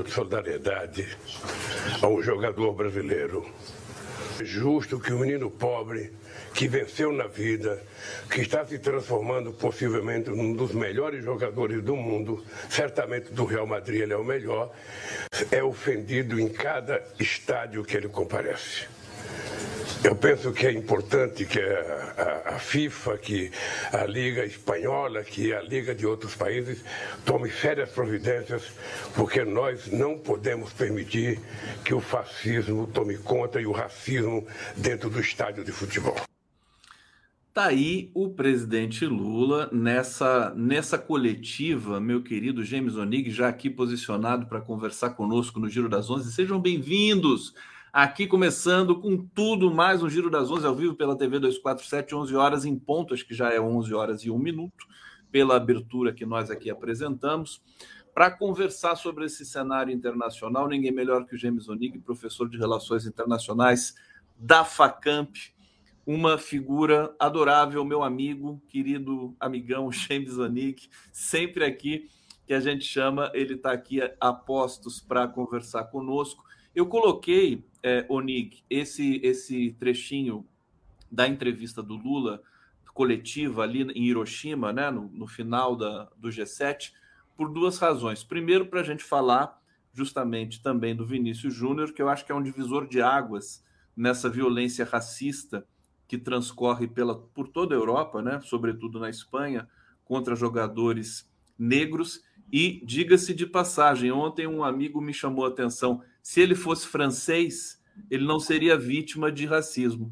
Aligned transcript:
de 0.00 0.10
solidariedade 0.10 1.06
a 2.00 2.06
um 2.06 2.22
jogador 2.22 2.72
brasileiro. 2.72 3.46
É 4.40 4.44
justo 4.44 4.98
que 4.98 5.12
o 5.12 5.16
um 5.16 5.20
menino 5.20 5.50
pobre 5.50 6.12
que 6.54 6.68
venceu 6.68 7.12
na 7.12 7.26
vida, 7.26 7.82
que 8.30 8.40
está 8.40 8.64
se 8.64 8.78
transformando 8.78 9.52
possivelmente 9.52 10.30
num 10.30 10.54
dos 10.54 10.72
melhores 10.72 11.24
jogadores 11.24 11.82
do 11.82 11.96
mundo, 11.96 12.44
certamente 12.68 13.32
do 13.32 13.44
Real 13.44 13.66
Madrid 13.66 14.02
ele 14.02 14.12
é 14.12 14.16
o 14.16 14.24
melhor, 14.24 14.72
é 15.50 15.62
ofendido 15.62 16.38
em 16.38 16.48
cada 16.48 17.02
estádio 17.18 17.84
que 17.84 17.96
ele 17.96 18.08
comparece. 18.08 18.86
Eu 20.04 20.16
penso 20.16 20.52
que 20.52 20.66
é 20.66 20.72
importante 20.72 21.46
que 21.46 21.60
a, 21.60 22.58
FIFA, 22.58 23.18
que 23.18 23.52
a 23.92 24.04
Liga 24.04 24.44
Espanhola, 24.44 25.22
que 25.22 25.54
a 25.54 25.62
Liga 25.62 25.94
de 25.94 26.04
outros 26.04 26.34
países 26.34 26.84
tome 27.24 27.48
sérias 27.50 27.90
providências, 27.90 28.64
porque 29.14 29.44
nós 29.44 29.86
não 29.92 30.18
podemos 30.18 30.72
permitir 30.72 31.38
que 31.84 31.94
o 31.94 32.00
fascismo 32.00 32.88
tome 32.88 33.16
conta 33.16 33.60
e 33.60 33.66
o 33.66 33.70
racismo 33.70 34.44
dentro 34.76 35.08
do 35.08 35.20
estádio 35.20 35.64
de 35.64 35.70
futebol. 35.70 36.16
Tá 37.54 37.66
aí 37.66 38.10
o 38.12 38.30
presidente 38.30 39.06
Lula 39.06 39.68
nessa 39.70 40.52
nessa 40.56 40.98
coletiva, 40.98 42.00
meu 42.00 42.22
querido 42.22 42.64
James 42.64 42.96
Onig, 42.96 43.30
já 43.30 43.48
aqui 43.48 43.70
posicionado 43.70 44.46
para 44.46 44.60
conversar 44.60 45.10
conosco 45.10 45.60
no 45.60 45.68
Giro 45.68 45.88
das 45.88 46.10
Onze. 46.10 46.32
Sejam 46.32 46.58
bem-vindos. 46.58 47.54
Aqui 47.92 48.26
começando 48.26 48.98
com 48.98 49.18
tudo, 49.18 49.70
mais 49.70 50.02
um 50.02 50.08
Giro 50.08 50.30
das 50.30 50.50
Onze 50.50 50.66
ao 50.66 50.74
vivo 50.74 50.94
pela 50.94 51.14
TV 51.14 51.38
247, 51.38 52.14
11 52.14 52.34
horas 52.34 52.64
em 52.64 52.74
ponto, 52.78 53.12
acho 53.12 53.26
que 53.26 53.34
já 53.34 53.52
é 53.52 53.60
11 53.60 53.92
horas 53.92 54.24
e 54.24 54.30
um 54.30 54.38
minuto, 54.38 54.86
pela 55.30 55.56
abertura 55.56 56.10
que 56.10 56.24
nós 56.24 56.50
aqui 56.50 56.70
apresentamos, 56.70 57.60
para 58.14 58.30
conversar 58.30 58.96
sobre 58.96 59.26
esse 59.26 59.44
cenário 59.44 59.92
internacional. 59.92 60.66
Ninguém 60.66 60.90
melhor 60.90 61.26
que 61.26 61.34
o 61.34 61.38
James 61.38 61.68
Onig, 61.68 61.98
professor 61.98 62.48
de 62.48 62.56
Relações 62.56 63.04
Internacionais 63.04 63.94
da 64.38 64.64
FACAMP, 64.64 65.52
uma 66.06 66.38
figura 66.38 67.14
adorável, 67.18 67.84
meu 67.84 68.02
amigo, 68.02 68.58
querido 68.70 69.36
amigão 69.38 69.92
James 69.92 70.38
Onig, 70.38 70.88
sempre 71.12 71.62
aqui 71.62 72.08
que 72.46 72.54
a 72.54 72.60
gente 72.60 72.86
chama, 72.86 73.30
ele 73.34 73.52
está 73.52 73.70
aqui 73.70 74.00
a 74.18 74.32
postos 74.32 74.98
para 74.98 75.28
conversar 75.28 75.84
conosco. 75.84 76.42
Eu 76.74 76.86
coloquei, 76.86 77.62
é, 77.82 78.06
Onig, 78.08 78.62
esse, 78.70 79.20
esse 79.22 79.76
trechinho 79.78 80.46
da 81.10 81.26
entrevista 81.28 81.82
do 81.82 81.96
Lula 81.96 82.42
coletiva 82.94 83.62
ali 83.62 83.82
em 83.82 84.04
Hiroshima, 84.04 84.72
né, 84.72 84.90
no, 84.90 85.08
no 85.12 85.26
final 85.26 85.76
da, 85.76 86.10
do 86.16 86.28
G7, 86.28 86.92
por 87.36 87.48
duas 87.50 87.78
razões. 87.78 88.22
Primeiro, 88.22 88.66
para 88.66 88.80
a 88.80 88.84
gente 88.84 89.02
falar 89.02 89.60
justamente 89.92 90.62
também 90.62 90.94
do 90.94 91.06
Vinícius 91.06 91.54
Júnior, 91.54 91.92
que 91.92 92.00
eu 92.00 92.08
acho 92.08 92.24
que 92.24 92.32
é 92.32 92.34
um 92.34 92.42
divisor 92.42 92.86
de 92.86 93.02
águas 93.02 93.64
nessa 93.96 94.28
violência 94.28 94.84
racista 94.84 95.66
que 96.08 96.16
transcorre 96.16 96.86
pela, 96.86 97.18
por 97.18 97.48
toda 97.48 97.74
a 97.74 97.78
Europa, 97.78 98.22
né, 98.22 98.40
sobretudo 98.42 98.98
na 98.98 99.10
Espanha, 99.10 99.68
contra 100.04 100.34
jogadores 100.34 101.30
negros. 101.58 102.22
E 102.50 102.82
diga-se 102.84 103.34
de 103.34 103.46
passagem, 103.46 104.12
ontem 104.12 104.46
um 104.46 104.62
amigo 104.62 105.00
me 105.00 105.12
chamou 105.12 105.44
a 105.44 105.48
atenção 105.48 106.02
se 106.22 106.40
ele 106.40 106.54
fosse 106.54 106.86
francês, 106.86 107.82
ele 108.08 108.24
não 108.24 108.38
seria 108.38 108.78
vítima 108.78 109.30
de 109.30 109.44
racismo. 109.44 110.10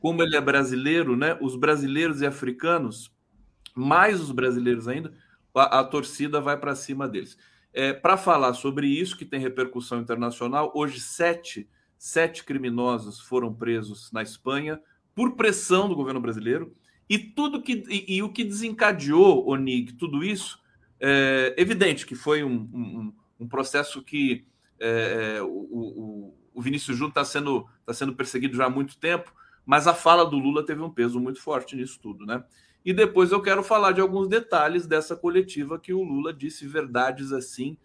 Como 0.00 0.22
ele 0.22 0.36
é 0.36 0.40
brasileiro, 0.40 1.16
né? 1.16 1.38
Os 1.40 1.54
brasileiros 1.54 2.20
e 2.20 2.26
africanos, 2.26 3.14
mais 3.74 4.20
os 4.20 4.32
brasileiros 4.32 4.88
ainda, 4.88 5.14
a, 5.54 5.80
a 5.80 5.84
torcida 5.84 6.40
vai 6.40 6.58
para 6.58 6.74
cima 6.74 7.08
deles. 7.08 7.38
É, 7.72 7.92
para 7.92 8.16
falar 8.16 8.52
sobre 8.54 8.86
isso, 8.86 9.16
que 9.16 9.24
tem 9.24 9.40
repercussão 9.40 10.00
internacional, 10.00 10.72
hoje 10.74 11.00
sete, 11.00 11.68
sete 11.96 12.44
criminosos 12.44 13.20
foram 13.20 13.54
presos 13.54 14.10
na 14.12 14.22
Espanha 14.22 14.80
por 15.14 15.36
pressão 15.36 15.88
do 15.88 15.94
governo 15.94 16.20
brasileiro. 16.20 16.74
E 17.08 17.18
tudo 17.18 17.62
que 17.62 17.84
e, 17.88 18.16
e 18.16 18.22
o 18.22 18.32
que 18.32 18.42
desencadeou, 18.42 19.48
Onig, 19.48 19.92
tudo 19.94 20.24
isso, 20.24 20.58
é 21.00 21.54
evidente 21.56 22.04
que 22.06 22.14
foi 22.14 22.42
um, 22.42 22.68
um, 22.72 23.12
um 23.40 23.48
processo 23.48 24.02
que 24.02 24.44
é, 24.82 25.36
é, 25.36 25.42
o, 25.42 25.46
o, 25.46 26.34
o, 26.52 26.60
Vinícius 26.60 26.96
Júnior 26.96 27.10
está 27.10 27.24
sendo, 27.24 27.68
tá 27.86 27.94
sendo 27.94 28.14
perseguido 28.14 28.56
já 28.56 28.66
há 28.66 28.70
muito 28.70 28.98
tempo, 28.98 29.32
mas 29.64 29.86
a 29.86 29.94
fala 29.94 30.26
do 30.26 30.36
Lula 30.36 30.66
teve 30.66 30.82
um 30.82 30.90
peso 30.90 31.20
muito 31.20 31.40
forte 31.40 31.76
nisso 31.76 32.00
tudo, 32.02 32.26
né? 32.26 32.42
E 32.84 32.92
depois 32.92 33.30
eu 33.30 33.40
quero 33.40 33.62
falar 33.62 33.92
de 33.92 34.00
alguns 34.00 34.26
detalhes 34.26 34.84
dessa 34.86 35.14
coletiva 35.14 35.78
que 35.78 35.92
o 35.92 36.02
Lula 36.02 36.34
disse 36.34 36.66
verdades 36.66 37.32
assim 37.32 37.76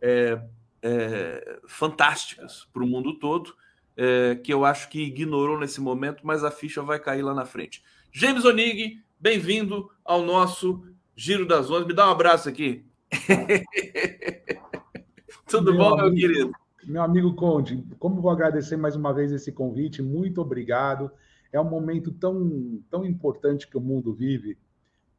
é, 0.00 0.40
é, 0.80 1.58
fantásticas 1.66 2.68
para 2.72 2.84
o 2.84 2.86
mundo 2.86 3.18
todo, 3.18 3.52
é, 3.96 4.36
que 4.36 4.52
eu 4.54 4.64
acho 4.64 4.88
que 4.88 5.02
ignorou 5.02 5.58
nesse 5.58 5.80
momento, 5.80 6.24
mas 6.24 6.44
a 6.44 6.50
ficha 6.50 6.80
vai 6.80 7.00
cair 7.00 7.22
lá 7.22 7.34
na 7.34 7.44
frente. 7.44 7.82
James 8.12 8.44
Onig, 8.44 9.02
bem-vindo 9.18 9.90
ao 10.04 10.22
nosso 10.22 10.86
Giro 11.16 11.44
das 11.44 11.68
Ondas. 11.70 11.88
Me 11.88 11.92
dá 11.92 12.06
um 12.06 12.12
abraço 12.12 12.48
aqui. 12.48 12.84
Tudo 15.46 15.72
meu 15.72 15.78
bom, 15.78 16.00
amigo, 16.00 16.02
meu 16.02 16.14
querido? 16.14 16.52
Meu 16.84 17.02
amigo 17.02 17.34
Conde, 17.34 17.84
como 18.00 18.20
vou 18.20 18.32
agradecer 18.32 18.76
mais 18.76 18.96
uma 18.96 19.14
vez 19.14 19.30
esse 19.30 19.52
convite, 19.52 20.02
muito 20.02 20.40
obrigado. 20.40 21.08
É 21.52 21.60
um 21.60 21.70
momento 21.70 22.10
tão, 22.10 22.82
tão 22.90 23.04
importante 23.04 23.68
que 23.68 23.78
o 23.78 23.80
mundo 23.80 24.12
vive. 24.12 24.58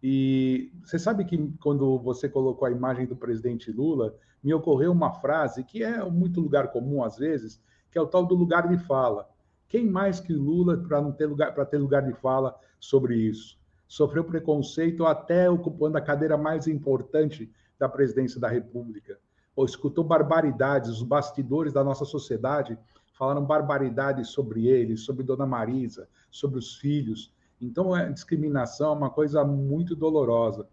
E 0.04 0.70
você 0.84 1.00
sabe 1.00 1.24
que 1.24 1.54
quando 1.62 1.98
você 2.00 2.28
colocou 2.28 2.68
a 2.68 2.72
imagem 2.72 3.06
do 3.06 3.16
presidente 3.16 3.72
Lula, 3.72 4.14
me 4.44 4.54
ocorreu 4.54 4.92
uma 4.92 5.14
frase 5.14 5.64
que 5.64 5.82
é 5.82 6.04
muito 6.04 6.42
lugar 6.42 6.74
comum 6.74 7.02
às 7.04 7.18
vezes, 7.18 7.62
que 7.90 7.98
é 7.98 8.02
o 8.02 8.08
tal 8.08 8.26
do 8.26 8.36
lugar 8.36 8.68
de 8.68 8.78
fala. 8.78 9.30
Quem 9.70 9.88
mais 9.88 10.20
que 10.20 10.34
Lula 10.34 10.78
para 10.78 11.02
não 11.02 11.14
ter 11.14 11.26
lugar 11.26 11.56
para 11.56 11.66
ter 11.66 11.78
lugar 11.78 12.04
de 12.04 12.14
fala 12.14 12.54
sobre 12.82 13.16
isso? 13.16 13.58
Sofreu 13.88 14.26
preconceito 14.26 15.06
até 15.06 15.50
ocupando 15.50 15.98
a 15.98 16.02
cadeira 16.02 16.38
mais 16.38 16.68
importante 16.68 17.50
da 17.80 17.88
presidência 17.88 18.42
da 18.42 18.50
República 18.50 19.18
ou 19.58 19.66
escutou 19.66 20.04
barbaridades, 20.04 20.92
os 20.92 21.02
bastidores 21.02 21.74
da 21.74 21.84
nossa 21.84 22.06
sociedade 22.06 22.78
falaram 23.14 23.44
barbaridades 23.44 24.30
sobre 24.30 24.68
ele, 24.68 24.96
sobre 24.96 25.24
Dona 25.24 25.48
Marisa, 25.48 26.08
sobre 26.30 26.60
os 26.60 26.76
filhos. 26.76 27.34
Então, 27.60 27.92
a 27.92 28.08
discriminação 28.08 28.92
é 28.92 28.96
uma 28.96 29.10
coisa 29.10 29.44
muito 29.44 29.96
dolorosa. 29.96 30.68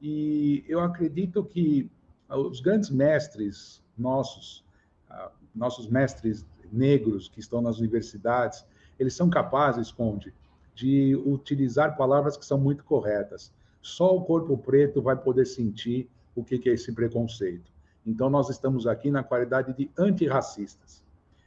E 0.00 0.64
eu 0.66 0.80
acredito 0.80 1.44
que 1.44 1.90
os 2.30 2.60
grandes 2.60 2.88
mestres 2.88 3.82
nossos, 3.98 4.64
ah, 5.10 5.30
nossos 5.54 5.86
mestres 5.86 6.46
negros 6.72 7.28
que 7.28 7.40
estão 7.40 7.60
nas 7.60 7.78
universidades, 7.78 8.64
eles 8.98 9.12
são 9.12 9.28
capazes, 9.28 9.92
Conde, 9.92 10.32
de 10.74 11.14
utilizar 11.26 11.94
palavras 11.94 12.38
que 12.38 12.46
são 12.46 12.56
muito 12.56 12.84
corretas. 12.84 13.52
Só 13.82 14.16
o 14.16 14.24
corpo 14.24 14.56
preto 14.56 15.02
vai 15.02 15.16
poder 15.16 15.44
sentir 15.44 16.08
o 16.34 16.42
que 16.42 16.66
é 16.70 16.72
esse 16.72 16.90
preconceito. 16.90 17.70
Então, 18.06 18.30
nós 18.30 18.48
estamos 18.48 18.86
aqui 18.86 19.10
na 19.10 19.22
qualidade 19.22 19.72
de 19.74 19.90
antirracistas. 19.98 21.02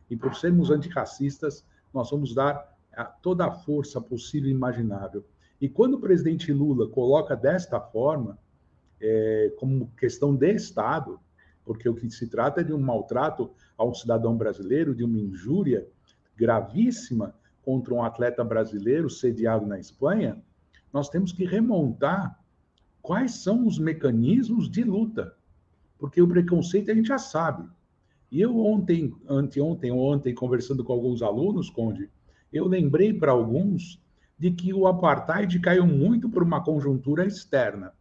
E 0.09 0.15
por 0.15 0.35
sermos 0.35 0.69
antirracistas, 0.69 1.65
nós 1.93 2.09
vamos 2.09 2.33
dar 2.33 2.73
toda 3.21 3.45
a 3.45 3.51
força 3.51 3.99
possível 3.99 4.49
e 4.49 4.53
imaginável. 4.53 5.25
E 5.59 5.67
quando 5.67 5.95
o 5.95 5.99
presidente 5.99 6.51
Lula 6.51 6.87
coloca 6.87 7.35
desta 7.35 7.79
forma, 7.79 8.37
é, 9.01 9.53
como 9.57 9.91
questão 9.97 10.35
de 10.35 10.53
Estado, 10.53 11.19
porque 11.65 11.87
o 11.87 11.95
que 11.95 12.09
se 12.11 12.27
trata 12.27 12.61
é 12.61 12.63
de 12.63 12.73
um 12.73 12.79
maltrato 12.79 13.51
a 13.77 13.83
um 13.83 13.93
cidadão 13.93 14.35
brasileiro, 14.35 14.93
de 14.93 15.03
uma 15.03 15.19
injúria 15.19 15.87
gravíssima 16.35 17.33
contra 17.63 17.93
um 17.93 18.03
atleta 18.03 18.43
brasileiro 18.43 19.09
sediado 19.09 19.65
na 19.65 19.79
Espanha, 19.79 20.41
nós 20.91 21.09
temos 21.09 21.31
que 21.31 21.45
remontar 21.45 22.39
quais 23.01 23.35
são 23.35 23.65
os 23.65 23.79
mecanismos 23.79 24.69
de 24.69 24.83
luta 24.83 25.35
porque 26.03 26.21
o 26.21 26.27
preconceito 26.27 26.91
a 26.91 26.93
gente 26.93 27.07
já 27.07 27.17
sabe. 27.17 27.65
E 28.29 28.41
eu 28.41 28.59
ontem, 28.59 29.15
anteontem, 29.25 29.89
ontem, 29.89 30.35
conversando 30.35 30.83
com 30.83 30.91
alguns 30.91 31.21
alunos, 31.21 31.69
Conde, 31.69 32.09
eu 32.51 32.67
lembrei 32.67 33.13
para 33.13 33.31
alguns 33.31 34.03
de 34.37 34.51
que 34.51 34.73
o 34.73 34.85
apartheid 34.85 35.57
caiu 35.61 35.87
muito 35.87 36.29
por 36.29 36.43
uma 36.43 36.61
conjuntura 36.61 37.25
externa. 37.25 37.93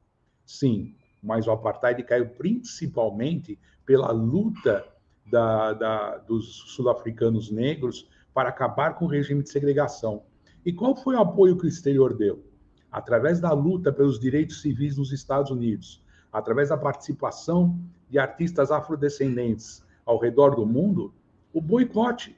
Sim, 0.45 0.97
mas 1.23 1.47
o 1.47 1.53
apartheid 1.53 2.03
caiu 2.03 2.31
principalmente 2.31 3.57
pela 3.87 4.11
luta 4.11 4.85
da, 5.31 5.73
da, 5.73 6.19
dos 6.19 6.75
sul-africanos 6.75 7.53
negros 7.53 8.11
para 8.35 8.49
acabar 8.49 8.97
com 8.97 9.05
o 9.05 9.09
regime 9.09 9.45
de 9.45 9.51
segregação. 9.51 10.25
E 10.67 10.73
qual 10.73 10.97
foi 10.97 11.15
o 11.15 11.21
apoio 11.21 11.57
que 11.57 11.67
o 11.67 11.69
exterior 11.69 12.17
deu? 12.17 12.45
Através 12.91 13.39
da 13.39 13.53
luta 13.53 13.93
pelos 13.93 14.19
direitos 14.19 14.61
civis 14.61 14.97
nos 14.97 15.13
Estados 15.13 15.53
Unidos, 15.53 16.02
através 16.33 16.71
da 16.71 16.77
participação 16.77 17.79
de 18.09 18.19
artistas 18.19 18.71
afrodescendentes 18.71 19.85
ao 20.05 20.19
redor 20.19 20.57
do 20.57 20.67
mundo, 20.67 21.13
o 21.53 21.61
boicote. 21.61 22.37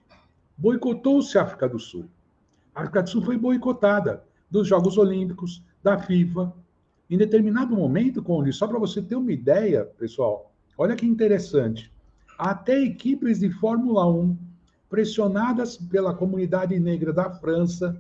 Boicotou-se 0.57 1.37
a 1.39 1.43
África 1.43 1.69
do 1.69 1.79
Sul. 1.79 2.07
A 2.75 2.81
África 2.81 3.03
do 3.03 3.11
Sul 3.11 3.23
foi 3.23 3.37
boicotada 3.37 4.25
dos 4.51 4.69
Jogos 4.69 4.99
Olímpicos, 4.99 5.63
da 5.83 5.99
FIFA. 5.99 6.53
Em 7.11 7.19
determinado 7.19 7.77
momento, 7.77 8.23
Conde, 8.23 8.53
só 8.53 8.67
para 8.67 8.79
você 8.79 9.03
ter 9.03 9.17
uma 9.17 9.33
ideia, 9.33 9.85
pessoal, 9.99 10.53
olha 10.79 10.97
que 10.97 11.07
interessante. 11.07 11.93
até 12.37 12.81
equipes 12.83 13.39
de 13.39 13.51
Fórmula 13.51 14.11
1, 14.11 14.37
pressionadas 14.91 15.77
pela 15.77 16.13
comunidade 16.13 16.79
negra 16.81 17.13
da 17.13 17.31
França, 17.31 17.97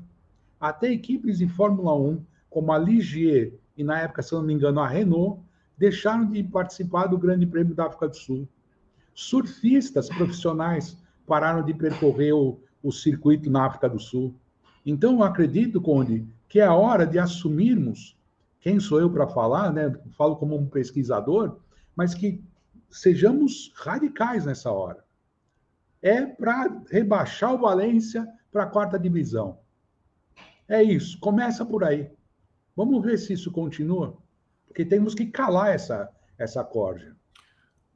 até 0.60 0.90
equipes 0.90 1.38
de 1.38 1.46
Fórmula 1.46 1.94
1, 1.94 2.20
como 2.50 2.72
a 2.72 2.78
Ligier 2.78 3.52
e, 3.76 3.84
na 3.84 4.00
época, 4.00 4.22
se 4.22 4.32
não 4.32 4.42
me 4.42 4.54
engano, 4.54 4.80
a 4.80 4.88
Renault, 4.88 5.40
deixaram 5.76 6.30
de 6.30 6.42
participar 6.42 7.06
do 7.06 7.18
Grande 7.18 7.46
Prêmio 7.46 7.74
da 7.74 7.86
África 7.86 8.08
do 8.08 8.16
Sul. 8.16 8.48
Surfistas 9.14 10.08
profissionais 10.08 10.96
pararam 11.26 11.64
de 11.64 11.74
percorrer 11.74 12.32
o, 12.32 12.60
o 12.82 12.92
circuito 12.92 13.50
na 13.50 13.66
África 13.66 13.88
do 13.88 13.98
Sul. 13.98 14.34
Então, 14.84 15.14
eu 15.14 15.22
acredito, 15.22 15.80
Conde, 15.80 16.26
que 16.48 16.60
é 16.60 16.64
a 16.64 16.74
hora 16.74 17.06
de 17.06 17.18
assumirmos, 17.18 18.16
quem 18.60 18.78
sou 18.80 19.00
eu 19.00 19.10
para 19.10 19.26
falar, 19.26 19.72
né? 19.72 19.94
Falo 20.16 20.36
como 20.36 20.56
um 20.56 20.66
pesquisador, 20.66 21.58
mas 21.94 22.14
que 22.14 22.42
sejamos 22.90 23.72
radicais 23.74 24.46
nessa 24.46 24.70
hora. 24.70 25.04
É 26.00 26.24
para 26.24 26.82
rebaixar 26.90 27.54
o 27.54 27.58
Valência 27.58 28.26
para 28.52 28.64
a 28.64 28.66
quarta 28.66 28.98
divisão. 28.98 29.58
É 30.68 30.82
isso, 30.82 31.18
começa 31.18 31.64
por 31.64 31.84
aí. 31.84 32.10
Vamos 32.76 33.02
ver 33.02 33.18
se 33.18 33.32
isso 33.32 33.50
continua, 33.50 34.16
porque 34.74 34.84
temos 34.84 35.14
que 35.14 35.26
calar 35.26 35.72
essa, 35.72 36.10
essa 36.36 36.64
corda. 36.64 37.16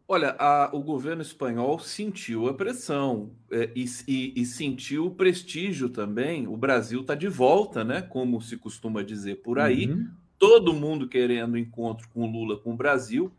Olha, 0.06 0.36
a, 0.38 0.70
o 0.72 0.80
governo 0.80 1.20
espanhol 1.20 1.80
sentiu 1.80 2.48
a 2.48 2.54
pressão 2.54 3.32
é, 3.50 3.72
e, 3.75 3.84
e, 4.06 4.40
e, 4.40 4.46
sentiu 4.46 5.06
o 5.06 5.10
prestígio 5.10 5.88
também. 5.88 6.46
O 6.46 6.56
Brasil 6.56 7.00
está 7.00 7.16
de 7.16 7.26
volta, 7.26 7.82
né? 7.82 8.00
Como 8.00 8.40
se 8.40 8.56
costuma 8.56 9.02
dizer 9.02 9.42
por 9.42 9.58
aí. 9.58 9.90
Uhum. 9.90 10.08
Todo 10.38 10.72
mundo 10.72 11.08
querendo 11.08 11.58
encontro 11.58 12.08
com 12.10 12.30
Lula, 12.30 12.56
com 12.56 12.75
o 12.75 12.76
Brasil. 12.76 13.32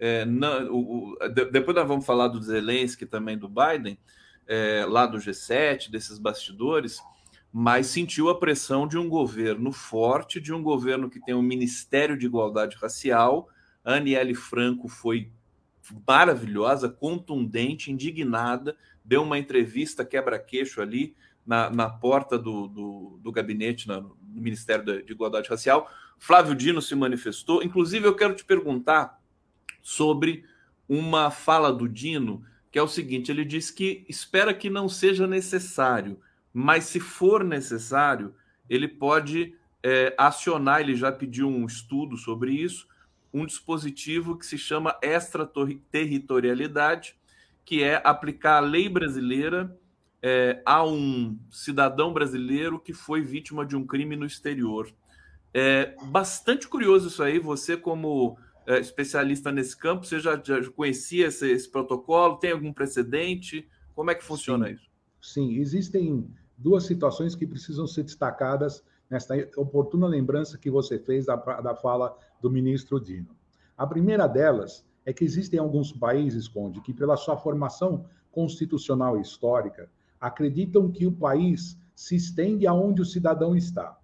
É, 0.00 0.24
o, 0.70 1.12
o, 1.12 1.28
de, 1.28 1.44
depois 1.44 1.76
nós 1.76 1.86
vamos 1.86 2.06
falar 2.06 2.28
do 2.28 2.42
Zelensky 2.42 3.04
também 3.04 3.36
do 3.36 3.50
Biden, 3.50 3.98
é, 4.46 4.86
lá 4.88 5.06
do 5.06 5.18
G7, 5.18 5.90
desses 5.90 6.18
bastidores 6.18 6.98
mas 7.52 7.86
sentiu 7.86 8.28
a 8.28 8.38
pressão 8.38 8.86
de 8.86 8.98
um 8.98 9.08
governo 9.08 9.72
forte, 9.72 10.40
de 10.40 10.52
um 10.52 10.62
governo 10.62 11.08
que 11.08 11.20
tem 11.20 11.34
um 11.34 11.42
Ministério 11.42 12.16
de 12.16 12.26
Igualdade 12.26 12.76
Racial. 12.76 13.48
Aniele 13.84 14.34
Franco 14.34 14.88
foi 14.88 15.30
maravilhosa, 16.06 16.88
contundente, 16.88 17.90
indignada, 17.90 18.76
deu 19.02 19.22
uma 19.22 19.38
entrevista 19.38 20.04
quebra-queixo 20.04 20.82
ali 20.82 21.16
na, 21.46 21.70
na 21.70 21.88
porta 21.88 22.38
do, 22.38 22.68
do, 22.68 23.18
do 23.22 23.32
gabinete 23.32 23.88
no 23.88 24.14
Ministério 24.22 25.02
de 25.02 25.10
Igualdade 25.10 25.48
Racial. 25.48 25.90
Flávio 26.18 26.54
Dino 26.54 26.82
se 26.82 26.94
manifestou. 26.94 27.62
Inclusive, 27.62 28.06
eu 28.06 28.14
quero 28.14 28.34
te 28.34 28.44
perguntar 28.44 29.18
sobre 29.80 30.44
uma 30.86 31.30
fala 31.30 31.72
do 31.72 31.88
Dino, 31.88 32.44
que 32.70 32.78
é 32.78 32.82
o 32.82 32.88
seguinte: 32.88 33.30
ele 33.30 33.46
diz 33.46 33.70
que 33.70 34.04
espera 34.08 34.52
que 34.52 34.68
não 34.68 34.88
seja 34.88 35.26
necessário 35.26 36.20
mas 36.52 36.84
se 36.84 37.00
for 37.00 37.42
necessário, 37.44 38.34
ele 38.68 38.88
pode 38.88 39.54
é, 39.82 40.14
acionar, 40.18 40.80
ele 40.80 40.96
já 40.96 41.12
pediu 41.12 41.48
um 41.48 41.66
estudo 41.66 42.16
sobre 42.16 42.52
isso, 42.52 42.88
um 43.32 43.46
dispositivo 43.46 44.36
que 44.36 44.46
se 44.46 44.58
chama 44.58 44.98
extraterritorialidade, 45.02 47.16
que 47.64 47.82
é 47.82 48.00
aplicar 48.04 48.56
a 48.56 48.60
lei 48.60 48.88
brasileira 48.88 49.76
é, 50.22 50.62
a 50.64 50.84
um 50.84 51.38
cidadão 51.50 52.12
brasileiro 52.12 52.78
que 52.78 52.92
foi 52.92 53.20
vítima 53.20 53.64
de 53.64 53.76
um 53.76 53.86
crime 53.86 54.16
no 54.16 54.26
exterior. 54.26 54.92
É 55.54 55.94
bastante 56.04 56.68
curioso 56.68 57.08
isso 57.08 57.22
aí, 57.22 57.38
você 57.38 57.76
como 57.76 58.38
é, 58.66 58.78
especialista 58.78 59.50
nesse 59.50 59.76
campo, 59.76 60.04
você 60.04 60.20
já, 60.20 60.40
já 60.42 60.62
conhecia 60.70 61.28
esse, 61.28 61.50
esse, 61.50 61.70
protocolo? 61.70 62.36
Tem 62.36 62.52
algum 62.52 62.72
precedente? 62.72 63.68
Como 63.94 64.10
é 64.10 64.14
que 64.14 64.24
funciona 64.24 64.66
Sim. 64.66 64.74
isso? 64.74 64.87
Sim, 65.20 65.56
existem 65.56 66.28
duas 66.56 66.84
situações 66.84 67.34
que 67.34 67.46
precisam 67.46 67.86
ser 67.86 68.02
destacadas 68.04 68.82
nesta 69.10 69.34
oportuna 69.56 70.06
lembrança 70.06 70.58
que 70.58 70.70
você 70.70 70.98
fez 70.98 71.26
da, 71.26 71.36
da 71.36 71.74
fala 71.74 72.16
do 72.40 72.50
ministro 72.50 73.00
Dino. 73.00 73.36
A 73.76 73.86
primeira 73.86 74.26
delas 74.26 74.84
é 75.06 75.12
que 75.12 75.24
existem 75.24 75.58
alguns 75.58 75.92
países, 75.92 76.48
Conde, 76.48 76.80
que 76.80 76.92
pela 76.92 77.16
sua 77.16 77.36
formação 77.36 78.04
constitucional 78.30 79.16
e 79.16 79.22
histórica, 79.22 79.90
acreditam 80.20 80.90
que 80.90 81.06
o 81.06 81.12
país 81.12 81.78
se 81.94 82.16
estende 82.16 82.66
aonde 82.66 83.02
o 83.02 83.06
cidadão 83.06 83.56
está. 83.56 83.98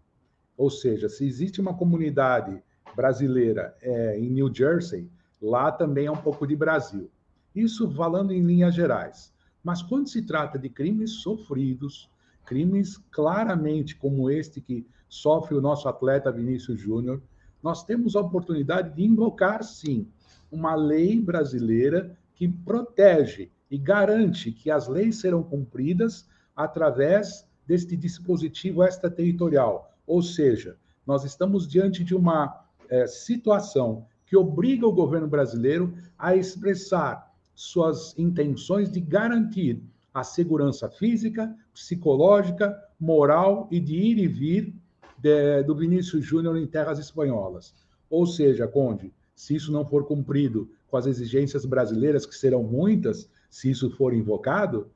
Ou 0.57 0.71
seja, 0.71 1.09
se 1.09 1.27
existe 1.27 1.61
uma 1.61 1.77
comunidade 1.77 2.63
brasileira 2.95 3.77
é, 3.83 4.19
em 4.19 4.31
New 4.31 4.53
Jersey, 4.55 5.11
lá 5.43 5.71
também 5.71 6.07
é 6.07 6.11
um 6.11 6.17
pouco 6.17 6.47
de 6.47 6.55
Brasil. 6.55 7.11
Isso 7.55 7.91
falando 7.91 8.33
em 8.33 8.41
linhas 8.41 8.75
gerais. 8.75 9.34
Mas 9.65 9.81
quando 9.81 10.11
se 10.11 10.21
trata 10.21 10.59
de 10.59 10.69
crimes 10.69 11.23
sofridos, 11.23 12.11
crimes 12.45 12.99
claramente 13.11 13.97
como 13.97 14.31
este 14.31 14.61
que 14.61 14.87
sofre 15.09 15.55
o 15.55 15.61
nosso 15.61 15.89
atleta 15.89 16.31
Vinícius 16.31 16.79
Júnior, 16.79 17.23
nós 17.63 17.83
temos 17.83 18.15
a 18.15 18.21
oportunidade 18.21 18.95
de 18.95 19.03
invocar, 19.03 19.65
sim, 19.65 20.07
uma 20.53 20.75
lei 20.75 21.19
brasileira 21.19 22.15
que 22.35 22.47
protege 22.47 23.51
e 23.71 23.79
garante 23.79 24.53
que 24.53 24.71
as 24.71 24.87
leis 24.87 25.17
serão 25.17 25.43
cumpridas 25.43 26.29
através 26.55 27.49
deste 27.67 27.97
dispositivo 27.97 28.85
extraterritorial. 28.85 29.91
Ou 30.07 30.21
seja, 30.21 30.77
nós 31.07 31.25
estamos 31.25 31.67
diante 31.67 32.05
de 32.05 32.15
uma 32.15 32.67
é, 32.91 33.07
situação 33.07 34.07
que 34.27 34.37
obriga 34.37 34.87
o 34.87 34.93
governo 34.93 35.27
brasileiro 35.27 35.95
a 36.19 36.37
expressar 36.37 37.34
suas 37.55 38.19
intenções 38.19 38.91
de 38.91 39.01
garantir 39.01 39.83
a 40.13 40.23
segurança 40.23 40.89
física, 40.89 41.55
psicológica, 41.73 42.77
moral 43.01 43.69
e 43.71 43.81
de 43.81 43.97
ir 43.97 44.19
e 44.19 44.29
vir 44.29 44.75
de, 45.19 45.63
do 45.63 45.75
Vinícius 45.75 46.25
Júnior 46.25 46.57
em 46.57 46.67
terras 46.67 46.99
espanholas. 46.99 47.75
Ou 48.09 48.27
seja, 48.27 48.69
Conde, 48.69 49.13
se 49.35 49.55
isso 49.55 49.73
não 49.73 49.85
for 49.85 50.07
cumprido 50.07 50.71
com 50.89 50.97
as 50.97 51.07
exigências 51.07 51.65
brasileiras, 51.65 52.25
que 52.25 52.37
serão 52.37 52.63
muitas, 52.63 53.29
se 53.51 53.71
isso 53.71 53.91
for 53.91 54.15
invocado, 54.15 54.89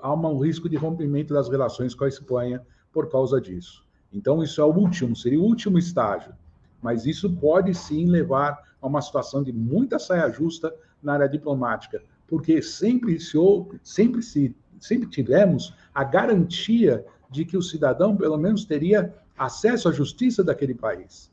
há 0.00 0.14
um 0.14 0.38
risco 0.38 0.68
de 0.68 0.76
rompimento 0.76 1.34
das 1.34 1.48
relações 1.48 1.94
com 1.94 2.04
a 2.04 2.08
Espanha 2.08 2.62
por 2.92 3.10
causa 3.10 3.40
disso. 3.40 3.84
Então, 4.12 4.42
isso 4.42 4.60
é 4.60 4.64
o 4.64 4.72
último, 4.72 5.14
seria 5.14 5.38
o 5.38 5.44
último 5.44 5.78
estágio. 5.78 6.32
Mas 6.80 7.04
isso 7.04 7.30
pode 7.36 7.74
sim 7.74 8.06
levar 8.06 8.58
a 8.80 8.86
uma 8.86 9.02
situação 9.02 9.42
de 9.42 9.52
muita 9.52 9.98
saia 9.98 10.30
justa 10.30 10.74
na 11.02 11.14
área 11.14 11.28
diplomática, 11.28 12.02
porque 12.26 12.60
sempre 12.60 13.18
se, 13.18 13.36
sempre 13.82 14.22
se 14.22 14.54
sempre 14.80 15.08
tivemos 15.08 15.74
a 15.94 16.04
garantia 16.04 17.04
de 17.30 17.44
que 17.44 17.56
o 17.56 17.62
cidadão, 17.62 18.16
pelo 18.16 18.38
menos, 18.38 18.64
teria 18.64 19.14
acesso 19.36 19.88
à 19.88 19.92
justiça 19.92 20.42
daquele 20.42 20.74
país. 20.74 21.30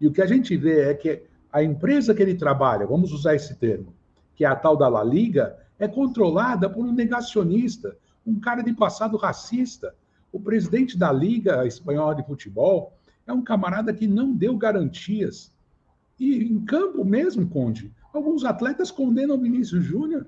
E 0.00 0.06
o 0.06 0.12
que 0.12 0.22
a 0.22 0.26
gente 0.26 0.56
vê 0.56 0.90
é 0.90 0.94
que 0.94 1.22
a 1.52 1.62
empresa 1.62 2.14
que 2.14 2.22
ele 2.22 2.34
trabalha, 2.34 2.86
vamos 2.86 3.12
usar 3.12 3.34
esse 3.34 3.54
termo, 3.54 3.94
que 4.34 4.44
é 4.44 4.48
a 4.48 4.56
tal 4.56 4.76
da 4.76 4.88
La 4.88 5.04
Liga, 5.04 5.56
é 5.78 5.86
controlada 5.86 6.68
por 6.68 6.84
um 6.84 6.92
negacionista, 6.92 7.96
um 8.26 8.40
cara 8.40 8.62
de 8.62 8.72
passado 8.72 9.16
racista. 9.16 9.94
O 10.32 10.40
presidente 10.40 10.98
da 10.98 11.12
Liga 11.12 11.66
Espanhola 11.66 12.14
de 12.14 12.24
Futebol 12.24 12.92
é 13.26 13.32
um 13.32 13.42
camarada 13.42 13.92
que 13.92 14.06
não 14.06 14.32
deu 14.32 14.56
garantias. 14.56 15.52
E 16.18 16.44
em 16.44 16.64
campo 16.64 17.04
mesmo, 17.04 17.48
Conde, 17.48 17.92
alguns 18.16 18.44
atletas 18.44 18.90
condenam 18.90 19.38
Vinícius 19.38 19.84
Júnior 19.84 20.26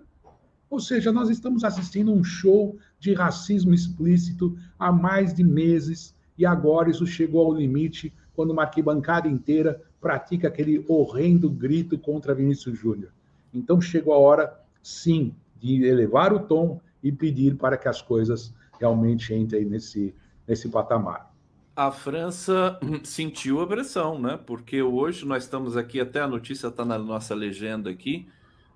ou 0.69 0.81
seja, 0.81 1.12
nós 1.12 1.31
estamos 1.31 1.62
assistindo 1.62 2.12
um 2.12 2.25
show 2.25 2.76
de 2.99 3.14
racismo 3.14 3.73
explícito 3.73 4.59
há 4.78 4.90
mais 4.90 5.33
de 5.33 5.45
meses 5.45 6.14
e 6.37 6.45
agora 6.45 6.90
isso 6.90 7.07
chegou 7.07 7.47
ao 7.47 7.55
limite 7.55 8.12
quando 8.35 8.50
uma 8.50 8.62
arquibancada 8.62 9.28
inteira 9.28 9.81
pratica 10.00 10.49
aquele 10.49 10.85
horrendo 10.88 11.49
grito 11.49 11.97
contra 11.99 12.35
Vinícius 12.35 12.78
Júnior. 12.78 13.11
Então 13.55 13.81
chegou 13.81 14.12
a 14.12 14.19
hora, 14.19 14.61
sim, 14.83 15.35
de 15.59 15.85
elevar 15.85 16.33
o 16.33 16.40
tom 16.40 16.81
e 17.02 17.12
pedir 17.12 17.57
para 17.57 17.76
que 17.76 17.88
as 17.88 18.02
coisas 18.02 18.52
realmente 18.78 19.33
entrem 19.33 19.64
nesse, 19.64 20.14
nesse 20.47 20.69
patamar. 20.69 21.33
A 21.76 21.92
França 21.92 22.80
sentiu 23.04 23.61
a 23.61 23.66
pressão, 23.66 24.18
né? 24.18 24.38
Porque 24.47 24.80
hoje 24.80 25.26
nós 25.26 25.45
estamos 25.45 25.76
aqui, 25.76 26.00
até 26.00 26.21
a 26.21 26.26
notícia 26.26 26.68
está 26.68 26.87
na 26.87 26.99
nossa 26.99 27.35
legenda 27.35 27.90
aqui, 27.90 28.26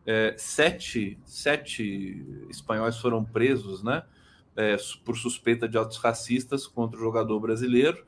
é, 0.07 0.35
sete, 0.37 1.19
sete 1.25 2.23
espanhóis 2.51 2.99
foram 2.99 3.25
presos, 3.25 3.83
né? 3.83 4.03
É, 4.55 4.77
por 5.03 5.17
suspeita 5.17 5.67
de 5.67 5.79
atos 5.79 5.97
racistas 5.97 6.67
contra 6.67 6.99
o 6.99 7.03
jogador 7.03 7.41
brasileiro. 7.41 8.05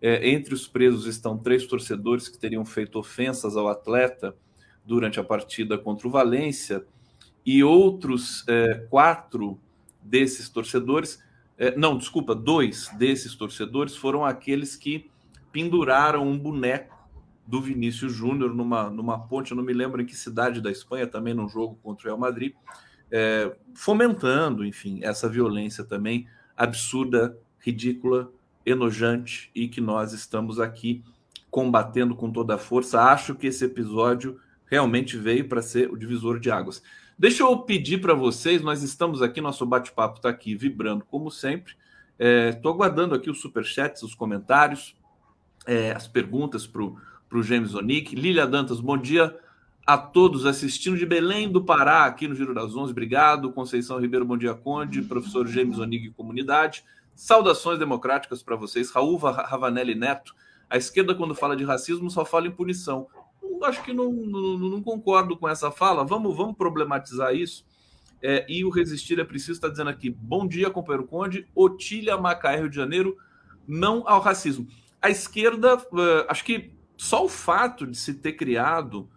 É, 0.00 0.28
entre 0.28 0.54
os 0.54 0.68
presos 0.68 1.06
estão 1.06 1.36
três 1.36 1.66
torcedores 1.66 2.28
que 2.28 2.38
teriam 2.38 2.64
feito 2.64 3.00
ofensas 3.00 3.56
ao 3.56 3.66
atleta 3.66 4.36
durante 4.84 5.18
a 5.18 5.24
partida 5.24 5.76
contra 5.76 6.06
o 6.06 6.10
Valência 6.10 6.84
e 7.44 7.64
outros 7.64 8.44
é, 8.46 8.86
quatro 8.88 9.58
desses 10.00 10.48
torcedores, 10.48 11.20
é, 11.58 11.76
não, 11.76 11.96
desculpa, 11.96 12.34
dois 12.34 12.88
desses 12.98 13.34
torcedores 13.34 13.96
foram 13.96 14.24
aqueles 14.24 14.76
que 14.76 15.10
penduraram 15.50 16.26
um 16.26 16.38
boneco 16.38 16.94
do 17.46 17.60
Vinícius 17.60 18.12
Júnior 18.12 18.54
numa, 18.54 18.90
numa 18.90 19.18
ponte, 19.18 19.52
eu 19.52 19.56
não 19.56 19.64
me 19.64 19.72
lembro 19.72 20.02
em 20.02 20.04
que 20.04 20.16
cidade 20.16 20.60
da 20.60 20.70
Espanha, 20.70 21.06
também 21.06 21.32
num 21.32 21.48
jogo 21.48 21.78
contra 21.82 22.04
o 22.04 22.06
Real 22.08 22.18
Madrid. 22.18 22.52
é, 23.10 23.56
fomentando, 23.74 24.64
enfim, 24.64 25.00
essa 25.02 25.28
violência 25.28 25.84
também 25.84 26.26
absurda, 26.56 27.38
ridícula, 27.58 28.30
enojante 28.64 29.50
e 29.54 29.68
que 29.68 29.80
nós 29.80 30.12
estamos 30.12 30.58
aqui 30.58 31.04
combatendo 31.50 32.16
com 32.16 32.30
toda 32.30 32.56
a 32.56 32.58
força. 32.58 33.00
Acho 33.00 33.34
que 33.34 33.46
esse 33.46 33.64
episódio 33.64 34.38
realmente 34.66 35.16
veio 35.16 35.48
para 35.48 35.62
ser 35.62 35.90
o 35.90 35.96
divisor 35.96 36.40
de 36.40 36.50
águas. 36.50 36.82
Deixa 37.18 37.42
eu 37.42 37.58
pedir 37.60 37.98
para 37.98 38.12
vocês, 38.12 38.60
nós 38.60 38.82
estamos 38.82 39.22
aqui, 39.22 39.40
nosso 39.40 39.64
bate-papo 39.64 40.18
está 40.18 40.28
aqui 40.28 40.54
vibrando 40.54 41.02
como 41.06 41.30
sempre. 41.30 41.72
Estou 42.18 42.72
é, 42.72 42.74
aguardando 42.74 43.14
aqui 43.14 43.30
os 43.30 43.40
superchats, 43.40 44.02
os 44.02 44.14
comentários, 44.14 44.94
é, 45.66 45.92
as 45.92 46.06
perguntas 46.06 46.66
para 46.66 46.82
o 46.82 47.42
James 47.42 47.74
Onick. 47.74 48.14
Lília 48.14 48.46
Dantas, 48.46 48.80
bom 48.80 48.98
dia 48.98 49.34
a 49.86 49.96
todos 49.96 50.44
assistindo 50.44 50.98
de 50.98 51.06
Belém 51.06 51.50
do 51.50 51.64
Pará, 51.64 52.04
aqui 52.04 52.28
no 52.28 52.34
Giro 52.34 52.52
das 52.52 52.76
Onze. 52.76 52.92
Obrigado. 52.92 53.50
Conceição 53.50 53.98
Ribeiro, 53.98 54.26
bom 54.26 54.36
dia, 54.36 54.52
Conde. 54.52 55.00
Professor 55.00 55.46
James 55.46 55.78
Onig, 55.78 56.10
comunidade. 56.10 56.84
Saudações 57.14 57.78
democráticas 57.78 58.42
para 58.42 58.56
vocês. 58.56 58.90
Raul 58.90 59.16
Ravanelli 59.16 59.94
Neto. 59.94 60.34
A 60.68 60.76
esquerda, 60.76 61.14
quando 61.14 61.34
fala 61.34 61.56
de 61.56 61.64
racismo, 61.64 62.10
só 62.10 62.26
fala 62.26 62.46
em 62.46 62.50
punição. 62.50 63.06
Acho 63.64 63.82
que 63.82 63.92
não, 63.92 64.12
não, 64.12 64.58
não, 64.58 64.82
concordo 64.82 65.36
com 65.36 65.48
essa 65.48 65.70
fala. 65.70 66.04
Vamos, 66.04 66.36
vamos 66.36 66.56
problematizar 66.56 67.34
isso. 67.34 67.64
É, 68.22 68.46
e 68.48 68.64
o 68.64 68.70
Resistir 68.70 69.18
é 69.18 69.24
Preciso 69.24 69.52
está 69.52 69.68
dizendo 69.68 69.90
aqui: 69.90 70.10
bom 70.10 70.46
dia, 70.46 70.70
companheiro 70.70 71.06
Conde. 71.06 71.48
Otília 71.54 72.16
Macaé, 72.16 72.56
Rio 72.56 72.70
de 72.70 72.76
Janeiro. 72.76 73.16
Não 73.66 74.08
ao 74.08 74.20
racismo. 74.20 74.66
A 75.02 75.10
esquerda, 75.10 75.76
uh, 75.76 76.26
acho 76.28 76.44
que 76.44 76.72
só 76.96 77.24
o 77.24 77.28
fato 77.28 77.86
de 77.86 77.96
se 77.96 78.14
ter 78.14 78.32
criado 78.32 79.08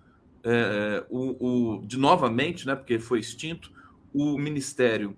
é, 0.43 1.05
o, 1.09 1.77
o, 1.79 1.85
de 1.85 1.97
novamente, 1.97 2.65
né, 2.65 2.75
porque 2.75 2.99
foi 2.99 3.19
extinto, 3.19 3.71
o 4.13 4.37
Ministério 4.37 5.15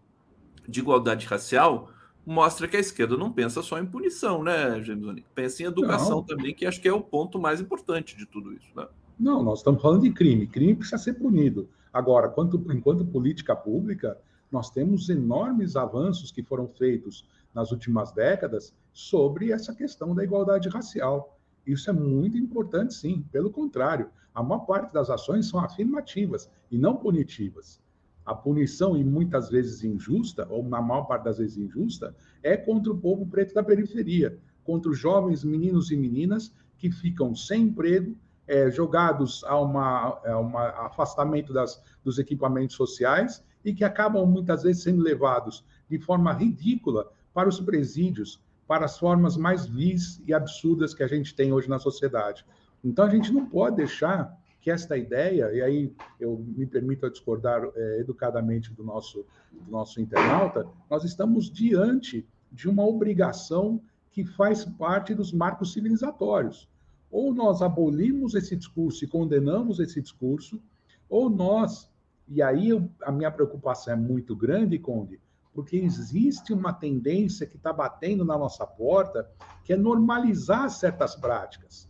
de 0.67 0.79
Igualdade 0.79 1.25
Racial 1.25 1.91
mostra 2.25 2.67
que 2.67 2.77
a 2.77 2.79
esquerda 2.79 3.17
não 3.17 3.31
pensa 3.31 3.61
só 3.61 3.79
em 3.79 3.85
punição, 3.85 4.43
né, 4.43 4.81
James 4.83 5.23
Pensa 5.33 5.63
em 5.63 5.65
educação 5.65 6.17
não. 6.17 6.23
também, 6.23 6.53
que 6.53 6.65
acho 6.65 6.81
que 6.81 6.87
é 6.87 6.93
o 6.93 7.01
ponto 7.01 7.39
mais 7.39 7.59
importante 7.59 8.15
de 8.15 8.25
tudo 8.25 8.53
isso. 8.53 8.69
Né? 8.75 8.87
Não, 9.21 9.43
nós 9.43 9.59
estamos 9.59 9.79
falando 9.83 10.01
de 10.01 10.11
crime. 10.11 10.47
Crime 10.47 10.73
precisa 10.73 10.97
ser 10.97 11.13
punido. 11.13 11.69
Agora, 11.93 12.27
quanto, 12.27 12.57
enquanto 12.73 13.05
política 13.05 13.55
pública, 13.55 14.17
nós 14.51 14.71
temos 14.71 15.09
enormes 15.09 15.75
avanços 15.75 16.31
que 16.31 16.41
foram 16.41 16.67
feitos 16.67 17.29
nas 17.53 17.71
últimas 17.71 18.11
décadas 18.11 18.73
sobre 18.91 19.51
essa 19.51 19.75
questão 19.75 20.15
da 20.15 20.23
igualdade 20.23 20.69
racial. 20.69 21.37
Isso 21.67 21.87
é 21.87 21.93
muito 21.93 22.35
importante, 22.35 22.95
sim. 22.95 23.23
Pelo 23.31 23.51
contrário, 23.51 24.09
a 24.33 24.41
maior 24.41 24.65
parte 24.65 24.91
das 24.91 25.11
ações 25.11 25.47
são 25.47 25.59
afirmativas 25.59 26.49
e 26.71 26.79
não 26.79 26.95
punitivas. 26.95 27.79
A 28.25 28.33
punição, 28.33 28.97
e 28.97 29.03
muitas 29.03 29.51
vezes 29.51 29.83
injusta, 29.83 30.47
ou 30.49 30.63
na 30.63 30.81
maior 30.81 31.03
parte 31.03 31.25
das 31.25 31.37
vezes 31.37 31.59
injusta, 31.59 32.15
é 32.41 32.57
contra 32.57 32.91
o 32.91 32.97
povo 32.97 33.27
preto 33.27 33.53
da 33.53 33.61
periferia, 33.61 34.39
contra 34.63 34.89
os 34.89 34.97
jovens 34.97 35.43
meninos 35.43 35.91
e 35.91 35.95
meninas 35.95 36.51
que 36.75 36.89
ficam 36.89 37.35
sem 37.35 37.65
emprego, 37.65 38.17
é, 38.47 38.69
jogados 38.69 39.43
a, 39.45 39.59
um 39.59 40.57
afastamento 40.57 41.53
das, 41.53 41.81
dos 42.03 42.19
equipamentos 42.19 42.75
sociais 42.75 43.43
e 43.63 43.73
que 43.73 43.83
acabam 43.83 44.25
muitas 44.25 44.63
vezes 44.63 44.83
sendo 44.83 45.01
levados 45.01 45.63
de 45.89 45.99
forma 45.99 46.33
ridícula 46.33 47.11
para 47.33 47.47
os 47.47 47.59
presídios, 47.59 48.41
para 48.67 48.85
as 48.85 48.97
formas 48.97 49.37
mais 49.37 49.65
vis 49.65 50.21
e 50.25 50.33
absurdas 50.33 50.93
que 50.93 51.03
a 51.03 51.07
gente 51.07 51.35
tem 51.35 51.53
hoje 51.53 51.69
na 51.69 51.79
sociedade. 51.79 52.45
Então, 52.83 53.05
a 53.05 53.09
gente 53.09 53.31
não 53.31 53.45
pode 53.45 53.75
deixar 53.77 54.35
que 54.59 54.69
esta 54.69 54.95
ideia, 54.95 55.51
e 55.51 55.61
aí 55.61 55.93
eu 56.19 56.37
me 56.37 56.65
permito 56.65 57.09
discordar 57.09 57.63
é, 57.75 57.99
educadamente 57.99 58.71
do 58.73 58.83
nosso, 58.83 59.25
do 59.51 59.71
nosso 59.71 59.99
internauta, 59.99 60.67
nós 60.89 61.03
estamos 61.03 61.49
diante 61.49 62.25
de 62.51 62.69
uma 62.69 62.85
obrigação 62.85 63.81
que 64.11 64.23
faz 64.23 64.65
parte 64.65 65.15
dos 65.15 65.31
marcos 65.31 65.73
civilizatórios. 65.73 66.69
Ou 67.11 67.33
nós 67.33 67.61
abolimos 67.61 68.35
esse 68.35 68.55
discurso 68.55 69.03
e 69.03 69.07
condenamos 69.07 69.79
esse 69.79 70.01
discurso, 70.01 70.61
ou 71.09 71.29
nós, 71.29 71.91
e 72.27 72.41
aí 72.41 72.69
eu, 72.69 72.89
a 73.03 73.11
minha 73.11 73.29
preocupação 73.29 73.93
é 73.93 73.97
muito 73.97 74.35
grande, 74.35 74.79
Conde, 74.79 75.19
porque 75.53 75.75
existe 75.75 76.53
uma 76.53 76.71
tendência 76.71 77.45
que 77.45 77.57
está 77.57 77.73
batendo 77.73 78.23
na 78.23 78.37
nossa 78.37 78.65
porta, 78.65 79.29
que 79.65 79.73
é 79.73 79.77
normalizar 79.77 80.69
certas 80.69 81.15
práticas. 81.15 81.89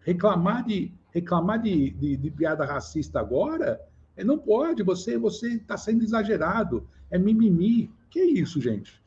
Reclamar 0.00 0.64
de, 0.64 0.94
reclamar 1.10 1.60
de, 1.60 1.90
de, 1.90 2.16
de 2.16 2.30
piada 2.30 2.64
racista 2.64 3.18
agora, 3.18 3.80
é, 4.16 4.22
não 4.22 4.38
pode, 4.38 4.82
você 4.82 5.18
você 5.18 5.54
está 5.54 5.76
sendo 5.76 6.04
exagerado, 6.04 6.86
é 7.10 7.18
mimimi. 7.18 7.90
Que 8.08 8.22
isso, 8.22 8.60
gente? 8.60 9.02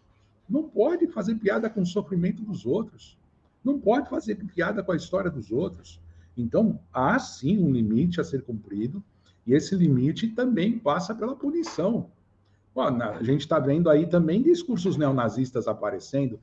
Não 0.49 0.63
pode 0.63 1.07
fazer 1.07 1.35
piada 1.35 1.69
com 1.69 1.81
o 1.81 1.85
sofrimento 1.85 2.43
dos 2.43 2.65
outros. 2.65 3.17
Não 3.63 3.79
pode 3.79 4.09
fazer 4.09 4.35
piada 4.35 4.83
com 4.83 4.91
a 4.91 4.95
história 4.95 5.31
dos 5.31 5.51
outros. 5.51 6.01
Então, 6.35 6.79
há 6.91 7.17
sim 7.19 7.57
um 7.59 7.71
limite 7.71 8.19
a 8.19 8.23
ser 8.23 8.43
cumprido, 8.43 9.03
e 9.45 9.53
esse 9.53 9.75
limite 9.75 10.27
também 10.29 10.79
passa 10.79 11.13
pela 11.13 11.35
punição. 11.35 12.09
Bom, 12.73 13.01
a 13.01 13.21
gente 13.21 13.41
está 13.41 13.59
vendo 13.59 13.89
aí 13.89 14.07
também 14.07 14.41
discursos 14.41 14.97
neonazistas 14.97 15.67
aparecendo. 15.67 16.39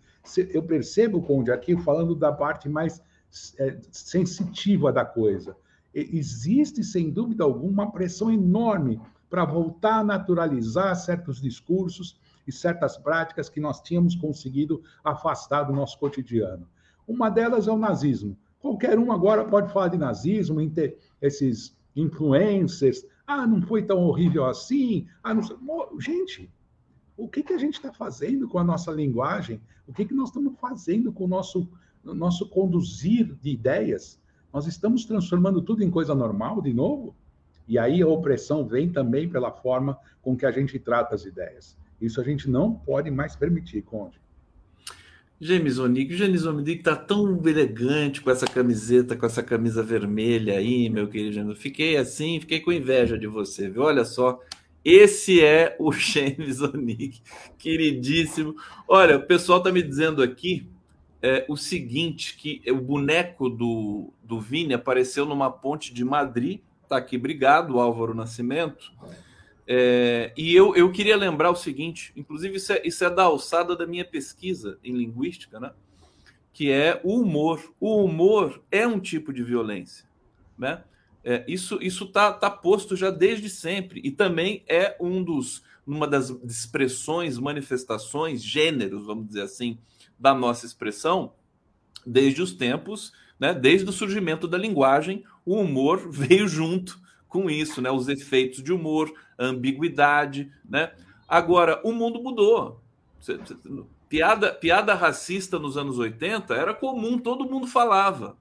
Eu 0.53 0.63
percebo, 0.63 1.21
Conde, 1.23 1.51
aqui 1.51 1.77
falando 1.77 2.15
da 2.15 2.31
parte 2.31 2.69
mais 2.69 3.03
é, 3.59 3.79
sensitiva 3.91 4.93
da 4.93 5.05
coisa. 5.05 5.57
Existe, 5.93 6.85
sem 6.85 7.11
dúvida 7.11 7.43
alguma, 7.43 7.85
uma 7.85 7.91
pressão 7.91 8.31
enorme 8.31 9.01
para 9.29 9.45
voltar 9.45 9.99
a 9.99 10.05
naturalizar 10.05 10.95
certos 10.95 11.41
discursos 11.41 12.17
e 12.47 12.53
certas 12.53 12.97
práticas 12.97 13.49
que 13.49 13.61
nós 13.61 13.81
tínhamos 13.81 14.15
conseguido 14.15 14.83
afastar 15.03 15.65
do 15.65 15.73
nosso 15.73 15.99
cotidiano. 15.99 16.67
Uma 17.11 17.29
delas 17.29 17.67
é 17.67 17.73
o 17.73 17.77
nazismo. 17.77 18.39
Qualquer 18.61 18.97
um 18.97 19.11
agora 19.11 19.45
pode 19.45 19.73
falar 19.73 19.89
de 19.89 19.99
nazismo, 19.99 20.61
esses 21.21 21.77
influencers. 21.97 23.05
Ah, 23.27 23.49
não 23.49 23.61
foi 23.63 23.83
tão 23.83 23.99
horrível 24.05 24.47
assim. 24.47 25.09
Ah, 25.21 25.35
não... 25.35 25.43
Gente, 25.99 26.49
o 27.17 27.29
que, 27.29 27.43
que 27.43 27.53
a 27.53 27.59
gente 27.59 27.75
está 27.75 27.93
fazendo 27.93 28.49
com 28.49 28.59
a 28.59 28.65
nossa 28.65 28.93
linguagem? 28.93 29.61
O 29.89 29.93
que, 29.93 30.05
que 30.05 30.15
nós 30.15 30.29
estamos 30.29 30.57
fazendo 30.61 31.13
com 31.13 31.25
o 31.25 31.29
nosso 31.29 31.69
no 32.03 32.15
nosso 32.15 32.49
conduzir 32.49 33.35
de 33.43 33.51
ideias, 33.51 34.19
nós 34.53 34.67
estamos 34.67 35.05
transformando 35.05 35.61
tudo 35.61 35.83
em 35.83 35.91
coisa 35.91 36.15
normal 36.15 36.63
de 36.63 36.73
novo? 36.73 37.15
E 37.67 37.77
aí 37.77 38.01
a 38.01 38.07
opressão 38.07 38.65
vem 38.65 38.89
também 38.89 39.29
pela 39.29 39.51
forma 39.51 39.99
com 40.23 40.37
que 40.37 40.47
a 40.47 40.53
gente 40.53 40.79
trata 40.79 41.17
as 41.17 41.25
ideias. 41.25 41.77
Isso 42.01 42.21
a 42.21 42.25
gente 42.25 42.49
não 42.49 42.73
pode 42.73 43.11
mais 43.11 43.35
permitir, 43.35 43.83
Conde. 43.83 44.21
James 45.43 45.79
Onig, 45.79 46.13
o 46.13 46.17
James 46.19 46.45
Onig 46.45 46.73
está 46.73 46.95
tão 46.95 47.41
elegante 47.47 48.21
com 48.21 48.31
essa 48.31 48.47
camiseta, 48.47 49.17
com 49.17 49.25
essa 49.25 49.43
camisa 49.43 49.83
vermelha 49.83 50.59
aí, 50.59 50.91
meu 50.91 51.09
querido. 51.09 51.57
Fiquei 51.57 51.97
assim, 51.97 52.39
fiquei 52.39 52.61
com 52.61 52.71
inveja 52.71 53.17
de 53.17 53.27
você, 53.27 53.71
viu? 53.71 53.83
Olha 53.83 54.05
só, 54.05 54.39
esse 54.85 55.43
é 55.43 55.77
o 55.79 55.91
James 55.97 56.61
Onig, 56.61 57.23
queridíssimo. 57.57 58.55
Olha, 58.87 59.17
o 59.17 59.23
pessoal 59.23 59.59
está 59.59 59.73
me 59.73 59.83
dizendo 59.83 60.23
aqui 60.23 60.69
é, 61.23 61.47
o 61.49 61.57
seguinte: 61.57 62.37
que 62.37 62.63
o 62.71 62.77
boneco 62.77 63.49
do, 63.49 64.13
do 64.23 64.39
Vini 64.39 64.75
apareceu 64.75 65.25
numa 65.25 65.51
ponte 65.51 65.95
de 65.95 66.05
Madrid. 66.05 66.61
Tá 66.87 66.99
aqui, 66.99 67.17
obrigado, 67.17 67.81
Álvaro 67.81 68.13
Nascimento. 68.13 68.93
E 70.37 70.55
eu, 70.55 70.75
eu 70.75 70.91
queria 70.91 71.17
lembrar 71.17 71.51
o 71.51 71.57
seguinte: 71.57 72.13
inclusive, 72.17 72.57
isso 72.57 72.73
é, 72.73 72.83
isso 72.85 73.05
é 73.05 73.11
da 73.11 73.25
alçada 73.25 73.77
da 73.77 73.87
minha 73.87 74.05
pesquisa 74.05 74.79
em 74.83 74.97
linguística, 74.97 75.61
né? 75.61 75.73
Que 76.53 76.71
é 76.71 77.01
o 77.05 77.21
humor. 77.21 77.75
O 77.79 78.05
humor 78.05 78.63
é 78.71 78.87
um 78.87 78.99
tipo 78.99 79.33
de 79.33 79.43
violência, 79.43 80.05
né? 80.59 80.83
É, 81.23 81.45
isso 81.47 81.79
isso 81.83 82.07
tá, 82.07 82.33
tá 82.33 82.51
posto 82.51 82.97
já 82.97 83.11
desde 83.11 83.51
sempre 83.51 84.01
e 84.03 84.11
também 84.11 84.65
é 84.67 84.97
um 84.99 85.23
dos 85.23 85.63
uma 85.87 86.07
das 86.07 86.31
expressões, 86.31 87.39
manifestações, 87.39 88.43
gêneros, 88.43 89.05
vamos 89.05 89.27
dizer 89.27 89.43
assim, 89.43 89.79
da 90.19 90.35
nossa 90.35 90.65
expressão 90.65 91.33
desde 92.07 92.41
os 92.41 92.53
tempos, 92.53 93.13
né, 93.39 93.53
desde 93.53 93.89
o 93.89 93.93
surgimento 93.93 94.47
da 94.47 94.59
linguagem, 94.59 95.25
o 95.45 95.57
humor 95.57 96.09
veio 96.11 96.47
junto 96.47 97.01
com 97.29 97.51
isso, 97.51 97.81
né, 97.81 97.91
os 97.91 98.09
efeitos 98.09 98.63
de 98.63 98.73
humor, 98.73 99.13
ambiguidade, 99.41 100.53
né? 100.69 100.93
Agora, 101.27 101.81
o 101.85 101.93
mundo 101.93 102.23
mudou. 102.23 102.81
Piada, 104.09 104.53
piada 104.53 104.95
racista 104.95 105.59
nos 105.59 105.77
anos 105.77 105.99
80 105.99 106.55
era 106.55 106.75
comum, 106.75 107.19
todo 107.19 107.49
mundo 107.49 107.67
falava. 107.67 108.37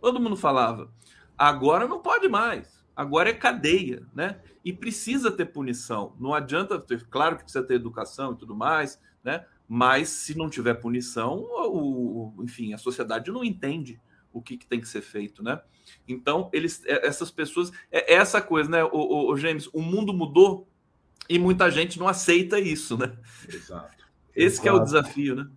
Todo 0.00 0.20
mundo 0.20 0.36
falava. 0.36 0.90
Agora 1.36 1.86
não 1.86 2.00
pode 2.00 2.28
mais. 2.28 2.84
Agora 2.94 3.30
é 3.30 3.34
cadeia, 3.34 4.06
né? 4.14 4.40
E 4.64 4.72
precisa 4.72 5.30
ter 5.30 5.46
punição. 5.46 6.14
Não 6.18 6.34
adianta 6.34 6.78
ter, 6.78 7.06
claro 7.08 7.36
que 7.36 7.42
precisa 7.42 7.64
ter 7.64 7.74
educação 7.74 8.32
e 8.32 8.36
tudo 8.36 8.54
mais, 8.56 9.00
né? 9.22 9.44
mas 9.68 10.08
se 10.08 10.36
não 10.36 10.48
tiver 10.48 10.74
punição, 10.74 11.40
o, 11.40 12.32
enfim, 12.40 12.72
a 12.72 12.78
sociedade 12.78 13.30
não 13.30 13.44
entende 13.44 14.00
o 14.38 14.42
que, 14.42 14.56
que, 14.56 14.66
tem 14.66 14.80
que 14.80 14.88
ser 14.88 15.02
feito, 15.02 15.42
né? 15.42 15.60
Então, 16.06 16.48
eles, 16.52 16.82
é, 16.86 17.06
essas 17.06 17.30
pessoas, 17.30 17.70
é, 17.90 18.14
é 18.14 18.16
essa 18.16 18.40
coisa, 18.40 18.70
né, 18.70 18.84
o, 18.84 18.90
o, 18.90 19.32
o 19.32 19.36
James, 19.36 19.68
o 19.72 19.80
mundo 19.80 20.12
mudou, 20.12 20.68
E 21.28 21.38
muita 21.38 21.70
gente 21.70 21.98
não 21.98 22.08
aceita 22.08 22.58
isso, 22.58 22.96
né? 22.96 23.12
Exato. 23.48 23.98
Esse 24.34 24.66
é 24.68 24.72
o 24.72 24.78
desafio, 24.78 25.34
né? 25.34 25.48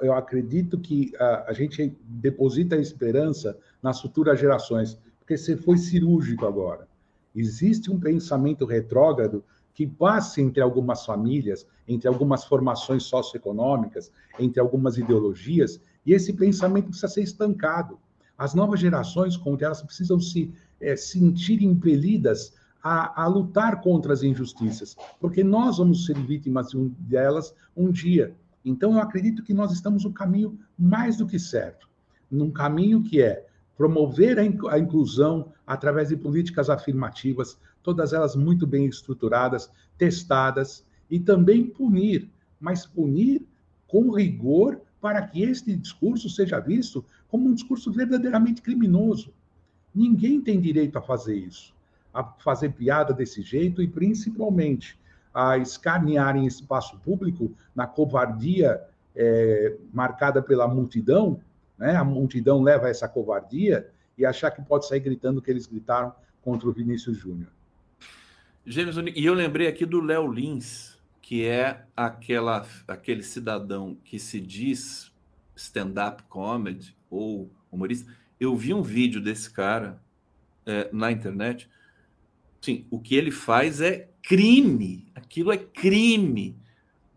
Eu 0.00 0.12
acredito 0.12 0.78
que 0.78 1.12
a, 1.18 1.50
a 1.50 1.52
gente 1.52 1.96
deposita 2.02 2.74
a 2.74 2.80
esperança 2.80 3.56
nas 3.80 4.00
futuras 4.00 4.40
gerações, 4.40 4.98
porque 5.20 5.36
você 5.36 5.56
foi 5.56 5.78
cirúrgico 5.78 6.44
agora. 6.44 6.88
Existe 7.34 7.90
um 7.90 7.98
pensamento 7.98 8.64
retrógrado 8.64 9.44
que 9.72 9.86
passa 9.86 10.40
entre 10.40 10.60
algumas 10.60 11.06
famílias, 11.06 11.66
entre 11.88 12.08
algumas 12.08 12.44
formações 12.44 13.04
socioeconômicas, 13.04 14.12
entre 14.38 14.60
algumas 14.60 14.98
ideologias, 14.98 15.80
e 16.04 16.12
esse 16.12 16.32
pensamento 16.32 16.86
precisa 16.86 17.08
ser 17.08 17.22
estancado. 17.22 17.98
As 18.36 18.54
novas 18.54 18.80
gerações, 18.80 19.36
como 19.36 19.56
elas 19.60 19.82
precisam 19.82 20.18
se 20.18 20.52
é, 20.80 20.96
sentir 20.96 21.62
impelidas 21.62 22.54
a, 22.82 23.22
a, 23.22 23.26
lutar 23.26 23.80
contra 23.80 24.12
as 24.12 24.22
injustiças, 24.22 24.96
porque 25.20 25.44
nós 25.44 25.78
vamos 25.78 26.06
ser 26.06 26.18
vítimas 26.18 26.70
delas 26.98 27.54
um 27.76 27.90
dia. 27.90 28.34
Então, 28.64 28.94
eu 28.94 29.00
acredito 29.00 29.42
que 29.42 29.54
nós 29.54 29.72
estamos 29.72 30.04
no 30.04 30.12
caminho 30.12 30.58
mais 30.76 31.16
do 31.16 31.26
que 31.26 31.38
certo, 31.38 31.88
num 32.30 32.50
caminho 32.50 33.02
que 33.02 33.22
é 33.22 33.46
promover 33.76 34.38
a 34.38 34.78
inclusão 34.78 35.52
através 35.66 36.08
de 36.08 36.16
políticas 36.16 36.68
afirmativas, 36.68 37.58
todas 37.82 38.12
elas 38.12 38.36
muito 38.36 38.66
bem 38.66 38.86
estruturadas, 38.86 39.70
testadas, 39.96 40.84
e 41.10 41.20
também 41.20 41.66
punir, 41.66 42.30
mas 42.58 42.86
punir 42.86 43.46
com 43.86 44.10
rigor 44.10 44.80
para 45.02 45.20
que 45.26 45.42
este 45.42 45.74
discurso 45.76 46.30
seja 46.30 46.60
visto 46.60 47.04
como 47.28 47.48
um 47.48 47.54
discurso 47.54 47.90
verdadeiramente 47.90 48.62
criminoso. 48.62 49.34
Ninguém 49.92 50.40
tem 50.40 50.60
direito 50.60 50.96
a 50.96 51.02
fazer 51.02 51.34
isso, 51.34 51.74
a 52.14 52.22
fazer 52.22 52.70
piada 52.70 53.12
desse 53.12 53.42
jeito 53.42 53.82
e 53.82 53.88
principalmente 53.88 54.96
a 55.34 55.58
escanear 55.58 56.36
em 56.36 56.46
espaço 56.46 56.96
público 57.00 57.52
na 57.74 57.84
covardia 57.84 58.80
é, 59.16 59.76
marcada 59.92 60.40
pela 60.40 60.68
multidão, 60.68 61.40
né? 61.76 61.96
A 61.96 62.04
multidão 62.04 62.62
leva 62.62 62.88
essa 62.88 63.08
covardia 63.08 63.90
e 64.16 64.24
achar 64.24 64.52
que 64.52 64.62
pode 64.62 64.86
sair 64.86 65.00
gritando 65.00 65.42
que 65.42 65.50
eles 65.50 65.66
gritaram 65.66 66.14
contra 66.42 66.68
o 66.68 66.72
Vinícius 66.72 67.16
Júnior. 67.16 67.48
Gêmeos 68.64 68.96
E 69.16 69.24
eu 69.24 69.34
lembrei 69.34 69.66
aqui 69.66 69.84
do 69.84 70.00
Léo 70.00 70.30
Lins, 70.30 70.96
que 71.22 71.46
é 71.46 71.84
aquela, 71.96 72.66
aquele 72.86 73.22
cidadão 73.22 73.96
que 74.04 74.18
se 74.18 74.40
diz 74.40 75.12
stand-up 75.54 76.24
comedy 76.24 76.96
ou 77.08 77.48
humorista. 77.70 78.12
Eu 78.38 78.56
vi 78.56 78.74
um 78.74 78.82
vídeo 78.82 79.20
desse 79.20 79.48
cara 79.48 80.02
é, 80.66 80.90
na 80.92 81.12
internet. 81.12 81.70
Sim, 82.60 82.84
o 82.90 82.98
que 82.98 83.14
ele 83.14 83.30
faz 83.30 83.80
é 83.80 84.10
crime. 84.20 85.06
Aquilo 85.14 85.52
é 85.52 85.56
crime. 85.56 86.56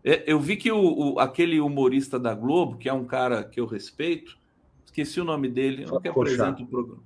É, 0.04 0.22
eu 0.24 0.38
vi 0.38 0.56
que 0.56 0.70
o, 0.70 1.14
o, 1.14 1.18
aquele 1.18 1.60
humorista 1.60 2.18
da 2.18 2.32
Globo, 2.32 2.78
que 2.78 2.88
é 2.88 2.92
um 2.92 3.04
cara 3.04 3.42
que 3.42 3.58
eu 3.58 3.66
respeito, 3.66 4.38
esqueci 4.84 5.20
o 5.20 5.24
nome 5.24 5.48
dele, 5.48 5.84
que 6.00 6.08
apresenta 6.08 6.62
o 6.62 6.66
programa. 6.66 7.02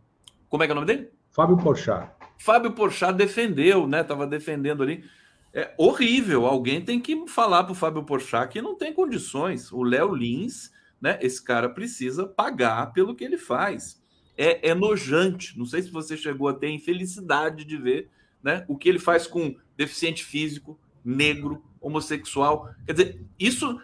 Como 0.51 0.63
é 0.63 0.67
que 0.67 0.73
é 0.73 0.75
o 0.75 0.77
nome 0.77 0.87
dele? 0.87 1.09
Fábio 1.31 1.57
Porchat. 1.57 2.13
Fábio 2.37 2.73
Porchat 2.73 3.15
defendeu, 3.15 3.87
né? 3.87 4.05
Tava 4.05 4.27
defendendo 4.27 4.83
ali. 4.83 5.05
É 5.53 5.75
horrível. 5.77 6.47
Alguém 6.47 6.81
tem 6.81 7.01
que 7.01 7.27
falar 7.27 7.65
para 7.65 7.73
o 7.73 7.77
Fábio 7.77 8.05
Porchat 8.05 8.53
que 8.53 8.63
não 8.63 8.77
tem 8.77 8.93
condições. 8.93 9.73
O 9.73 9.83
Léo 9.83 10.15
Lins, 10.15 10.71
né? 11.01 11.19
Esse 11.21 11.43
cara 11.43 11.69
precisa 11.69 12.27
pagar 12.27 12.93
pelo 12.93 13.15
que 13.15 13.25
ele 13.25 13.39
faz. 13.39 14.01
É, 14.37 14.71
é 14.71 14.75
nojante. 14.75 15.59
Não 15.59 15.67
sei 15.67 15.83
se 15.83 15.91
você 15.91 16.17
chegou 16.17 16.49
a 16.49 16.55
ter 16.55 16.71
infelicidade 16.71 17.65
de 17.65 17.77
ver, 17.77 18.09
né? 18.43 18.65
O 18.69 18.77
que 18.77 18.89
ele 18.89 18.99
faz 18.99 19.27
com 19.27 19.57
deficiente 19.77 20.25
físico, 20.25 20.79
negro, 21.05 21.65
homossexual. 21.81 22.71
Quer 22.87 22.93
dizer, 22.93 23.27
isso 23.39 23.81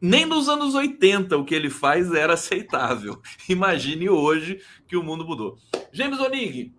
nem 0.00 0.26
nos 0.26 0.48
anos 0.48 0.74
80 0.74 1.36
o 1.36 1.44
que 1.44 1.54
ele 1.54 1.70
faz 1.70 2.12
era 2.12 2.34
aceitável. 2.34 3.22
Imagine 3.48 4.08
hoje 4.08 4.60
que 4.88 4.96
o 4.96 5.02
mundo 5.02 5.24
mudou. 5.24 5.58
James 5.92 6.18
Onig, 6.18 6.72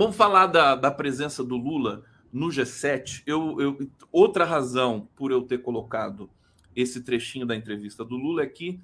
Vamos 0.00 0.16
falar 0.16 0.46
da, 0.46 0.74
da 0.74 0.90
presença 0.90 1.44
do 1.44 1.58
Lula 1.58 2.04
no 2.32 2.48
G7. 2.48 3.22
Eu, 3.26 3.60
eu, 3.60 3.90
outra 4.10 4.44
razão 4.44 5.08
por 5.16 5.30
eu 5.30 5.42
ter 5.42 5.58
colocado 5.58 6.30
esse 6.74 7.02
trechinho 7.02 7.46
da 7.46 7.56
entrevista 7.56 8.04
do 8.04 8.16
Lula 8.16 8.42
é 8.42 8.46
que 8.46 8.80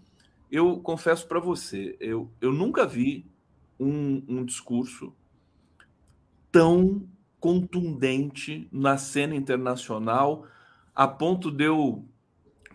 eu 0.50 0.78
confesso 0.78 1.26
para 1.26 1.40
você, 1.40 1.96
eu, 1.98 2.30
eu 2.40 2.52
nunca 2.52 2.86
vi 2.86 3.26
um, 3.78 4.22
um 4.28 4.44
discurso 4.44 5.12
tão 6.50 7.06
contundente 7.40 8.68
na 8.72 8.96
cena 8.96 9.34
internacional 9.34 10.46
a 10.94 11.06
ponto 11.06 11.50
de 11.50 11.64
eu 11.64 12.04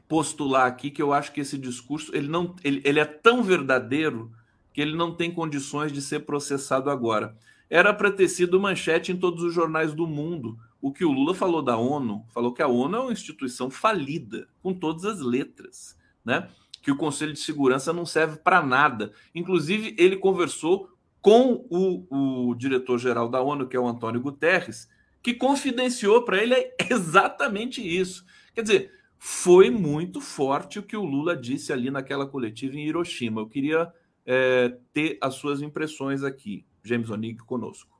postular 0.07 0.67
aqui 0.67 0.91
que 0.91 1.01
eu 1.01 1.13
acho 1.13 1.31
que 1.31 1.41
esse 1.41 1.57
discurso 1.57 2.15
ele 2.15 2.27
não 2.27 2.55
ele, 2.63 2.81
ele 2.85 2.99
é 2.99 3.05
tão 3.05 3.41
verdadeiro 3.41 4.31
que 4.73 4.81
ele 4.81 4.95
não 4.95 5.15
tem 5.15 5.31
condições 5.33 5.91
de 5.91 6.01
ser 6.01 6.21
processado 6.21 6.89
agora 6.89 7.35
era 7.71 7.93
para 7.93 8.11
ter 8.11 8.27
sido 8.27 8.59
manchete 8.59 9.13
em 9.13 9.17
todos 9.17 9.41
os 9.45 9.53
jornais 9.53 9.93
do 9.93 10.05
mundo. 10.05 10.57
O 10.81 10.91
que 10.91 11.05
o 11.05 11.11
Lula 11.11 11.33
falou 11.33 11.61
da 11.61 11.77
ONU, 11.77 12.25
falou 12.33 12.53
que 12.53 12.61
a 12.61 12.67
ONU 12.67 12.97
é 12.97 12.99
uma 12.99 13.13
instituição 13.13 13.71
falida, 13.71 14.49
com 14.61 14.73
todas 14.73 15.05
as 15.05 15.21
letras, 15.21 15.97
né? 16.25 16.49
Que 16.81 16.91
o 16.91 16.97
Conselho 16.97 17.31
de 17.31 17.39
Segurança 17.39 17.93
não 17.93 18.05
serve 18.05 18.39
para 18.39 18.61
nada. 18.61 19.13
Inclusive, 19.33 19.95
ele 19.97 20.17
conversou 20.17 20.89
com 21.21 21.65
o, 21.69 22.49
o 22.49 22.55
diretor-geral 22.55 23.29
da 23.29 23.41
ONU, 23.41 23.65
que 23.65 23.77
é 23.77 23.79
o 23.79 23.87
Antônio 23.87 24.19
Guterres, 24.19 24.89
que 25.23 25.33
confidenciou 25.33 26.25
para 26.25 26.43
ele 26.43 26.55
exatamente 26.91 27.81
isso. 27.81 28.25
Quer 28.53 28.63
dizer, 28.63 28.91
foi 29.17 29.69
muito 29.69 30.19
forte 30.19 30.77
o 30.77 30.83
que 30.83 30.97
o 30.97 31.05
Lula 31.05 31.37
disse 31.37 31.71
ali 31.71 31.89
naquela 31.89 32.27
coletiva 32.27 32.75
em 32.75 32.85
Hiroshima. 32.85 33.39
Eu 33.39 33.47
queria 33.47 33.93
é, 34.25 34.75
ter 34.91 35.17
as 35.21 35.35
suas 35.35 35.61
impressões 35.61 36.21
aqui. 36.21 36.65
James 36.83 37.09
Onig 37.09 37.37
conosco. 37.43 37.99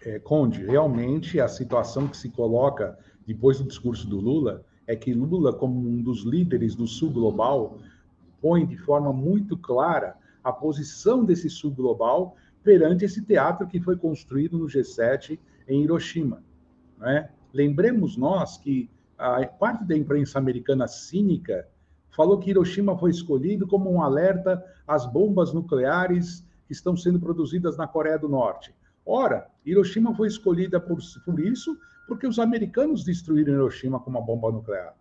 É, 0.00 0.18
Conde, 0.18 0.64
realmente 0.64 1.40
a 1.40 1.48
situação 1.48 2.06
que 2.06 2.16
se 2.16 2.30
coloca 2.30 2.98
depois 3.26 3.58
do 3.58 3.64
discurso 3.64 4.06
do 4.06 4.20
Lula 4.20 4.64
é 4.86 4.94
que 4.94 5.14
Lula, 5.14 5.52
como 5.52 5.88
um 5.88 6.02
dos 6.02 6.24
líderes 6.24 6.74
do 6.74 6.86
Sul 6.86 7.10
Global, 7.10 7.78
põe 8.40 8.66
de 8.66 8.76
forma 8.76 9.12
muito 9.12 9.56
clara 9.56 10.16
a 10.42 10.52
posição 10.52 11.24
desse 11.24 11.48
Sul 11.48 11.70
Global 11.70 12.36
perante 12.62 13.04
esse 13.04 13.22
teatro 13.22 13.66
que 13.66 13.80
foi 13.80 13.96
construído 13.96 14.58
no 14.58 14.66
G7 14.66 15.38
em 15.66 15.82
Hiroshima. 15.82 16.42
Né? 16.98 17.30
Lembremos 17.52 18.16
nós 18.16 18.58
que 18.58 18.90
a 19.16 19.46
parte 19.46 19.84
da 19.84 19.96
imprensa 19.96 20.38
americana 20.38 20.86
cínica 20.86 21.66
falou 22.10 22.38
que 22.38 22.50
Hiroshima 22.50 22.96
foi 22.98 23.10
escolhido 23.10 23.66
como 23.66 23.90
um 23.90 24.02
alerta 24.02 24.62
às 24.86 25.06
bombas 25.06 25.52
nucleares 25.52 26.46
que 26.66 26.72
estão 26.72 26.96
sendo 26.96 27.20
produzidas 27.20 27.76
na 27.76 27.86
Coreia 27.86 28.18
do 28.18 28.28
Norte. 28.28 28.74
Ora, 29.04 29.48
Hiroshima 29.64 30.14
foi 30.14 30.28
escolhida 30.28 30.80
por, 30.80 30.98
por 31.24 31.40
isso 31.40 31.78
porque 32.06 32.26
os 32.26 32.38
americanos 32.38 33.04
destruíram 33.04 33.54
Hiroshima 33.54 34.00
com 34.00 34.10
uma 34.10 34.20
bomba 34.20 34.50
nuclear, 34.50 34.94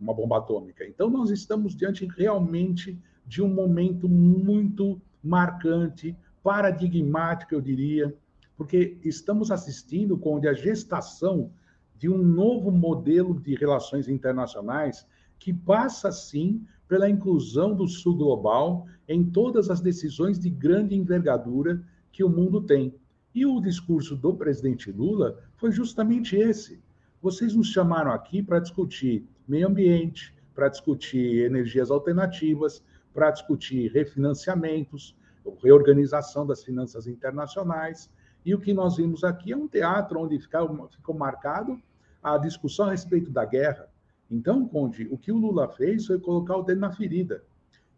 uma 0.00 0.14
bomba 0.14 0.38
atômica. 0.38 0.84
Então, 0.84 1.10
nós 1.10 1.30
estamos 1.30 1.76
diante 1.76 2.06
realmente 2.06 2.98
de 3.26 3.42
um 3.42 3.48
momento 3.48 4.08
muito 4.08 5.00
marcante, 5.22 6.16
paradigmático, 6.42 7.54
eu 7.54 7.60
diria, 7.60 8.14
porque 8.56 8.96
estamos 9.02 9.50
assistindo 9.50 10.16
com 10.16 10.36
a 10.36 10.52
gestação 10.52 11.50
de 11.98 12.08
um 12.08 12.18
novo 12.18 12.70
modelo 12.70 13.38
de 13.40 13.54
relações 13.54 14.08
internacionais 14.08 15.06
que 15.38 15.52
passa, 15.52 16.12
sim, 16.12 16.64
pela 16.88 17.08
inclusão 17.08 17.74
do 17.74 17.88
Sul 17.88 18.16
global 18.16 18.86
em 19.08 19.24
todas 19.24 19.70
as 19.70 19.80
decisões 19.80 20.38
de 20.38 20.50
grande 20.50 20.94
envergadura 20.94 21.82
que 22.12 22.24
o 22.24 22.28
mundo 22.28 22.60
tem. 22.60 22.94
E 23.34 23.44
o 23.44 23.60
discurso 23.60 24.16
do 24.16 24.34
presidente 24.34 24.90
Lula 24.90 25.38
foi 25.56 25.70
justamente 25.70 26.36
esse. 26.36 26.82
Vocês 27.20 27.54
nos 27.54 27.68
chamaram 27.68 28.12
aqui 28.12 28.42
para 28.42 28.60
discutir 28.60 29.28
meio 29.46 29.68
ambiente, 29.68 30.34
para 30.54 30.68
discutir 30.68 31.44
energias 31.44 31.90
alternativas, 31.90 32.82
para 33.12 33.30
discutir 33.30 33.92
refinanciamentos, 33.92 35.14
reorganização 35.62 36.46
das 36.46 36.62
finanças 36.64 37.06
internacionais. 37.06 38.10
E 38.44 38.54
o 38.54 38.60
que 38.60 38.72
nós 38.72 38.96
vimos 38.96 39.24
aqui 39.24 39.52
é 39.52 39.56
um 39.56 39.68
teatro 39.68 40.20
onde 40.20 40.38
ficou, 40.38 41.14
marcado 41.14 41.80
a 42.22 42.38
discussão 42.38 42.86
a 42.86 42.90
respeito 42.90 43.30
da 43.30 43.44
guerra, 43.44 43.88
então, 44.30 44.66
Conde, 44.66 45.08
o 45.10 45.16
que 45.16 45.30
o 45.30 45.36
Lula 45.36 45.68
fez 45.68 46.06
foi 46.06 46.18
colocar 46.18 46.56
o 46.56 46.62
dedo 46.62 46.80
na 46.80 46.92
ferida. 46.92 47.44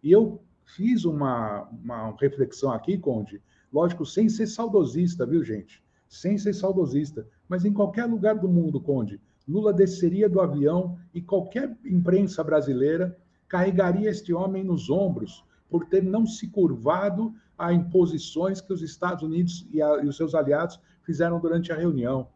E 0.03 0.13
eu 0.13 0.43
fiz 0.65 1.05
uma, 1.05 1.63
uma 1.71 2.15
reflexão 2.21 2.71
aqui, 2.71 2.99
Conde, 2.99 3.43
lógico, 3.73 4.05
sem 4.05 4.29
ser 4.29 4.47
saudosista, 4.47 5.25
viu, 5.27 5.43
gente? 5.43 5.83
Sem 6.09 6.37
ser 6.37 6.53
saudosista. 6.53 7.27
Mas 7.49 7.65
em 7.65 7.73
qualquer 7.73 8.05
lugar 8.05 8.37
do 8.37 8.49
mundo, 8.49 8.81
Conde, 8.81 9.21
Lula 9.47 9.73
desceria 9.73 10.29
do 10.29 10.41
avião 10.41 10.99
e 11.15 11.23
qualquer 11.23 11.75
imprensa 11.85 12.45
brasileira 12.45 13.17
carregaria 13.49 14.11
este 14.11 14.33
homem 14.33 14.63
nos 14.63 14.91
ombros 14.91 15.43
por 15.71 15.87
ter 15.87 16.03
não 16.03 16.27
se 16.27 16.49
curvado 16.49 17.35
a 17.57 17.73
imposições 17.73 18.61
que 18.61 18.73
os 18.73 18.83
Estados 18.83 19.23
Unidos 19.23 19.67
e, 19.73 19.81
a, 19.81 20.03
e 20.03 20.07
os 20.07 20.17
seus 20.17 20.35
aliados 20.35 20.79
fizeram 21.03 21.41
durante 21.41 21.73
a 21.73 21.77
reunião. 21.77 22.29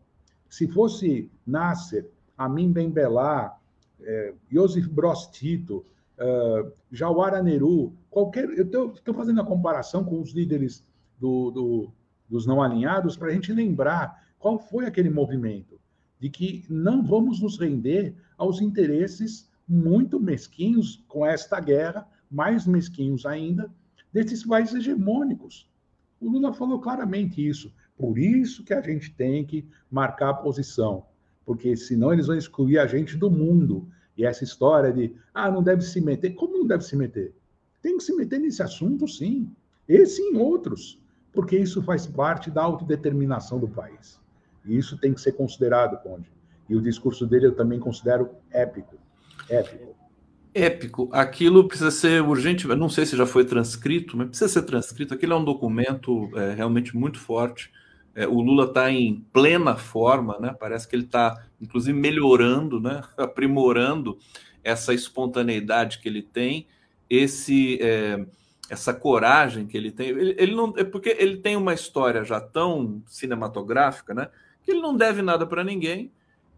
Se 0.48 0.66
fosse 0.66 1.30
Nasser 1.46 2.10
Amin 2.36 2.72
Ben 2.72 2.90
Belá, 2.90 3.58
é, 4.04 4.34
Joseph 4.50 4.86
Broz 4.88 5.26
Tito, 5.28 5.84
uh, 6.18 6.72
Jawara 6.90 7.42
Neru, 7.42 7.92
qualquer. 8.10 8.48
Eu 8.50 8.92
estou 8.92 9.14
fazendo 9.14 9.40
a 9.40 9.46
comparação 9.46 10.04
com 10.04 10.20
os 10.20 10.32
líderes 10.32 10.84
do, 11.18 11.50
do, 11.50 11.92
dos 12.28 12.46
não 12.46 12.62
alinhados 12.62 13.16
para 13.16 13.28
a 13.28 13.32
gente 13.32 13.52
lembrar 13.52 14.26
qual 14.38 14.58
foi 14.58 14.86
aquele 14.86 15.10
movimento 15.10 15.80
de 16.18 16.30
que 16.30 16.64
não 16.68 17.02
vamos 17.02 17.40
nos 17.40 17.58
render 17.58 18.14
aos 18.38 18.60
interesses 18.60 19.50
muito 19.68 20.20
mesquinhos 20.20 21.04
com 21.08 21.26
esta 21.26 21.58
guerra, 21.58 22.06
mais 22.30 22.66
mesquinhos 22.66 23.26
ainda, 23.26 23.72
desses 24.12 24.44
países 24.44 24.74
hegemônicos. 24.74 25.68
O 26.20 26.28
Lula 26.28 26.52
falou 26.52 26.80
claramente 26.80 27.46
isso. 27.46 27.74
Por 27.96 28.18
isso 28.18 28.64
que 28.64 28.72
a 28.72 28.80
gente 28.80 29.12
tem 29.14 29.44
que 29.44 29.66
marcar 29.90 30.30
a 30.30 30.34
posição, 30.34 31.06
porque 31.44 31.76
senão 31.76 32.12
eles 32.12 32.26
vão 32.26 32.36
excluir 32.36 32.78
a 32.78 32.86
gente 32.86 33.16
do 33.16 33.30
mundo. 33.30 33.88
E 34.16 34.24
essa 34.24 34.44
história 34.44 34.92
de, 34.92 35.14
ah, 35.32 35.50
não 35.50 35.62
deve 35.62 35.82
se 35.82 36.00
meter. 36.00 36.34
Como 36.34 36.58
não 36.58 36.66
deve 36.66 36.84
se 36.84 36.96
meter? 36.96 37.34
Tem 37.80 37.96
que 37.96 38.04
se 38.04 38.14
meter 38.14 38.38
nesse 38.38 38.62
assunto, 38.62 39.08
sim. 39.08 39.50
Esse 39.88 40.22
e 40.22 40.32
em 40.32 40.38
outros, 40.38 41.00
porque 41.32 41.58
isso 41.58 41.82
faz 41.82 42.06
parte 42.06 42.50
da 42.50 42.62
autodeterminação 42.62 43.58
do 43.58 43.68
país. 43.68 44.20
E 44.64 44.76
isso 44.76 44.96
tem 44.96 45.12
que 45.12 45.20
ser 45.20 45.32
considerado, 45.32 46.00
Conde. 46.02 46.30
E 46.68 46.76
o 46.76 46.80
discurso 46.80 47.26
dele 47.26 47.46
eu 47.46 47.54
também 47.54 47.80
considero 47.80 48.30
épico. 48.50 48.96
Épico. 49.48 49.96
Épico. 50.54 51.08
Aquilo 51.12 51.66
precisa 51.66 51.90
ser 51.90 52.22
urgente. 52.22 52.68
Eu 52.68 52.76
não 52.76 52.88
sei 52.88 53.04
se 53.06 53.16
já 53.16 53.26
foi 53.26 53.44
transcrito, 53.44 54.16
mas 54.16 54.28
precisa 54.28 54.48
ser 54.48 54.62
transcrito. 54.62 55.14
Aquilo 55.14 55.32
é 55.32 55.36
um 55.36 55.44
documento 55.44 56.30
é, 56.38 56.54
realmente 56.54 56.96
muito 56.96 57.18
forte. 57.18 57.72
É, 58.14 58.26
o 58.26 58.40
Lula 58.40 58.66
está 58.66 58.90
em 58.90 59.24
plena 59.32 59.76
forma, 59.76 60.38
né? 60.38 60.54
Parece 60.58 60.86
que 60.86 60.94
ele 60.94 61.04
está, 61.04 61.44
inclusive, 61.60 61.98
melhorando, 61.98 62.80
né? 62.80 63.02
aprimorando 63.16 64.18
essa 64.62 64.92
espontaneidade 64.94 65.98
que 65.98 66.08
ele 66.08 66.22
tem, 66.22 66.66
esse 67.08 67.78
é, 67.80 68.24
essa 68.70 68.94
coragem 68.94 69.66
que 69.66 69.76
ele 69.76 69.90
tem. 69.90 70.08
Ele, 70.08 70.34
ele, 70.38 70.54
não 70.54 70.72
é 70.76 70.84
porque 70.84 71.16
ele 71.18 71.38
tem 71.38 71.56
uma 71.56 71.74
história 71.74 72.24
já 72.24 72.40
tão 72.40 73.02
cinematográfica, 73.06 74.14
né? 74.14 74.28
Que 74.62 74.70
ele 74.70 74.80
não 74.80 74.96
deve 74.96 75.20
nada 75.22 75.46
para 75.46 75.64
ninguém 75.64 76.12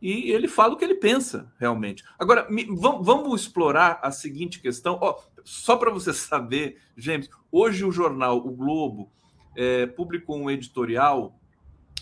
e 0.05 0.31
ele 0.31 0.47
fala 0.47 0.75
o 0.75 0.77
que 0.77 0.85
ele 0.85 0.97
pensa 0.97 1.51
realmente. 1.59 2.05
Agora, 2.19 2.47
me, 2.51 2.67
vamos, 2.67 3.07
vamos, 3.07 3.41
explorar 3.41 4.01
a 4.03 4.11
seguinte 4.11 4.61
questão. 4.61 4.99
Oh, 5.01 5.15
só 5.43 5.77
para 5.77 5.91
você 5.91 6.13
saber, 6.15 6.77
James, 6.97 7.31
hoje 7.51 7.85
o 7.85 7.91
jornal 7.91 8.37
O 8.37 8.51
Globo 8.51 9.11
é, 9.57 9.87
publicou 9.87 10.37
um 10.37 10.51
editorial 10.51 11.35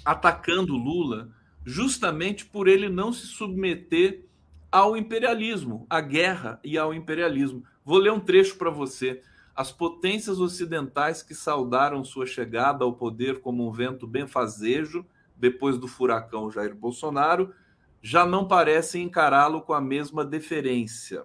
atacando 0.05 0.77
Lula 0.77 1.31
justamente 1.65 2.45
por 2.45 2.67
ele 2.67 2.89
não 2.89 3.13
se 3.13 3.27
submeter 3.27 4.27
ao 4.71 4.97
imperialismo, 4.97 5.87
à 5.89 6.01
guerra 6.01 6.59
e 6.65 6.79
ao 6.79 6.95
imperialismo. 6.95 7.63
Vou 7.85 7.99
ler 7.99 8.13
um 8.13 8.21
trecho 8.21 8.57
para 8.57 8.71
você. 8.71 9.23
As 9.55 9.71
potências 9.71 10.41
ocidentais 10.41 11.23
que 11.23 11.35
saudaram 11.35 12.03
sua 12.03 12.25
chegada 12.25 12.85
ao 12.85 12.95
poder 12.95 13.41
como 13.41 13.69
um 13.69 13.71
vento 13.71 14.07
benfazejo 14.07 15.05
depois 15.37 15.77
do 15.77 15.87
furacão 15.87 16.51
Jair 16.51 16.75
Bolsonaro 16.75 17.53
já 18.01 18.27
não 18.27 18.49
parecem 18.49 19.05
encará-lo 19.05 19.61
com 19.61 19.73
a 19.73 19.81
mesma 19.81 20.25
deferência. 20.25 21.25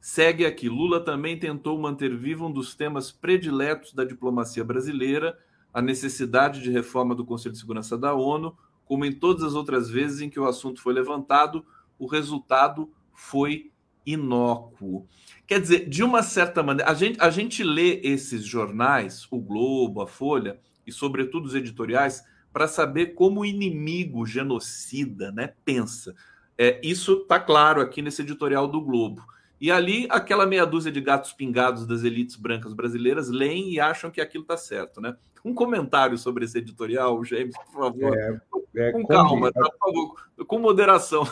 Segue 0.00 0.44
aqui: 0.44 0.68
Lula 0.68 1.00
também 1.00 1.38
tentou 1.38 1.78
manter 1.78 2.14
vivo 2.14 2.46
um 2.46 2.52
dos 2.52 2.74
temas 2.74 3.10
prediletos 3.10 3.94
da 3.94 4.04
diplomacia 4.04 4.62
brasileira, 4.62 5.38
a 5.74 5.82
necessidade 5.82 6.62
de 6.62 6.70
reforma 6.70 7.14
do 7.14 7.24
Conselho 7.24 7.52
de 7.52 7.58
Segurança 7.58 7.98
da 7.98 8.14
ONU, 8.14 8.56
como 8.84 9.04
em 9.04 9.12
todas 9.12 9.42
as 9.42 9.54
outras 9.54 9.90
vezes 9.90 10.20
em 10.20 10.30
que 10.30 10.38
o 10.38 10.46
assunto 10.46 10.80
foi 10.80 10.94
levantado, 10.94 11.66
o 11.98 12.06
resultado 12.06 12.92
foi 13.12 13.72
inócuo. 14.06 15.08
Quer 15.46 15.60
dizer, 15.60 15.88
de 15.88 16.04
uma 16.04 16.22
certa 16.22 16.62
maneira, 16.62 16.90
a 16.90 16.94
gente, 16.94 17.20
a 17.20 17.28
gente 17.28 17.64
lê 17.64 18.00
esses 18.04 18.44
jornais, 18.44 19.26
o 19.30 19.40
Globo, 19.40 20.00
a 20.00 20.06
Folha, 20.06 20.60
e 20.86 20.92
sobretudo 20.92 21.46
os 21.46 21.54
editoriais, 21.54 22.22
para 22.52 22.68
saber 22.68 23.14
como 23.14 23.40
o 23.40 23.44
inimigo 23.44 24.24
genocida 24.24 25.32
né, 25.32 25.54
pensa. 25.64 26.14
É, 26.56 26.80
isso 26.84 27.22
está 27.22 27.40
claro 27.40 27.80
aqui 27.80 28.00
nesse 28.00 28.22
editorial 28.22 28.68
do 28.68 28.80
Globo. 28.80 29.26
E 29.60 29.72
ali, 29.72 30.06
aquela 30.10 30.46
meia 30.46 30.64
dúzia 30.64 30.92
de 30.92 31.00
gatos 31.00 31.32
pingados 31.32 31.86
das 31.86 32.04
elites 32.04 32.36
brancas 32.36 32.72
brasileiras 32.72 33.28
leem 33.28 33.72
e 33.72 33.80
acham 33.80 34.10
que 34.10 34.20
aquilo 34.20 34.42
está 34.42 34.56
certo. 34.56 35.00
Né? 35.00 35.16
Um 35.44 35.54
comentário 35.54 36.16
sobre 36.16 36.44
esse 36.44 36.56
editorial, 36.58 37.22
James, 37.24 37.54
por 37.56 37.82
favor. 37.82 38.16
É, 38.16 38.40
é, 38.76 38.92
com 38.92 39.06
calma, 39.06 39.52
tá, 39.52 39.60
por 39.60 39.78
favor, 39.78 40.46
com 40.46 40.58
moderação. 40.58 41.24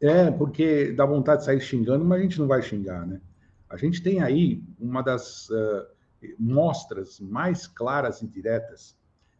É, 0.00 0.30
porque 0.30 0.92
dá 0.92 1.04
vontade 1.04 1.40
de 1.40 1.46
sair 1.46 1.60
xingando, 1.60 2.04
mas 2.04 2.20
a 2.20 2.22
gente 2.22 2.38
não 2.38 2.46
vai 2.46 2.62
xingar, 2.62 3.06
né? 3.06 3.20
A 3.68 3.76
gente 3.76 4.02
tem 4.02 4.22
aí 4.22 4.62
uma 4.78 5.02
das 5.02 5.48
uh, 5.50 5.86
mostras 6.38 7.18
mais 7.18 7.66
claras 7.66 8.22
e 8.22 8.26
diretas 8.26 8.96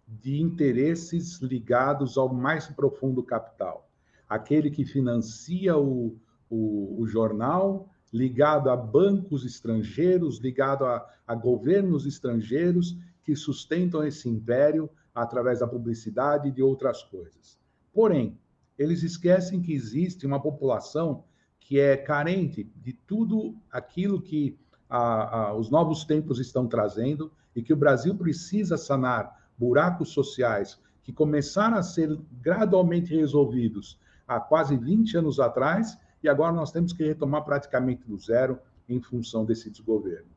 de 0.09 0.41
interesses 0.41 1.41
ligados 1.41 2.17
ao 2.17 2.33
mais 2.33 2.67
profundo 2.67 3.23
capital. 3.23 3.89
Aquele 4.29 4.71
que 4.71 4.85
financia 4.85 5.77
o, 5.77 6.17
o, 6.51 6.97
o 6.99 7.07
jornal, 7.07 7.89
ligado 8.13 8.71
a 8.71 8.77
bancos 8.77 9.45
estrangeiros, 9.45 10.39
ligado 10.39 10.85
a, 10.85 11.07
a 11.27 11.35
governos 11.35 12.07
estrangeiros 12.07 12.97
que 13.27 13.35
sustentam 13.35 14.07
esse 14.07 14.29
império 14.29 14.89
através 15.13 15.59
da 15.59 15.67
publicidade 15.67 16.49
e 16.49 16.53
de 16.53 16.63
outras 16.63 17.03
coisas. 17.03 17.59
Porém, 17.93 18.39
eles 18.79 19.03
esquecem 19.03 19.61
que 19.61 19.75
existe 19.75 20.25
uma 20.25 20.41
população 20.41 21.25
que 21.59 21.81
é 21.81 21.97
carente 21.97 22.71
de 22.77 22.93
tudo 22.93 23.57
aquilo 23.69 24.23
que 24.23 24.57
a, 24.89 25.39
a, 25.49 25.55
os 25.55 25.71
novos 25.71 26.05
tempos 26.05 26.39
estão 26.39 26.69
trazendo 26.69 27.33
e 27.57 27.63
que 27.63 27.73
o 27.73 27.77
Brasil 27.77 28.15
precisa 28.15 28.77
sanar 28.77 29.51
buracos 29.59 30.11
sociais 30.11 30.79
que 31.03 31.13
começaram 31.13 31.79
a 31.79 31.83
ser 31.83 32.17
gradualmente 32.41 33.13
resolvidos 33.17 33.99
há 34.29 34.39
quase 34.39 34.77
20 34.77 35.17
anos 35.17 35.41
atrás 35.41 35.99
e 36.23 36.29
agora 36.29 36.53
nós 36.53 36.71
temos 36.71 36.93
que 36.93 37.05
retomar 37.05 37.45
praticamente 37.45 38.07
do 38.07 38.17
zero 38.17 38.61
em 38.89 39.01
função 39.01 39.45
desse 39.45 39.69
desgoverno. 39.69 40.36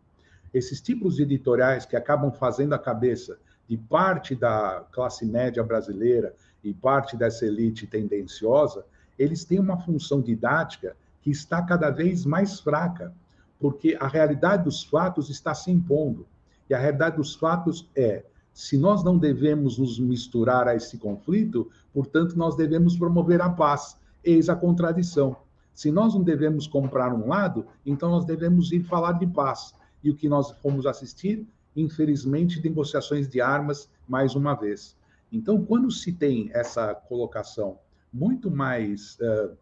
Esses 0.54 0.82
tipos 0.82 1.16
de 1.16 1.24
editoriais 1.24 1.86
que 1.86 1.96
acabam 1.96 2.32
fazendo 2.32 2.74
a 2.74 2.80
cabeça 2.80 3.38
de 3.68 3.78
parte 3.78 4.36
da 4.36 4.84
classe 4.92 5.26
média 5.26 5.64
brasileira 5.64 6.34
e 6.64 6.74
parte 6.74 7.16
dessa 7.16 7.46
elite 7.46 7.86
tendenciosa, 7.86 8.84
eles 9.18 9.44
têm 9.46 9.60
uma 9.60 9.78
função 9.78 10.22
didática 10.22 10.96
que 11.22 11.30
está 11.30 11.62
cada 11.62 11.90
vez 11.90 12.26
mais 12.26 12.60
fraca, 12.60 13.14
porque 13.60 13.98
a 14.00 14.08
realidade 14.08 14.64
dos 14.64 14.84
fatos 14.84 15.30
está 15.30 15.54
se 15.54 15.70
impondo. 15.70 16.26
E 16.70 16.74
a 16.74 16.80
realidade 16.80 17.18
dos 17.18 17.36
fatos 17.36 17.88
é 17.96 18.24
se 18.54 18.78
nós 18.78 19.04
não 19.04 19.18
devemos 19.18 19.78
nos 19.78 20.00
misturar 20.00 20.68
a 20.68 20.76
esse 20.76 20.98
conflito, 20.98 21.70
portanto, 21.94 22.36
nós 22.36 22.56
devemos 22.56 22.98
promover 22.98 23.42
a 23.42 23.50
paz. 23.50 23.98
Eis 24.24 24.50
a 24.50 24.56
contradição. 24.56 25.36
Se 25.74 25.92
nós 25.92 26.14
não 26.14 26.22
devemos 26.22 26.68
comprar 26.68 27.14
um 27.14 27.28
lado, 27.28 27.66
então 27.86 28.10
nós 28.10 28.26
devemos 28.26 28.72
ir 28.72 28.84
falar 28.84 29.14
de 29.14 29.26
paz. 29.28 29.74
E 30.04 30.10
o 30.10 30.16
que 30.16 30.30
nós 30.30 30.52
fomos 30.62 30.86
assistir, 30.86 31.48
infelizmente, 31.76 32.62
negociações 32.62 33.28
de 33.28 33.42
armas 33.42 33.90
mais 34.08 34.36
uma 34.36 34.54
vez. 34.54 34.96
Então, 35.32 35.64
quando 35.64 35.92
se 35.92 36.12
tem 36.12 36.50
essa 36.54 36.94
colocação 36.96 37.78
muito 38.12 38.50
mais, 38.50 39.18
uh, 39.20 39.56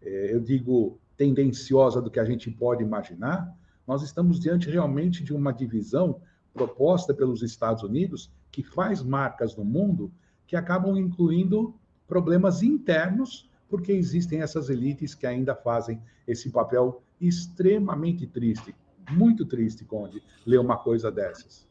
eu 0.00 0.40
digo, 0.40 0.98
tendenciosa 1.16 2.02
do 2.02 2.10
que 2.10 2.18
a 2.18 2.24
gente 2.24 2.50
pode 2.50 2.82
imaginar, 2.82 3.54
nós 3.86 4.02
estamos 4.02 4.40
diante 4.40 4.68
realmente 4.68 5.22
de 5.22 5.32
uma 5.32 5.52
divisão 5.52 6.20
proposta 6.52 7.12
pelos 7.12 7.42
Estados 7.42 7.82
Unidos, 7.82 8.30
que 8.50 8.62
faz 8.62 9.02
marcas 9.02 9.56
no 9.56 9.64
mundo, 9.64 10.10
que 10.46 10.56
acabam 10.56 10.96
incluindo 10.96 11.74
problemas 12.06 12.62
internos, 12.62 13.50
porque 13.68 13.92
existem 13.92 14.40
essas 14.40 14.68
elites 14.68 15.14
que 15.14 15.26
ainda 15.26 15.54
fazem 15.54 16.00
esse 16.26 16.50
papel 16.50 17.02
extremamente 17.20 18.26
triste, 18.26 18.74
muito 19.10 19.44
triste, 19.44 19.84
Conde, 19.84 20.22
ler 20.46 20.58
uma 20.58 20.76
coisa 20.76 21.10
dessas. 21.10 21.66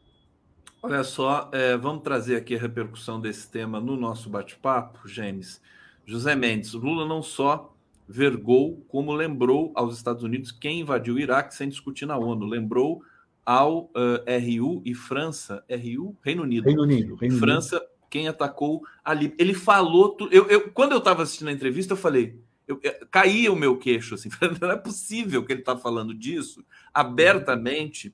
Olha 0.81 1.03
só, 1.03 1.49
é, 1.53 1.77
vamos 1.77 2.03
trazer 2.03 2.35
aqui 2.35 2.55
a 2.55 2.59
repercussão 2.59 3.19
desse 3.19 3.49
tema 3.49 3.79
no 3.79 3.95
nosso 3.95 4.29
bate-papo, 4.29 5.07
James. 5.07 5.61
José 6.05 6.35
Mendes, 6.35 6.73
Lula 6.73 7.05
não 7.05 7.21
só 7.21 7.73
vergou, 8.07 8.83
como 8.89 9.13
lembrou 9.13 9.71
aos 9.75 9.95
Estados 9.95 10.23
Unidos 10.23 10.51
quem 10.51 10.81
invadiu 10.81 11.15
o 11.15 11.19
Iraque 11.19 11.55
sem 11.55 11.69
discutir 11.69 12.05
na 12.05 12.17
ONU. 12.17 12.45
Lembrou 12.45 13.01
ao 13.45 13.85
uh, 13.85 14.23
eh, 14.25 14.37
RU 14.37 14.81
e 14.85 14.93
França, 14.93 15.63
RU, 15.69 16.15
Reino 16.21 16.43
Unido. 16.43 16.65
Reino 16.65 16.83
Unido. 16.83 17.15
Reino 17.15 17.37
França, 17.37 17.77
Unido. 17.77 17.91
quem 18.09 18.27
atacou 18.27 18.81
ali. 19.03 19.33
Ele 19.37 19.53
falou. 19.53 20.09
Tu, 20.09 20.27
eu, 20.31 20.47
eu, 20.47 20.71
quando 20.71 20.93
eu 20.93 20.97
estava 20.97 21.23
assistindo 21.23 21.47
a 21.49 21.53
entrevista, 21.53 21.93
eu 21.93 21.97
falei. 21.97 22.39
Eu, 22.67 22.79
eu, 22.81 23.07
caía 23.07 23.51
o 23.51 23.55
meu 23.55 23.77
queixo, 23.77 24.15
assim, 24.15 24.29
não 24.61 24.71
é 24.71 24.77
possível 24.77 25.45
que 25.45 25.51
ele 25.51 25.61
está 25.61 25.77
falando 25.77 26.13
disso 26.13 26.63
abertamente 26.93 28.13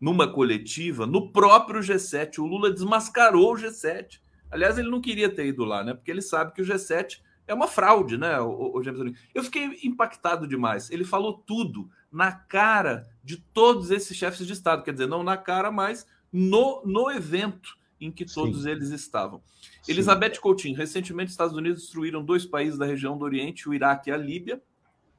numa 0.00 0.26
coletiva, 0.26 1.06
no 1.06 1.30
próprio 1.30 1.80
G7. 1.80 2.38
O 2.38 2.46
Lula 2.46 2.70
desmascarou 2.70 3.52
o 3.52 3.56
G7. 3.56 4.20
Aliás, 4.50 4.78
ele 4.78 4.90
não 4.90 5.00
queria 5.00 5.28
ter 5.28 5.46
ido 5.46 5.64
lá, 5.64 5.84
né? 5.84 5.92
Porque 5.92 6.10
ele 6.10 6.22
sabe 6.22 6.54
que 6.54 6.62
o 6.62 6.64
G7 6.64 7.20
é 7.50 7.54
uma 7.54 7.66
fraude, 7.66 8.16
né, 8.16 8.40
o, 8.40 8.76
o 8.76 8.82
James 8.82 9.18
Eu 9.34 9.42
fiquei 9.42 9.80
impactado 9.82 10.46
demais. 10.46 10.88
Ele 10.90 11.04
falou 11.04 11.34
tudo 11.34 11.90
na 12.10 12.30
cara 12.30 13.08
de 13.24 13.36
todos 13.36 13.90
esses 13.90 14.16
chefes 14.16 14.46
de 14.46 14.52
Estado, 14.52 14.84
quer 14.84 14.92
dizer, 14.92 15.08
não 15.08 15.24
na 15.24 15.36
cara, 15.36 15.70
mas 15.70 16.06
no, 16.32 16.80
no 16.86 17.10
evento 17.10 17.76
em 18.00 18.10
que 18.10 18.24
todos 18.24 18.62
Sim. 18.62 18.70
eles 18.70 18.90
estavam. 18.90 19.42
Sim. 19.82 19.92
Elizabeth 19.92 20.38
Coutinho, 20.40 20.76
recentemente 20.76 21.26
os 21.26 21.32
Estados 21.32 21.56
Unidos 21.56 21.82
destruíram 21.82 22.24
dois 22.24 22.46
países 22.46 22.78
da 22.78 22.86
região 22.86 23.18
do 23.18 23.24
Oriente, 23.24 23.68
o 23.68 23.74
Iraque 23.74 24.10
e 24.10 24.12
a 24.12 24.16
Líbia. 24.16 24.62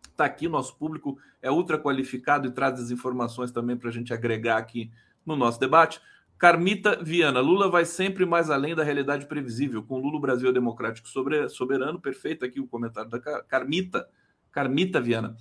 Está 0.09 0.25
aqui, 0.25 0.47
nosso 0.47 0.75
público 0.75 1.17
é 1.41 1.51
ultra 1.51 1.77
qualificado 1.77 2.47
e 2.47 2.51
traz 2.51 2.79
as 2.79 2.91
informações 2.91 3.51
também 3.51 3.77
para 3.77 3.89
a 3.89 3.91
gente 3.91 4.13
agregar 4.13 4.57
aqui 4.57 4.91
no 5.25 5.35
nosso 5.35 5.59
debate. 5.59 6.01
Carmita 6.37 6.97
Viana, 7.03 7.39
Lula 7.39 7.69
vai 7.69 7.85
sempre 7.85 8.25
mais 8.25 8.49
além 8.49 8.73
da 8.73 8.83
realidade 8.83 9.27
previsível. 9.27 9.83
Com 9.83 9.99
Lula, 9.99 10.17
o 10.17 10.19
Brasil 10.19 10.49
é 10.49 10.51
democrático 10.51 11.07
soberano. 11.07 12.01
Perfeito 12.01 12.43
aqui 12.43 12.59
o 12.59 12.65
comentário 12.65 13.11
da 13.11 13.19
Carmita. 13.43 14.07
Carmita 14.51 14.99
Viana. 14.99 15.37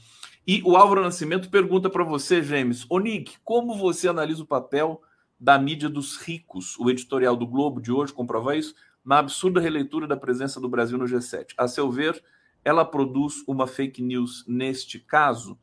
E 0.47 0.63
o 0.63 0.77
Álvaro 0.77 1.03
Nascimento 1.03 1.51
pergunta 1.51 1.89
para 1.89 2.05
você, 2.05 2.43
James. 2.43 2.85
Onig, 2.91 3.33
como 3.43 3.77
você 3.77 4.09
analisa 4.09 4.43
o 4.43 4.47
papel 4.47 5.03
da 5.41 5.59
mídia 5.59 5.89
dos 5.89 6.19
ricos? 6.19 6.79
O 6.79 6.91
editorial 6.91 7.35
do 7.35 7.47
Globo 7.47 7.81
de 7.81 7.91
hoje 7.91 8.13
comprova 8.13 8.55
isso 8.55 8.75
na 9.05 9.19
absurda 9.19 9.61
releitura 9.61 10.07
da 10.07 10.17
presença 10.17 10.61
do 10.61 10.69
Brasil 10.69 10.99
no 10.99 11.07
G7. 11.07 11.55
A 11.57 11.67
seu 11.67 11.91
ver, 11.91 12.23
ela 12.65 12.85
produz 12.85 13.43
uma 13.49 13.67
fake 13.67 14.03
news 14.03 14.45
neste 14.47 14.99
caso? 14.99 15.59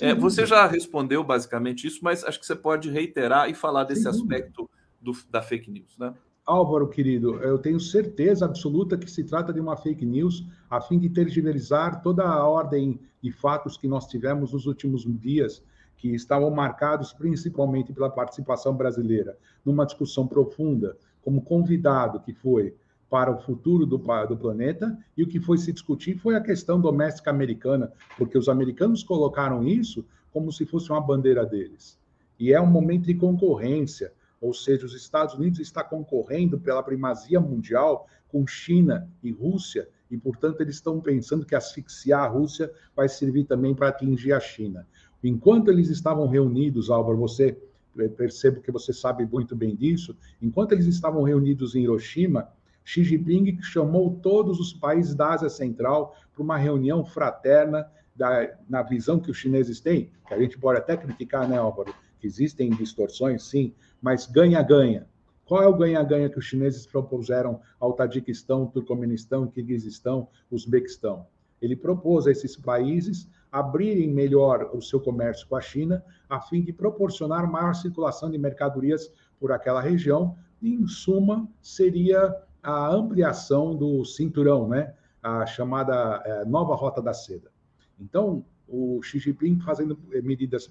É, 0.00 0.14
você 0.14 0.46
já 0.46 0.66
respondeu 0.66 1.22
basicamente 1.24 1.86
isso, 1.86 2.00
mas 2.02 2.24
acho 2.24 2.38
que 2.38 2.46
você 2.46 2.56
pode 2.56 2.90
reiterar 2.90 3.48
e 3.48 3.54
falar 3.54 3.84
desse 3.84 4.02
Sim. 4.02 4.08
aspecto 4.08 4.68
do, 5.00 5.12
da 5.30 5.42
fake 5.42 5.70
news, 5.70 5.96
né? 5.98 6.14
Álvaro, 6.46 6.88
querido, 6.88 7.36
eu 7.42 7.58
tenho 7.58 7.78
certeza 7.78 8.44
absoluta 8.44 8.98
que 8.98 9.10
se 9.10 9.22
trata 9.22 9.52
de 9.52 9.60
uma 9.60 9.76
fake 9.76 10.04
news 10.04 10.44
a 10.68 10.80
fim 10.80 10.98
de 10.98 11.08
tergiversar 11.08 12.02
toda 12.02 12.24
a 12.24 12.44
ordem 12.44 12.98
de 13.22 13.30
fatos 13.30 13.76
que 13.76 13.86
nós 13.86 14.06
tivemos 14.06 14.52
nos 14.52 14.66
últimos 14.66 15.04
dias, 15.20 15.62
que 16.00 16.14
estavam 16.14 16.50
marcados 16.50 17.12
principalmente 17.12 17.92
pela 17.92 18.08
participação 18.08 18.74
brasileira 18.74 19.36
numa 19.64 19.84
discussão 19.84 20.26
profunda, 20.26 20.96
como 21.20 21.42
convidado 21.42 22.20
que 22.20 22.32
foi 22.32 22.74
para 23.10 23.30
o 23.30 23.38
futuro 23.38 23.84
do, 23.84 23.98
do 23.98 24.36
planeta, 24.36 24.96
e 25.14 25.22
o 25.22 25.28
que 25.28 25.38
foi 25.38 25.58
se 25.58 25.72
discutir 25.72 26.16
foi 26.16 26.36
a 26.36 26.40
questão 26.40 26.80
doméstica 26.80 27.30
americana, 27.30 27.92
porque 28.16 28.38
os 28.38 28.48
americanos 28.48 29.02
colocaram 29.02 29.62
isso 29.62 30.06
como 30.32 30.50
se 30.50 30.64
fosse 30.64 30.90
uma 30.90 31.00
bandeira 31.00 31.44
deles. 31.44 31.98
E 32.38 32.52
é 32.52 32.60
um 32.60 32.66
momento 32.66 33.04
de 33.04 33.14
concorrência 33.14 34.10
ou 34.40 34.54
seja, 34.54 34.86
os 34.86 34.94
Estados 34.94 35.34
Unidos 35.34 35.60
está 35.60 35.84
concorrendo 35.84 36.58
pela 36.58 36.82
primazia 36.82 37.38
mundial 37.38 38.08
com 38.28 38.46
China 38.46 39.08
e 39.22 39.30
Rússia, 39.30 39.88
e, 40.10 40.16
portanto, 40.16 40.60
eles 40.60 40.76
estão 40.76 41.00
pensando 41.00 41.44
que 41.44 41.54
asfixiar 41.54 42.24
a 42.24 42.26
Rússia 42.26 42.72
vai 42.96 43.08
servir 43.08 43.44
também 43.44 43.74
para 43.74 43.88
atingir 43.88 44.32
a 44.32 44.40
China. 44.40 44.88
Enquanto 45.22 45.70
eles 45.70 45.88
estavam 45.88 46.26
reunidos, 46.26 46.90
Álvaro, 46.90 47.18
você 47.18 47.56
eh, 47.98 48.08
percebo 48.08 48.60
que 48.60 48.70
você 48.70 48.92
sabe 48.92 49.26
muito 49.26 49.54
bem 49.54 49.74
disso, 49.76 50.16
enquanto 50.40 50.72
eles 50.72 50.86
estavam 50.86 51.22
reunidos 51.22 51.74
em 51.74 51.82
Hiroshima, 51.82 52.48
Xi 52.84 53.04
Jinping 53.04 53.60
chamou 53.62 54.18
todos 54.22 54.58
os 54.58 54.72
países 54.72 55.14
da 55.14 55.34
Ásia 55.34 55.50
Central 55.50 56.16
para 56.32 56.42
uma 56.42 56.56
reunião 56.56 57.04
fraterna 57.04 57.86
da, 58.16 58.56
na 58.68 58.82
visão 58.82 59.20
que 59.20 59.30
os 59.30 59.36
chineses 59.36 59.80
têm, 59.80 60.10
que 60.26 60.34
a 60.34 60.38
gente 60.40 60.58
pode 60.58 60.78
até 60.78 60.96
criticar, 60.96 61.48
né, 61.48 61.58
Álvaro? 61.58 61.94
Existem 62.22 62.70
distorções, 62.70 63.44
sim, 63.44 63.74
mas 64.00 64.26
ganha-ganha. 64.26 65.06
Qual 65.44 65.62
é 65.62 65.66
o 65.66 65.76
ganha-ganha 65.76 66.28
que 66.28 66.38
os 66.38 66.44
chineses 66.44 66.86
propuseram 66.86 67.60
ao 67.78 67.92
Tadiquistão, 67.92 68.66
Turcomenistão, 68.66 69.46
Kirguizistão, 69.46 70.28
Uzbequistão? 70.50 71.26
Ele 71.60 71.76
propôs 71.76 72.26
a 72.26 72.30
esses 72.30 72.56
países 72.56 73.28
abrirem 73.50 74.08
melhor 74.08 74.70
o 74.72 74.80
seu 74.80 75.00
comércio 75.00 75.46
com 75.48 75.56
a 75.56 75.60
China, 75.60 76.04
a 76.28 76.40
fim 76.40 76.62
de 76.62 76.72
proporcionar 76.72 77.50
maior 77.50 77.74
circulação 77.74 78.30
de 78.30 78.38
mercadorias 78.38 79.12
por 79.38 79.52
aquela 79.52 79.80
região, 79.80 80.36
e, 80.60 80.74
em 80.74 80.86
suma, 80.86 81.48
seria 81.60 82.34
a 82.62 82.88
ampliação 82.92 83.74
do 83.74 84.04
cinturão, 84.04 84.68
né? 84.68 84.94
a 85.22 85.44
chamada 85.46 86.22
é, 86.24 86.44
nova 86.44 86.74
rota 86.74 87.02
da 87.02 87.12
seda. 87.12 87.50
Então, 87.98 88.44
o 88.68 89.02
Xi 89.02 89.18
Jinping 89.18 89.60
fazendo 89.60 89.98
medidas 90.22 90.70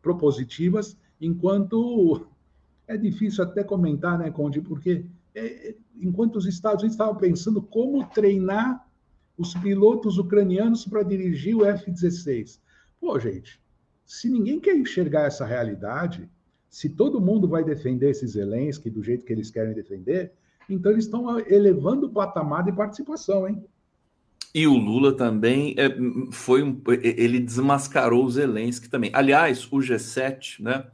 propositivas, 0.00 0.96
enquanto 1.20 2.26
é 2.86 2.96
difícil 2.96 3.42
até 3.42 3.64
comentar, 3.64 4.18
né, 4.18 4.30
Conde, 4.30 4.60
porque 4.60 5.06
é, 5.34 5.74
enquanto 5.96 6.36
os 6.36 6.46
Estados 6.46 6.82
Unidos 6.82 6.94
estavam 6.94 7.16
pensando 7.16 7.60
como 7.60 8.06
treinar 8.10 8.85
os 9.36 9.54
pilotos 9.54 10.18
ucranianos 10.18 10.84
para 10.84 11.02
dirigir 11.02 11.56
o 11.56 11.64
F-16. 11.64 12.58
Pô, 13.00 13.18
gente, 13.18 13.60
se 14.04 14.28
ninguém 14.30 14.58
quer 14.58 14.76
enxergar 14.76 15.26
essa 15.26 15.44
realidade, 15.44 16.28
se 16.68 16.88
todo 16.88 17.20
mundo 17.20 17.48
vai 17.48 17.64
defender 17.64 18.10
esses 18.10 18.32
Zelensky 18.32 18.90
do 18.90 19.02
jeito 19.02 19.24
que 19.24 19.32
eles 19.32 19.50
querem 19.50 19.74
defender, 19.74 20.32
então 20.68 20.92
eles 20.92 21.04
estão 21.04 21.38
elevando 21.40 22.06
o 22.06 22.10
patamar 22.10 22.64
de 22.64 22.72
participação, 22.72 23.48
hein? 23.48 23.64
E 24.54 24.66
o 24.66 24.74
Lula 24.74 25.12
também 25.12 25.74
é, 25.76 25.94
foi 26.32 26.62
um, 26.62 26.80
ele 27.02 27.38
desmascarou 27.38 28.24
o 28.24 28.30
Zelensky 28.30 28.88
também. 28.88 29.10
Aliás, 29.12 29.70
o 29.70 29.76
G7, 29.76 30.62
né? 30.62 30.86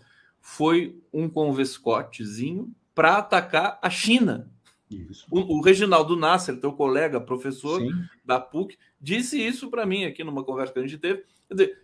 foi 0.42 1.00
um 1.12 1.28
convescotezinho 1.28 2.74
para 2.92 3.18
atacar 3.18 3.78
a 3.80 3.88
China. 3.88 4.50
O, 5.30 5.58
o, 5.58 5.60
Reginaldo 5.60 6.16
Nasser, 6.16 6.58
teu 6.60 6.72
colega, 6.72 7.20
professor 7.20 7.80
Sim. 7.80 7.92
da 8.24 8.40
PUC, 8.40 8.76
disse 9.00 9.40
isso 9.40 9.70
para 9.70 9.86
mim 9.86 10.04
aqui 10.04 10.24
numa 10.24 10.44
conversa 10.44 10.72
que 10.72 10.78
a 10.78 10.82
gente 10.82 10.98
teve. 10.98 11.24
Quer 11.48 11.54
dizer, 11.54 11.78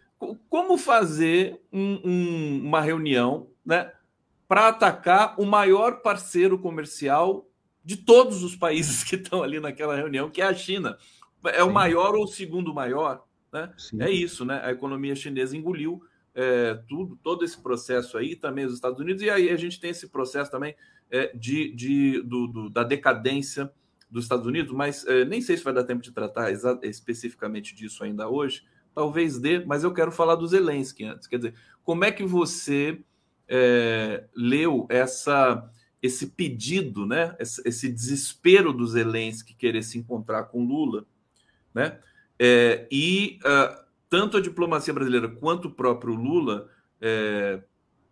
como 0.49 0.77
fazer 0.77 1.61
um, 1.73 2.01
um, 2.05 2.61
uma 2.65 2.81
reunião 2.81 3.49
né, 3.65 3.93
para 4.47 4.69
atacar 4.69 5.39
o 5.39 5.45
maior 5.45 6.01
parceiro 6.01 6.59
comercial 6.59 7.47
de 7.85 7.97
todos 7.97 8.43
os 8.43 8.57
países 8.57 9.03
que 9.05 9.17
estão 9.17 9.43
ali 9.43 9.61
naquela 9.61 9.97
reunião, 9.97 10.31
que 10.31 10.43
é 10.43 10.47
a 10.47 10.55
China. 10.55 10.97
É 11.47 11.63
Sim. 11.63 11.69
o 11.69 11.73
maior 11.73 12.15
ou 12.15 12.25
o 12.25 12.29
segundo 12.29 12.75
maior. 12.75 13.25
Né? 13.53 13.73
É 14.01 14.11
isso, 14.11 14.45
né? 14.45 14.61
A 14.63 14.71
economia 14.71 15.15
chinesa 15.15 15.57
engoliu 15.57 16.03
é, 16.35 16.75
tudo, 16.89 17.19
todo 17.23 17.45
esse 17.45 17.61
processo 17.61 18.17
aí, 18.17 18.37
também 18.37 18.65
os 18.65 18.75
Estados 18.75 19.01
Unidos, 19.01 19.23
e 19.23 19.31
aí 19.31 19.51
a 19.51 19.57
gente 19.57 19.81
tem 19.81 19.91
esse 19.91 20.09
processo 20.09 20.51
também 20.51 20.75
é, 21.11 21.35
de, 21.37 21.73
de 21.75 22.23
do, 22.23 22.47
do, 22.47 22.71
da 22.71 22.83
decadência 22.83 23.71
dos 24.11 24.25
Estados 24.25 24.47
Unidos, 24.47 24.73
mas 24.73 25.07
é, 25.07 25.25
nem 25.25 25.41
sei 25.41 25.57
se 25.57 25.65
vai 25.65 25.73
dar 25.73 25.85
tempo 25.85 26.03
de 26.03 26.13
tratar 26.13 26.51
especificamente 26.83 27.75
disso 27.75 28.03
ainda 28.03 28.29
hoje, 28.29 28.65
talvez 28.95 29.39
dê, 29.39 29.65
mas 29.65 29.85
eu 29.85 29.93
quero 29.93 30.11
falar 30.11 30.35
do 30.35 30.47
Zelensky 30.47 31.05
antes. 31.05 31.27
Quer 31.27 31.37
dizer, 31.37 31.55
como 31.85 32.05
é 32.05 32.11
que 32.11 32.25
você 32.25 33.01
é, 33.47 34.25
leu 34.35 34.87
essa, 34.89 35.71
esse 36.03 36.29
pedido, 36.29 37.07
né, 37.07 37.37
esse, 37.39 37.63
esse, 37.67 37.93
desespero 37.93 38.73
do 38.73 38.87
Zelensky 38.87 39.55
querer 39.55 39.83
se 39.83 39.99
encontrar 39.99 40.45
com 40.45 40.65
Lula, 40.65 41.07
né, 41.75 41.99
é, 42.39 42.87
e 42.91 43.39
uh, 43.45 43.85
tanto 44.09 44.37
a 44.37 44.41
diplomacia 44.41 44.95
brasileira 44.95 45.29
quanto 45.29 45.69
o 45.69 45.73
próprio 45.73 46.15
Lula 46.15 46.69
é, 47.01 47.61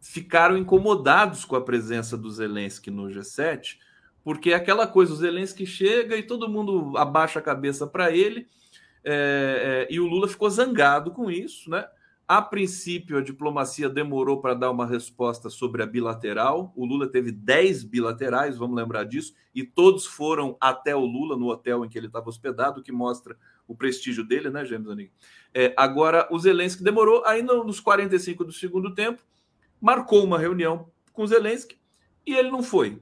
ficaram 0.00 0.56
incomodados 0.56 1.44
com 1.44 1.56
a 1.56 1.60
presença 1.60 2.16
do 2.16 2.30
Zelensky 2.30 2.90
no 2.90 3.08
G7, 3.08 3.78
porque 4.22 4.50
é 4.50 4.54
aquela 4.54 4.86
coisa, 4.86 5.12
o 5.12 5.16
Zelensky 5.16 5.64
chega 5.64 6.16
e 6.16 6.22
todo 6.22 6.48
mundo 6.48 6.96
abaixa 6.96 7.38
a 7.38 7.42
cabeça 7.42 7.86
para 7.86 8.10
ele, 8.10 8.46
é, 9.04 9.86
é, 9.88 9.94
e 9.94 10.00
o 10.00 10.06
Lula 10.06 10.26
ficou 10.26 10.50
zangado 10.50 11.12
com 11.12 11.30
isso, 11.30 11.70
né? 11.70 11.86
A 12.28 12.42
princípio, 12.42 13.18
a 13.18 13.22
diplomacia 13.22 13.88
demorou 13.88 14.40
para 14.40 14.52
dar 14.52 14.72
uma 14.72 14.84
resposta 14.84 15.48
sobre 15.48 15.80
a 15.80 15.86
bilateral. 15.86 16.72
O 16.74 16.84
Lula 16.84 17.06
teve 17.06 17.30
10 17.30 17.84
bilaterais, 17.84 18.58
vamos 18.58 18.76
lembrar 18.76 19.04
disso, 19.04 19.32
e 19.54 19.62
todos 19.62 20.06
foram 20.06 20.56
até 20.60 20.96
o 20.96 21.04
Lula, 21.04 21.36
no 21.36 21.46
hotel 21.46 21.84
em 21.84 21.88
que 21.88 21.96
ele 21.96 22.08
estava 22.08 22.28
hospedado, 22.28 22.80
o 22.80 22.82
que 22.82 22.90
mostra 22.90 23.36
o 23.68 23.76
prestígio 23.76 24.26
dele, 24.26 24.50
né, 24.50 24.64
James 24.64 24.88
Anig? 24.88 25.12
É, 25.54 25.72
agora, 25.76 26.26
o 26.28 26.36
Zelensky 26.36 26.82
demorou, 26.82 27.24
ainda 27.24 27.54
nos 27.62 27.78
45 27.78 28.44
do 28.44 28.52
segundo 28.52 28.92
tempo, 28.92 29.22
marcou 29.80 30.24
uma 30.24 30.38
reunião 30.38 30.88
com 31.12 31.26
Zelensky 31.26 31.78
e 32.26 32.34
ele 32.34 32.50
não 32.50 32.62
foi. 32.62 33.00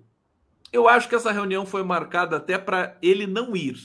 Eu 0.73 0.89
acho 0.89 1.09
que 1.09 1.15
essa 1.15 1.33
reunião 1.33 1.65
foi 1.65 1.83
marcada 1.83 2.37
até 2.37 2.59
para 2.59 2.97
ele 3.01 3.27
não 3.27 3.55
ir. 3.55 3.77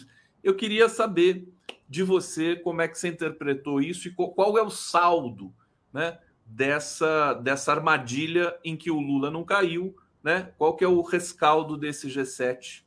Eu 0.43 0.55
queria 0.55 0.89
saber 0.89 1.47
de 1.87 2.03
você 2.03 2.55
como 2.55 2.81
é 2.81 2.87
que 2.87 2.97
você 2.97 3.09
interpretou 3.09 3.81
isso 3.81 4.07
e 4.07 4.11
qual 4.11 4.57
é 4.57 4.61
o 4.61 4.69
saldo 4.69 5.53
né, 5.91 6.19
dessa, 6.45 7.33
dessa 7.33 7.71
armadilha 7.71 8.57
em 8.63 8.77
que 8.77 8.91
o 8.91 8.99
Lula 8.99 9.31
não 9.31 9.43
caiu, 9.43 9.95
né? 10.23 10.51
Qual 10.57 10.75
que 10.75 10.83
é 10.83 10.87
o 10.87 11.01
rescaldo 11.01 11.77
desse 11.77 12.07
G7 12.07 12.83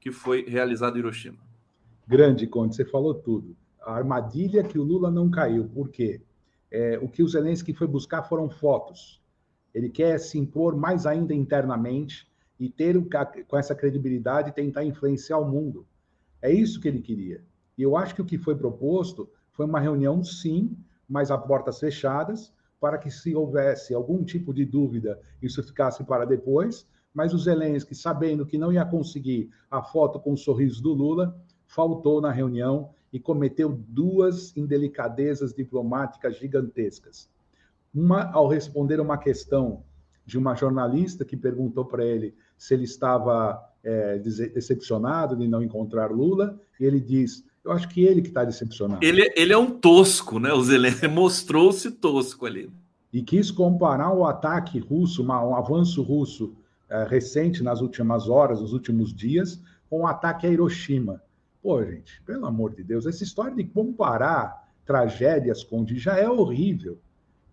que 0.00 0.10
foi 0.10 0.44
realizado 0.48 0.96
em 0.96 1.00
Hiroshima? 1.00 1.38
Grande, 2.06 2.46
Conde, 2.46 2.74
você 2.74 2.84
falou 2.84 3.14
tudo. 3.14 3.56
A 3.80 3.94
armadilha 3.94 4.64
que 4.64 4.78
o 4.78 4.82
Lula 4.82 5.10
não 5.10 5.30
caiu. 5.30 5.68
Por 5.68 5.88
quê? 5.88 6.20
É, 6.70 6.98
o 7.00 7.08
que 7.08 7.22
o 7.22 7.28
Zelensky 7.28 7.72
foi 7.72 7.86
buscar 7.86 8.22
foram 8.24 8.50
fotos. 8.50 9.21
Ele 9.74 9.88
quer 9.88 10.18
se 10.18 10.38
impor 10.38 10.76
mais 10.76 11.06
ainda 11.06 11.34
internamente 11.34 12.28
e 12.58 12.68
ter 12.68 12.96
com 13.48 13.56
essa 13.56 13.74
credibilidade 13.74 14.54
tentar 14.54 14.84
influenciar 14.84 15.38
o 15.38 15.50
mundo. 15.50 15.86
É 16.40 16.50
isso 16.50 16.80
que 16.80 16.88
ele 16.88 17.00
queria. 17.00 17.42
E 17.76 17.82
eu 17.82 17.96
acho 17.96 18.14
que 18.14 18.22
o 18.22 18.24
que 18.24 18.38
foi 18.38 18.54
proposto 18.54 19.28
foi 19.52 19.66
uma 19.66 19.80
reunião, 19.80 20.22
sim, 20.22 20.76
mas 21.08 21.30
a 21.30 21.38
portas 21.38 21.78
fechadas, 21.78 22.52
para 22.80 22.98
que 22.98 23.10
se 23.10 23.34
houvesse 23.34 23.94
algum 23.94 24.24
tipo 24.24 24.52
de 24.52 24.64
dúvida, 24.64 25.20
isso 25.40 25.62
ficasse 25.62 26.04
para 26.04 26.24
depois. 26.24 26.86
Mas 27.14 27.34
o 27.34 27.38
Zelensky, 27.38 27.94
sabendo 27.94 28.46
que 28.46 28.58
não 28.58 28.72
ia 28.72 28.84
conseguir 28.84 29.50
a 29.70 29.82
foto 29.82 30.18
com 30.18 30.32
o 30.32 30.36
sorriso 30.36 30.82
do 30.82 30.92
Lula, 30.92 31.36
faltou 31.66 32.20
na 32.20 32.30
reunião 32.30 32.90
e 33.12 33.20
cometeu 33.20 33.68
duas 33.88 34.56
indelicadezas 34.56 35.52
diplomáticas 35.52 36.38
gigantescas. 36.38 37.28
Uma, 37.94 38.30
ao 38.32 38.48
responder 38.48 39.00
uma 39.00 39.18
questão 39.18 39.84
de 40.24 40.38
uma 40.38 40.54
jornalista 40.54 41.24
que 41.24 41.36
perguntou 41.36 41.84
para 41.84 42.04
ele 42.04 42.34
se 42.56 42.74
ele 42.74 42.84
estava 42.84 43.62
é, 43.82 44.18
decepcionado 44.18 45.36
de 45.36 45.48
não 45.48 45.62
encontrar 45.62 46.10
Lula, 46.10 46.58
e 46.78 46.84
ele 46.84 47.00
diz: 47.00 47.44
Eu 47.64 47.72
acho 47.72 47.88
que 47.88 48.04
ele 48.04 48.22
que 48.22 48.28
está 48.28 48.44
decepcionado. 48.44 49.04
Ele, 49.04 49.32
ele 49.36 49.52
é 49.52 49.58
um 49.58 49.70
tosco, 49.70 50.38
né? 50.38 50.52
O 50.52 50.62
Zelensky 50.62 51.06
mostrou-se 51.08 51.90
tosco 51.90 52.46
ali. 52.46 52.70
E 53.12 53.22
quis 53.22 53.50
comparar 53.50 54.12
o 54.12 54.24
ataque 54.24 54.78
russo, 54.78 55.22
uma, 55.22 55.44
um 55.44 55.54
avanço 55.54 56.02
russo 56.02 56.54
é, 56.88 57.04
recente 57.04 57.62
nas 57.62 57.80
últimas 57.80 58.28
horas, 58.28 58.60
nos 58.60 58.72
últimos 58.72 59.12
dias, 59.12 59.60
com 59.90 60.02
o 60.02 60.06
ataque 60.06 60.46
a 60.46 60.50
Hiroshima. 60.50 61.20
Pô, 61.62 61.84
gente, 61.84 62.22
pelo 62.22 62.46
amor 62.46 62.74
de 62.74 62.82
Deus, 62.82 63.06
essa 63.06 63.22
história 63.22 63.54
de 63.54 63.64
comparar 63.64 64.68
tragédias, 64.84 65.62
Conde, 65.62 65.98
já 65.98 66.16
é 66.16 66.28
horrível 66.28 66.98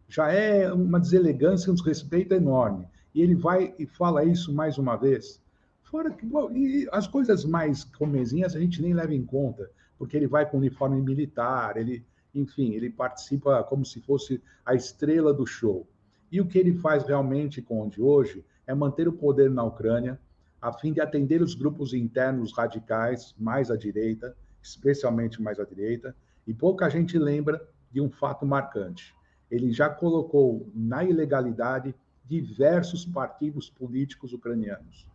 já 0.09 0.31
é 0.31 0.73
uma 0.73 0.99
deselegância, 0.99 1.71
um 1.71 1.75
desrespeito 1.75 2.33
enorme. 2.33 2.87
E 3.13 3.21
ele 3.21 3.35
vai 3.35 3.75
e 3.77 3.85
fala 3.85 4.25
isso 4.25 4.51
mais 4.51 4.79
uma 4.79 4.95
vez. 4.95 5.39
Fora 5.83 6.11
que 6.11 6.25
bom, 6.25 6.51
e 6.51 6.87
as 6.91 7.07
coisas 7.07 7.45
mais 7.45 7.83
comezinhas 7.83 8.55
a 8.55 8.59
gente 8.59 8.81
nem 8.81 8.93
leva 8.93 9.13
em 9.13 9.23
conta, 9.23 9.69
porque 9.97 10.17
ele 10.17 10.27
vai 10.27 10.49
com 10.49 10.57
uniforme 10.57 10.99
militar, 11.01 11.77
ele, 11.77 12.03
enfim, 12.33 12.73
ele 12.73 12.89
participa 12.89 13.63
como 13.63 13.85
se 13.85 14.01
fosse 14.01 14.41
a 14.65 14.73
estrela 14.73 15.31
do 15.31 15.45
show. 15.45 15.87
E 16.31 16.41
o 16.41 16.47
que 16.47 16.57
ele 16.57 16.73
faz 16.73 17.03
realmente, 17.03 17.61
Conde, 17.61 18.01
hoje, 18.01 18.43
é 18.65 18.73
manter 18.73 19.07
o 19.07 19.13
poder 19.13 19.49
na 19.49 19.63
Ucrânia, 19.63 20.19
a 20.61 20.73
fim 20.73 20.91
de 20.91 21.01
atender 21.01 21.41
os 21.41 21.55
grupos 21.55 21.93
internos 21.93 22.51
radicais 22.51 23.33
mais 23.37 23.71
à 23.71 23.77
direita, 23.77 24.35
especialmente 24.61 25.41
mais 25.41 25.59
à 25.59 25.63
direita, 25.63 26.15
e 26.45 26.53
pouca 26.53 26.89
gente 26.89 27.17
lembra 27.17 27.67
de 27.91 28.01
um 28.01 28.09
fato 28.09 28.45
marcante 28.45 29.15
ele 29.49 29.71
já 29.71 29.89
colocou 29.89 30.69
na 30.73 31.03
ilegalidade 31.03 31.95
diversos 32.25 33.05
partidos 33.05 33.69
políticos 33.69 34.33
ucranianos. 34.33 35.07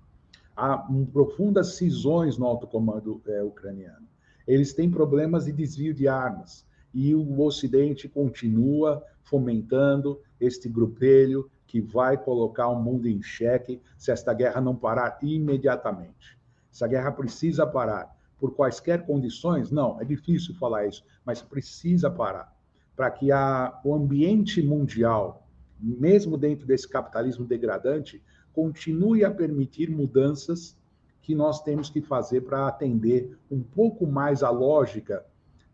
Há 0.56 0.78
profundas 1.12 1.76
cisões 1.76 2.36
no 2.36 2.46
alto 2.46 2.66
comando 2.66 3.22
é, 3.26 3.42
ucraniano. 3.42 4.06
Eles 4.46 4.72
têm 4.72 4.90
problemas 4.90 5.44
de 5.44 5.52
desvio 5.52 5.94
de 5.94 6.08
armas 6.08 6.66
e 6.92 7.14
o 7.14 7.40
Ocidente 7.40 8.08
continua 8.08 9.04
fomentando 9.22 10.20
este 10.40 10.68
grupelho 10.68 11.50
que 11.66 11.80
vai 11.80 12.16
colocar 12.16 12.68
o 12.68 12.80
mundo 12.80 13.08
em 13.08 13.22
xeque 13.22 13.80
se 13.96 14.12
esta 14.12 14.34
guerra 14.34 14.60
não 14.60 14.76
parar 14.76 15.18
imediatamente. 15.22 16.38
Essa 16.70 16.86
guerra 16.86 17.10
precisa 17.10 17.66
parar. 17.66 18.14
Por 18.38 18.54
quaisquer 18.54 19.06
condições? 19.06 19.70
Não, 19.70 20.00
é 20.00 20.04
difícil 20.04 20.54
falar 20.56 20.86
isso, 20.86 21.04
mas 21.24 21.40
precisa 21.40 22.10
parar 22.10 22.53
para 22.96 23.10
que 23.10 23.32
a, 23.32 23.80
o 23.84 23.94
ambiente 23.94 24.62
mundial, 24.62 25.46
mesmo 25.80 26.36
dentro 26.36 26.66
desse 26.66 26.88
capitalismo 26.88 27.44
degradante, 27.44 28.22
continue 28.52 29.24
a 29.24 29.30
permitir 29.30 29.90
mudanças 29.90 30.76
que 31.20 31.34
nós 31.34 31.62
temos 31.62 31.90
que 31.90 32.00
fazer 32.00 32.42
para 32.42 32.68
atender 32.68 33.36
um 33.50 33.62
pouco 33.62 34.06
mais 34.06 34.42
a 34.42 34.50
lógica 34.50 35.24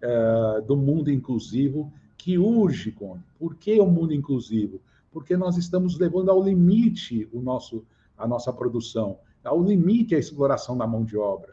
uh, 0.03 0.63
do 0.63 0.77
mundo 0.77 1.11
inclusivo 1.11 1.93
que 2.17 2.39
urge, 2.39 2.93
Conde. 2.93 3.25
Por 3.39 3.55
que 3.57 3.81
o 3.81 3.87
mundo 3.87 4.13
inclusivo? 4.13 4.81
Porque 5.11 5.37
nós 5.37 5.57
estamos 5.57 5.99
levando 5.99 6.31
ao 6.31 6.43
limite 6.43 7.29
o 7.33 7.41
nosso, 7.41 7.85
a 8.17 8.29
nossa 8.29 8.53
produção, 8.53 9.19
ao 9.43 9.63
limite 9.63 10.15
a 10.15 10.19
exploração 10.19 10.77
da 10.77 10.87
mão 10.87 11.03
de 11.03 11.17
obra. 11.17 11.53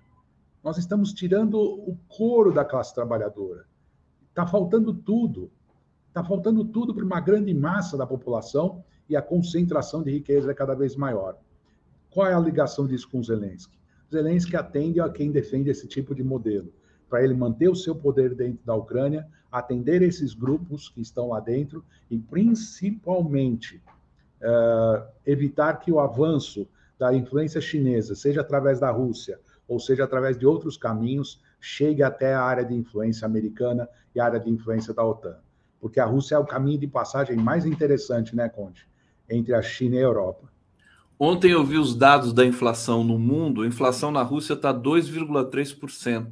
Nós 0.64 0.78
estamos 0.78 1.14
tirando 1.14 1.58
o 1.58 1.98
couro 2.10 2.52
da 2.52 2.66
classe 2.66 2.94
trabalhadora. 2.94 3.66
Está 4.30 4.46
faltando 4.46 4.94
tudo. 4.94 5.50
Está 6.18 6.28
faltando 6.28 6.66
tudo 6.66 6.96
para 6.96 7.06
uma 7.06 7.20
grande 7.20 7.54
massa 7.54 7.96
da 7.96 8.08
população 8.08 8.84
e 9.08 9.16
a 9.16 9.22
concentração 9.22 10.02
de 10.02 10.10
riqueza 10.10 10.50
é 10.50 10.54
cada 10.56 10.74
vez 10.74 10.96
maior. 10.96 11.38
Qual 12.10 12.26
é 12.26 12.34
a 12.34 12.40
ligação 12.40 12.88
disso 12.88 13.08
com 13.08 13.22
Zelensky? 13.22 13.78
Zelensky 14.12 14.56
atende 14.56 15.00
a 15.00 15.10
quem 15.10 15.32
defende 15.32 15.70
esse 15.70 15.88
tipo 15.88 16.16
de 16.16 16.24
modelo, 16.24 16.74
para 17.08 17.24
ele 17.24 17.36
manter 17.36 17.70
o 17.70 17.76
seu 17.76 17.94
poder 17.94 18.34
dentro 18.34 18.66
da 18.66 18.74
Ucrânia, 18.74 19.28
atender 19.52 20.02
esses 20.02 20.34
grupos 20.34 20.90
que 20.90 21.02
estão 21.02 21.28
lá 21.28 21.40
dentro 21.40 21.86
e, 22.10 22.18
principalmente, 22.18 23.80
uh, 24.42 25.08
evitar 25.24 25.80
que 25.80 25.92
o 25.92 26.00
avanço 26.00 26.68
da 26.98 27.14
influência 27.14 27.62
chinesa, 27.62 28.16
seja 28.16 28.42
através 28.42 28.80
da 28.80 28.90
Rússia 28.90 29.40
ou 29.68 29.80
seja 29.80 30.04
através 30.04 30.36
de 30.36 30.48
outros 30.48 30.78
caminhos, 30.78 31.44
chegue 31.62 32.02
até 32.02 32.34
a 32.34 32.42
área 32.42 32.66
de 32.66 32.74
influência 32.74 33.28
americana 33.28 33.88
e 34.16 34.20
a 34.20 34.26
área 34.26 34.40
de 34.40 34.50
influência 34.50 34.96
da 34.96 35.06
OTAN 35.06 35.38
porque 35.80 36.00
a 36.00 36.06
Rússia 36.06 36.36
é 36.36 36.40
o 36.40 36.46
caminho 36.46 36.80
de 36.80 36.88
passagem 36.88 37.36
mais 37.36 37.66
interessante, 37.66 38.36
né, 38.36 38.50
Conte, 38.50 38.88
entre 39.30 39.54
a 39.54 39.62
China 39.62 39.96
e 39.96 40.00
a 40.00 40.04
Europa. 40.04 40.50
Ontem 41.20 41.52
eu 41.52 41.66
vi 41.66 41.78
os 41.78 41.96
dados 41.96 42.32
da 42.32 42.46
inflação 42.46 43.04
no 43.04 43.18
mundo. 43.18 43.64
A 43.64 43.68
inflação 43.68 44.12
na 44.12 44.22
Rússia 44.22 44.54
está 44.54 44.72
2,3%. 44.72 46.30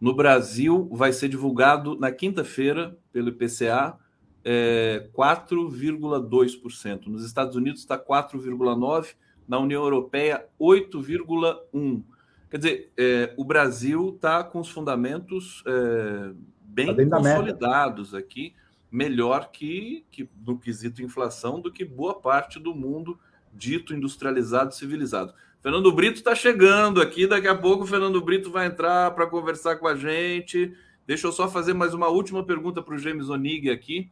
No 0.00 0.14
Brasil, 0.14 0.88
vai 0.90 1.12
ser 1.12 1.28
divulgado 1.28 1.94
na 1.98 2.10
quinta-feira, 2.10 2.96
pelo 3.12 3.28
IPCA, 3.28 3.98
é, 4.42 5.06
4,2%. 5.14 7.08
Nos 7.08 7.24
Estados 7.26 7.54
Unidos 7.56 7.80
está 7.80 7.98
4,9%. 7.98 9.14
Na 9.46 9.58
União 9.58 9.82
Europeia, 9.82 10.46
8,1%. 10.58 12.02
Quer 12.50 12.56
dizer, 12.56 12.92
é, 12.96 13.34
o 13.36 13.44
Brasil 13.44 14.12
está 14.14 14.42
com 14.42 14.60
os 14.60 14.70
fundamentos 14.70 15.62
é, 15.66 16.32
bem 16.70 17.08
tá 17.08 17.16
consolidados 17.16 18.14
aqui, 18.14 18.54
melhor 18.90 19.50
que, 19.50 20.04
que 20.10 20.28
no 20.44 20.58
quesito 20.58 21.02
inflação 21.02 21.60
do 21.60 21.72
que 21.72 21.84
boa 21.84 22.14
parte 22.14 22.58
do 22.58 22.74
mundo 22.74 23.18
dito 23.52 23.94
industrializado, 23.94 24.74
civilizado. 24.74 25.34
Fernando 25.60 25.92
Brito 25.92 26.18
está 26.18 26.34
chegando 26.34 27.02
aqui, 27.02 27.26
daqui 27.26 27.46
a 27.46 27.54
pouco 27.54 27.84
o 27.84 27.86
Fernando 27.86 28.20
Brito 28.20 28.50
vai 28.50 28.66
entrar 28.66 29.10
para 29.10 29.26
conversar 29.26 29.76
com 29.76 29.86
a 29.86 29.94
gente. 29.94 30.72
Deixa 31.06 31.26
eu 31.26 31.32
só 31.32 31.48
fazer 31.48 31.74
mais 31.74 31.92
uma 31.92 32.08
última 32.08 32.44
pergunta 32.44 32.82
para 32.82 32.94
o 32.94 32.98
James 32.98 33.28
Onig 33.28 33.68
aqui, 33.68 34.10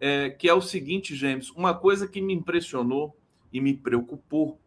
é, 0.00 0.30
que 0.30 0.48
é 0.48 0.54
o 0.54 0.60
seguinte, 0.60 1.14
James, 1.14 1.50
uma 1.50 1.74
coisa 1.74 2.06
que 2.08 2.20
me 2.20 2.32
impressionou 2.32 3.16
e 3.52 3.60
me 3.60 3.74
preocupou 3.74 4.58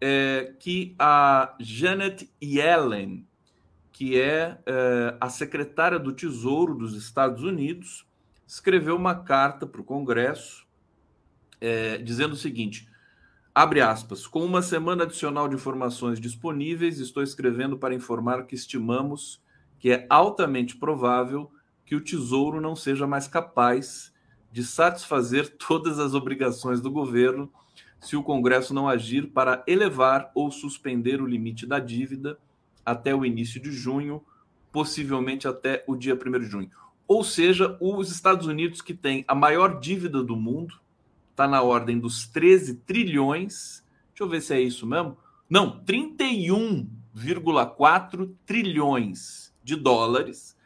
é 0.00 0.52
que 0.58 0.94
a 0.98 1.54
Janet 1.60 2.28
Yellen, 2.42 3.26
que 3.94 4.20
é, 4.20 4.58
é 4.66 5.16
a 5.20 5.28
secretária 5.28 6.00
do 6.00 6.12
Tesouro 6.12 6.74
dos 6.74 6.96
Estados 6.96 7.44
Unidos, 7.44 8.04
escreveu 8.44 8.96
uma 8.96 9.14
carta 9.14 9.68
para 9.68 9.80
o 9.80 9.84
Congresso 9.84 10.66
é, 11.60 11.96
dizendo 11.98 12.32
o 12.32 12.36
seguinte: 12.36 12.88
abre 13.54 13.80
aspas, 13.80 14.26
com 14.26 14.44
uma 14.44 14.62
semana 14.62 15.04
adicional 15.04 15.48
de 15.48 15.54
informações 15.54 16.18
disponíveis, 16.18 16.98
estou 16.98 17.22
escrevendo 17.22 17.78
para 17.78 17.94
informar 17.94 18.46
que 18.46 18.56
estimamos 18.56 19.40
que 19.78 19.92
é 19.92 20.06
altamente 20.10 20.76
provável 20.76 21.52
que 21.84 21.94
o 21.94 22.00
Tesouro 22.00 22.60
não 22.60 22.74
seja 22.74 23.06
mais 23.06 23.28
capaz 23.28 24.12
de 24.50 24.64
satisfazer 24.64 25.56
todas 25.56 26.00
as 26.00 26.14
obrigações 26.14 26.80
do 26.80 26.90
governo 26.90 27.48
se 28.00 28.16
o 28.16 28.24
Congresso 28.24 28.74
não 28.74 28.88
agir 28.88 29.28
para 29.28 29.62
elevar 29.68 30.32
ou 30.34 30.50
suspender 30.50 31.22
o 31.22 31.26
limite 31.26 31.64
da 31.64 31.78
dívida 31.78 32.38
até 32.84 33.14
o 33.14 33.24
início 33.24 33.58
de 33.60 33.72
junho, 33.72 34.22
possivelmente 34.72 35.48
até 35.48 35.82
o 35.86 35.96
dia 35.96 36.14
1 36.14 36.18
de 36.40 36.46
junho. 36.46 36.70
Ou 37.06 37.22
seja, 37.22 37.76
os 37.80 38.10
Estados 38.10 38.46
Unidos, 38.46 38.80
que 38.80 38.94
tem 38.94 39.26
a 39.28 39.34
maior 39.34 39.78
dívida 39.78 40.22
do 40.22 40.34
mundo, 40.36 40.80
está 41.30 41.46
na 41.46 41.60
ordem 41.62 41.98
dos 41.98 42.26
13 42.26 42.76
trilhões. 42.76 43.84
Deixa 44.08 44.22
eu 44.22 44.28
ver 44.28 44.40
se 44.40 44.54
é 44.54 44.60
isso 44.60 44.86
mesmo. 44.86 45.18
Não, 45.48 45.84
31,4 45.84 48.30
trilhões 48.46 49.54
de 49.62 49.76
dólares. 49.76 50.56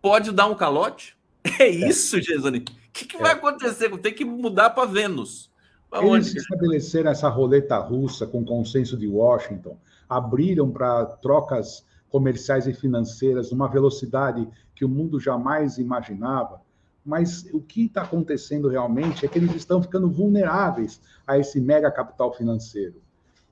Pode 0.00 0.32
dar 0.32 0.46
um 0.46 0.54
calote? 0.54 1.20
É 1.58 1.68
isso, 1.68 2.22
Gesani. 2.22 2.58
O 2.58 2.62
que, 2.92 3.04
que 3.04 3.16
é. 3.16 3.20
vai 3.20 3.32
acontecer? 3.32 3.90
Tem 3.98 4.14
que 4.14 4.24
mudar 4.24 4.70
para 4.70 4.86
Vênus. 4.86 5.50
Eles 5.92 6.34
estabeleceram 6.34 7.10
essa 7.10 7.28
roleta 7.28 7.76
russa 7.78 8.26
com 8.26 8.42
consenso 8.44 8.96
de 8.96 9.06
Washington 9.06 9.76
abriram 10.16 10.70
para 10.70 11.06
trocas 11.06 11.84
comerciais 12.08 12.66
e 12.66 12.74
financeiras 12.74 13.50
numa 13.50 13.68
velocidade 13.68 14.48
que 14.74 14.84
o 14.84 14.88
mundo 14.88 15.18
jamais 15.18 15.78
imaginava. 15.78 16.60
Mas 17.04 17.48
o 17.52 17.60
que 17.60 17.86
está 17.86 18.02
acontecendo 18.02 18.68
realmente 18.68 19.24
é 19.24 19.28
que 19.28 19.38
eles 19.38 19.54
estão 19.54 19.82
ficando 19.82 20.10
vulneráveis 20.10 21.00
a 21.26 21.38
esse 21.38 21.60
mega 21.60 21.90
capital 21.90 22.32
financeiro. 22.32 23.02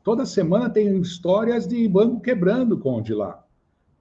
Toda 0.05 0.25
semana 0.25 0.71
tem 0.71 0.99
histórias 1.01 1.67
de 1.67 1.87
banco 1.89 2.21
quebrando, 2.21 2.79
Conde, 2.79 3.13
lá. 3.13 3.45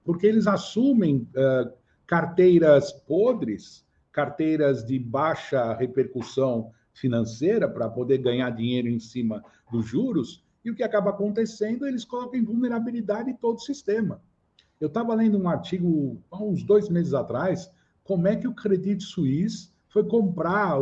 porque 0.04 0.26
eles 0.26 0.46
assumem 0.46 1.28
uh, 1.36 1.70
carteiras 2.06 2.92
podres, 2.92 3.84
carteiras 4.12 4.84
de 4.84 4.98
baixa 4.98 5.74
repercussão 5.74 6.70
financeira 6.92 7.68
para 7.68 7.88
poder 7.88 8.18
ganhar 8.18 8.50
dinheiro 8.50 8.88
em 8.88 8.98
cima 8.98 9.42
dos 9.70 9.86
juros, 9.86 10.44
e 10.64 10.70
o 10.70 10.74
que 10.74 10.82
acaba 10.82 11.10
acontecendo, 11.10 11.86
eles 11.86 12.04
colocam 12.04 12.38
em 12.38 12.44
vulnerabilidade 12.44 13.34
todo 13.40 13.56
o 13.56 13.62
sistema. 13.62 14.22
Eu 14.80 14.88
estava 14.88 15.14
lendo 15.14 15.38
um 15.38 15.48
artigo 15.48 16.22
há 16.30 16.42
uns 16.42 16.62
dois 16.62 16.88
meses 16.88 17.14
atrás, 17.14 17.70
como 18.04 18.26
é 18.26 18.36
que 18.36 18.48
o 18.48 18.54
Credit 18.54 19.02
Suisse 19.02 19.70
foi 19.88 20.04
comprar, 20.04 20.78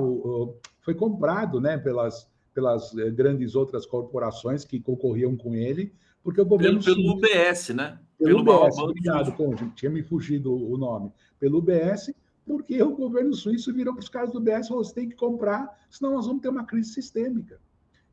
foi 0.81 0.95
comprado, 0.95 1.61
né, 1.61 1.79
pelas, 1.79 2.29
pelas 2.55 2.97
eh, 2.97 3.11
grandes 3.11 3.55
outras 3.55 3.87
corporações 3.87 4.65
que 4.65 4.81
concorriam 4.81 5.37
com 5.37 5.55
ele, 5.55 5.93
porque 6.23 6.41
o 6.41 6.45
governo 6.45 6.83
pelo, 6.83 6.97
pelo 6.97 7.13
UBS, 7.13 7.71
né? 7.71 7.99
Pelo, 8.19 8.45
pelo 8.45 8.65
UBS, 8.65 8.79
obrigado, 8.79 9.33
Conde, 9.33 9.71
tinha 9.75 9.91
me 9.91 10.03
fugido 10.03 10.53
o 10.53 10.77
nome. 10.77 11.13
Pelo 11.39 11.59
UBS, 11.59 12.13
porque 12.47 12.83
o 12.83 12.97
governo 12.97 13.35
suíço 13.35 13.73
virou 13.73 13.95
para 13.95 14.03
os 14.03 14.09
caras 14.09 14.31
do 14.31 14.39
UBS 14.39 14.67
e 14.67 14.69
falou: 14.69 14.85
você 14.85 14.95
tem 14.95 15.09
que 15.09 15.17
comprar, 15.17 15.79
senão 15.91 16.15
nós 16.15 16.27
vamos 16.27 16.43
ter 16.43 16.49
uma 16.49 16.65
crise 16.65 16.93
sistêmica. 16.93 17.61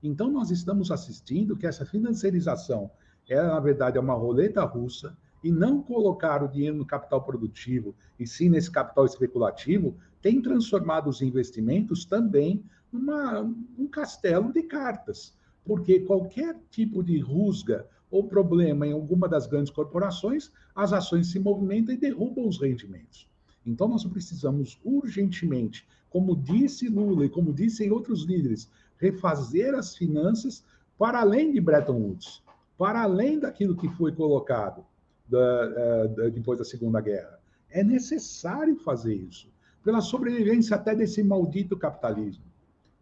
Então, 0.07 0.29
nós 0.29 0.51
estamos 0.51 0.91
assistindo 0.91 1.57
que 1.57 1.65
essa 1.65 1.83
financiarização, 1.83 2.91
ela, 3.27 3.55
na 3.55 3.59
verdade, 3.59 3.97
é 3.97 4.01
uma 4.01 4.13
roleta 4.13 4.63
russa, 4.63 5.17
e 5.43 5.51
não 5.51 5.81
colocar 5.81 6.43
o 6.43 6.47
dinheiro 6.47 6.77
no 6.77 6.85
capital 6.85 7.23
produtivo, 7.23 7.95
e 8.19 8.25
sim 8.25 8.49
nesse 8.49 8.69
capital 8.69 9.05
especulativo, 9.05 9.95
tem 10.21 10.41
transformado 10.41 11.07
os 11.07 11.21
investimentos 11.21 12.05
também 12.05 12.63
numa, 12.91 13.41
um 13.77 13.87
castelo 13.87 14.51
de 14.51 14.63
cartas. 14.63 15.35
Porque 15.63 15.99
qualquer 15.99 16.55
tipo 16.69 17.03
de 17.03 17.19
rusga 17.19 17.87
ou 18.09 18.27
problema 18.27 18.87
em 18.87 18.93
alguma 18.93 19.27
das 19.27 19.47
grandes 19.47 19.71
corporações, 19.71 20.51
as 20.75 20.93
ações 20.93 21.31
se 21.31 21.39
movimentam 21.39 21.93
e 21.93 21.97
derrubam 21.97 22.47
os 22.47 22.59
rendimentos. 22.59 23.27
Então, 23.65 23.87
nós 23.87 24.03
precisamos 24.03 24.79
urgentemente, 24.83 25.87
como 26.09 26.35
disse 26.35 26.87
Lula 26.87 27.25
e 27.25 27.29
como 27.29 27.51
dizem 27.51 27.91
outros 27.91 28.23
líderes, 28.23 28.69
refazer 28.97 29.73
as 29.75 29.95
finanças 29.95 30.63
para 30.97 31.19
além 31.19 31.51
de 31.51 31.59
Bretton 31.59 31.99
Woods, 31.99 32.41
para 32.77 33.01
além 33.01 33.39
daquilo 33.39 33.75
que 33.75 33.89
foi 33.89 34.11
colocado 34.11 34.85
da, 35.27 35.73
eh, 35.75 36.07
da, 36.07 36.29
depois 36.29 36.57
da 36.57 36.65
Segunda 36.65 37.01
Guerra. 37.01 37.39
É 37.69 37.83
necessário 37.83 38.77
fazer 38.77 39.15
isso, 39.15 39.49
pela 39.83 40.01
sobrevivência 40.01 40.75
até 40.75 40.95
desse 40.95 41.21
maldito 41.23 41.77
capitalismo, 41.77 42.45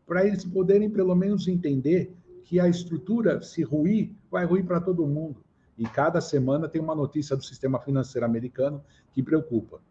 para 0.05 0.25
eles 0.25 0.43
poderem 0.43 0.89
pelo 0.89 1.15
menos 1.15 1.47
entender 1.47 2.13
que 2.43 2.59
a 2.59 2.67
estrutura, 2.67 3.41
se 3.41 3.63
ruir, 3.63 4.11
vai 4.29 4.45
ruir 4.45 4.65
para 4.65 4.81
todo 4.81 5.07
mundo. 5.07 5.43
E 5.77 5.85
cada 5.85 6.21
semana 6.21 6.67
tem 6.67 6.81
uma 6.81 6.93
notícia 6.93 7.35
do 7.35 7.43
sistema 7.43 7.79
financeiro 7.79 8.25
americano 8.25 8.83
que 9.11 9.23
preocupa. 9.23 9.81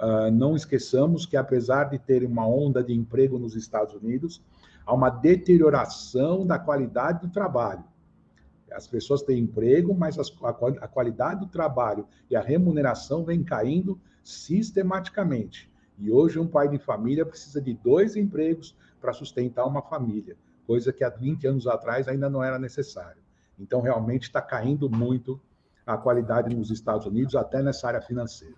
Uh, 0.00 0.30
não 0.30 0.56
esqueçamos 0.56 1.26
que, 1.26 1.36
apesar 1.36 1.84
de 1.84 1.98
ter 1.98 2.24
uma 2.24 2.46
onda 2.46 2.82
de 2.82 2.92
emprego 2.92 3.38
nos 3.38 3.54
Estados 3.54 3.94
Unidos, 3.94 4.42
há 4.88 4.94
uma 4.94 5.10
deterioração 5.10 6.46
da 6.46 6.58
qualidade 6.58 7.20
do 7.20 7.30
trabalho. 7.30 7.84
As 8.72 8.86
pessoas 8.86 9.20
têm 9.20 9.40
emprego, 9.40 9.94
mas 9.94 10.18
as, 10.18 10.32
a, 10.42 10.48
a 10.48 10.88
qualidade 10.88 11.40
do 11.40 11.46
trabalho 11.46 12.08
e 12.30 12.34
a 12.34 12.40
remuneração 12.40 13.22
vem 13.22 13.44
caindo 13.44 14.00
sistematicamente. 14.24 15.70
E 15.98 16.10
hoje 16.10 16.38
um 16.38 16.46
pai 16.46 16.68
de 16.68 16.78
família 16.78 17.26
precisa 17.26 17.60
de 17.60 17.74
dois 17.74 18.16
empregos 18.16 18.74
para 18.98 19.12
sustentar 19.12 19.66
uma 19.66 19.82
família, 19.82 20.38
coisa 20.66 20.90
que 20.90 21.04
há 21.04 21.10
20 21.10 21.46
anos 21.46 21.66
atrás 21.66 22.08
ainda 22.08 22.30
não 22.30 22.42
era 22.42 22.58
necessário. 22.58 23.20
Então, 23.58 23.82
realmente 23.82 24.22
está 24.22 24.40
caindo 24.40 24.88
muito 24.88 25.38
a 25.86 25.98
qualidade 25.98 26.54
nos 26.54 26.70
Estados 26.70 27.06
Unidos, 27.06 27.34
até 27.34 27.62
nessa 27.62 27.88
área 27.88 28.00
financeira. 28.00 28.56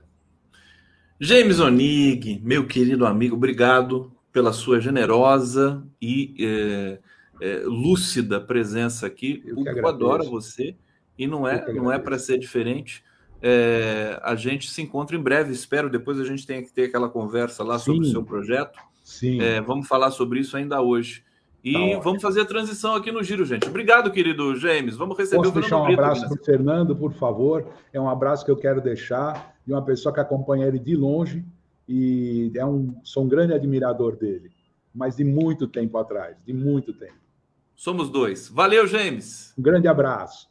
James 1.18 1.59
Onig, 1.59 2.41
meu 2.45 2.68
querido 2.68 3.05
amigo, 3.05 3.35
obrigado 3.35 4.12
pela 4.33 4.53
sua 4.53 4.81
generosa 4.81 5.83
e 6.01 6.35
eh, 6.39 6.99
é, 7.41 7.62
lúcida 7.64 8.41
presença 8.41 9.07
aqui. 9.07 9.43
Eu 9.45 9.55
o 9.55 9.64
público 9.64 9.89
adora 9.89 10.22
você 10.22 10.76
e 11.18 11.26
não 11.26 11.49
é, 11.49 11.72
não 11.72 11.91
é 11.91 11.99
para 11.99 12.18
ser 12.18 12.39
diferente. 12.39 13.03
É, 13.43 14.20
a 14.22 14.35
gente 14.35 14.70
se 14.70 14.83
encontra 14.83 15.16
em 15.16 15.20
breve, 15.20 15.53
espero. 15.53 15.89
Depois 15.89 16.20
a 16.20 16.24
gente 16.24 16.47
tem 16.47 16.62
que 16.62 16.72
ter 16.72 16.85
aquela 16.85 17.09
conversa 17.09 17.64
lá 17.64 17.78
Sim. 17.78 17.85
sobre 17.87 18.07
o 18.07 18.11
seu 18.11 18.22
projeto. 18.22 18.78
Sim. 19.03 19.41
É, 19.41 19.61
vamos 19.61 19.89
falar 19.89 20.11
sobre 20.11 20.41
isso 20.41 20.57
ainda 20.57 20.81
hoje. 20.83 21.24
E 21.62 21.95
tá 21.95 22.01
vamos 22.01 22.22
fazer 22.22 22.41
a 22.41 22.45
transição 22.45 22.95
aqui 22.95 23.12
no 23.12 23.22
giro, 23.22 23.45
gente. 23.45 23.68
Obrigado, 23.68 24.11
querido 24.11 24.57
James. 24.57 24.97
Vamos 24.97 25.16
receber 25.16 25.43
Posso 25.43 25.51
o 25.51 25.53
Fernando 25.53 25.68
deixar 25.68 25.83
um 25.83 25.93
abraço 25.93 26.28
para 26.28 26.41
o 26.41 26.45
Fernando, 26.45 26.97
por 26.97 27.12
favor. 27.14 27.66
É 27.93 28.01
um 28.01 28.09
abraço 28.09 28.45
que 28.45 28.51
eu 28.51 28.57
quero 28.57 28.81
deixar 28.81 29.55
de 29.66 29.72
uma 29.72 29.83
pessoa 29.83 30.14
que 30.14 30.20
acompanha 30.20 30.66
ele 30.66 30.78
de 30.78 30.97
longe 30.97 31.45
e 31.91 32.53
é 32.55 32.64
um, 32.64 32.95
sou 33.03 33.24
um 33.24 33.28
grande 33.28 33.53
admirador 33.53 34.16
dele, 34.16 34.53
mas 34.95 35.16
de 35.16 35.24
muito 35.24 35.66
tempo 35.66 35.99
atrás, 35.99 36.36
de 36.47 36.53
muito 36.53 36.93
tempo. 36.93 37.18
Somos 37.74 38.11
dois. 38.11 38.49
Valeu, 38.49 38.86
James. 38.86 39.55
Um 39.59 39.62
grande 39.62 39.88
abraço. 39.88 40.49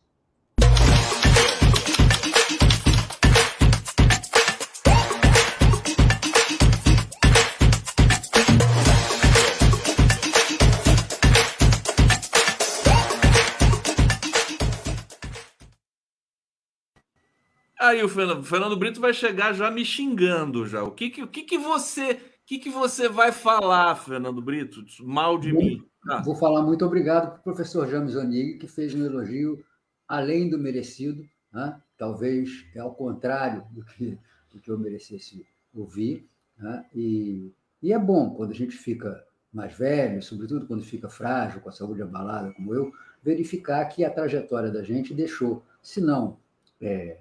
Aí 17.89 18.03
o 18.03 18.07
Fernando, 18.07 18.43
Fernando, 18.43 18.77
Brito 18.77 19.01
vai 19.01 19.11
chegar 19.11 19.51
já 19.51 19.71
me 19.71 19.83
xingando 19.83 20.63
já. 20.67 20.83
O 20.83 20.91
que 20.91 21.09
que, 21.09 21.23
o 21.23 21.27
que, 21.27 21.41
que 21.41 21.57
você, 21.57 22.11
o 22.11 22.17
que 22.45 22.59
que 22.59 22.69
você 22.69 23.09
vai 23.09 23.31
falar, 23.31 23.95
Fernando 23.95 24.39
Brito, 24.43 24.85
mal 25.01 25.39
de 25.39 25.51
mim? 25.51 25.83
Ah. 26.07 26.21
Vou 26.21 26.35
falar 26.35 26.61
muito 26.61 26.85
obrigado 26.85 27.31
para 27.31 27.39
o 27.39 27.43
professor 27.43 27.89
James 27.89 28.15
Onig, 28.15 28.59
que 28.59 28.67
fez 28.67 28.93
um 28.93 29.03
elogio 29.03 29.65
além 30.07 30.47
do 30.51 30.59
merecido, 30.59 31.27
né? 31.51 31.81
talvez 31.97 32.63
é 32.75 32.79
ao 32.79 32.93
contrário 32.93 33.65
do 33.71 33.83
que, 33.83 34.19
do 34.53 34.59
que 34.59 34.69
eu 34.69 34.77
merecesse 34.77 35.43
ouvir. 35.73 36.29
Né? 36.59 36.85
E, 36.93 37.51
e 37.81 37.91
é 37.91 37.97
bom 37.97 38.29
quando 38.35 38.51
a 38.51 38.55
gente 38.55 38.77
fica 38.77 39.25
mais 39.51 39.75
velho, 39.75 40.21
sobretudo 40.21 40.67
quando 40.67 40.83
fica 40.83 41.09
frágil, 41.09 41.59
com 41.59 41.69
a 41.69 41.73
saúde 41.73 42.03
abalada 42.03 42.53
como 42.53 42.71
eu, 42.71 42.93
verificar 43.23 43.83
que 43.85 44.05
a 44.05 44.11
trajetória 44.11 44.69
da 44.69 44.83
gente 44.83 45.11
deixou, 45.11 45.63
se 45.81 45.99
não 45.99 46.37
é, 46.79 47.17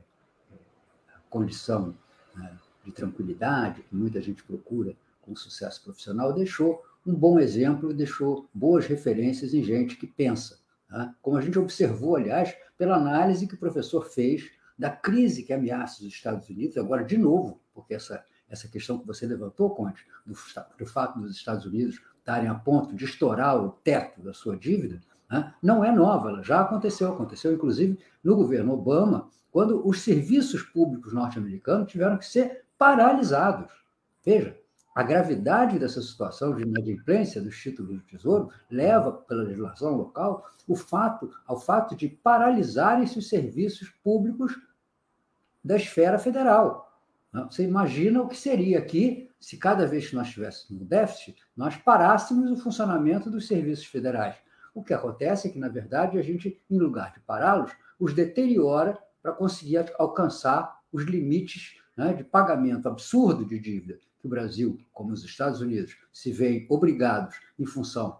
condição 1.28 1.94
né, 2.34 2.56
de 2.84 2.92
tranquilidade, 2.92 3.82
que 3.82 3.94
muita 3.94 4.20
gente 4.20 4.42
procura 4.42 4.94
com 5.22 5.36
sucesso 5.36 5.82
profissional, 5.82 6.32
deixou 6.32 6.82
um 7.06 7.14
bom 7.14 7.38
exemplo 7.38 7.94
deixou 7.94 8.48
boas 8.52 8.86
referências 8.86 9.54
em 9.54 9.62
gente 9.62 9.96
que 9.96 10.06
pensa. 10.06 10.58
Tá? 10.88 11.14
Como 11.22 11.36
a 11.36 11.40
gente 11.40 11.58
observou, 11.58 12.16
aliás, 12.16 12.54
pela 12.76 12.96
análise 12.96 13.46
que 13.46 13.54
o 13.54 13.58
professor 13.58 14.04
fez 14.04 14.50
da 14.78 14.90
crise 14.90 15.42
que 15.42 15.52
ameaça 15.52 16.02
os 16.02 16.08
Estados 16.08 16.48
Unidos, 16.48 16.76
agora 16.76 17.04
de 17.04 17.16
novo, 17.16 17.60
porque 17.74 17.94
essa, 17.94 18.22
essa 18.48 18.68
questão 18.68 18.98
que 18.98 19.06
você 19.06 19.26
levantou, 19.26 19.70
Conte, 19.70 20.06
do, 20.24 20.34
do 20.78 20.86
fato 20.86 21.18
dos 21.18 21.34
Estados 21.34 21.64
Unidos 21.64 22.00
estarem 22.18 22.48
a 22.48 22.54
ponto 22.54 22.94
de 22.94 23.04
estourar 23.04 23.56
o 23.56 23.70
teto 23.70 24.20
da 24.20 24.34
sua 24.34 24.56
dívida, 24.56 25.00
né? 25.30 25.54
não 25.62 25.84
é 25.84 25.92
nova, 25.92 26.30
ela 26.30 26.42
já 26.42 26.60
aconteceu, 26.60 27.12
aconteceu 27.12 27.52
inclusive 27.52 27.98
no 28.22 28.36
governo 28.36 28.72
Obama, 28.72 29.28
quando 29.50 29.86
os 29.86 30.00
serviços 30.00 30.62
públicos 30.62 31.12
norte-americanos 31.12 31.90
tiveram 31.90 32.18
que 32.18 32.26
ser 32.26 32.64
paralisados. 32.76 33.72
Veja, 34.24 34.56
a 34.94 35.02
gravidade 35.02 35.78
dessa 35.78 36.02
situação 36.02 36.54
de 36.54 36.62
inadimplência 36.62 37.40
dos 37.40 37.56
títulos 37.56 37.96
do 37.96 38.02
Tesouro 38.02 38.50
leva, 38.70 39.12
pela 39.12 39.44
legislação 39.44 39.96
local, 39.96 40.44
o 40.66 40.74
fato, 40.74 41.30
ao 41.46 41.58
fato 41.58 41.94
de 41.94 42.08
paralisarem-se 42.08 43.18
os 43.18 43.28
serviços 43.28 43.88
públicos 44.02 44.58
da 45.64 45.76
esfera 45.76 46.18
federal. 46.18 47.00
Você 47.50 47.62
imagina 47.62 48.22
o 48.22 48.28
que 48.28 48.36
seria 48.36 48.78
aqui 48.78 49.30
se 49.38 49.56
cada 49.56 49.86
vez 49.86 50.08
que 50.08 50.16
nós 50.16 50.30
tivéssemos 50.30 50.82
um 50.82 50.84
déficit, 50.84 51.36
nós 51.56 51.76
parássemos 51.76 52.50
o 52.50 52.56
funcionamento 52.56 53.30
dos 53.30 53.46
serviços 53.46 53.86
federais. 53.86 54.34
O 54.74 54.82
que 54.82 54.94
acontece 54.94 55.48
é 55.48 55.50
que, 55.50 55.58
na 55.58 55.68
verdade, 55.68 56.18
a 56.18 56.22
gente, 56.22 56.62
em 56.70 56.78
lugar 56.78 57.12
de 57.12 57.20
pará-los, 57.20 57.72
os 57.98 58.14
deteriora 58.14 58.98
para 59.22 59.32
conseguir 59.32 59.92
alcançar 59.98 60.78
os 60.92 61.04
limites 61.04 61.76
né, 61.96 62.12
de 62.14 62.24
pagamento 62.24 62.88
absurdo 62.88 63.44
de 63.44 63.58
dívida 63.58 63.98
que 64.18 64.26
o 64.26 64.30
Brasil, 64.30 64.78
como 64.92 65.12
os 65.12 65.24
Estados 65.24 65.60
Unidos, 65.60 65.96
se 66.12 66.32
veem 66.32 66.66
obrigados, 66.68 67.36
em 67.58 67.66
função 67.66 68.18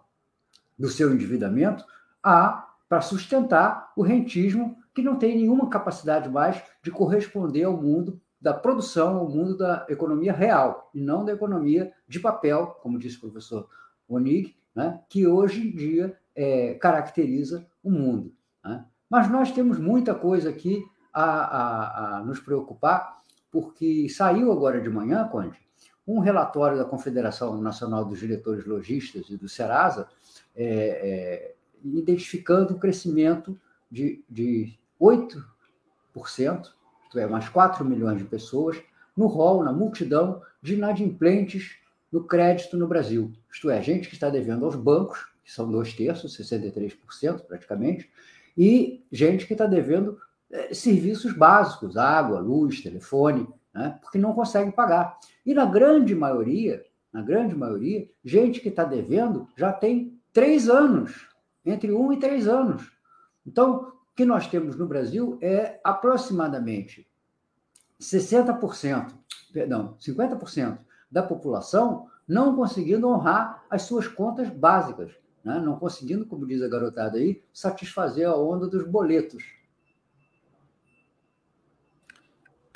do 0.77 0.87
seu 0.87 1.13
endividamento, 1.13 1.85
a 2.23 2.67
para 2.87 3.01
sustentar 3.01 3.91
o 3.95 4.01
rentismo 4.01 4.77
que 4.95 5.03
não 5.03 5.17
tem 5.17 5.35
nenhuma 5.35 5.69
capacidade 5.69 6.27
mais 6.27 6.61
de 6.81 6.89
corresponder 6.89 7.63
ao 7.63 7.77
mundo 7.77 8.19
da 8.41 8.53
produção, 8.53 9.17
ao 9.17 9.29
mundo 9.29 9.57
da 9.57 9.85
economia 9.89 10.33
real, 10.33 10.89
e 10.93 11.01
não 11.01 11.23
da 11.23 11.33
economia 11.33 11.93
de 12.07 12.19
papel, 12.19 12.67
como 12.81 12.97
disse 12.97 13.17
o 13.17 13.21
professor 13.21 13.69
Onig, 14.07 14.55
né, 14.73 15.01
que 15.09 15.27
hoje 15.27 15.67
em 15.67 15.75
dia 15.75 16.17
é, 16.39 16.73
caracteriza 16.75 17.67
o 17.83 17.91
mundo. 17.91 18.33
Né? 18.63 18.85
Mas 19.09 19.29
nós 19.29 19.51
temos 19.51 19.77
muita 19.77 20.15
coisa 20.15 20.49
aqui 20.49 20.81
a, 21.13 21.23
a, 21.23 22.17
a 22.17 22.23
nos 22.23 22.39
preocupar, 22.39 23.19
porque 23.51 24.07
saiu 24.07 24.49
agora 24.49 24.79
de 24.79 24.89
manhã, 24.89 25.27
Conde, 25.27 25.59
um 26.07 26.19
relatório 26.19 26.77
da 26.77 26.85
Confederação 26.85 27.59
Nacional 27.61 28.05
dos 28.05 28.19
Diretores 28.19 28.65
Logistas 28.65 29.29
e 29.29 29.35
do 29.35 29.49
Serasa, 29.49 30.07
é, 30.55 30.65
é, 30.65 31.55
identificando 31.83 32.73
o 32.73 32.79
crescimento 32.79 33.59
de, 33.91 34.23
de 34.29 34.79
8%, 35.01 35.43
isto 37.03 37.19
é, 37.19 37.27
mais 37.27 37.49
4 37.49 37.83
milhões 37.83 38.17
de 38.17 38.23
pessoas, 38.23 38.81
no 39.15 39.27
rol, 39.27 39.61
na 39.61 39.73
multidão 39.73 40.41
de 40.61 40.75
inadimplentes 40.75 41.77
no 42.09 42.23
crédito 42.23 42.77
no 42.77 42.87
Brasil. 42.87 43.33
Isto 43.51 43.69
é, 43.69 43.81
gente 43.81 44.07
que 44.07 44.13
está 44.13 44.29
devendo 44.29 44.63
aos 44.63 44.75
bancos, 44.75 45.27
que 45.49 45.55
são 45.55 45.69
dois 45.69 45.93
terços, 45.95 46.37
63% 46.37 47.41
praticamente, 47.47 48.07
e 48.55 49.03
gente 49.11 49.47
que 49.47 49.53
está 49.53 49.65
devendo 49.65 50.19
é, 50.51 50.75
serviços 50.75 51.33
básicos, 51.33 51.97
água, 51.97 52.39
luz, 52.39 52.81
telefone, 52.81 53.47
né, 53.73 53.97
porque 53.99 54.19
não 54.19 54.33
consegue 54.33 54.71
pagar. 54.71 55.17
E 55.43 55.55
na 55.55 55.65
grande 55.65 56.13
maioria, 56.13 56.85
na 57.11 57.23
grande 57.23 57.55
maioria, 57.55 58.07
gente 58.23 58.59
que 58.59 58.69
está 58.69 58.83
devendo 58.83 59.47
já 59.57 59.73
tem 59.73 60.21
três 60.31 60.69
anos, 60.69 61.27
entre 61.65 61.91
um 61.91 62.13
e 62.13 62.19
três 62.19 62.47
anos. 62.47 62.91
Então, 63.45 63.91
o 64.11 64.15
que 64.15 64.25
nós 64.25 64.45
temos 64.47 64.75
no 64.75 64.85
Brasil 64.85 65.39
é 65.41 65.79
aproximadamente 65.83 67.09
60%, 67.99 69.13
perdão, 69.51 69.97
50% 69.99 70.77
da 71.09 71.23
população 71.23 72.07
não 72.27 72.55
conseguindo 72.55 73.09
honrar 73.09 73.63
as 73.67 73.81
suas 73.81 74.07
contas 74.07 74.47
básicas, 74.47 75.11
né? 75.43 75.59
não 75.59 75.77
conseguindo, 75.77 76.25
como 76.25 76.47
diz 76.47 76.61
a 76.61 76.67
garotada 76.67 77.17
aí, 77.17 77.41
satisfazer 77.53 78.27
a 78.27 78.35
onda 78.35 78.67
dos 78.67 78.85
boletos. 78.87 79.43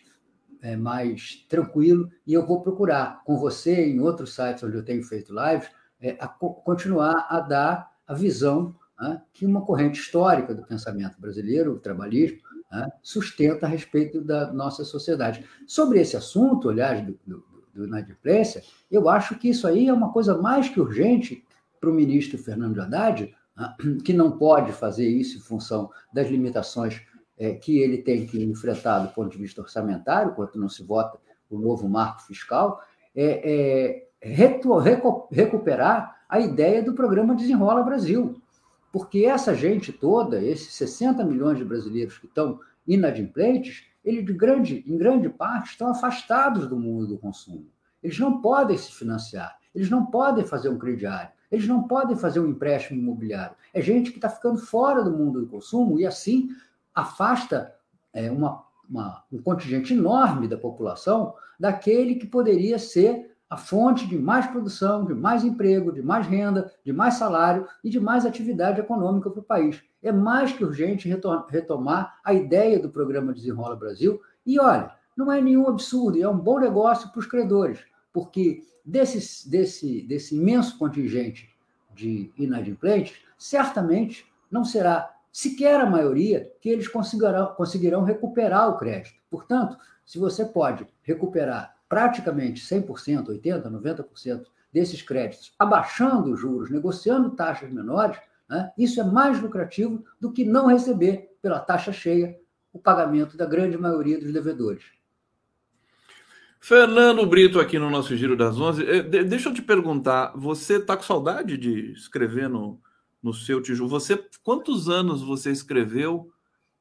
é, 0.62 0.76
mais 0.76 1.45
tranquilo 1.49 2.10
e 2.26 2.34
eu 2.34 2.45
vou 2.45 2.62
procurar, 2.62 3.24
com 3.24 3.38
você 3.38 3.88
em 3.88 3.99
outros 3.99 4.36
sites 4.36 4.64
onde 4.64 4.76
eu 4.76 4.86
tenho 4.86 5.03
feito 5.03 5.34
lives, 5.34 5.70
é, 5.99 6.18
a 6.20 6.28
continuar 6.28 7.26
a 7.30 7.39
dar 7.39 7.91
a 8.05 8.14
visão 8.14 8.76
né, 8.99 9.22
que 9.34 9.45
uma 9.45 9.62
corrente 9.62 9.99
histórica 9.99 10.53
do 10.53 10.64
pensamento 10.64 11.20
brasileiro, 11.20 11.74
o 11.74 11.80
trabalhismo, 11.80 12.39
né, 12.72 12.89
sustenta 13.01 13.65
a 13.65 13.70
respeito 13.70 14.22
da 14.22 14.51
nossa 14.51 14.84
sociedade. 14.84 15.45
Sobre 15.65 15.99
esse 15.99 16.15
assunto, 16.18 16.70
aliás, 16.70 17.05
do, 17.05 17.20
do, 17.26 17.43
do 17.74 17.86
inadimplência, 17.86 18.63
eu 18.91 19.09
acho 19.09 19.36
que 19.36 19.49
isso 19.49 19.68
aí 19.68 19.88
é 19.88 19.93
uma 19.93 20.11
coisa 20.11 20.38
mais 20.38 20.70
que 20.70 20.80
urgente 20.80 21.43
para 21.80 21.89
o 21.89 21.93
ministro 21.93 22.38
Fernando 22.38 22.80
Haddad, 22.80 23.34
que 24.03 24.13
não 24.13 24.38
pode 24.38 24.72
fazer 24.72 25.07
isso 25.07 25.38
em 25.38 25.41
função 25.41 25.89
das 26.13 26.28
limitações 26.28 27.01
é, 27.38 27.53
que 27.53 27.80
ele 27.80 27.99
tem 27.99 28.26
que 28.26 28.43
enfrentar 28.43 28.99
do 28.99 29.13
ponto 29.13 29.30
de 29.30 29.38
vista 29.38 29.61
orçamentário, 29.61 30.34
quando 30.34 30.55
não 30.55 30.70
se 30.70 30.84
vota 30.84 31.20
o 31.49 31.59
novo 31.59 31.88
marco 31.88 32.24
fiscal, 32.24 32.82
é, 33.15 34.01
é 34.01 34.07
recuperar 35.32 36.18
a 36.28 36.39
ideia 36.39 36.82
do 36.84 36.93
programa 36.93 37.36
Desenrola 37.36 37.84
Brasil. 37.84 38.41
Porque 38.92 39.26
essa 39.26 39.54
gente 39.54 39.92
toda, 39.92 40.42
esses 40.42 40.74
60 40.74 41.24
milhões 41.24 41.58
de 41.58 41.66
brasileiros 41.66 42.18
que 42.18 42.26
estão 42.26 42.60
inadimplentes, 42.88 43.86
eles 44.04 44.26
de 44.26 44.34
grande, 44.34 44.84
em 44.88 44.98
grande 44.98 45.30
parte 45.30 45.72
estão 45.72 45.90
afastados 45.90 46.68
do 46.68 46.80
mundo 46.80 47.08
do 47.08 47.18
consumo. 47.18 47.68
Eles 48.02 48.18
não 48.18 48.42
podem 48.42 48.78
se 48.78 48.92
financiar, 48.94 49.58
eles 49.76 49.90
não 49.90 50.06
podem 50.06 50.46
fazer 50.46 50.70
um 50.70 50.78
crediário, 50.78 51.32
eles 51.52 51.68
não 51.68 51.84
podem 51.84 52.16
fazer 52.16 52.40
um 52.40 52.48
empréstimo 52.48 53.00
imobiliário. 53.00 53.56
É 53.74 53.82
gente 53.82 54.12
que 54.12 54.18
está 54.18 54.30
ficando 54.30 54.60
fora 54.60 55.04
do 55.04 55.12
mundo 55.12 55.42
do 55.42 55.48
consumo 55.48 56.00
e, 56.00 56.06
assim, 56.06 56.50
afasta 56.94 57.74
é, 58.14 58.32
uma, 58.32 58.64
uma, 58.90 59.24
um 59.32 59.42
contingente 59.42 59.94
enorme 59.94 60.48
da 60.48 60.58
população 60.58 61.34
daquele 61.60 62.16
que 62.16 62.28
poderia 62.28 62.80
ser 62.80 63.36
a 63.50 63.56
fonte 63.56 64.06
de 64.08 64.18
mais 64.18 64.45
produção, 64.48 65.06
de 65.06 65.14
mais 65.14 65.43
emprego, 65.43 65.91
de 65.91 66.02
mais 66.02 66.28
renda, 66.28 66.72
de 66.84 66.91
mais 66.91 67.16
salário 67.16 67.66
e 67.84 67.89
de 67.89 68.00
mais 68.00 68.26
atividade 68.26 68.80
econômica 68.80 69.30
para 69.30 69.39
o 69.39 69.43
país. 69.43 69.82
É 70.04 70.12
mais 70.12 70.52
que 70.52 70.66
urgente 70.66 71.10
retomar 71.50 72.20
a 72.24 72.34
ideia 72.34 72.80
do 72.80 72.89
programa 72.89 73.34
Desenrola 73.34 73.76
Brasil. 73.76 74.22
E 74.45 74.60
olha, 74.60 74.91
não 75.16 75.32
é 75.32 75.41
nenhum 75.41 75.68
absurdo, 75.68 76.22
é 76.22 76.28
um 76.28 76.38
bom 76.38 76.60
negócio 76.60 77.10
para 77.10 77.20
os 77.20 77.26
credores, 77.26 77.80
porque 78.12 78.64
desse, 78.86 79.50
desse, 79.50 80.02
desse 80.04 80.36
imenso 80.36 80.78
contingente 80.78 81.50
de 81.93 82.32
inadimplentes, 82.38 83.18
certamente 83.38 84.26
não 84.52 84.64
será 84.64 85.14
sequer 85.32 85.80
a 85.80 85.89
maioria 85.89 86.52
que 86.62 86.70
eles 86.70 86.88
conseguirão, 86.88 87.54
conseguirão 87.56 88.04
recuperar 88.04 88.70
o 88.70 88.78
crédito. 88.78 89.16
Portanto, 89.30 89.78
se 90.06 90.20
você 90.20 90.45
pode 90.45 90.88
recuperar 91.04 91.76
praticamente 91.88 92.62
100%, 92.62 93.28
80%, 93.28 93.64
90% 93.64 94.46
desses 94.72 95.02
créditos, 95.02 95.54
abaixando 95.58 96.32
os 96.32 96.40
juros, 96.40 96.70
negociando 96.70 97.32
taxas 97.32 97.72
menores, 97.72 98.18
né, 98.50 98.72
isso 98.78 99.00
é 99.00 99.04
mais 99.04 99.42
lucrativo 99.42 100.04
do 100.20 100.32
que 100.32 100.46
não 100.46 100.68
receber 100.68 101.38
pela 101.42 101.60
taxa 101.60 101.92
cheia 101.92 102.38
o 102.72 102.80
pagamento 102.80 103.38
da 103.38 103.46
grande 103.46 103.78
maioria 103.78 104.20
dos 104.20 104.32
devedores. 104.32 104.84
Fernando 106.60 107.26
Brito 107.26 107.60
aqui 107.60 107.80
no 107.80 107.90
nosso 107.90 108.16
Giro 108.16 108.36
das 108.36 108.60
Onze. 108.60 108.86
Eh, 108.86 109.02
deixa 109.24 109.50
eu 109.50 109.54
te 109.54 109.62
perguntar, 109.62 110.34
você 110.36 110.78
está 110.78 110.98
com 110.98 111.04
saudade 111.04 111.58
de 111.58 111.92
escrever 111.94 112.50
no, 112.50 112.82
no 113.22 113.34
seu 113.34 113.62
tijolo? 113.62 113.90
Você, 113.90 114.22
quantos 114.44 114.90
anos 114.90 115.22
você 115.22 115.52
escreveu 115.52 116.30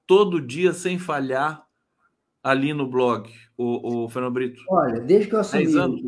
todo 0.07 0.41
dia 0.41 0.73
sem 0.73 0.99
falhar 0.99 1.66
ali 2.47 2.73
no 2.73 2.87
blog, 2.87 3.29
o, 3.59 4.05
o 4.05 4.09
Fernando 4.09 4.35
Brito? 4.35 4.63
Olha, 4.71 5.01
desde 5.01 5.29
que 5.29 5.35
eu 5.35 5.41
assumi. 5.41 5.65
10 5.65 5.77
anos? 5.77 6.03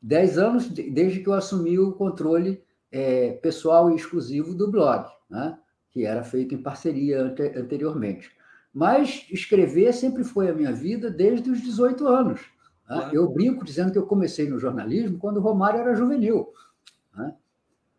10 0.00 0.38
anos, 0.38 0.68
desde 0.68 1.20
que 1.20 1.28
eu 1.28 1.32
assumi 1.32 1.78
o 1.78 1.92
controle 1.92 2.62
é, 2.92 3.32
pessoal 3.32 3.90
e 3.90 3.96
exclusivo 3.96 4.54
do 4.54 4.70
blog, 4.70 5.08
né? 5.28 5.58
que 5.90 6.04
era 6.04 6.22
feito 6.22 6.54
em 6.54 6.62
parceria 6.62 7.22
ante, 7.22 7.42
anteriormente. 7.42 8.30
Mas 8.72 9.26
escrever 9.30 9.92
sempre 9.92 10.22
foi 10.22 10.48
a 10.48 10.54
minha 10.54 10.72
vida 10.72 11.10
desde 11.10 11.50
os 11.50 11.60
18 11.60 12.06
anos. 12.06 12.40
Né? 12.88 12.96
Claro. 12.96 13.16
Eu 13.16 13.28
brinco 13.30 13.64
dizendo 13.64 13.90
que 13.90 13.98
eu 13.98 14.06
comecei 14.06 14.48
no 14.48 14.58
jornalismo 14.58 15.18
quando 15.18 15.38
o 15.38 15.42
Romário 15.42 15.80
era 15.80 15.96
juvenil. 15.96 16.52
Né? 17.16 17.34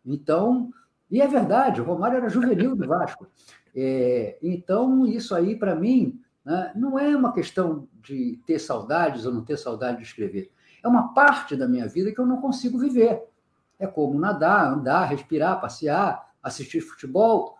Então, 0.04 0.70
e 1.10 1.20
é 1.20 1.28
verdade, 1.28 1.80
o 1.80 1.84
Romário 1.84 2.16
era 2.16 2.28
juvenil 2.30 2.74
do 2.74 2.86
Vasco. 2.86 3.26
É, 3.74 4.38
então, 4.42 5.06
isso 5.06 5.34
aí, 5.34 5.56
para 5.56 5.74
mim, 5.74 6.18
né, 6.46 6.70
não 6.76 6.96
é 6.96 7.16
uma 7.16 7.32
questão 7.32 7.88
de 8.00 8.40
ter 8.46 8.60
saudades 8.60 9.26
ou 9.26 9.34
não 9.34 9.44
ter 9.44 9.58
saudade 9.58 9.98
de 9.98 10.04
escrever. 10.04 10.52
É 10.80 10.86
uma 10.86 11.12
parte 11.12 11.56
da 11.56 11.66
minha 11.66 11.88
vida 11.88 12.12
que 12.12 12.20
eu 12.20 12.24
não 12.24 12.40
consigo 12.40 12.78
viver. 12.78 13.24
É 13.80 13.86
como 13.88 14.16
nadar, 14.16 14.72
andar, 14.72 15.06
respirar, 15.06 15.60
passear, 15.60 16.32
assistir 16.40 16.80
futebol. 16.80 17.58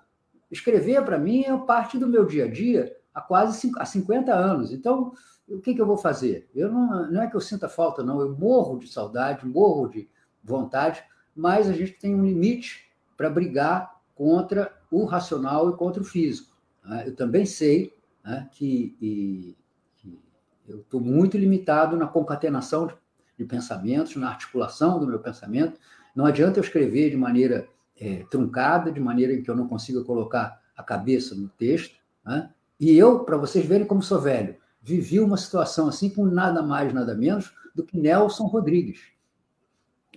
Escrever, 0.48 1.04
para 1.04 1.18
mim, 1.18 1.42
é 1.42 1.58
parte 1.58 1.98
do 1.98 2.06
meu 2.06 2.24
dia 2.24 2.44
a 2.44 2.48
dia 2.48 2.96
há 3.12 3.20
quase 3.20 3.72
há 3.76 3.84
50 3.84 4.32
anos. 4.32 4.72
Então, 4.72 5.12
o 5.48 5.58
que, 5.58 5.74
que 5.74 5.80
eu 5.80 5.86
vou 5.86 5.96
fazer? 5.96 6.48
Eu 6.54 6.70
não, 6.70 7.10
não 7.10 7.22
é 7.22 7.26
que 7.26 7.34
eu 7.34 7.40
sinta 7.40 7.68
falta, 7.68 8.04
não. 8.04 8.20
Eu 8.20 8.36
morro 8.36 8.78
de 8.78 8.86
saudade, 8.86 9.44
morro 9.44 9.88
de 9.88 10.08
vontade, 10.44 11.02
mas 11.34 11.68
a 11.68 11.72
gente 11.72 11.94
tem 11.94 12.14
um 12.14 12.24
limite 12.24 12.88
para 13.16 13.28
brigar 13.28 14.00
contra 14.14 14.72
o 14.92 15.04
racional 15.04 15.70
e 15.70 15.76
contra 15.76 16.00
o 16.00 16.04
físico. 16.04 16.56
Né? 16.84 17.08
Eu 17.08 17.16
também 17.16 17.44
sei 17.44 17.95
né, 18.26 18.48
que, 18.50 18.96
e, 19.00 19.56
que, 19.96 20.18
eu 20.66 20.80
estou 20.80 21.00
muito 21.00 21.38
limitado 21.38 21.96
na 21.96 22.08
concatenação 22.08 22.88
de, 22.88 22.94
de, 23.38 23.44
pensamentos, 23.44 24.16
na 24.16 24.28
articulação 24.28 24.98
do 24.98 25.06
meu 25.06 25.20
pensamento. 25.20 25.78
Não 26.14 26.26
adianta 26.26 26.58
eu 26.58 26.64
escrever 26.64 27.10
de 27.10 27.16
maneira 27.16 27.68
é, 27.98 28.24
truncada, 28.28 28.90
de 28.90 28.98
maneira 28.98 29.32
em 29.32 29.42
que 29.42 29.50
eu 29.50 29.54
não 29.54 29.68
consiga 29.68 30.02
colocar 30.02 30.60
a 30.76 30.82
cabeça 30.82 31.36
no 31.36 31.48
texto. 31.48 31.96
Né? 32.24 32.50
E 32.80 32.98
eu, 32.98 33.20
para 33.20 33.36
vocês 33.36 33.64
verem 33.64 33.86
como 33.86 34.02
sou 34.02 34.20
velho, 34.20 34.56
vivi 34.82 35.20
uma 35.20 35.36
situação 35.36 35.88
assim 35.88 36.10
com 36.10 36.24
nada 36.24 36.62
mais, 36.62 36.92
nada 36.92 37.14
menos 37.14 37.54
do 37.74 37.84
que 37.84 37.96
Nelson 37.96 38.46
Rodrigues. 38.46 39.00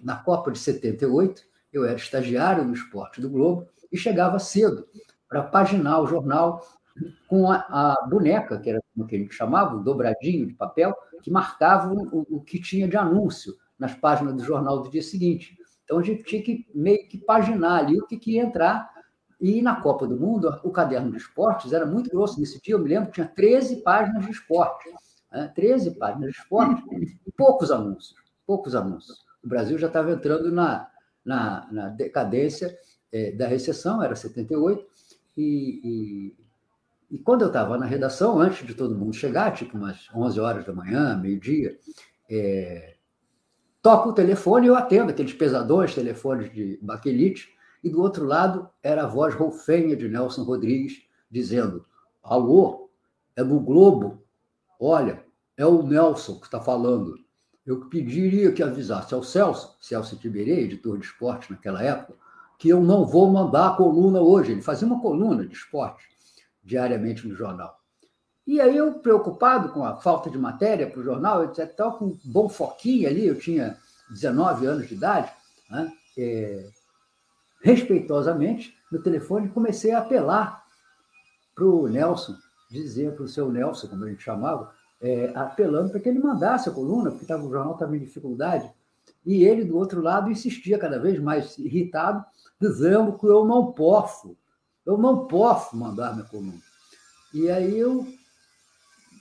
Na 0.01 0.15
Copa 0.15 0.51
de 0.51 0.57
78, 0.57 1.43
eu 1.71 1.85
era 1.85 1.95
estagiário 1.95 2.63
no 2.63 2.73
Esporte 2.73 3.21
do 3.21 3.29
Globo 3.29 3.67
e 3.91 3.97
chegava 3.97 4.39
cedo 4.39 4.87
para 5.27 5.43
paginar 5.43 5.99
o 6.01 6.07
jornal 6.07 6.65
com 7.27 7.51
a, 7.51 7.57
a, 7.69 8.07
boneca, 8.09 8.59
que 8.59 8.69
era 8.69 8.81
como 8.93 9.07
que 9.07 9.15
a 9.15 9.19
gente 9.19 9.33
chamava, 9.33 9.75
o 9.75 9.83
dobradinho 9.83 10.47
de 10.47 10.53
papel, 10.53 10.95
que 11.21 11.31
marcava 11.31 11.93
o, 11.93 12.25
o 12.29 12.41
que 12.41 12.59
tinha 12.59 12.87
de 12.87 12.97
anúncio 12.97 13.55
nas 13.77 13.93
páginas 13.93 14.35
do 14.35 14.43
jornal 14.43 14.81
do 14.81 14.89
dia 14.89 15.01
seguinte. 15.01 15.57
Então 15.83 15.99
a 15.99 16.03
gente 16.03 16.23
tinha 16.23 16.41
que 16.41 16.67
meio 16.73 17.07
que 17.07 17.17
paginar 17.17 17.79
ali 17.79 17.99
o 17.99 18.05
que, 18.05 18.17
que 18.17 18.33
ia 18.33 18.43
entrar. 18.43 18.89
E 19.41 19.61
na 19.61 19.79
Copa 19.79 20.05
do 20.05 20.19
Mundo, 20.19 20.59
o 20.63 20.69
caderno 20.69 21.11
de 21.11 21.17
esportes 21.17 21.71
era 21.71 21.85
muito 21.85 22.09
grosso. 22.09 22.39
Nesse 22.39 22.61
dia, 22.61 22.75
eu 22.75 22.79
me 22.79 22.89
lembro 22.89 23.11
tinha 23.11 23.25
13 23.25 23.77
páginas 23.77 24.25
de 24.25 24.31
esporte. 24.31 24.89
Né? 25.31 25.51
13 25.55 25.91
páginas 25.91 26.31
de 26.31 26.37
esporte 26.37 26.83
e 27.25 27.31
poucos 27.31 27.71
anúncios. 27.71 28.15
Poucos 28.45 28.75
anúncios. 28.75 29.17
O 29.43 29.47
Brasil 29.47 29.77
já 29.77 29.87
estava 29.87 30.11
entrando 30.11 30.51
na, 30.51 30.87
na, 31.23 31.67
na 31.71 31.87
decadência 31.89 32.77
é, 33.11 33.31
da 33.31 33.47
recessão, 33.47 34.03
era 34.03 34.15
78, 34.15 34.85
e, 35.37 35.81
e, 35.83 36.35
e 37.09 37.17
quando 37.17 37.41
eu 37.41 37.47
estava 37.47 37.77
na 37.77 37.85
redação, 37.85 38.39
antes 38.39 38.65
de 38.65 38.75
todo 38.75 38.95
mundo 38.95 39.15
chegar, 39.15 39.51
tipo 39.51 39.75
umas 39.75 40.07
11 40.13 40.39
horas 40.39 40.65
da 40.65 40.73
manhã, 40.73 41.17
meio-dia, 41.17 41.77
é, 42.29 42.97
toca 43.81 44.09
o 44.09 44.13
telefone 44.13 44.67
e 44.67 44.69
eu 44.69 44.75
atendo 44.75 45.09
aqueles 45.09 45.33
pesadões, 45.33 45.95
telefones 45.95 46.53
de 46.53 46.77
baquelite, 46.81 47.49
e 47.83 47.89
do 47.89 48.01
outro 48.01 48.25
lado 48.25 48.69
era 48.83 49.03
a 49.03 49.07
voz 49.07 49.33
roufenha 49.33 49.95
de 49.95 50.07
Nelson 50.07 50.43
Rodrigues 50.43 51.01
dizendo: 51.31 51.83
Alô, 52.21 52.91
é 53.35 53.43
do 53.43 53.59
Globo? 53.59 54.23
Olha, 54.79 55.23
é 55.57 55.65
o 55.65 55.81
Nelson 55.81 56.35
que 56.39 56.45
está 56.45 56.61
falando. 56.61 57.15
Eu 57.65 57.85
pediria 57.85 58.51
que 58.51 58.61
avisasse 58.61 59.13
ao 59.13 59.23
Celso, 59.23 59.77
Celso 59.81 60.15
Tiberê, 60.17 60.61
editor 60.61 60.97
de 60.97 61.05
esporte 61.05 61.51
naquela 61.51 61.81
época, 61.81 62.15
que 62.57 62.69
eu 62.69 62.81
não 62.81 63.05
vou 63.05 63.31
mandar 63.31 63.69
a 63.69 63.75
coluna 63.75 64.21
hoje. 64.21 64.51
Ele 64.51 64.61
fazia 64.61 64.87
uma 64.87 65.01
coluna 65.01 65.45
de 65.45 65.53
esporte 65.53 66.07
diariamente 66.63 67.27
no 67.27 67.35
jornal. 67.35 67.77
E 68.45 68.59
aí 68.59 68.75
eu, 68.75 68.95
preocupado 68.95 69.69
com 69.69 69.85
a 69.85 69.95
falta 69.97 70.29
de 70.29 70.37
matéria 70.37 70.89
para 70.89 70.99
o 70.99 71.03
jornal, 71.03 71.43
eu 71.43 71.51
estava 71.51 71.97
com 71.97 72.05
um 72.05 72.19
bom 72.25 72.49
foquinho 72.49 73.07
ali, 73.07 73.27
eu 73.27 73.37
tinha 73.37 73.77
19 74.09 74.65
anos 74.65 74.87
de 74.87 74.95
idade, 74.95 75.31
né? 75.69 75.91
é, 76.17 76.67
respeitosamente, 77.61 78.73
no 78.91 79.01
telefone, 79.01 79.49
comecei 79.49 79.91
a 79.91 79.99
apelar 79.99 80.63
para 81.53 81.65
o 81.65 81.87
Nelson, 81.87 82.35
dizer 82.71 83.13
para 83.15 83.23
o 83.23 83.27
seu 83.27 83.51
Nelson, 83.51 83.87
como 83.87 84.05
a 84.05 84.09
gente 84.09 84.23
chamava, 84.23 84.73
é, 85.01 85.31
apelando 85.35 85.91
para 85.91 85.99
que 85.99 86.09
ele 86.09 86.19
mandasse 86.19 86.69
a 86.69 86.71
coluna, 86.71 87.11
porque 87.11 87.25
tava, 87.25 87.43
o 87.43 87.51
jornal 87.51 87.73
estava 87.73 87.95
em 87.95 87.99
dificuldade. 87.99 88.69
E 89.25 89.43
ele, 89.43 89.63
do 89.63 89.77
outro 89.77 90.01
lado, 90.01 90.31
insistia 90.31 90.79
cada 90.79 90.99
vez 90.99 91.19
mais 91.19 91.57
irritado, 91.57 92.23
dizendo 92.59 93.17
que 93.17 93.25
eu 93.25 93.45
não 93.45 93.71
posso, 93.71 94.35
eu 94.89 94.97
não 94.97 95.27
posso 95.27 95.77
mandar 95.77 96.15
minha 96.15 96.25
coluna. 96.25 96.59
E 97.31 97.47
aí 97.51 97.77
eu 97.77 98.07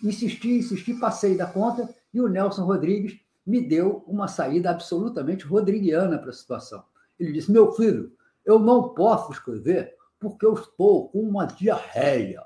insisti, 0.02 0.52
insisti, 0.52 0.94
passei 0.94 1.36
da 1.36 1.46
conta, 1.46 1.94
e 2.12 2.22
o 2.22 2.26
Nelson 2.26 2.64
Rodrigues 2.64 3.20
me 3.46 3.60
deu 3.60 4.02
uma 4.06 4.28
saída 4.28 4.70
absolutamente 4.70 5.44
rodriguiana 5.44 6.18
para 6.18 6.30
a 6.30 6.32
situação. 6.32 6.82
Ele 7.20 7.32
disse: 7.32 7.52
Meu 7.52 7.70
filho, 7.72 8.10
eu 8.46 8.58
não 8.58 8.94
posso 8.94 9.30
escrever 9.30 9.94
porque 10.18 10.46
eu 10.46 10.54
estou 10.54 11.10
com 11.10 11.20
uma 11.20 11.44
diarreia. 11.44 12.42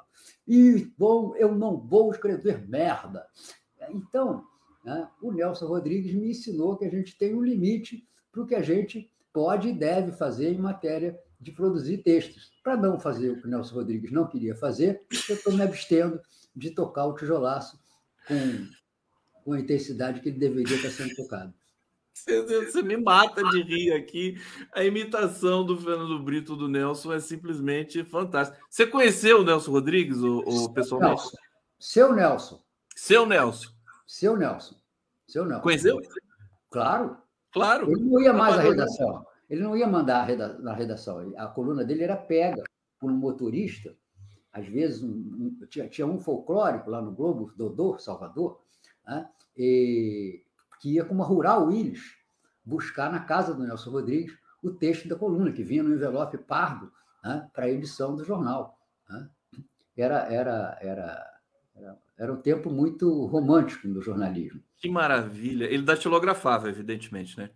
E 0.46 0.92
bom, 0.98 1.36
eu 1.36 1.54
não 1.54 1.78
vou 1.78 2.10
escrever 2.10 2.68
merda. 2.68 3.24
Então, 3.90 4.44
né, 4.84 5.08
o 5.22 5.30
Nelson 5.30 5.66
Rodrigues 5.66 6.12
me 6.12 6.30
ensinou 6.30 6.76
que 6.76 6.86
a 6.86 6.90
gente 6.90 7.16
tem 7.16 7.36
um 7.36 7.42
limite 7.42 8.04
para 8.32 8.42
o 8.42 8.46
que 8.46 8.56
a 8.56 8.62
gente 8.62 9.08
pode 9.32 9.68
e 9.68 9.72
deve 9.72 10.10
fazer 10.10 10.52
em 10.52 10.58
matéria 10.58 11.16
de 11.42 11.50
produzir 11.50 11.98
textos. 11.98 12.52
Para 12.62 12.76
não 12.76 12.98
fazer 12.98 13.30
o 13.30 13.40
que 13.40 13.46
o 13.46 13.50
Nelson 13.50 13.74
Rodrigues 13.74 14.12
não 14.12 14.26
queria 14.26 14.54
fazer, 14.54 15.02
eu 15.28 15.34
estou 15.34 15.52
me 15.52 15.62
abstendo 15.62 16.20
de 16.54 16.70
tocar 16.70 17.06
o 17.06 17.14
tijolaço 17.14 17.78
com, 18.28 18.68
com 19.42 19.52
a 19.52 19.60
intensidade 19.60 20.20
que 20.20 20.28
ele 20.28 20.38
deveria 20.38 20.76
estar 20.76 20.90
sendo 20.90 21.14
tocado. 21.16 21.52
Você, 22.14 22.82
me 22.82 22.96
mata 22.96 23.42
de 23.42 23.62
rir 23.62 23.92
aqui. 23.92 24.40
A 24.72 24.84
imitação 24.84 25.64
do 25.64 25.76
Fernando 25.76 26.22
Brito 26.22 26.54
do 26.54 26.68
Nelson 26.68 27.12
é 27.12 27.18
simplesmente 27.18 28.04
fantástica. 28.04 28.62
Você 28.70 28.86
conheceu 28.86 29.40
o 29.40 29.44
Nelson 29.44 29.72
Rodrigues, 29.72 30.18
o, 30.18 30.38
o 30.38 30.72
pessoalmente? 30.72 31.22
Nelson. 31.22 31.36
Seu 31.78 32.14
Nelson. 32.14 32.62
Seu 32.94 33.26
Nelson. 33.26 33.70
Seu 34.06 34.36
Nelson. 34.36 34.76
Seu 35.26 35.44
Nelson. 35.44 35.62
Conheceu? 35.62 35.98
Claro. 36.70 37.16
Claro. 37.50 37.90
Ele 37.90 38.04
não 38.04 38.20
ia 38.20 38.32
mais 38.32 38.56
à 38.58 38.60
redação. 38.60 39.26
Ele 39.52 39.62
não 39.62 39.76
ia 39.76 39.86
mandar 39.86 40.26
na 40.60 40.72
redação. 40.72 41.30
A 41.36 41.46
coluna 41.46 41.84
dele 41.84 42.02
era 42.02 42.16
pega 42.16 42.64
por 42.98 43.10
um 43.10 43.14
motorista. 43.14 43.94
Às 44.50 44.66
vezes, 44.66 45.02
um, 45.02 45.54
tinha, 45.68 45.86
tinha 45.88 46.06
um 46.06 46.18
folclórico 46.18 46.88
lá 46.88 47.02
no 47.02 47.12
Globo, 47.12 47.52
Dodô, 47.54 47.98
Salvador, 47.98 48.62
né? 49.06 49.28
e 49.54 50.42
que 50.80 50.94
ia 50.94 51.04
com 51.04 51.14
uma 51.14 51.26
Rural 51.26 51.66
Willis 51.66 52.00
buscar 52.64 53.12
na 53.12 53.20
casa 53.20 53.52
do 53.52 53.62
Nelson 53.62 53.90
Rodrigues 53.90 54.34
o 54.62 54.70
texto 54.70 55.06
da 55.06 55.16
coluna, 55.16 55.52
que 55.52 55.62
vinha 55.62 55.82
no 55.82 55.94
envelope 55.94 56.38
pardo 56.38 56.90
né, 57.22 57.46
para 57.52 57.66
a 57.66 57.70
edição 57.70 58.16
do 58.16 58.24
jornal. 58.24 58.78
Né? 59.06 59.28
Era, 59.94 60.32
era, 60.32 60.78
era, 60.80 61.40
era, 61.76 61.98
era 62.16 62.32
um 62.32 62.40
tempo 62.40 62.70
muito 62.70 63.26
romântico 63.26 63.86
no 63.86 64.00
jornalismo. 64.00 64.62
Que 64.78 64.88
maravilha! 64.88 65.66
Ele 65.66 65.82
datilografava, 65.82 66.70
evidentemente, 66.70 67.36
né? 67.38 67.50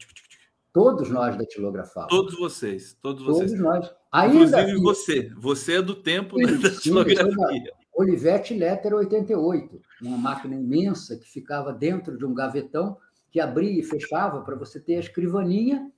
Todos 0.77 1.09
nós 1.09 1.35
datilografávamos. 1.39 2.15
Todos 2.15 2.39
vocês, 2.39 2.95
todos 3.01 3.25
vocês. 3.25 3.51
Todos 3.53 3.65
nós. 3.65 3.95
Ainda 4.13 4.61
Inclusive 4.61 4.83
você. 4.83 5.33
Você 5.39 5.77
é 5.77 5.81
do 5.81 5.95
tempo 5.95 6.37
sim, 6.37 6.45
da 6.45 6.69
datilografia. 6.69 7.73
Olivetti 7.95 8.53
Letter 8.53 8.93
88, 8.93 9.81
uma 10.03 10.19
máquina 10.19 10.55
imensa 10.55 11.17
que 11.17 11.27
ficava 11.31 11.73
dentro 11.73 12.19
de 12.19 12.27
um 12.27 12.35
gavetão 12.35 12.99
que 13.31 13.41
abria 13.41 13.81
e 13.81 13.83
fechava 13.83 14.43
para 14.43 14.55
você 14.55 14.79
ter 14.79 14.97
a 14.97 15.01
escrivaninha 15.01 15.91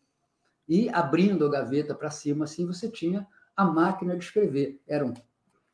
e 0.68 0.88
abrindo 0.90 1.44
a 1.44 1.50
gaveta 1.50 1.92
para 1.92 2.08
cima, 2.08 2.44
assim 2.44 2.64
você 2.64 2.88
tinha 2.88 3.26
a 3.56 3.64
máquina 3.64 4.16
de 4.16 4.22
escrever. 4.22 4.80
Eram. 4.86 5.12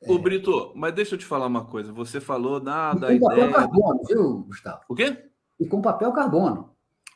Ô, 0.09 0.15
é... 0.15 0.19
Brito, 0.19 0.73
mas 0.75 0.95
deixa 0.95 1.15
eu 1.15 1.19
te 1.19 1.27
falar 1.27 1.47
uma 1.47 1.67
coisa. 1.67 1.93
Você 1.93 2.23
falou 2.23 2.59
da, 2.59 2.95
da 2.95 3.09
com 3.09 3.13
ideia. 3.13 3.29
papel 3.29 3.53
carbono, 3.53 4.01
viu, 4.09 4.39
Gustavo? 4.45 4.81
O 4.89 4.95
quê? 4.95 5.27
E 5.61 5.67
com 5.67 5.83
papel 5.83 6.11
carbono. 6.11 6.74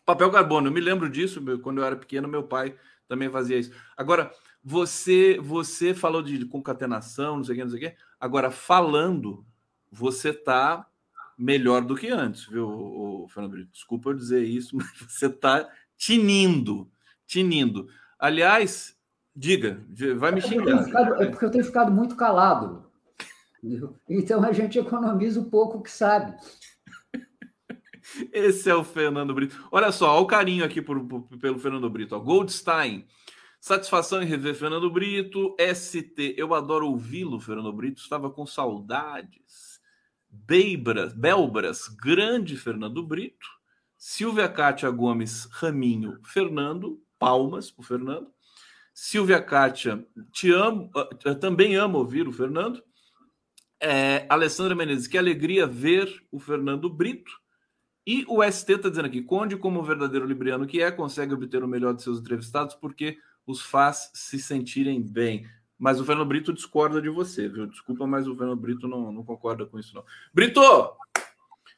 Papel 0.09 0.31
carbono, 0.31 0.69
eu 0.69 0.73
me 0.73 0.81
lembro 0.81 1.07
disso, 1.11 1.39
quando 1.61 1.83
eu 1.83 1.85
era 1.85 1.95
pequeno, 1.95 2.27
meu 2.27 2.43
pai 2.43 2.75
também 3.07 3.29
fazia 3.29 3.59
isso. 3.59 3.71
Agora, 3.95 4.33
você 4.65 5.39
você 5.39 5.93
falou 5.93 6.23
de 6.23 6.47
concatenação, 6.47 7.37
não 7.37 7.45
sei 7.45 7.53
o 7.53 7.59
que, 7.59 7.65
não 7.65 7.71
sei 7.71 7.79
o 7.79 7.91
que. 7.91 7.97
Agora, 8.19 8.51
falando, 8.51 9.45
você 9.93 10.31
está 10.31 10.87
melhor 11.37 11.83
do 11.83 11.95
que 11.95 12.09
antes, 12.09 12.47
viu, 12.47 12.67
o 12.67 13.29
Fernando 13.29 13.53
Brito? 13.53 13.71
Desculpa 13.71 14.09
eu 14.09 14.15
dizer 14.15 14.43
isso, 14.43 14.75
mas 14.81 14.91
você 14.99 15.27
está 15.27 15.69
tinindo, 15.95 16.91
tinindo. 17.27 17.87
Aliás, 18.19 18.97
diga, 19.37 19.85
vai 20.17 20.33
me 20.33 20.39
é 20.39 20.41
xingar. 20.41 20.85
Ficado, 20.85 21.23
é 21.23 21.27
porque 21.27 21.45
eu 21.45 21.51
tenho 21.51 21.65
ficado 21.65 21.93
muito 21.93 22.17
calado. 22.17 22.91
Entendeu? 23.63 23.95
Então 24.09 24.43
a 24.43 24.53
gente 24.53 24.79
economiza 24.79 25.39
o 25.39 25.51
pouco 25.51 25.83
que 25.83 25.91
sabe. 25.91 26.35
Esse 28.33 28.71
é 28.71 28.75
o 28.75 28.85
Fernando 28.85 29.35
Brito. 29.35 29.69
Olha 29.71 29.93
só, 29.93 30.13
olha 30.13 30.23
o 30.23 30.27
carinho 30.27 30.65
aqui 30.65 30.81
por, 30.81 31.01
por, 31.05 31.23
pelo 31.39 31.59
Fernando 31.59 31.89
Brito. 31.91 32.17
Ó. 32.17 32.19
Goldstein. 32.19 33.07
Satisfação 33.61 34.23
em 34.23 34.27
rever 34.27 34.55
Fernando 34.55 34.91
Brito. 34.91 35.55
ST. 35.75 36.35
Eu 36.37 36.55
adoro 36.55 36.87
ouvi-lo, 36.87 37.41
Fernando 37.41 37.73
Brito. 37.73 38.01
Estava 38.01 38.31
com 38.31 38.47
saudades. 38.47 39.79
Beibras, 40.31 41.13
Belbras, 41.13 41.89
grande 41.89 42.57
Fernando 42.57 43.03
Brito, 43.03 43.49
Silvia 43.97 44.49
Cátia 44.49 44.91
Gomes 44.91 45.47
Raminho, 45.51 46.21
Fernando, 46.23 47.03
palmas 47.19 47.71
para 47.71 47.83
o 47.83 47.85
Fernando. 47.85 48.31
Silvia 48.93 49.41
Cátia, 49.41 50.07
te 50.33 50.51
amo, 50.51 50.91
ah, 50.95 51.35
também 51.35 51.77
amo 51.77 51.99
ouvir 51.99 52.29
o 52.29 52.33
Fernando. 52.33 52.83
É, 53.81 54.27
Alessandra 54.29 54.75
Menezes, 54.75 55.07
que 55.07 55.17
alegria 55.17 55.67
ver 55.67 56.09
o 56.33 56.39
Fernando 56.39 56.91
Brito. 56.91 57.31
E 58.09 58.25
o 58.27 58.43
ST 58.43 58.73
está 58.73 58.89
dizendo 58.89 59.05
aqui: 59.05 59.21
Conde, 59.21 59.55
como 59.55 59.83
verdadeiro 59.83 60.25
libriano 60.25 60.67
que 60.67 60.81
é, 60.81 60.91
consegue 60.91 61.35
obter 61.35 61.63
o 61.63 61.69
melhor 61.69 61.93
de 61.93 62.03
seus 62.03 62.19
entrevistados 62.19 62.75
porque 62.75 63.19
os 63.47 63.61
faz 63.61 64.11
se 64.15 64.39
sentirem 64.39 65.03
bem. 65.03 65.47
Mas 65.79 66.01
o 66.01 66.07
Fernando 66.07 66.27
Brito 66.27 66.51
discorda 66.51 67.03
de 67.03 67.11
você, 67.11 67.51
viu? 67.51 67.67
Desculpa, 67.67 68.07
mas 68.07 68.27
o 68.27 68.35
Fernando 68.35 68.59
Brito 68.59 68.89
não, 68.89 69.13
não 69.13 69.23
concorda 69.23 69.67
com 69.67 69.79
isso, 69.79 69.95
não. 69.95 70.03
Brito, 70.33 70.59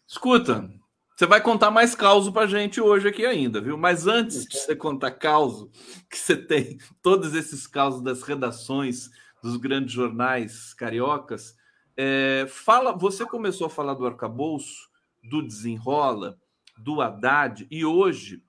escuta, 0.07 0.71
você 1.17 1.27
vai 1.27 1.41
contar 1.41 1.73
mais 1.73 1.97
causo 1.97 2.33
pra 2.33 2.47
gente 2.47 2.81
hoje 2.81 3.09
aqui 3.09 3.27
ainda, 3.27 3.61
viu? 3.61 3.77
Mas 3.77 4.07
antes 4.07 4.47
de 4.47 4.57
você 4.57 4.77
contar 4.77 5.11
causo, 5.11 5.69
que 6.09 6.17
você 6.17 6.37
tem 6.37 6.79
todos 7.03 7.35
esses 7.35 7.67
causos 7.67 8.03
das 8.03 8.23
redações 8.23 9.11
dos 9.43 9.57
grandes 9.57 9.93
jornais 9.93 10.73
cariocas, 10.75 11.57
é, 11.97 12.47
fala, 12.49 12.93
você 12.93 13.27
começou 13.27 13.67
a 13.67 13.71
falar 13.71 13.95
do 13.95 14.07
arcabouço, 14.07 14.90
do 15.23 15.43
desenrola, 15.43 16.39
do 16.79 17.01
Haddad, 17.01 17.67
e 17.71 17.85
hoje, 17.85 18.43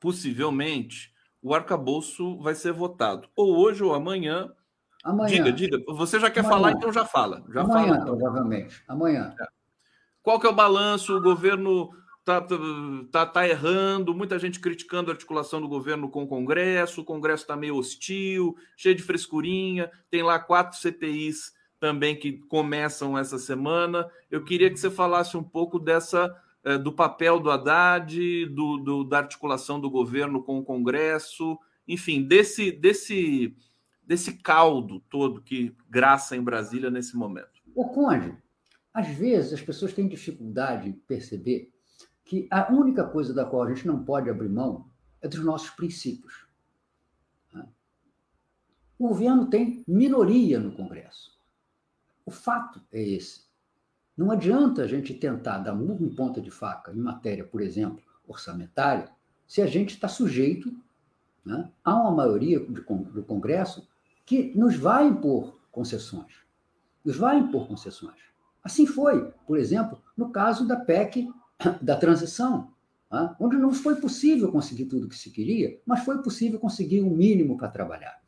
possivelmente, 0.00 1.12
o 1.42 1.54
arcabouço 1.54 2.38
vai 2.40 2.54
ser 2.54 2.72
votado, 2.72 3.28
ou 3.34 3.56
hoje 3.56 3.82
ou 3.82 3.94
amanhã, 3.94 4.52
Amanhã. 5.06 5.28
Diga, 5.28 5.52
diga. 5.52 5.78
Você 5.94 6.18
já 6.18 6.28
quer 6.28 6.40
Amanhã. 6.40 6.56
falar, 6.56 6.72
então 6.72 6.92
já 6.92 7.04
fala. 7.04 7.44
Já 7.54 7.60
Amanhã, 7.60 7.84
fala, 7.84 7.96
então. 7.96 8.16
provavelmente. 8.16 8.82
Amanhã. 8.88 9.34
É. 9.40 9.46
Qual 10.20 10.40
que 10.40 10.48
é 10.48 10.50
o 10.50 10.54
balanço? 10.54 11.16
O 11.16 11.22
governo 11.22 11.90
está 12.18 12.40
tá, 13.12 13.24
tá 13.24 13.48
errando, 13.48 14.12
muita 14.12 14.36
gente 14.36 14.58
criticando 14.58 15.08
a 15.08 15.14
articulação 15.14 15.60
do 15.60 15.68
governo 15.68 16.10
com 16.10 16.24
o 16.24 16.26
Congresso, 16.26 17.00
o 17.00 17.04
Congresso 17.04 17.44
está 17.44 17.56
meio 17.56 17.76
hostil, 17.76 18.56
cheio 18.76 18.96
de 18.96 19.02
frescurinha, 19.04 19.88
tem 20.10 20.24
lá 20.24 20.40
quatro 20.40 20.76
CPIs 20.76 21.52
também 21.86 22.16
que 22.16 22.32
começam 22.32 23.16
essa 23.16 23.38
semana. 23.38 24.10
Eu 24.28 24.42
queria 24.42 24.68
que 24.68 24.76
você 24.76 24.90
falasse 24.90 25.36
um 25.36 25.42
pouco 25.42 25.78
dessa 25.78 26.36
é, 26.64 26.76
do 26.76 26.92
papel 26.92 27.38
do 27.38 27.48
Haddad, 27.48 28.46
do, 28.46 28.78
do, 28.78 29.04
da 29.04 29.18
articulação 29.18 29.78
do 29.80 29.88
governo 29.88 30.42
com 30.42 30.58
o 30.58 30.64
Congresso, 30.64 31.56
enfim, 31.86 32.24
desse, 32.24 32.72
desse, 32.72 33.56
desse 34.02 34.32
caldo 34.38 34.98
todo 35.08 35.40
que 35.40 35.76
graça 35.88 36.36
em 36.36 36.42
Brasília 36.42 36.90
nesse 36.90 37.16
momento. 37.16 37.62
O 37.72 37.84
Conde, 37.84 38.36
às 38.92 39.06
vezes 39.06 39.52
as 39.52 39.62
pessoas 39.62 39.92
têm 39.92 40.08
dificuldade 40.08 40.88
em 40.88 40.92
perceber 40.92 41.70
que 42.24 42.48
a 42.50 42.72
única 42.72 43.04
coisa 43.04 43.32
da 43.32 43.44
qual 43.44 43.62
a 43.62 43.72
gente 43.72 43.86
não 43.86 44.04
pode 44.04 44.28
abrir 44.28 44.48
mão 44.48 44.90
é 45.22 45.28
dos 45.28 45.44
nossos 45.44 45.70
princípios. 45.70 46.48
O 48.98 49.06
governo 49.06 49.48
tem 49.48 49.84
minoria 49.86 50.58
no 50.58 50.72
Congresso. 50.72 51.35
O 52.26 52.30
fato 52.32 52.82
é 52.92 53.00
esse. 53.00 53.46
Não 54.16 54.32
adianta 54.32 54.82
a 54.82 54.86
gente 54.88 55.14
tentar 55.14 55.58
dar 55.58 55.72
murro 55.72 56.04
em 56.04 56.12
ponta 56.12 56.40
de 56.40 56.50
faca 56.50 56.90
em 56.90 56.98
matéria, 56.98 57.44
por 57.44 57.60
exemplo, 57.60 58.02
orçamentária, 58.26 59.08
se 59.46 59.62
a 59.62 59.66
gente 59.66 59.90
está 59.94 60.08
sujeito 60.08 60.74
né, 61.44 61.70
a 61.84 61.94
uma 61.94 62.10
maioria 62.10 62.58
do 62.58 63.22
Congresso 63.22 63.88
que 64.24 64.52
nos 64.56 64.76
vai 64.76 65.06
impor 65.06 65.56
concessões. 65.70 66.32
Nos 67.04 67.16
vai 67.16 67.38
impor 67.38 67.68
concessões. 67.68 68.18
Assim 68.64 68.84
foi, 68.86 69.30
por 69.46 69.56
exemplo, 69.56 70.02
no 70.16 70.30
caso 70.30 70.66
da 70.66 70.74
PEC 70.74 71.32
da 71.80 71.96
transição, 71.96 72.72
né, 73.08 73.36
onde 73.38 73.56
não 73.56 73.72
foi 73.72 73.96
possível 74.00 74.50
conseguir 74.50 74.86
tudo 74.86 75.06
o 75.06 75.08
que 75.08 75.16
se 75.16 75.30
queria, 75.30 75.80
mas 75.86 76.04
foi 76.04 76.20
possível 76.20 76.58
conseguir 76.58 77.02
o 77.02 77.06
um 77.06 77.16
mínimo 77.16 77.56
para 77.56 77.68
trabalhar. 77.68 78.20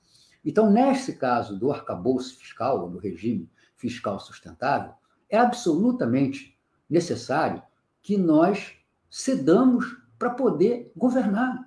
Então, 0.45 0.71
nesse 0.71 1.17
caso 1.17 1.59
do 1.59 1.73
arcabouço 1.73 2.39
fiscal, 2.39 2.89
do 2.89 2.99
regime 2.99 3.51
fiscal 3.79 4.21
sustentável, 4.21 4.93
é 5.31 5.39
absolutamente 5.39 6.55
necessário 6.91 7.63
que 8.03 8.19
nós 8.19 8.75
cedamos 9.09 9.97
para 10.19 10.31
poder 10.31 10.93
governar. 10.97 11.67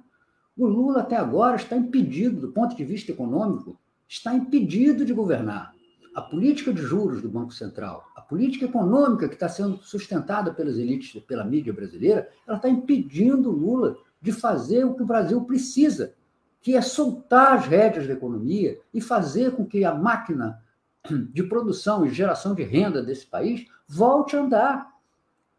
O 0.57 0.67
Lula, 0.67 1.01
até 1.01 1.15
agora, 1.15 1.55
está 1.55 1.75
impedido, 1.75 2.41
do 2.41 2.51
ponto 2.51 2.75
de 2.75 2.83
vista 2.83 3.11
econômico, 3.11 3.79
está 4.07 4.33
impedido 4.33 5.05
de 5.05 5.13
governar. 5.13 5.73
A 6.13 6.21
política 6.21 6.73
de 6.73 6.81
juros 6.81 7.21
do 7.21 7.29
Banco 7.29 7.53
Central, 7.53 8.05
a 8.15 8.21
política 8.21 8.65
econômica 8.65 9.29
que 9.29 9.35
está 9.35 9.47
sendo 9.47 9.77
sustentada 9.81 10.53
pelas 10.53 10.77
elites, 10.77 11.21
pela 11.23 11.45
mídia 11.45 11.71
brasileira, 11.71 12.29
ela 12.45 12.57
está 12.57 12.67
impedindo 12.67 13.49
o 13.49 13.55
Lula 13.55 13.97
de 14.21 14.33
fazer 14.33 14.83
o 14.83 14.93
que 14.93 15.03
o 15.03 15.05
Brasil 15.05 15.41
precisa, 15.45 16.13
que 16.61 16.75
é 16.75 16.81
soltar 16.81 17.53
as 17.53 17.65
rédeas 17.65 18.05
da 18.05 18.13
economia 18.13 18.77
e 18.93 18.99
fazer 18.99 19.51
com 19.55 19.65
que 19.65 19.85
a 19.85 19.95
máquina 19.95 20.60
de 21.09 21.43
produção 21.43 22.05
e 22.05 22.09
geração 22.09 22.53
de 22.53 22.63
renda 22.63 23.01
desse 23.01 23.25
país 23.25 23.65
volte 23.87 24.35
a 24.35 24.41
andar. 24.41 24.91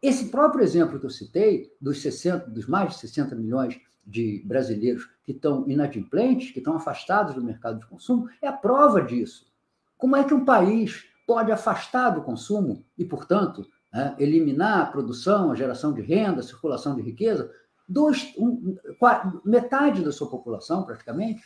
Esse 0.01 0.29
próprio 0.29 0.63
exemplo 0.63 0.99
que 0.99 1.05
eu 1.05 1.09
citei, 1.09 1.71
dos, 1.79 2.01
60, 2.01 2.49
dos 2.49 2.67
mais 2.67 2.91
de 2.91 2.99
60 2.99 3.35
milhões 3.35 3.79
de 4.05 4.41
brasileiros 4.45 5.09
que 5.23 5.31
estão 5.31 5.67
inadimplentes, 5.67 6.51
que 6.51 6.59
estão 6.59 6.75
afastados 6.75 7.35
do 7.35 7.43
mercado 7.43 7.79
de 7.79 7.85
consumo, 7.85 8.29
é 8.41 8.47
a 8.47 8.53
prova 8.53 9.01
disso. 9.01 9.47
Como 9.97 10.15
é 10.15 10.23
que 10.23 10.33
um 10.33 10.43
país 10.43 11.05
pode 11.25 11.51
afastar 11.51 12.09
do 12.09 12.21
consumo 12.21 12.83
e, 12.97 13.05
portanto, 13.05 13.65
né, 13.93 14.13
eliminar 14.19 14.81
a 14.81 14.85
produção, 14.87 15.51
a 15.51 15.55
geração 15.55 15.93
de 15.93 16.01
renda, 16.01 16.41
a 16.41 16.43
circulação 16.43 16.95
de 16.95 17.01
riqueza, 17.01 17.49
dois, 17.87 18.33
um, 18.37 18.75
metade 19.45 20.03
da 20.03 20.11
sua 20.11 20.29
população, 20.29 20.83
praticamente, 20.83 21.43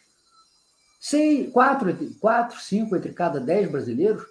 seis, 1.00 1.52
quatro, 1.52 1.96
quatro, 2.20 2.60
cinco 2.60 2.96
entre 2.96 3.14
cada 3.14 3.40
dez 3.40 3.70
brasileiros 3.70 4.24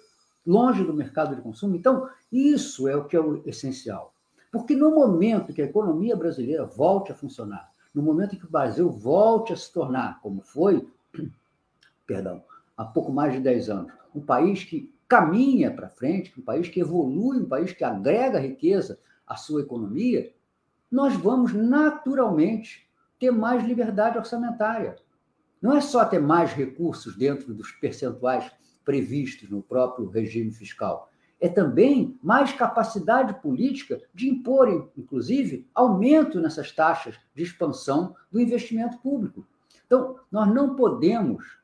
longe 0.45 0.83
do 0.83 0.93
mercado 0.93 1.35
de 1.35 1.41
consumo. 1.41 1.75
Então, 1.75 2.09
isso 2.31 2.87
é 2.87 2.95
o 2.95 3.05
que 3.05 3.15
é 3.15 3.19
o 3.19 3.41
essencial. 3.45 4.13
Porque 4.51 4.75
no 4.75 4.91
momento 4.91 5.53
que 5.53 5.61
a 5.61 5.65
economia 5.65 6.15
brasileira 6.15 6.65
volte 6.65 7.11
a 7.11 7.15
funcionar, 7.15 7.69
no 7.93 8.01
momento 8.01 8.35
em 8.35 8.39
que 8.39 8.45
o 8.45 8.49
Brasil 8.49 8.89
volte 8.89 9.51
a 9.51 9.57
se 9.57 9.71
tornar, 9.73 10.21
como 10.21 10.41
foi, 10.41 10.87
perdão, 12.07 12.41
há 12.77 12.85
pouco 12.85 13.11
mais 13.11 13.33
de 13.33 13.39
10 13.39 13.69
anos, 13.69 13.91
um 14.15 14.21
país 14.21 14.63
que 14.63 14.93
caminha 15.07 15.71
para 15.71 15.89
frente, 15.89 16.33
um 16.37 16.43
país 16.43 16.69
que 16.69 16.79
evolui, 16.79 17.39
um 17.39 17.47
país 17.47 17.73
que 17.73 17.83
agrega 17.83 18.39
riqueza 18.39 18.99
à 19.25 19.35
sua 19.35 19.61
economia, 19.61 20.33
nós 20.91 21.13
vamos 21.15 21.53
naturalmente 21.53 22.87
ter 23.19 23.31
mais 23.31 23.63
liberdade 23.65 24.17
orçamentária. 24.17 24.95
Não 25.61 25.75
é 25.75 25.81
só 25.81 26.05
ter 26.05 26.19
mais 26.19 26.53
recursos 26.53 27.15
dentro 27.15 27.53
dos 27.53 27.71
percentuais 27.71 28.51
previstos 28.85 29.49
no 29.49 29.61
próprio 29.61 30.07
regime 30.09 30.51
fiscal, 30.51 31.11
é 31.39 31.47
também 31.47 32.17
mais 32.21 32.51
capacidade 32.51 33.41
política 33.41 34.01
de 34.13 34.29
impor, 34.29 34.91
inclusive, 34.97 35.67
aumento 35.73 36.39
nessas 36.39 36.71
taxas 36.71 37.15
de 37.35 37.43
expansão 37.43 38.15
do 38.31 38.39
investimento 38.39 38.97
público. 38.99 39.47
Então, 39.85 40.19
nós 40.31 40.47
não 40.53 40.75
podemos, 40.75 41.59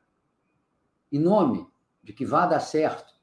em 1.10 1.18
nome 1.18 1.66
de 2.02 2.12
que 2.12 2.24
vá 2.24 2.46
dar 2.46 2.60
certo 2.60 3.14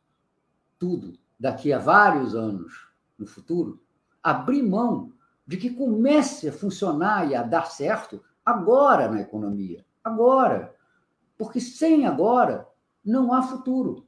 tudo 0.77 1.13
daqui 1.39 1.71
a 1.71 1.79
vários 1.79 2.35
anos 2.35 2.89
no 3.17 3.25
futuro, 3.25 3.81
abrir 4.21 4.63
mão 4.63 5.13
de 5.45 5.57
que 5.57 5.69
comece 5.69 6.49
a 6.49 6.53
funcionar 6.53 7.29
e 7.29 7.35
a 7.35 7.43
dar 7.43 7.65
certo 7.65 8.23
agora 8.45 9.09
na 9.09 9.21
economia. 9.21 9.85
Agora. 10.03 10.75
Porque 11.37 11.59
sem 11.59 12.05
agora 12.05 12.67
não 13.03 13.33
há 13.33 13.41
futuro. 13.41 14.07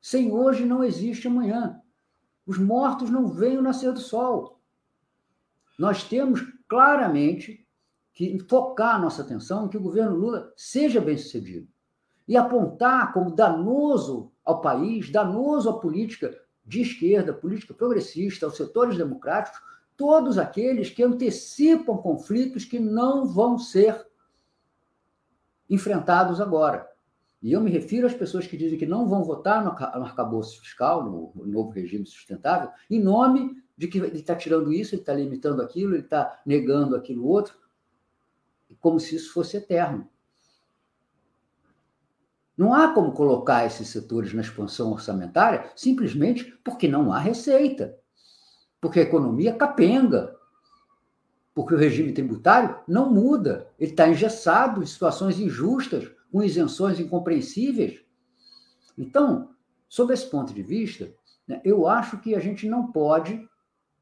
Sem 0.00 0.32
hoje 0.32 0.64
não 0.64 0.84
existe 0.84 1.26
amanhã. 1.26 1.80
Os 2.46 2.58
mortos 2.58 3.10
não 3.10 3.28
veem 3.28 3.58
o 3.58 3.62
nascer 3.62 3.92
do 3.92 4.00
sol. 4.00 4.60
Nós 5.78 6.04
temos 6.04 6.40
claramente 6.68 7.66
que 8.12 8.38
focar 8.48 9.00
nossa 9.00 9.22
atenção 9.22 9.68
que 9.68 9.76
o 9.76 9.82
governo 9.82 10.16
Lula 10.16 10.52
seja 10.56 11.00
bem 11.00 11.16
sucedido 11.16 11.68
e 12.28 12.36
apontar 12.36 13.12
como 13.12 13.34
danoso 13.34 14.30
ao 14.44 14.60
país, 14.60 15.10
danoso 15.10 15.70
à 15.70 15.80
política 15.80 16.38
de 16.64 16.82
esquerda, 16.82 17.32
política 17.32 17.74
progressista, 17.74 18.46
aos 18.46 18.56
setores 18.56 18.96
democráticos, 18.96 19.60
todos 19.96 20.38
aqueles 20.38 20.90
que 20.90 21.02
antecipam 21.02 21.96
conflitos 21.96 22.64
que 22.64 22.78
não 22.78 23.26
vão 23.26 23.58
ser 23.58 24.06
enfrentados 25.70 26.40
agora. 26.40 26.86
E 27.40 27.52
eu 27.52 27.60
me 27.60 27.70
refiro 27.70 28.06
às 28.06 28.12
pessoas 28.12 28.46
que 28.46 28.56
dizem 28.56 28.78
que 28.78 28.84
não 28.84 29.08
vão 29.08 29.24
votar 29.24 29.64
no 29.64 29.70
arcabouço 30.04 30.60
fiscal, 30.60 31.02
no 31.02 31.32
novo 31.46 31.70
regime 31.70 32.04
sustentável, 32.04 32.68
em 32.90 33.00
nome 33.00 33.56
de 33.76 33.88
que 33.88 33.98
ele 33.98 34.18
está 34.18 34.36
tirando 34.36 34.72
isso, 34.72 34.94
ele 34.94 35.00
está 35.00 35.14
limitando 35.14 35.62
aquilo, 35.62 35.94
ele 35.94 36.02
está 36.02 36.38
negando 36.44 36.94
aquilo 36.94 37.26
outro, 37.26 37.54
como 38.78 39.00
se 39.00 39.16
isso 39.16 39.32
fosse 39.32 39.56
eterno. 39.56 40.06
Não 42.54 42.74
há 42.74 42.92
como 42.92 43.12
colocar 43.12 43.64
esses 43.64 43.88
setores 43.88 44.34
na 44.34 44.42
expansão 44.42 44.92
orçamentária 44.92 45.70
simplesmente 45.74 46.44
porque 46.62 46.86
não 46.86 47.10
há 47.10 47.18
receita, 47.18 47.96
porque 48.78 49.00
a 49.00 49.04
economia 49.04 49.54
capenga, 49.54 50.36
porque 51.54 51.74
o 51.74 51.78
regime 51.78 52.12
tributário 52.12 52.78
não 52.86 53.10
muda, 53.10 53.68
ele 53.78 53.90
está 53.90 54.08
engessado 54.08 54.82
em 54.82 54.86
situações 54.86 55.38
injustas 55.38 56.10
com 56.30 56.42
isenções 56.42 57.00
incompreensíveis. 57.00 58.00
Então, 58.96 59.50
sob 59.88 60.14
esse 60.14 60.26
ponto 60.26 60.54
de 60.54 60.62
vista, 60.62 61.12
né, 61.46 61.60
eu 61.64 61.86
acho 61.88 62.18
que 62.18 62.34
a 62.34 62.38
gente 62.38 62.68
não 62.68 62.92
pode 62.92 63.48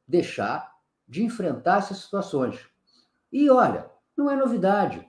deixar 0.07 0.71
de 1.07 1.23
enfrentar 1.23 1.79
essas 1.79 1.97
situações. 1.97 2.59
E 3.31 3.49
olha, 3.49 3.89
não 4.15 4.29
é 4.29 4.35
novidade. 4.35 5.07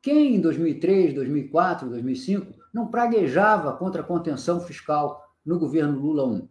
Quem 0.00 0.36
em 0.36 0.40
2003, 0.40 1.14
2004, 1.14 1.88
2005 1.88 2.54
não 2.72 2.88
praguejava 2.88 3.76
contra 3.76 4.00
a 4.00 4.04
contenção 4.04 4.60
fiscal 4.60 5.34
no 5.44 5.58
governo 5.58 5.98
Lula 5.98 6.38
I? 6.38 6.48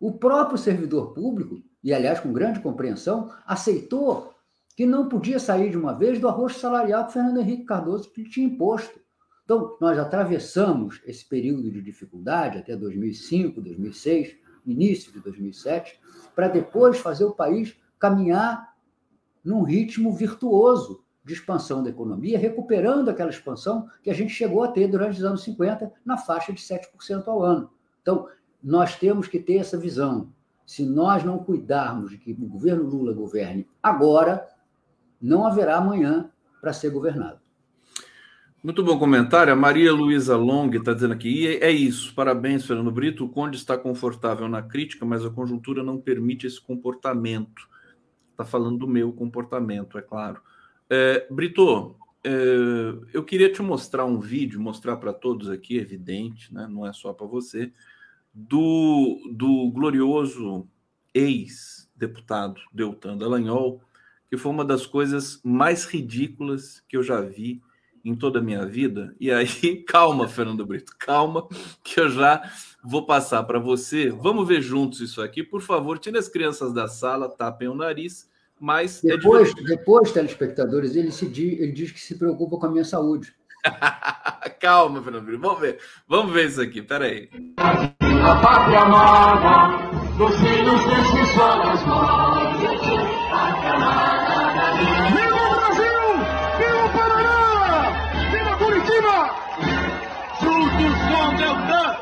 O 0.00 0.12
próprio 0.12 0.58
servidor 0.58 1.12
público, 1.12 1.62
e 1.82 1.92
aliás 1.92 2.20
com 2.20 2.32
grande 2.32 2.60
compreensão, 2.60 3.30
aceitou 3.46 4.32
que 4.76 4.86
não 4.86 5.08
podia 5.08 5.38
sair 5.38 5.70
de 5.70 5.76
uma 5.76 5.92
vez 5.92 6.18
do 6.18 6.28
arroz 6.28 6.56
salarial 6.56 7.06
que 7.06 7.12
Fernando 7.12 7.40
Henrique 7.40 7.64
Cardoso 7.64 8.10
tinha 8.30 8.46
imposto. 8.46 9.00
Então, 9.44 9.76
nós 9.80 9.98
atravessamos 9.98 11.00
esse 11.04 11.28
período 11.28 11.70
de 11.70 11.82
dificuldade 11.82 12.58
até 12.58 12.76
2005, 12.76 13.60
2006, 13.60 14.36
início 14.64 15.12
de 15.12 15.20
2007, 15.20 16.00
para 16.34 16.48
depois 16.48 16.98
fazer 16.98 17.24
o 17.24 17.34
país 17.34 17.76
caminhar 17.98 18.72
num 19.44 19.62
ritmo 19.62 20.12
virtuoso 20.12 21.04
de 21.24 21.34
expansão 21.34 21.82
da 21.82 21.90
economia, 21.90 22.38
recuperando 22.38 23.08
aquela 23.08 23.30
expansão 23.30 23.88
que 24.02 24.10
a 24.10 24.14
gente 24.14 24.32
chegou 24.32 24.62
a 24.62 24.68
ter 24.68 24.88
durante 24.88 25.18
os 25.18 25.24
anos 25.24 25.42
50, 25.42 25.92
na 26.04 26.16
faixa 26.16 26.52
de 26.52 26.60
7% 26.60 27.26
ao 27.26 27.42
ano. 27.42 27.70
Então, 28.00 28.28
nós 28.62 28.96
temos 28.96 29.28
que 29.28 29.38
ter 29.38 29.56
essa 29.56 29.76
visão. 29.76 30.32
Se 30.66 30.84
nós 30.84 31.24
não 31.24 31.38
cuidarmos 31.38 32.10
de 32.10 32.18
que 32.18 32.32
o 32.32 32.46
governo 32.46 32.84
Lula 32.84 33.12
governe 33.12 33.66
agora, 33.82 34.48
não 35.20 35.46
haverá 35.46 35.76
amanhã 35.76 36.30
para 36.60 36.72
ser 36.72 36.90
governado. 36.90 37.40
Muito 38.62 38.82
bom 38.84 38.96
comentário. 38.96 39.52
A 39.52 39.56
Maria 39.56 39.92
Luísa 39.92 40.36
Long 40.36 40.70
está 40.70 40.94
dizendo 40.94 41.14
aqui: 41.14 41.28
e 41.28 41.56
é 41.56 41.70
isso, 41.70 42.14
parabéns, 42.14 42.64
Fernando 42.64 42.92
Brito. 42.92 43.24
O 43.24 43.28
Conde 43.28 43.56
está 43.56 43.76
confortável 43.76 44.48
na 44.48 44.62
crítica, 44.62 45.04
mas 45.04 45.24
a 45.24 45.30
conjuntura 45.30 45.82
não 45.82 46.00
permite 46.00 46.46
esse 46.46 46.60
comportamento. 46.60 47.68
Está 48.30 48.44
falando 48.44 48.78
do 48.78 48.86
meu 48.86 49.12
comportamento, 49.12 49.98
é 49.98 50.02
claro. 50.02 50.40
É, 50.88 51.26
Brito, 51.28 51.96
é, 52.24 52.30
eu 53.12 53.24
queria 53.24 53.52
te 53.52 53.60
mostrar 53.62 54.04
um 54.04 54.20
vídeo, 54.20 54.60
mostrar 54.60 54.96
para 54.96 55.12
todos 55.12 55.50
aqui, 55.50 55.76
evidente, 55.76 56.54
né? 56.54 56.68
não 56.70 56.86
é 56.86 56.92
só 56.92 57.12
para 57.12 57.26
você, 57.26 57.72
do, 58.32 59.18
do 59.32 59.70
glorioso 59.70 60.68
ex-deputado 61.14 62.60
Deltan 62.72 63.16
Dallagnol, 63.16 63.80
que 64.28 64.36
foi 64.36 64.50
uma 64.50 64.64
das 64.64 64.86
coisas 64.86 65.40
mais 65.44 65.84
ridículas 65.84 66.82
que 66.88 66.96
eu 66.96 67.02
já 67.02 67.20
vi 67.20 67.60
em 68.04 68.14
toda 68.14 68.38
a 68.38 68.42
minha 68.42 68.66
vida. 68.66 69.14
E 69.20 69.30
aí, 69.30 69.46
calma, 69.86 70.26
Fernando 70.26 70.66
Brito, 70.66 70.92
calma, 70.98 71.46
que 71.84 72.00
eu 72.00 72.08
já 72.08 72.42
vou 72.82 73.06
passar 73.06 73.42
para 73.44 73.58
você. 73.58 74.10
Vamos 74.10 74.48
ver 74.48 74.60
juntos 74.60 75.00
isso 75.00 75.20
aqui. 75.22 75.42
Por 75.42 75.60
favor, 75.60 75.98
tire 75.98 76.18
as 76.18 76.28
crianças 76.28 76.72
da 76.72 76.88
sala, 76.88 77.28
tapem 77.28 77.68
o 77.68 77.74
nariz. 77.74 78.30
Mas 78.58 79.04
é 79.04 79.16
depois, 79.16 79.50
é 79.50 79.62
depois 79.62 80.12
telespectadores, 80.12 80.94
ele, 80.94 81.10
se 81.10 81.26
diz, 81.26 81.58
ele 81.58 81.72
diz 81.72 81.90
que 81.90 82.00
se 82.00 82.16
preocupa 82.16 82.56
com 82.58 82.66
a 82.66 82.70
minha 82.70 82.84
saúde. 82.84 83.34
calma, 84.60 85.02
Fernando 85.02 85.24
Brito, 85.24 85.40
vamos 85.40 85.60
ver. 85.60 85.78
Vamos 86.06 86.32
ver 86.32 86.48
isso 86.48 86.60
aqui, 86.60 86.80
peraí. 86.80 87.28
A 88.24 88.36
pátria 88.36 88.78
amada, 88.78 89.76
dos 90.16 90.38
filhos 90.38 90.84
desses 90.86 91.34
solos 91.34 91.82
com 101.02 101.34
Deltan! 101.36 101.96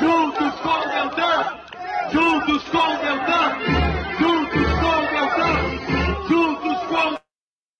Juntos 0.00 0.54
com 0.60 0.80
Deltan! 0.88 1.44
Juntos 2.12 2.62
com 2.64 2.98
Deltan! 2.98 3.46
Juntos 4.18 4.70
com 4.80 4.98
Deltan! 5.10 5.54
Juntos 6.28 6.78
com. 6.88 7.06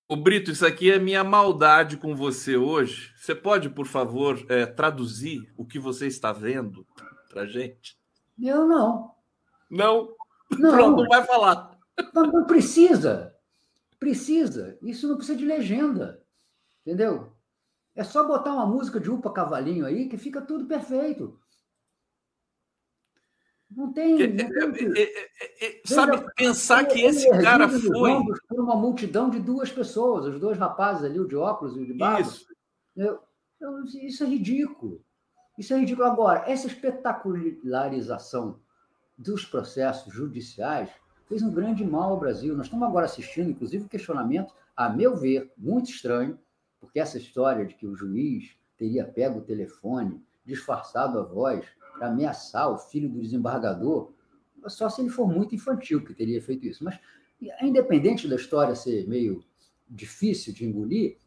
O 0.08 0.16
Brito, 0.16 0.50
isso 0.50 0.66
aqui 0.66 0.90
é 0.90 0.98
minha 0.98 1.22
maldade 1.24 1.96
com 1.96 2.14
você 2.14 2.56
hoje. 2.56 3.10
Você 3.16 3.34
pode, 3.34 3.70
por 3.70 3.86
favor, 3.86 4.44
é, 4.48 4.66
traduzir 4.66 5.50
o 5.56 5.64
que 5.64 5.78
você 5.78 6.06
está 6.06 6.32
vendo 6.32 6.86
para 7.30 7.46
gente? 7.46 7.96
Eu 8.42 8.66
não. 8.66 9.14
Não? 9.70 10.14
Não. 10.58 10.72
Pronto, 10.72 11.02
não 11.02 11.08
vai 11.08 11.24
falar. 11.24 11.78
Não, 12.12 12.26
não 12.26 12.44
precisa. 12.44 13.34
Precisa. 13.98 14.78
Isso 14.82 15.08
não 15.08 15.16
precisa 15.16 15.38
de 15.38 15.46
legenda. 15.46 16.22
Entendeu? 16.84 17.32
É 17.94 18.02
só 18.02 18.26
botar 18.26 18.52
uma 18.52 18.66
música 18.66 18.98
de 18.98 19.10
Upa 19.10 19.32
Cavalinho 19.32 19.86
aí 19.86 20.08
que 20.08 20.18
fica 20.18 20.40
tudo 20.40 20.66
perfeito. 20.66 21.38
Não 23.70 23.92
tem. 23.92 24.16
Não 24.32 24.72
tem 24.72 24.92
é, 24.96 25.02
é, 25.02 25.66
é, 25.66 25.82
sabe, 25.86 26.16
Veja, 26.16 26.32
pensar 26.34 26.84
que 26.86 27.00
esse 27.02 27.30
cara 27.42 27.68
foi. 27.68 28.12
Por 28.48 28.60
uma 28.60 28.74
multidão 28.74 29.30
de 29.30 29.38
duas 29.38 29.70
pessoas, 29.70 30.26
os 30.26 30.40
dois 30.40 30.58
rapazes 30.58 31.04
ali, 31.04 31.20
o 31.20 31.28
de 31.28 31.36
óculos 31.36 31.76
e 31.76 31.80
o 31.80 31.86
de 31.86 31.94
barba. 31.94 32.22
Isso. 32.22 32.46
Eu, 32.96 33.20
eu, 33.60 33.84
isso 33.84 34.24
é 34.24 34.26
ridículo. 34.26 35.04
Isso 35.60 35.74
é 35.74 35.78
ridículo. 35.78 36.06
Agora, 36.06 36.50
essa 36.50 36.66
espetacularização 36.66 38.58
dos 39.18 39.44
processos 39.44 40.10
judiciais 40.10 40.88
fez 41.26 41.42
um 41.42 41.52
grande 41.52 41.84
mal 41.84 42.12
ao 42.12 42.18
Brasil. 42.18 42.56
Nós 42.56 42.64
estamos 42.64 42.88
agora 42.88 43.04
assistindo, 43.04 43.50
inclusive, 43.50 43.84
um 43.84 43.88
questionamento, 43.88 44.54
a 44.74 44.88
meu 44.88 45.14
ver, 45.14 45.52
muito 45.58 45.90
estranho, 45.90 46.38
porque 46.80 46.98
essa 46.98 47.18
história 47.18 47.66
de 47.66 47.74
que 47.74 47.86
o 47.86 47.94
juiz 47.94 48.56
teria 48.78 49.04
pego 49.04 49.40
o 49.40 49.42
telefone, 49.42 50.24
disfarçado 50.46 51.18
a 51.18 51.22
voz, 51.22 51.62
para 51.98 52.08
ameaçar 52.08 52.72
o 52.72 52.78
filho 52.78 53.10
do 53.10 53.20
desembargador, 53.20 54.14
só 54.66 54.88
se 54.88 55.02
ele 55.02 55.10
for 55.10 55.28
muito 55.28 55.54
infantil 55.54 56.02
que 56.02 56.14
teria 56.14 56.40
feito 56.40 56.66
isso. 56.66 56.82
Mas, 56.82 56.98
independente 57.60 58.26
da 58.26 58.36
história 58.36 58.74
ser 58.74 59.06
meio 59.06 59.44
difícil 59.86 60.54
de 60.54 60.64
engolir, 60.64 61.18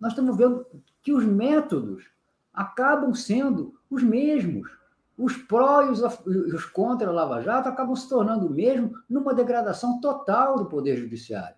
nós 0.00 0.12
estamos 0.12 0.38
vendo 0.38 0.66
que 1.02 1.12
os 1.12 1.26
métodos 1.26 2.13
acabam 2.54 3.12
sendo 3.14 3.74
os 3.90 4.02
mesmos. 4.02 4.70
Os 5.16 5.36
pró 5.36 5.82
e 5.82 5.90
os, 5.90 6.00
os 6.00 6.64
contra 6.66 7.08
a 7.08 7.12
Lava 7.12 7.40
Jato 7.40 7.68
acabam 7.68 7.94
se 7.94 8.08
tornando 8.08 8.46
o 8.46 8.50
mesmo 8.50 8.92
numa 9.08 9.34
degradação 9.34 10.00
total 10.00 10.56
do 10.56 10.66
Poder 10.66 10.96
Judiciário. 10.96 11.56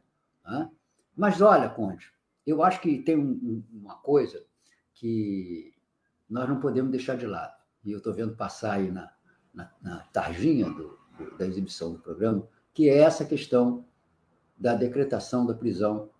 Mas 1.16 1.40
olha, 1.40 1.68
Conte, 1.68 2.12
eu 2.46 2.62
acho 2.62 2.80
que 2.80 2.98
tem 2.98 3.16
um, 3.16 3.62
uma 3.72 3.94
coisa 3.96 4.44
que 4.92 5.72
nós 6.28 6.48
não 6.48 6.60
podemos 6.60 6.90
deixar 6.90 7.16
de 7.16 7.26
lado. 7.26 7.54
E 7.84 7.92
eu 7.92 7.98
estou 7.98 8.12
vendo 8.12 8.36
passar 8.36 8.74
aí 8.74 8.90
na, 8.90 9.10
na, 9.54 9.70
na 9.80 9.98
tarjinha 10.12 10.68
do, 10.68 10.98
da 11.38 11.46
exibição 11.46 11.92
do 11.92 11.98
programa, 11.98 12.46
que 12.74 12.88
é 12.88 12.98
essa 12.98 13.24
questão 13.24 13.84
da 14.58 14.74
decretação 14.74 15.46
da 15.46 15.54
prisão 15.54 16.10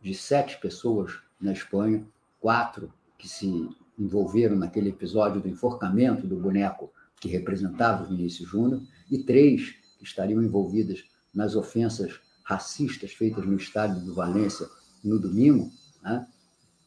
de 0.00 0.14
sete 0.14 0.58
pessoas 0.58 1.20
na 1.40 1.52
Espanha, 1.52 2.06
quatro 2.40 2.92
que 3.16 3.28
se 3.28 3.68
envolveram 3.98 4.56
naquele 4.56 4.90
episódio 4.90 5.40
do 5.40 5.48
enforcamento 5.48 6.26
do 6.26 6.36
boneco 6.36 6.92
que 7.20 7.28
representava 7.28 8.02
o 8.02 8.08
Vinícius 8.08 8.48
Júnior, 8.48 8.82
e 9.10 9.18
três 9.22 9.76
que 9.98 10.04
estariam 10.04 10.42
envolvidas 10.42 11.04
nas 11.32 11.54
ofensas 11.54 12.20
racistas 12.42 13.12
feitas 13.12 13.46
no 13.46 13.56
estádio 13.56 14.04
do 14.04 14.14
Valência 14.14 14.66
no 15.04 15.18
domingo, 15.18 15.70
né, 16.02 16.26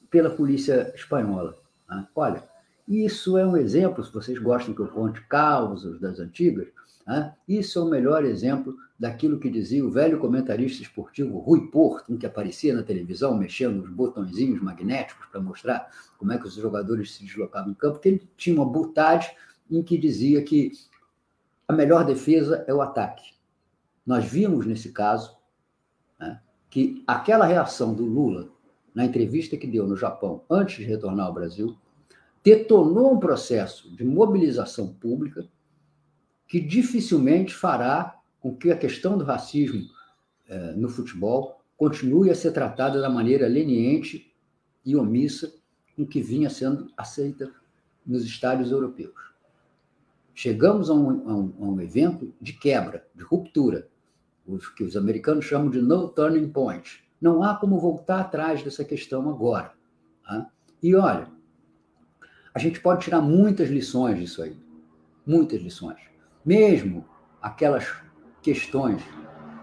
pela 0.10 0.30
polícia 0.30 0.91
espanhola. 0.93 1.58
Né? 1.89 2.08
Olha, 2.16 2.47
isso 2.88 3.38
é 3.38 3.46
um 3.46 3.58
exemplo, 3.58 4.04
se 4.04 4.14
vocês 4.14 4.38
gostam 4.38 4.74
que 4.74 4.82
eu 4.82 4.88
conte 4.88 5.22
causas 5.28 6.00
das 6.00 6.20
antigas, 6.20 6.68
né, 7.06 7.34
isso 7.48 7.80
é 7.80 7.82
o 7.82 7.90
melhor 7.90 8.24
exemplo 8.26 8.76
daquilo 8.98 9.40
que 9.40 9.50
dizia 9.50 9.86
o 9.86 9.92
velho 9.92 10.20
comentarista 10.20 10.82
esportivo 10.82 11.40
Rui 11.40 11.70
Porto, 11.70 12.18
que 12.18 12.26
aparecia 12.26 12.74
na 12.74 12.84
televisão 12.84 13.38
mexendo 13.38 13.78
nos 13.78 13.90
botõezinhos 13.90 14.62
magnéticos 14.62 15.26
para 15.28 15.42
mostrar 15.42 15.90
como 16.18 16.32
é 16.32 16.38
que 16.38 16.48
os 16.48 16.54
jogadores 16.54 17.14
se 17.14 17.24
deslocavam 17.24 17.72
em 17.72 17.76
campo, 17.76 18.00
que 18.00 18.10
ele 18.10 18.30
tinha 18.38 18.56
uma 18.56 18.66
butade 18.66 19.36
em 19.70 19.84
que 19.84 19.98
dizia 19.98 20.42
que 20.44 20.72
a 21.68 21.74
melhor 21.74 22.06
defesa 22.06 22.64
é 22.68 22.74
o 22.74 22.82
ataque. 22.82 23.34
Nós 24.06 24.24
vimos 24.26 24.66
nesse 24.66 24.92
caso 24.92 25.36
né, 26.20 26.40
que 26.70 27.04
aquela 27.08 27.46
reação 27.46 27.94
do 27.94 28.06
Lula 28.06 28.50
na 28.94 29.04
entrevista 29.04 29.58
que 29.58 29.68
deu 29.68 29.88
no 29.88 29.98
Japão 29.98 30.44
antes 30.50 30.78
de 30.78 30.84
retornar 30.84 31.26
ao 31.26 31.34
Brasil 31.34 31.76
detonou 32.46 33.12
um 33.12 33.20
processo 33.20 33.93
de 33.96 34.06
mobilização 34.06 34.93
pública 34.93 35.48
que 36.48 36.60
dificilmente 36.60 37.56
fará 37.56 38.22
com 38.39 38.56
que 38.56 38.72
a 38.72 38.78
questão 38.78 39.18
do 39.18 39.26
racismo 39.26 39.82
eh, 40.48 40.74
no 40.74 40.88
futebol 40.88 41.60
continue 41.76 42.30
a 42.30 42.36
ser 42.36 42.52
tratada 42.52 43.02
da 43.02 43.10
maneira 43.10 43.48
leniente 43.48 44.32
e 44.86 44.96
omissa 44.96 45.52
com 45.96 46.06
que 46.06 46.22
vinha 46.22 46.48
sendo 46.48 46.91
aceita 46.96 47.52
nos 48.06 48.24
estádios 48.24 48.70
europeus. 48.70 49.16
Chegamos 50.32 50.91
a 50.91 50.93
um, 50.93 51.30
a 51.30 51.36
um, 51.36 51.54
a 51.62 51.66
um 51.66 51.82
evento 51.82 52.32
de 52.39 52.54
quebra, 52.54 53.08
de 53.16 53.24
ruptura, 53.24 53.89
os 54.46 54.70
que 54.70 54.84
os 54.84 54.96
americanos 54.96 55.46
chamam 55.46 55.72
de 55.72 55.82
no 55.82 56.10
turning 56.10 56.50
point. 56.50 57.04
Não 57.20 57.41
há 57.41 57.56
como 57.56 57.80
voltar 57.80 58.20
atrás 58.20 58.62
dessa 58.62 58.86
questão 58.86 59.28
agora. 59.30 59.74
Tá? 60.24 60.52
E 60.84 60.93
olha, 60.93 61.28
a 62.56 62.60
gente 62.60 62.80
pode 62.80 63.03
tirar 63.03 63.20
muitas 63.20 63.70
lições 63.70 64.18
disso 64.18 64.41
aí, 64.41 64.56
muitas 65.28 65.62
lições. 65.62 65.99
Mesmo 66.45 67.06
aquelas 67.41 67.93
questões 68.41 69.03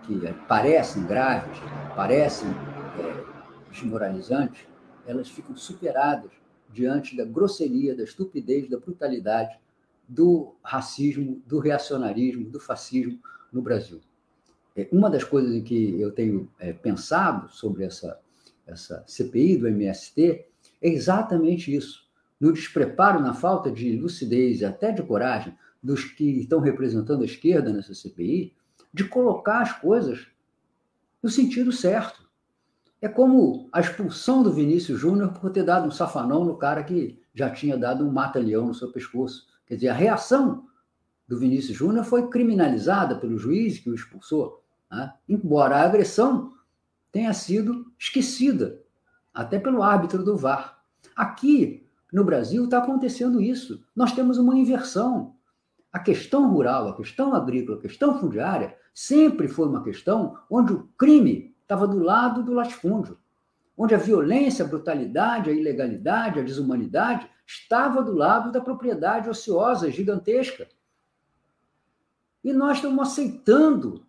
que 0.06 0.14
parecem 0.46 1.06
graves, 1.06 1.58
parecem 1.96 2.50
é, 2.50 3.70
desmoralizantes, 3.70 4.66
elas 5.06 5.30
ficam 5.30 5.56
superadas 5.56 6.30
diante 6.70 7.16
da 7.16 7.24
grosseria, 7.24 7.96
da 7.96 8.04
estupidez, 8.04 8.68
da 8.68 8.78
brutalidade, 8.78 9.58
do 10.06 10.54
racismo, 10.62 11.42
do 11.46 11.60
reacionarismo, 11.60 12.50
do 12.50 12.60
fascismo 12.60 13.18
no 13.50 13.62
Brasil. 13.62 14.02
É, 14.76 14.86
uma 14.92 15.08
das 15.08 15.24
coisas 15.24 15.54
em 15.54 15.62
que 15.62 15.98
eu 15.98 16.12
tenho 16.12 16.46
é, 16.58 16.74
pensado 16.74 17.48
sobre 17.48 17.84
essa, 17.84 18.20
essa 18.66 19.02
CPI 19.06 19.56
do 19.56 19.68
MST 19.68 20.44
é 20.82 20.88
exatamente 20.90 21.74
isso. 21.74 22.11
No 22.42 22.52
despreparo, 22.52 23.20
na 23.20 23.34
falta 23.34 23.70
de 23.70 23.96
lucidez 23.96 24.62
e 24.62 24.64
até 24.64 24.90
de 24.90 25.00
coragem 25.00 25.56
dos 25.80 26.02
que 26.02 26.40
estão 26.40 26.58
representando 26.58 27.22
a 27.22 27.24
esquerda 27.24 27.72
nessa 27.72 27.94
CPI, 27.94 28.52
de 28.92 29.04
colocar 29.04 29.60
as 29.60 29.72
coisas 29.80 30.26
no 31.22 31.30
sentido 31.30 31.70
certo. 31.70 32.28
É 33.00 33.06
como 33.06 33.68
a 33.72 33.78
expulsão 33.78 34.42
do 34.42 34.52
Vinícius 34.52 34.98
Júnior 34.98 35.32
por 35.34 35.52
ter 35.52 35.62
dado 35.62 35.86
um 35.86 35.92
safanão 35.92 36.44
no 36.44 36.56
cara 36.56 36.82
que 36.82 37.16
já 37.32 37.48
tinha 37.48 37.78
dado 37.78 38.04
um 38.04 38.10
mata-leão 38.10 38.66
no 38.66 38.74
seu 38.74 38.90
pescoço. 38.90 39.46
Quer 39.64 39.76
dizer, 39.76 39.90
a 39.90 39.94
reação 39.94 40.66
do 41.28 41.38
Vinícius 41.38 41.78
Júnior 41.78 42.04
foi 42.04 42.28
criminalizada 42.28 43.20
pelo 43.20 43.38
juiz 43.38 43.78
que 43.78 43.88
o 43.88 43.94
expulsou, 43.94 44.64
né? 44.90 45.14
embora 45.28 45.76
a 45.76 45.84
agressão 45.84 46.54
tenha 47.12 47.32
sido 47.32 47.86
esquecida, 47.96 48.80
até 49.32 49.60
pelo 49.60 49.80
árbitro 49.80 50.24
do 50.24 50.36
VAR. 50.36 50.82
Aqui, 51.14 51.86
no 52.12 52.24
Brasil, 52.24 52.64
está 52.64 52.78
acontecendo 52.78 53.40
isso. 53.40 53.82
Nós 53.96 54.12
temos 54.12 54.38
uma 54.38 54.56
inversão. 54.56 55.34
A 55.92 55.98
questão 55.98 56.50
rural, 56.50 56.88
a 56.88 56.96
questão 56.96 57.34
agrícola, 57.34 57.78
a 57.78 57.80
questão 57.80 58.18
fundiária 58.18 58.76
sempre 58.94 59.48
foi 59.48 59.68
uma 59.68 59.82
questão 59.82 60.36
onde 60.50 60.72
o 60.72 60.88
crime 60.98 61.54
estava 61.62 61.88
do 61.88 61.98
lado 61.98 62.42
do 62.42 62.52
latifúndio, 62.52 63.18
onde 63.76 63.94
a 63.94 63.98
violência, 63.98 64.64
a 64.64 64.68
brutalidade, 64.68 65.50
a 65.50 65.52
ilegalidade, 65.52 66.38
a 66.38 66.42
desumanidade 66.42 67.28
estava 67.46 68.02
do 68.02 68.12
lado 68.12 68.52
da 68.52 68.60
propriedade 68.60 69.28
ociosa 69.28 69.90
gigantesca. 69.90 70.68
E 72.44 72.52
nós 72.52 72.76
estamos 72.76 73.08
aceitando 73.08 74.06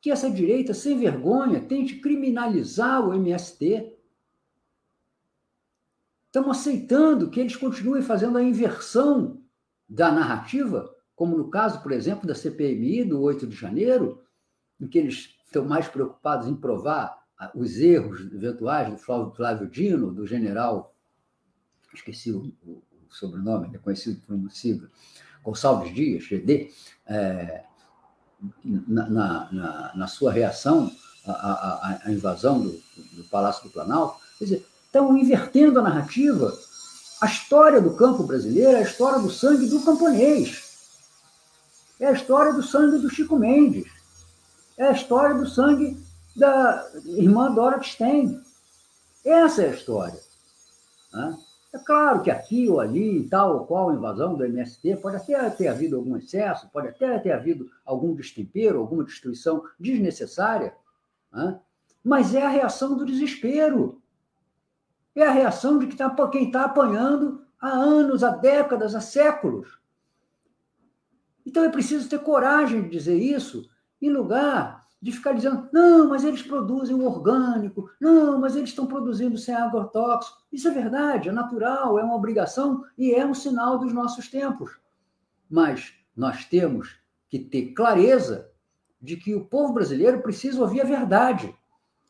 que 0.00 0.10
essa 0.10 0.28
direita 0.28 0.74
sem 0.74 0.98
vergonha 0.98 1.60
tente 1.60 1.96
criminalizar 1.96 3.06
o 3.06 3.14
MST. 3.14 3.96
Estamos 6.32 6.60
aceitando 6.60 7.28
que 7.28 7.38
eles 7.38 7.54
continuem 7.54 8.00
fazendo 8.00 8.38
a 8.38 8.42
inversão 8.42 9.42
da 9.86 10.10
narrativa, 10.10 10.90
como 11.14 11.36
no 11.36 11.50
caso, 11.50 11.82
por 11.82 11.92
exemplo, 11.92 12.26
da 12.26 12.34
CPMI 12.34 13.04
do 13.04 13.20
8 13.20 13.46
de 13.46 13.54
janeiro, 13.54 14.24
em 14.80 14.88
que 14.88 14.96
eles 14.96 15.36
estão 15.44 15.66
mais 15.66 15.88
preocupados 15.88 16.48
em 16.48 16.56
provar 16.56 17.22
ah, 17.38 17.52
os 17.54 17.76
erros 17.76 18.22
eventuais 18.32 18.88
do 18.88 18.96
Flávio 18.96 19.68
Dino, 19.68 20.10
do 20.10 20.26
general, 20.26 20.96
esqueci 21.92 22.32
o, 22.32 22.50
o 22.64 22.82
sobrenome, 23.10 23.76
é 23.76 23.78
conhecido 23.78 24.18
por 24.26 24.34
uma 24.34 24.48
sigla, 24.48 24.88
Gonçalves 25.44 25.94
Dias, 25.94 26.24
GD, 26.24 26.72
é, 27.08 27.62
na, 28.64 29.10
na, 29.10 29.92
na, 29.94 30.06
sua 30.06 30.32
reação 30.32 30.90
à, 31.26 31.32
à, 31.32 32.00
à 32.06 32.10
invasão 32.10 32.58
do, 32.58 32.82
do, 33.16 33.24
Palácio 33.24 33.64
do 33.64 33.70
Planalto. 33.70 34.18
Quer 34.38 34.44
dizer, 34.44 34.71
estão 34.92 35.16
invertendo 35.16 35.80
a 35.80 35.82
narrativa. 35.82 36.52
A 37.22 37.26
história 37.26 37.80
do 37.80 37.94
campo 37.94 38.24
brasileiro 38.24 38.72
é 38.72 38.80
a 38.80 38.82
história 38.82 39.18
do 39.20 39.30
sangue 39.30 39.66
do 39.66 39.80
camponês. 39.80 40.70
É 41.98 42.08
a 42.08 42.12
história 42.12 42.52
do 42.52 42.62
sangue 42.62 42.98
do 42.98 43.08
Chico 43.08 43.36
Mendes. 43.36 43.90
É 44.76 44.88
a 44.88 44.92
história 44.92 45.34
do 45.34 45.48
sangue 45.48 45.96
da 46.36 46.86
irmã 47.06 47.50
Dora 47.54 47.82
Stein. 47.82 48.38
Essa 49.24 49.62
é 49.62 49.70
a 49.70 49.74
história. 49.74 50.20
Né? 51.14 51.38
É 51.74 51.78
claro 51.78 52.22
que 52.22 52.30
aqui 52.30 52.68
ou 52.68 52.78
ali, 52.78 53.26
tal 53.30 53.60
ou 53.60 53.66
qual 53.66 53.94
invasão 53.94 54.34
do 54.34 54.44
MST, 54.44 54.96
pode 54.96 55.16
até 55.16 55.48
ter 55.48 55.68
havido 55.68 55.96
algum 55.96 56.18
excesso, 56.18 56.68
pode 56.70 56.88
até 56.88 57.18
ter 57.18 57.32
havido 57.32 57.70
algum 57.86 58.14
destempero, 58.14 58.80
alguma 58.80 59.04
destruição 59.04 59.62
desnecessária, 59.80 60.74
né? 61.32 61.58
mas 62.04 62.34
é 62.34 62.42
a 62.42 62.50
reação 62.50 62.94
do 62.94 63.06
desespero. 63.06 64.01
É 65.14 65.26
a 65.26 65.30
reação 65.30 65.78
de 65.78 65.86
tá, 65.94 66.10
quem 66.28 66.46
está 66.46 66.64
apanhando 66.64 67.44
há 67.60 67.68
anos, 67.68 68.24
há 68.24 68.30
décadas, 68.30 68.94
há 68.94 69.00
séculos. 69.00 69.78
Então 71.44 71.64
é 71.64 71.68
preciso 71.68 72.08
ter 72.08 72.20
coragem 72.20 72.82
de 72.82 72.88
dizer 72.88 73.16
isso, 73.16 73.68
em 74.00 74.10
lugar 74.10 74.82
de 75.02 75.10
ficar 75.10 75.32
dizendo, 75.32 75.68
não, 75.72 76.08
mas 76.08 76.22
eles 76.22 76.42
produzem 76.42 76.94
o 76.94 77.04
orgânico, 77.04 77.90
não, 78.00 78.38
mas 78.38 78.54
eles 78.54 78.70
estão 78.70 78.86
produzindo 78.86 79.36
sem 79.36 79.52
agrotóxico. 79.52 80.38
Isso 80.52 80.68
é 80.68 80.70
verdade, 80.70 81.28
é 81.28 81.32
natural, 81.32 81.98
é 81.98 82.04
uma 82.04 82.14
obrigação 82.14 82.84
e 82.96 83.12
é 83.12 83.26
um 83.26 83.34
sinal 83.34 83.78
dos 83.78 83.92
nossos 83.92 84.28
tempos. 84.28 84.78
Mas 85.50 85.92
nós 86.16 86.44
temos 86.44 87.00
que 87.28 87.40
ter 87.40 87.72
clareza 87.72 88.48
de 89.00 89.16
que 89.16 89.34
o 89.34 89.44
povo 89.44 89.72
brasileiro 89.72 90.22
precisa 90.22 90.60
ouvir 90.60 90.82
a 90.82 90.84
verdade. 90.84 91.52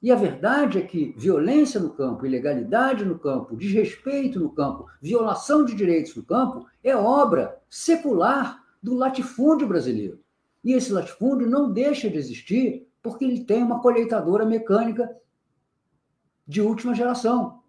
E 0.02 0.10
a 0.10 0.16
verdade 0.16 0.78
é 0.78 0.82
que 0.82 1.14
violência 1.16 1.78
no 1.78 1.90
campo, 1.90 2.26
ilegalidade 2.26 3.04
no 3.04 3.18
campo, 3.18 3.56
desrespeito 3.56 4.40
no 4.40 4.50
campo, 4.50 4.88
violação 5.00 5.64
de 5.64 5.76
direitos 5.76 6.16
no 6.16 6.24
campo 6.24 6.66
é 6.82 6.96
obra 6.96 7.62
secular 7.70 8.64
do 8.82 8.94
latifúndio 8.94 9.68
brasileiro. 9.68 10.18
E 10.64 10.72
esse 10.72 10.92
latifúndio 10.92 11.48
não 11.48 11.72
deixa 11.72 12.10
de 12.10 12.18
existir 12.18 12.88
porque 13.00 13.24
ele 13.24 13.44
tem 13.44 13.62
uma 13.62 13.80
colheitadora 13.80 14.44
mecânica 14.44 15.08
de 16.46 16.60
última 16.60 16.94
geração. 16.94 17.62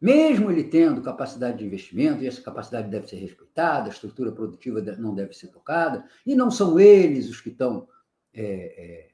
Mesmo 0.00 0.50
ele 0.50 0.64
tendo 0.64 1.00
capacidade 1.00 1.58
de 1.58 1.64
investimento, 1.64 2.22
e 2.22 2.26
essa 2.26 2.42
capacidade 2.42 2.90
deve 2.90 3.08
ser 3.08 3.16
respeitada, 3.16 3.86
a 3.86 3.92
estrutura 3.92 4.30
produtiva 4.32 4.82
não 4.98 5.14
deve 5.14 5.32
ser 5.32 5.48
tocada, 5.48 6.04
e 6.26 6.34
não 6.34 6.50
são 6.50 6.78
eles 6.78 7.30
os 7.30 7.40
que 7.40 7.48
estão 7.48 7.88
é, 8.34 8.42
é, 8.44 9.13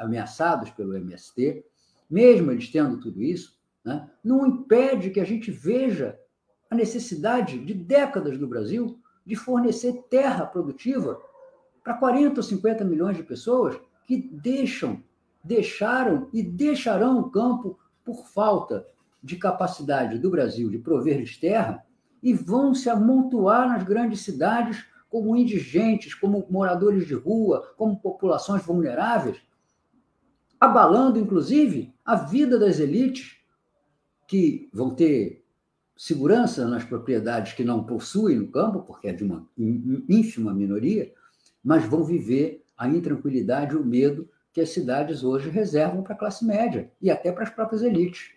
ameaçados 0.00 0.70
pelo 0.70 0.96
MST, 0.96 1.64
mesmo 2.10 2.50
eles 2.50 2.68
tendo 2.68 2.98
tudo 2.98 3.22
isso, 3.22 3.56
né, 3.84 4.08
não 4.24 4.46
impede 4.46 5.10
que 5.10 5.20
a 5.20 5.24
gente 5.24 5.50
veja 5.50 6.18
a 6.68 6.74
necessidade 6.74 7.58
de 7.58 7.74
décadas 7.74 8.38
do 8.38 8.48
Brasil 8.48 8.98
de 9.24 9.36
fornecer 9.36 10.04
terra 10.10 10.46
produtiva 10.46 11.20
para 11.84 11.94
40 11.94 12.40
ou 12.40 12.42
50 12.42 12.84
milhões 12.84 13.16
de 13.16 13.22
pessoas 13.22 13.78
que 14.06 14.16
deixam, 14.16 15.02
deixaram 15.42 16.28
e 16.32 16.42
deixarão 16.42 17.20
o 17.20 17.30
campo 17.30 17.78
por 18.04 18.26
falta 18.26 18.86
de 19.22 19.36
capacidade 19.36 20.18
do 20.18 20.30
Brasil 20.30 20.70
de 20.70 20.78
prover-lhes 20.78 21.36
terra 21.36 21.84
e 22.22 22.32
vão 22.32 22.74
se 22.74 22.88
amontoar 22.88 23.68
nas 23.68 23.82
grandes 23.82 24.20
cidades 24.20 24.84
como 25.08 25.36
indigentes, 25.36 26.14
como 26.14 26.46
moradores 26.48 27.06
de 27.06 27.14
rua, 27.14 27.74
como 27.76 27.98
populações 27.98 28.64
vulneráveis, 28.64 29.40
abalando, 30.60 31.18
inclusive, 31.18 31.92
a 32.04 32.14
vida 32.14 32.58
das 32.58 32.78
elites, 32.78 33.38
que 34.28 34.68
vão 34.72 34.94
ter 34.94 35.44
segurança 35.96 36.68
nas 36.68 36.84
propriedades 36.84 37.54
que 37.54 37.64
não 37.64 37.82
possuem 37.82 38.38
no 38.38 38.48
campo, 38.48 38.82
porque 38.82 39.08
é 39.08 39.12
de 39.12 39.24
uma 39.24 39.48
ínfima 39.58 40.54
minoria, 40.54 41.12
mas 41.64 41.84
vão 41.84 42.04
viver 42.04 42.64
a 42.76 42.88
intranquilidade 42.88 43.74
e 43.74 43.78
o 43.78 43.84
medo 43.84 44.28
que 44.52 44.60
as 44.60 44.70
cidades 44.70 45.22
hoje 45.22 45.50
reservam 45.50 46.02
para 46.02 46.14
a 46.14 46.18
classe 46.18 46.44
média 46.44 46.90
e 47.00 47.10
até 47.10 47.32
para 47.32 47.44
as 47.44 47.50
próprias 47.50 47.82
elites. 47.82 48.32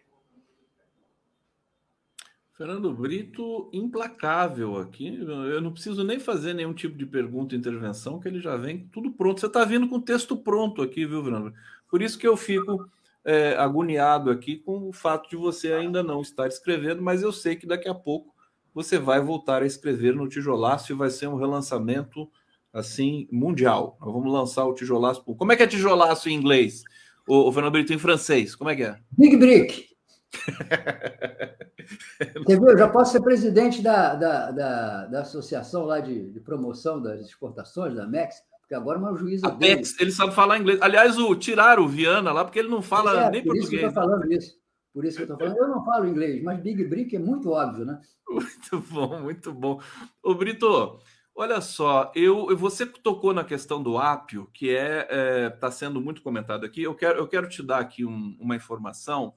Fernando 2.55 2.93
Brito, 2.93 3.69
implacável 3.74 4.78
aqui. 4.78 5.17
Eu 5.17 5.59
não 5.59 5.71
preciso 5.71 6.03
nem 6.03 6.19
fazer 6.19 6.53
nenhum 6.53 6.74
tipo 6.74 6.95
de 6.95 7.05
pergunta, 7.05 7.55
intervenção, 7.55 8.19
que 8.19 8.28
ele 8.28 8.39
já 8.39 8.55
vem 8.55 8.88
tudo 8.91 9.11
pronto. 9.11 9.39
Você 9.39 9.47
está 9.47 9.65
vindo 9.65 9.88
com 9.88 9.95
o 9.95 10.01
texto 10.01 10.38
pronto 10.38 10.82
aqui, 10.82 11.05
viu, 11.05 11.24
Fernando? 11.24 11.53
Por 11.94 12.02
isso 12.02 12.18
que 12.18 12.28
eu 12.28 12.36
fico 12.36 12.89
é, 13.24 13.56
agoniado 13.56 14.32
aqui 14.32 14.58
com 14.58 14.89
o 14.89 14.91
fato 14.91 15.30
de 15.30 15.36
você 15.36 15.74
ainda 15.74 16.02
não 16.02 16.24
estar 16.24 16.48
escrevendo, 16.48 17.04
mas 17.04 17.22
eu 17.22 17.32
sei 17.32 17.56
que 17.56 17.68
daqui 17.68 17.88
a 17.88 17.94
pouco 17.94 18.34
você 18.74 18.98
vai 18.98 19.22
voltar 19.22 19.62
a 19.62 19.66
escrever 19.68 20.16
no 20.16 20.28
Tijolaço 20.28 20.91
e 20.91 20.96
vai 20.96 21.12
ser 21.12 21.28
um 21.28 21.36
relançamento 21.36 22.28
assim 22.74 23.28
mundial. 23.32 23.96
Nós 24.02 24.12
vamos 24.12 24.34
lançar 24.34 24.66
o 24.66 24.74
Tijolaço. 24.74 25.24
Como 25.24 25.52
é 25.52 25.56
que 25.56 25.62
é 25.62 25.68
Tijolaço 25.68 26.30
em 26.30 26.34
inglês? 26.34 26.82
O, 27.28 27.48
o 27.48 27.52
Fernando 27.52 27.74
Brito 27.74 27.94
em 27.94 28.00
francês, 28.00 28.56
como 28.56 28.72
é 28.72 28.76
que 28.76 28.84
é? 28.86 28.98
Big 29.12 29.38
Brick. 29.38 29.89
Quer 32.48 32.60
ver? 32.60 32.72
Eu 32.72 32.78
já 32.80 32.89
posso 32.89 33.12
ser 33.12 33.22
presidente 33.22 33.84
da, 33.84 34.16
da, 34.16 34.50
da, 34.50 35.06
da 35.06 35.22
associação 35.22 35.86
lá 35.86 36.00
de, 36.00 36.32
de 36.32 36.39
promoção 36.39 37.00
das 37.00 37.22
exportações, 37.22 37.94
da 37.94 38.08
MEX 38.08 38.41
porque 38.74 38.76
agora 38.76 39.13
o 39.13 39.17
juiz 39.17 39.43
é 39.43 39.47
Apex, 39.47 39.99
ele 39.99 40.11
sabe 40.11 40.34
falar 40.34 40.57
inglês. 40.57 40.82
Aliás, 40.82 41.17
o 41.17 41.36
tiraram 41.36 41.84
o 41.84 41.88
Viana 41.88 42.32
lá, 42.32 42.43
porque 42.43 42.59
ele 42.59 42.69
não 42.69 42.82
fala 42.82 43.28
é, 43.28 43.32
nem 43.32 43.43
por 43.43 43.55
português. 43.55 43.59
Por 43.59 43.63
isso 43.63 43.69
que 43.69 43.76
eu 43.76 43.88
estou 43.88 44.03
falando 44.03 44.34
isso. 44.34 44.57
Por 44.93 45.05
isso 45.05 45.17
que 45.17 45.24
eu 45.24 45.26
estou 45.26 45.38
falando. 45.38 45.57
Eu 45.57 45.67
não 45.67 45.86
falo 45.86 46.07
inglês, 46.07 46.43
mas 46.43 46.59
Big 46.59 46.84
Brick 46.86 47.15
é 47.15 47.19
muito 47.19 47.51
óbvio, 47.51 47.86
né? 47.86 48.01
Muito 48.28 48.80
bom, 48.89 49.21
muito 49.21 49.53
bom. 49.53 49.80
Ô, 50.24 50.34
Brito, 50.34 50.99
olha 51.36 51.61
só, 51.61 52.11
eu, 52.15 52.55
você 52.57 52.86
tocou 52.86 53.34
na 53.34 53.43
questão 53.43 53.82
do 53.82 53.97
ápio, 53.97 54.49
que 54.53 54.76
é 54.76 55.01
está 55.01 55.15
é, 55.15 55.49
tá 55.49 55.71
sendo 55.71 56.01
muito 56.01 56.21
comentado 56.21 56.65
aqui. 56.65 56.82
Eu 56.82 56.95
quero, 56.95 57.19
eu 57.19 57.28
quero 57.28 57.47
te 57.47 57.61
dar 57.61 57.80
aqui 57.80 58.05
um, 58.05 58.36
uma 58.39 58.55
informação. 58.55 59.36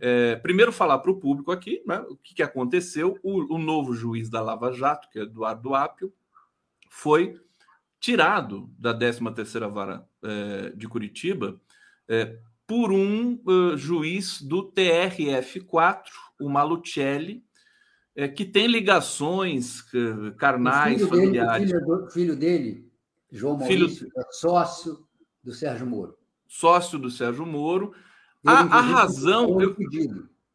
É, 0.00 0.36
primeiro 0.36 0.72
falar 0.72 0.98
para 0.98 1.10
o 1.10 1.18
público 1.18 1.50
aqui 1.50 1.82
né, 1.86 2.04
o 2.08 2.16
que, 2.16 2.34
que 2.34 2.42
aconteceu. 2.42 3.18
O, 3.22 3.54
o, 3.54 3.58
novo 3.58 3.94
juiz 3.94 4.28
da 4.28 4.40
Lava 4.40 4.72
Jato, 4.72 5.08
que 5.10 5.18
é 5.18 5.22
Eduardo 5.22 5.74
Apio, 5.74 6.12
foi 6.90 7.34
tirado 8.00 8.70
da 8.78 8.96
13ª 8.96 9.68
Vara 9.70 10.08
é, 10.22 10.70
de 10.70 10.88
Curitiba 10.88 11.60
é, 12.08 12.38
por 12.66 12.92
um 12.92 13.40
uh, 13.46 13.76
juiz 13.76 14.42
do 14.42 14.70
TRF4, 14.72 16.04
o 16.40 16.48
Malucelli, 16.48 17.44
que 18.34 18.44
tem 18.44 18.66
ligações 18.66 19.84
carnais, 20.36 20.96
filho 20.96 21.08
familiares. 21.08 21.70
Dele, 21.70 21.84
filho, 21.84 21.86
do, 21.86 22.10
filho, 22.10 22.36
dele, 22.36 22.92
João 23.30 23.56
Maurício, 23.56 24.08
filho... 24.08 24.12
é 24.16 24.22
sócio 24.32 25.06
do 25.42 25.52
Sérgio 25.52 25.86
Moro. 25.86 26.16
sócio 26.48 26.98
do 26.98 27.10
Sérgio 27.10 27.46
Moro. 27.46 27.94
A, 28.44 28.60
a 28.60 28.80
razão. 28.80 29.60
Eu, 29.60 29.76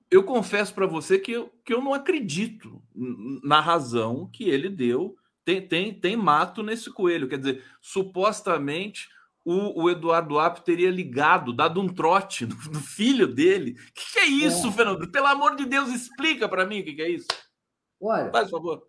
eu 0.09 0.23
confesso 0.23 0.73
para 0.73 0.85
você 0.85 1.17
que 1.17 1.31
eu, 1.31 1.51
que 1.65 1.73
eu 1.73 1.81
não 1.81 1.93
acredito 1.93 2.81
na 3.43 3.59
razão 3.59 4.29
que 4.31 4.43
ele 4.43 4.69
deu. 4.69 5.15
Tem, 5.45 5.67
tem, 5.67 5.93
tem 5.93 6.15
mato 6.15 6.63
nesse 6.63 6.89
coelho. 6.89 7.27
Quer 7.27 7.37
dizer, 7.37 7.63
supostamente 7.81 9.09
o, 9.45 9.83
o 9.83 9.89
Eduardo 9.89 10.39
Apio 10.39 10.63
teria 10.63 10.89
ligado, 10.89 11.53
dado 11.53 11.81
um 11.81 11.93
trote 11.93 12.45
no, 12.45 12.55
no 12.71 12.79
filho 12.79 13.27
dele. 13.27 13.71
O 13.71 13.93
que, 13.93 14.13
que, 14.13 14.19
é 14.19 14.25
isso, 14.25 14.67
é. 14.67 14.71
Fernando? 14.71 15.11
Pelo 15.11 15.27
amor 15.27 15.55
de 15.55 15.65
Deus, 15.65 15.89
explica 15.89 16.47
para 16.47 16.65
mim 16.65 16.81
o 16.81 16.83
que, 16.83 16.93
que, 16.93 17.01
é 17.01 17.09
isso. 17.09 17.27
Olha, 18.01 18.31
Faz, 18.31 18.49
favor. 18.49 18.87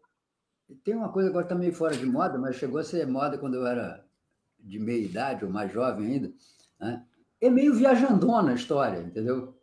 Tem 0.83 0.95
uma 0.95 1.11
coisa 1.11 1.29
agora 1.29 1.45
está 1.45 1.55
meio 1.55 1.75
fora 1.75 1.97
de 1.97 2.07
moda, 2.07 2.39
mas 2.39 2.57
chegou 2.57 2.79
a 2.79 2.85
ser 2.85 3.07
moda 3.07 3.37
quando 3.37 3.55
eu 3.55 3.67
era 3.67 4.05
de 4.59 4.79
meia 4.79 5.05
idade 5.05 5.45
ou 5.45 5.51
mais 5.51 5.73
jovem 5.73 6.07
ainda. 6.07 6.33
Né? 6.81 7.05
É 7.41 7.51
meio 7.51 7.75
viajandona 7.75 8.53
a 8.53 8.55
história, 8.55 9.01
entendeu? 9.01 9.59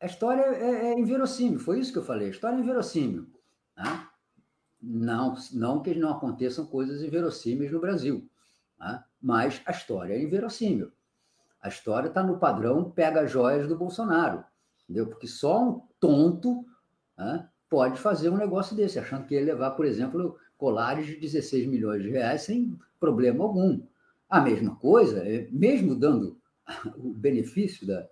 A 0.00 0.06
história 0.06 0.42
é, 0.42 0.92
é 0.92 0.98
inverossímil, 0.98 1.58
foi 1.58 1.80
isso 1.80 1.92
que 1.92 1.98
eu 1.98 2.04
falei. 2.04 2.28
A 2.28 2.30
história 2.30 2.56
é 2.56 2.60
inverossímil. 2.60 3.26
Né? 3.76 4.05
Não, 4.88 5.34
não 5.52 5.82
que 5.82 5.94
não 5.94 6.10
aconteçam 6.10 6.64
coisas 6.64 7.02
inverossímeis 7.02 7.72
no 7.72 7.80
Brasil. 7.80 8.28
Né? 8.78 9.02
mas 9.26 9.60
a 9.66 9.72
história 9.72 10.14
é 10.14 10.22
inverossímil. 10.22 10.92
A 11.60 11.68
história 11.68 12.06
está 12.06 12.22
no 12.22 12.38
padrão 12.38 12.90
pega 12.90 13.26
joias 13.26 13.66
do 13.66 13.76
Bolsonaro, 13.76 14.44
entendeu? 14.84 15.08
Porque 15.08 15.26
só 15.26 15.64
um 15.64 15.82
tonto 15.98 16.64
né, 17.18 17.48
pode 17.68 17.98
fazer 17.98 18.28
um 18.28 18.36
negócio 18.36 18.76
desse, 18.76 19.00
achando 19.00 19.26
que 19.26 19.34
ia 19.34 19.44
levar, 19.44 19.72
por 19.72 19.84
exemplo, 19.84 20.38
colares 20.56 21.06
de 21.06 21.16
16 21.16 21.66
milhões 21.66 22.02
de 22.02 22.10
reais 22.10 22.42
sem 22.42 22.78
problema 23.00 23.42
algum. 23.42 23.80
A 24.30 24.40
mesma 24.40 24.76
coisa, 24.76 25.26
é, 25.26 25.48
mesmo 25.50 25.96
dando 25.96 26.38
o 26.96 27.12
benefício 27.12 27.84
da, 27.84 28.06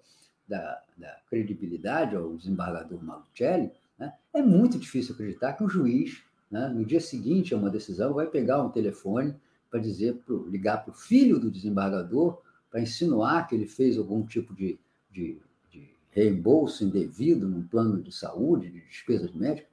da, 0.49 0.83
da 0.97 1.17
credibilidade 1.31 2.17
ao 2.17 2.35
desembargador 2.37 3.03
Malucelli, 3.05 3.71
né, 3.97 4.15
é 4.33 4.43
muito 4.43 4.79
difícil 4.79 5.15
acreditar 5.15 5.53
que 5.53 5.63
um 5.63 5.69
juiz, 5.69 6.25
né, 6.51 6.69
no 6.69 6.85
dia 6.85 7.01
seguinte 7.01 7.55
a 7.55 7.57
uma 7.57 7.71
decisão, 7.71 8.15
vai 8.15 8.27
pegar 8.27 8.63
um 8.63 8.71
telefone 8.71 9.35
para 9.71 9.81
dizer, 9.81 10.15
pro, 10.25 10.49
ligar 10.49 10.85
para 10.85 10.93
o 10.93 10.97
filho 10.97 11.39
do 11.39 11.51
desembargador 11.51 12.41
para 12.71 12.81
insinuar 12.81 13.47
que 13.49 13.55
ele 13.55 13.67
fez 13.67 13.99
algum 13.99 14.25
tipo 14.25 14.55
de, 14.55 14.79
de, 15.11 15.39
de, 15.71 15.89
reembolso 16.11 16.85
indevido 16.85 17.49
num 17.49 17.63
plano 17.63 18.03
de 18.03 18.13
saúde, 18.13 18.71
de 18.71 18.81
despesas 18.83 19.33
médicas. 19.35 19.69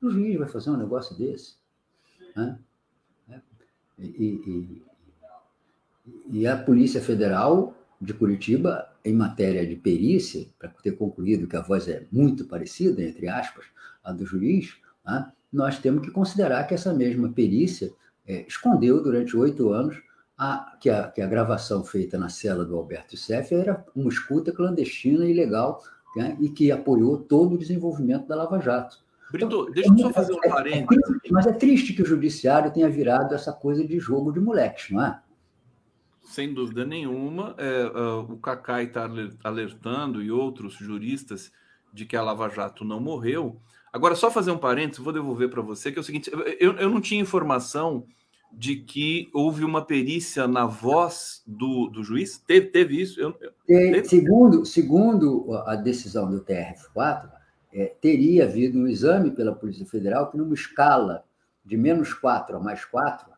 O 0.00 0.10
juiz 0.10 0.38
vai 0.38 0.48
fazer 0.48 0.70
um 0.70 0.76
negócio 0.76 1.16
desse. 1.16 1.54
Né? 2.36 2.58
E, 3.98 4.04
e, 4.04 4.82
e 6.30 6.46
a 6.46 6.56
Polícia 6.56 7.00
Federal 7.00 7.76
de 8.00 8.12
Curitiba, 8.12 8.92
em 9.04 9.14
matéria 9.14 9.64
de 9.66 9.76
perícia, 9.76 10.46
para 10.58 10.68
ter 10.68 10.92
concluído 10.92 11.46
que 11.46 11.56
a 11.56 11.62
voz 11.62 11.86
é 11.86 12.06
muito 12.10 12.44
parecida, 12.44 13.02
entre 13.02 13.28
aspas, 13.28 13.66
a 14.02 14.12
do 14.12 14.26
juiz, 14.26 14.76
né? 15.04 15.32
Nós 15.52 15.78
temos 15.78 16.02
que 16.02 16.10
considerar 16.10 16.64
que 16.66 16.74
essa 16.74 16.92
mesma 16.92 17.28
perícia 17.30 17.92
é, 18.26 18.46
escondeu 18.46 19.02
durante 19.02 19.36
oito 19.36 19.70
anos 19.70 19.96
a, 20.38 20.76
que, 20.80 20.88
a, 20.88 21.08
que 21.08 21.20
a 21.20 21.26
gravação 21.26 21.84
feita 21.84 22.18
na 22.18 22.28
cela 22.28 22.64
do 22.64 22.76
Alberto 22.76 23.16
Seff 23.16 23.54
era 23.54 23.84
uma 23.94 24.08
escuta 24.08 24.52
clandestina 24.52 25.24
e 25.24 25.30
ilegal 25.30 25.82
né, 26.16 26.36
e 26.40 26.48
que 26.48 26.70
apoiou 26.70 27.18
todo 27.18 27.54
o 27.54 27.58
desenvolvimento 27.58 28.26
da 28.26 28.36
Lava 28.36 28.60
Jato. 28.60 28.98
Brito, 29.30 29.46
então, 29.46 29.70
deixa 29.70 29.90
eu 29.90 29.98
só 29.98 30.10
é 30.10 30.12
fazer 30.12 30.32
um 30.34 30.40
parênteses. 30.40 31.04
É, 31.24 31.30
mas 31.30 31.46
é 31.46 31.52
triste 31.52 31.94
que 31.94 32.02
o 32.02 32.06
judiciário 32.06 32.72
tenha 32.72 32.88
virado 32.88 33.34
essa 33.34 33.52
coisa 33.52 33.86
de 33.86 33.98
jogo 33.98 34.30
de 34.30 34.40
moleques, 34.40 34.90
não 34.90 35.02
é? 35.02 35.20
Sem 36.24 36.52
dúvida 36.52 36.84
nenhuma. 36.84 37.54
É, 37.56 37.86
uh, 37.86 38.32
o 38.32 38.36
Cacai 38.38 38.84
está 38.84 39.08
alertando 39.42 40.22
e 40.22 40.30
outros 40.30 40.74
juristas 40.74 41.50
de 41.92 42.04
que 42.04 42.16
a 42.16 42.22
Lava 42.22 42.48
Jato 42.48 42.84
não 42.84 43.00
morreu. 43.00 43.60
Agora, 43.92 44.14
só 44.14 44.30
fazer 44.30 44.50
um 44.50 44.58
parênteses, 44.58 45.04
vou 45.04 45.12
devolver 45.12 45.50
para 45.50 45.60
você, 45.60 45.92
que 45.92 45.98
é 45.98 46.00
o 46.00 46.04
seguinte: 46.04 46.30
eu, 46.58 46.72
eu 46.76 46.88
não 46.88 47.00
tinha 47.00 47.20
informação 47.20 48.06
de 48.52 48.76
que 48.76 49.30
houve 49.32 49.64
uma 49.64 49.84
perícia 49.84 50.46
na 50.46 50.66
voz 50.66 51.42
do, 51.46 51.88
do 51.88 52.02
juiz? 52.02 52.38
Teve, 52.38 52.68
teve 52.68 53.00
isso? 53.00 53.20
Eu, 53.20 53.34
teve? 53.66 54.04
Segundo, 54.04 54.64
segundo 54.64 55.54
a 55.66 55.74
decisão 55.74 56.30
do 56.30 56.40
TRF4, 56.44 57.30
é, 57.72 57.86
teria 58.00 58.44
havido 58.44 58.78
um 58.78 58.86
exame 58.86 59.30
pela 59.30 59.54
Polícia 59.54 59.86
Federal 59.86 60.30
que, 60.30 60.36
numa 60.36 60.54
escala 60.54 61.24
de 61.64 61.76
menos 61.76 62.12
4 62.12 62.56
a 62.56 62.60
mais 62.60 62.84
4, 62.84 63.30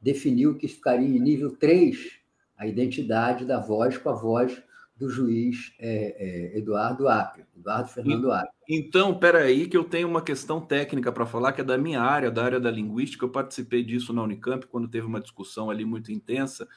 definiu 0.00 0.56
que 0.56 0.68
ficaria 0.68 1.16
em 1.16 1.20
nível 1.20 1.56
3 1.56 2.18
a 2.58 2.66
identidade 2.66 3.44
da 3.44 3.58
voz 3.58 3.96
com 3.96 4.10
a 4.10 4.14
voz 4.14 4.62
do 5.00 5.08
juiz 5.08 5.72
é, 5.78 6.52
é, 6.54 6.58
Eduardo 6.58 7.08
Apio, 7.08 7.46
Eduardo 7.56 7.88
Fernando 7.88 8.30
Apio. 8.30 8.52
Então, 8.68 9.18
peraí, 9.18 9.66
que 9.66 9.76
eu 9.76 9.82
tenho 9.82 10.06
uma 10.06 10.20
questão 10.20 10.60
técnica 10.60 11.10
para 11.10 11.24
falar, 11.24 11.52
que 11.52 11.62
é 11.62 11.64
da 11.64 11.78
minha 11.78 12.02
área, 12.02 12.30
da 12.30 12.44
área 12.44 12.60
da 12.60 12.70
linguística. 12.70 13.24
Eu 13.24 13.30
participei 13.30 13.82
disso 13.82 14.12
na 14.12 14.22
Unicamp, 14.22 14.66
quando 14.66 14.86
teve 14.86 15.06
uma 15.06 15.20
discussão 15.20 15.70
ali 15.70 15.86
muito 15.86 16.12
intensa. 16.12 16.68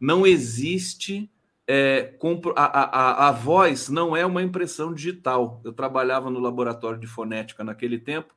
Não 0.00 0.26
existe. 0.26 1.30
É, 1.68 2.16
a, 2.56 2.64
a, 2.64 3.28
a 3.28 3.30
voz 3.30 3.88
não 3.88 4.16
é 4.16 4.26
uma 4.26 4.42
impressão 4.42 4.92
digital. 4.92 5.60
Eu 5.64 5.72
trabalhava 5.72 6.28
no 6.30 6.40
laboratório 6.40 6.98
de 6.98 7.06
fonética 7.06 7.62
naquele 7.62 7.98
tempo, 7.98 8.34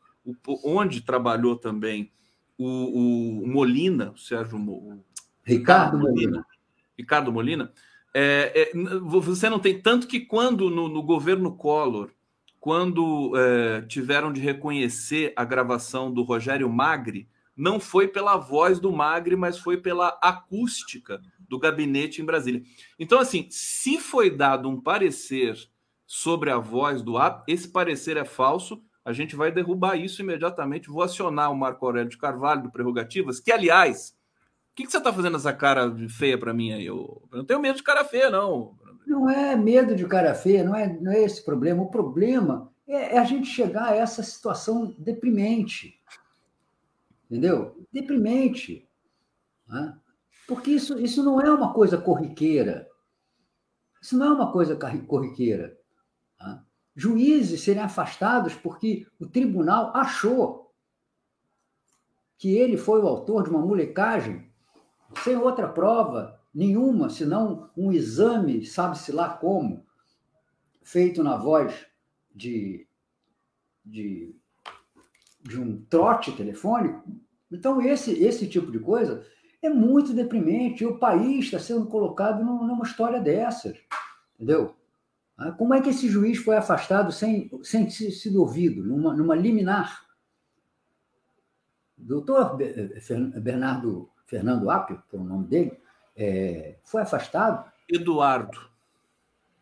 onde 0.63 1.01
trabalhou 1.01 1.55
também 1.55 2.11
o, 2.57 3.41
o 3.41 3.47
Molina, 3.47 4.11
o 4.11 4.17
Sérgio 4.17 4.59
o 4.59 5.03
Ricardo 5.43 5.97
Molina. 5.97 6.45
Ricardo 6.95 7.31
Molina 7.31 7.71
é, 8.13 8.51
é, 8.53 8.71
você 9.01 9.49
não 9.49 9.59
tem 9.59 9.79
tanto 9.81 10.07
que 10.07 10.19
quando 10.19 10.69
no, 10.69 10.87
no 10.87 11.01
governo 11.01 11.55
Collor, 11.55 12.11
quando 12.59 13.33
é, 13.35 13.81
tiveram 13.83 14.31
de 14.31 14.39
reconhecer 14.39 15.33
a 15.35 15.43
gravação 15.43 16.11
do 16.13 16.23
Rogério 16.23 16.69
Magri, 16.69 17.27
não 17.55 17.79
foi 17.79 18.07
pela 18.07 18.37
voz 18.37 18.79
do 18.79 18.91
Magri, 18.91 19.35
mas 19.35 19.57
foi 19.57 19.77
pela 19.77 20.17
acústica 20.21 21.21
do 21.39 21.59
gabinete 21.59 22.21
em 22.21 22.25
Brasília. 22.25 22.63
Então, 22.97 23.19
assim, 23.19 23.47
se 23.49 23.99
foi 23.99 24.29
dado 24.29 24.69
um 24.69 24.79
parecer 24.79 25.57
sobre 26.05 26.49
a 26.49 26.57
voz 26.57 27.01
do 27.01 27.17
AP, 27.17 27.43
esse 27.47 27.67
parecer 27.67 28.17
é 28.17 28.25
falso, 28.25 28.81
a 29.03 29.11
gente 29.11 29.35
vai 29.35 29.51
derrubar 29.51 29.95
isso 29.95 30.21
imediatamente. 30.21 30.89
Vou 30.89 31.01
acionar 31.01 31.51
o 31.51 31.55
Marco 31.55 31.85
Aurélio 31.85 32.09
de 32.09 32.17
Carvalho 32.17 32.63
do 32.63 32.71
Prerrogativas, 32.71 33.39
que, 33.39 33.51
aliás, 33.51 34.15
o 34.71 34.75
que, 34.75 34.85
que 34.85 34.91
você 34.91 34.99
está 34.99 35.11
fazendo 35.11 35.35
essa 35.35 35.51
cara 35.51 35.93
feia 36.07 36.37
para 36.37 36.53
mim 36.53 36.71
aí? 36.71 36.85
Eu, 36.85 37.21
eu 37.29 37.39
não 37.39 37.45
tenho 37.45 37.59
medo 37.59 37.75
de 37.75 37.83
cara 37.83 38.05
feia, 38.05 38.29
não. 38.29 38.77
Não 39.05 39.29
é 39.29 39.53
medo 39.55 39.93
de 39.95 40.07
cara 40.07 40.33
feia, 40.33 40.63
não 40.63 40.73
é, 40.73 40.87
não 40.99 41.11
é 41.11 41.21
esse 41.21 41.43
problema. 41.43 41.83
O 41.83 41.91
problema 41.91 42.71
é, 42.87 43.15
é 43.15 43.17
a 43.17 43.25
gente 43.25 43.47
chegar 43.47 43.89
a 43.89 43.95
essa 43.95 44.23
situação 44.23 44.95
deprimente. 44.97 46.01
Entendeu? 47.25 47.85
Deprimente. 47.91 48.87
Né? 49.67 49.97
Porque 50.47 50.71
isso, 50.71 50.97
isso 50.97 51.21
não 51.21 51.41
é 51.41 51.51
uma 51.53 51.73
coisa 51.73 51.97
corriqueira. 51.97 52.89
Isso 54.01 54.17
não 54.17 54.27
é 54.27 54.33
uma 54.33 54.53
coisa 54.53 54.77
corriqueira. 55.05 55.77
Né? 56.39 56.61
Juízes 56.95 57.61
serem 57.61 57.83
afastados 57.83 58.55
porque 58.55 59.05
o 59.19 59.27
tribunal 59.27 59.91
achou 59.93 60.73
que 62.37 62.55
ele 62.55 62.77
foi 62.77 63.01
o 63.01 63.07
autor 63.07 63.43
de 63.43 63.49
uma 63.49 63.65
molecagem 63.65 64.50
sem 65.23 65.35
outra 65.35 65.67
prova 65.67 66.39
nenhuma, 66.53 67.09
senão 67.09 67.69
um 67.75 67.91
exame, 67.91 68.65
sabe-se 68.65 69.11
lá 69.11 69.29
como, 69.29 69.85
feito 70.83 71.23
na 71.23 71.37
voz 71.37 71.85
de, 72.33 72.87
de, 73.85 74.35
de 75.41 75.59
um 75.59 75.81
trote 75.89 76.31
telefônico. 76.31 77.03
Então, 77.51 77.81
esse, 77.81 78.11
esse 78.23 78.47
tipo 78.47 78.71
de 78.71 78.79
coisa 78.79 79.25
é 79.61 79.69
muito 79.69 80.13
deprimente. 80.13 80.83
E 80.83 80.87
o 80.87 80.97
país 80.97 81.45
está 81.45 81.59
sendo 81.59 81.85
colocado 81.85 82.43
numa 82.43 82.83
história 82.83 83.19
dessas. 83.19 83.77
Entendeu? 84.35 84.75
Ah, 85.37 85.51
como 85.51 85.73
é 85.73 85.81
que 85.81 85.89
esse 85.89 86.07
juiz 86.07 86.37
foi 86.37 86.55
afastado 86.55 87.11
sem, 87.11 87.49
sem 87.63 87.85
ter 87.85 88.11
sido 88.11 88.41
ouvido, 88.41 88.83
numa, 88.83 89.13
numa 89.15 89.35
liminar? 89.35 90.05
Doutor 91.97 92.57
Bernardo 93.41 94.10
Fernando 94.31 94.69
Apio, 94.69 95.03
que 95.09 95.17
é 95.17 95.19
o 95.19 95.23
nome 95.25 95.45
dele, 95.45 95.77
é, 96.15 96.77
foi 96.85 97.01
afastado. 97.01 97.69
Eduardo. 97.89 98.57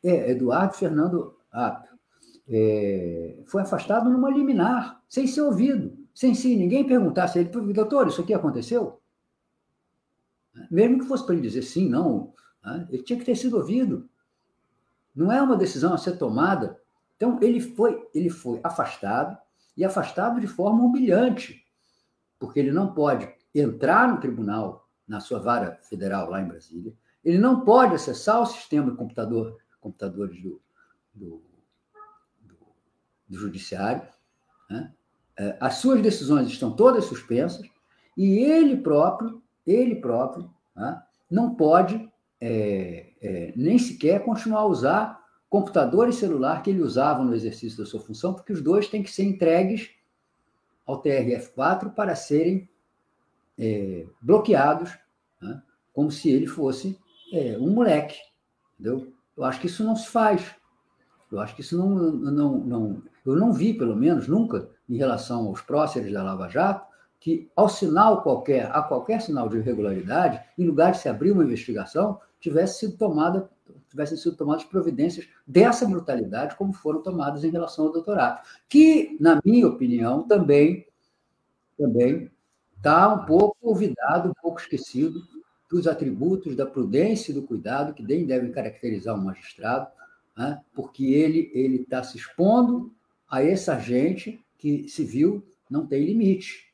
É, 0.03 0.29
Eduardo 0.29 0.75
Fernando 0.75 1.35
Apio. 1.51 1.97
É, 2.47 3.39
foi 3.47 3.63
afastado 3.63 4.11
numa 4.11 4.29
liminar, 4.29 5.01
sem 5.09 5.25
ser 5.25 5.41
ouvido, 5.41 5.97
sem 6.13 6.35
se 6.35 6.55
ninguém 6.55 6.85
perguntasse 6.85 7.39
a 7.39 7.41
ele, 7.41 7.73
doutor, 7.73 8.07
isso 8.07 8.21
aqui 8.21 8.31
aconteceu? 8.31 9.01
Mesmo 10.69 10.99
que 10.99 11.07
fosse 11.07 11.25
para 11.25 11.33
ele 11.33 11.47
dizer 11.47 11.63
sim, 11.63 11.89
não, 11.89 12.31
né, 12.63 12.87
ele 12.91 13.01
tinha 13.01 13.17
que 13.17 13.25
ter 13.25 13.35
sido 13.35 13.57
ouvido. 13.57 14.07
Não 15.15 15.31
é 15.31 15.41
uma 15.41 15.57
decisão 15.57 15.93
a 15.93 15.97
ser 15.97 16.17
tomada. 16.17 16.79
Então, 17.15 17.39
ele 17.41 17.59
foi, 17.59 18.07
ele 18.13 18.29
foi 18.29 18.59
afastado, 18.63 19.35
e 19.75 19.83
afastado 19.83 20.39
de 20.39 20.47
forma 20.47 20.83
humilhante, 20.83 21.65
porque 22.37 22.59
ele 22.59 22.71
não 22.71 22.93
pode 22.93 23.27
entrar 23.53 24.07
no 24.07 24.19
tribunal, 24.19 24.87
na 25.07 25.19
sua 25.19 25.39
vara 25.39 25.79
federal 25.83 26.29
lá 26.29 26.41
em 26.41 26.47
Brasília, 26.47 26.93
Ele 27.23 27.37
não 27.37 27.61
pode 27.61 27.95
acessar 27.95 28.41
o 28.41 28.45
sistema 28.45 28.91
de 28.91 28.97
computador, 28.97 29.57
computadores 29.81 30.41
do, 30.41 30.61
do, 31.13 31.41
do, 32.41 32.57
do 33.27 33.37
judiciário. 33.37 34.07
Né? 34.69 34.93
É, 35.37 35.57
as 35.59 35.75
suas 35.75 36.01
decisões 36.01 36.47
estão 36.47 36.71
todas 36.71 37.05
suspensas 37.05 37.67
e 38.15 38.39
ele 38.39 38.77
próprio, 38.77 39.41
ele 39.65 39.95
próprio, 39.95 40.53
né? 40.75 41.01
não 41.29 41.55
pode 41.55 42.09
é, 42.39 43.11
é, 43.21 43.53
nem 43.55 43.77
sequer 43.77 44.23
continuar 44.23 44.61
a 44.61 44.65
usar 44.65 45.19
computador 45.49 46.07
e 46.07 46.13
celular 46.13 46.61
que 46.61 46.69
ele 46.69 46.81
usava 46.81 47.23
no 47.23 47.33
exercício 47.33 47.77
da 47.77 47.85
sua 47.85 47.99
função, 47.99 48.33
porque 48.33 48.53
os 48.53 48.61
dois 48.61 48.87
têm 48.87 49.01
que 49.01 49.11
ser 49.11 49.23
entregues 49.23 49.89
ao 50.85 51.01
TRF4 51.01 51.93
para 51.93 52.15
serem 52.15 52.69
é, 53.59 54.05
bloqueados, 54.21 54.97
né? 55.41 55.61
como 55.93 56.09
se 56.09 56.29
ele 56.29 56.47
fosse 56.47 56.97
é, 57.33 57.57
um 57.59 57.71
moleque. 57.71 58.17
Entendeu? 58.79 59.11
Eu 59.35 59.43
acho 59.43 59.59
que 59.59 59.67
isso 59.67 59.83
não 59.83 59.95
se 59.95 60.07
faz. 60.07 60.55
Eu 61.31 61.39
acho 61.39 61.55
que 61.55 61.61
isso 61.61 61.77
não, 61.77 61.89
não, 61.89 62.57
não. 62.57 63.03
Eu 63.25 63.35
não 63.35 63.53
vi, 63.53 63.73
pelo 63.73 63.95
menos, 63.95 64.27
nunca, 64.27 64.69
em 64.87 64.97
relação 64.97 65.47
aos 65.47 65.61
próceres 65.61 66.11
da 66.11 66.23
Lava 66.23 66.47
Jato, 66.47 66.87
que 67.19 67.49
ao 67.55 67.67
sinal 67.67 68.23
qualquer, 68.23 68.71
a 68.73 68.81
qualquer 68.81 69.21
sinal 69.21 69.49
de 69.49 69.57
irregularidade, 69.57 70.41
em 70.57 70.65
lugar 70.65 70.93
de 70.93 70.99
se 70.99 71.09
abrir 71.09 71.31
uma 71.31 71.43
investigação, 71.43 72.19
tivesse 72.39 72.79
sido 72.79 72.97
tomada, 72.97 73.49
tivessem 73.89 74.17
sido 74.17 74.37
tomadas 74.37 74.63
providências 74.63 75.27
dessa 75.45 75.85
brutalidade, 75.85 76.55
como 76.55 76.73
foram 76.73 77.01
tomadas 77.01 77.43
em 77.43 77.51
relação 77.51 77.85
ao 77.85 77.91
doutorado, 77.91 78.41
que, 78.69 79.17
na 79.19 79.39
minha 79.43 79.67
opinião, 79.67 80.23
também 80.23 80.87
também 81.77 82.29
está 82.79 83.13
um 83.13 83.25
pouco 83.25 83.57
olvidado, 83.61 84.29
um 84.29 84.33
pouco 84.41 84.59
esquecido 84.59 85.21
dos 85.69 85.85
atributos 85.85 86.55
da 86.55 86.65
prudência 86.65 87.31
e 87.31 87.35
do 87.35 87.43
cuidado 87.43 87.93
que 87.93 88.01
nem 88.01 88.25
devem 88.25 88.51
caracterizar 88.51 89.15
um 89.15 89.23
magistrado, 89.23 89.87
né? 90.35 90.61
porque 90.73 91.05
ele 91.13 91.51
ele 91.53 91.81
está 91.81 92.01
se 92.01 92.17
expondo 92.17 92.91
a 93.29 93.43
essa 93.43 93.77
gente 93.77 94.43
que 94.57 94.89
civil 94.89 95.45
não 95.69 95.85
tem 95.85 96.03
limite. 96.03 96.69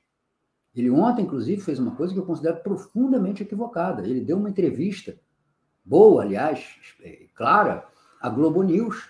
Ele 0.76 0.90
ontem, 0.90 1.24
inclusive, 1.24 1.62
fez 1.62 1.80
uma 1.80 1.96
coisa 1.96 2.14
que 2.14 2.20
eu 2.20 2.26
considero 2.26 2.58
profundamente 2.58 3.44
equivocada. 3.44 4.06
Ele 4.06 4.20
deu 4.20 4.38
uma 4.38 4.50
entrevista, 4.50 5.18
boa, 5.84 6.24
aliás, 6.24 6.76
é, 7.02 7.28
clara, 7.34 7.88
à 8.22 8.30
Globo 8.30 8.62
News, 8.62 9.10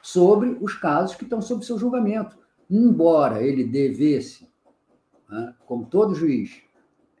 sobre 0.00 0.56
os 0.60 0.74
casos 0.74 1.16
que 1.16 1.24
estão 1.24 1.42
sob 1.42 1.64
seu 1.64 1.78
julgamento. 1.78 2.38
Embora 2.70 3.42
ele 3.42 3.64
devesse, 3.64 4.48
né, 5.28 5.54
como 5.66 5.86
todo 5.86 6.14
juiz, 6.14 6.62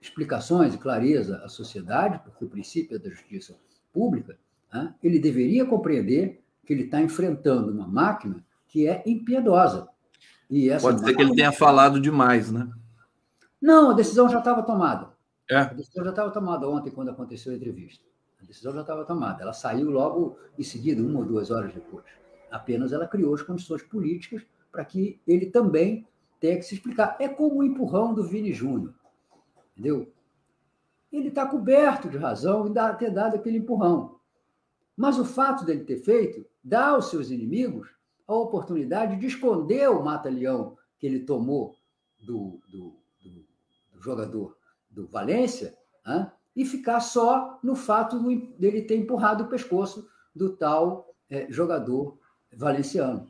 explicações 0.00 0.74
e 0.74 0.78
clareza 0.78 1.38
à 1.44 1.48
sociedade, 1.48 2.20
porque 2.24 2.44
o 2.44 2.48
princípio 2.48 2.96
é 2.96 2.98
da 2.98 3.10
justiça 3.10 3.56
pública, 3.92 4.38
né, 4.72 4.94
ele 5.02 5.18
deveria 5.18 5.64
compreender 5.64 6.42
que 6.64 6.72
ele 6.72 6.84
está 6.84 7.00
enfrentando 7.00 7.70
uma 7.70 7.86
máquina 7.86 8.44
que 8.66 8.86
é 8.86 9.02
impiedosa. 9.06 9.88
E 10.50 10.68
essa 10.68 10.86
Pode 10.86 11.00
ser 11.00 11.14
que 11.14 11.22
ele 11.22 11.34
tenha 11.34 11.52
falado 11.52 12.00
demais, 12.00 12.50
né? 12.50 12.68
Não, 13.60 13.90
a 13.90 13.94
decisão 13.94 14.28
já 14.28 14.38
estava 14.38 14.62
tomada. 14.62 15.10
É. 15.50 15.56
A 15.56 15.72
decisão 15.72 16.04
já 16.04 16.10
estava 16.10 16.30
tomada 16.30 16.68
ontem, 16.68 16.90
quando 16.90 17.10
aconteceu 17.10 17.52
a 17.52 17.56
entrevista. 17.56 18.04
A 18.42 18.44
decisão 18.44 18.72
já 18.74 18.82
estava 18.82 19.04
tomada. 19.04 19.42
Ela 19.42 19.52
saiu 19.52 19.90
logo 19.90 20.38
em 20.58 20.62
seguida, 20.62 21.02
uma 21.02 21.20
ou 21.20 21.24
duas 21.24 21.50
horas 21.50 21.72
depois. 21.72 22.04
Apenas 22.50 22.92
ela 22.92 23.06
criou 23.06 23.34
as 23.34 23.42
condições 23.42 23.82
políticas 23.82 24.42
para 24.70 24.84
que 24.84 25.20
ele 25.26 25.46
também 25.46 26.06
tenha 26.44 26.58
que 26.58 26.64
se 26.66 26.74
explicar. 26.74 27.16
É 27.18 27.26
como 27.26 27.60
o 27.60 27.64
empurrão 27.64 28.12
do 28.12 28.22
Vini 28.22 28.52
Júnior. 28.52 28.92
Entendeu? 29.72 30.12
Ele 31.10 31.28
está 31.28 31.46
coberto 31.46 32.06
de 32.10 32.18
razão 32.18 32.68
em 32.68 32.74
ter 32.98 33.10
dado 33.10 33.36
aquele 33.36 33.56
empurrão. 33.56 34.20
Mas 34.94 35.18
o 35.18 35.24
fato 35.24 35.64
dele 35.64 35.84
ter 35.84 35.96
feito 35.96 36.44
dá 36.62 36.88
aos 36.88 37.08
seus 37.08 37.30
inimigos 37.30 37.88
a 38.28 38.34
oportunidade 38.34 39.16
de 39.16 39.26
esconder 39.26 39.88
o 39.88 40.04
mata-leão 40.04 40.76
que 40.98 41.06
ele 41.06 41.20
tomou 41.20 41.76
do, 42.20 42.60
do, 42.70 42.94
jogador 44.02 44.54
do 44.90 45.06
Valência, 45.06 45.74
e 46.54 46.66
ficar 46.66 47.00
só 47.00 47.58
no 47.62 47.74
fato 47.74 48.18
dele 48.58 48.82
ter 48.82 48.96
empurrado 48.96 49.44
o 49.44 49.48
pescoço 49.48 50.06
do 50.34 50.54
tal 50.54 51.16
é, 51.30 51.50
jogador 51.50 52.18
valenciano. 52.52 53.26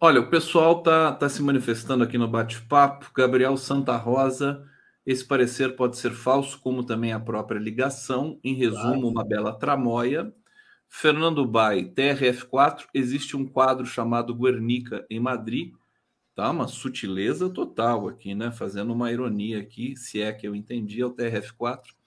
Olha, 0.00 0.20
o 0.20 0.30
pessoal 0.30 0.78
está 0.78 1.12
tá 1.12 1.28
se 1.28 1.42
manifestando 1.42 2.04
aqui 2.04 2.16
no 2.16 2.28
bate-papo. 2.28 3.10
Gabriel 3.14 3.56
Santa 3.56 3.96
Rosa, 3.96 4.64
esse 5.04 5.24
parecer 5.24 5.74
pode 5.74 5.96
ser 5.96 6.12
falso, 6.12 6.60
como 6.60 6.84
também 6.84 7.12
a 7.12 7.18
própria 7.18 7.58
ligação. 7.58 8.38
Em 8.44 8.54
resumo, 8.54 9.08
uma 9.08 9.24
bela 9.24 9.58
tramóia. 9.58 10.32
Fernando 10.88 11.44
Bai, 11.46 11.84
TRF4, 11.84 12.86
existe 12.94 13.36
um 13.36 13.46
quadro 13.46 13.84
chamado 13.84 14.34
Guernica 14.34 15.04
em 15.10 15.20
Madrid, 15.20 15.72
Tá 16.38 16.52
uma 16.52 16.68
sutileza 16.68 17.50
total 17.50 18.06
aqui, 18.06 18.32
né? 18.32 18.52
Fazendo 18.52 18.92
uma 18.92 19.10
ironia 19.10 19.58
aqui, 19.58 19.96
se 19.96 20.22
é 20.22 20.32
que 20.32 20.46
eu 20.46 20.54
entendi, 20.54 21.00
é 21.00 21.04
o 21.04 21.10
TRF4. 21.10 21.97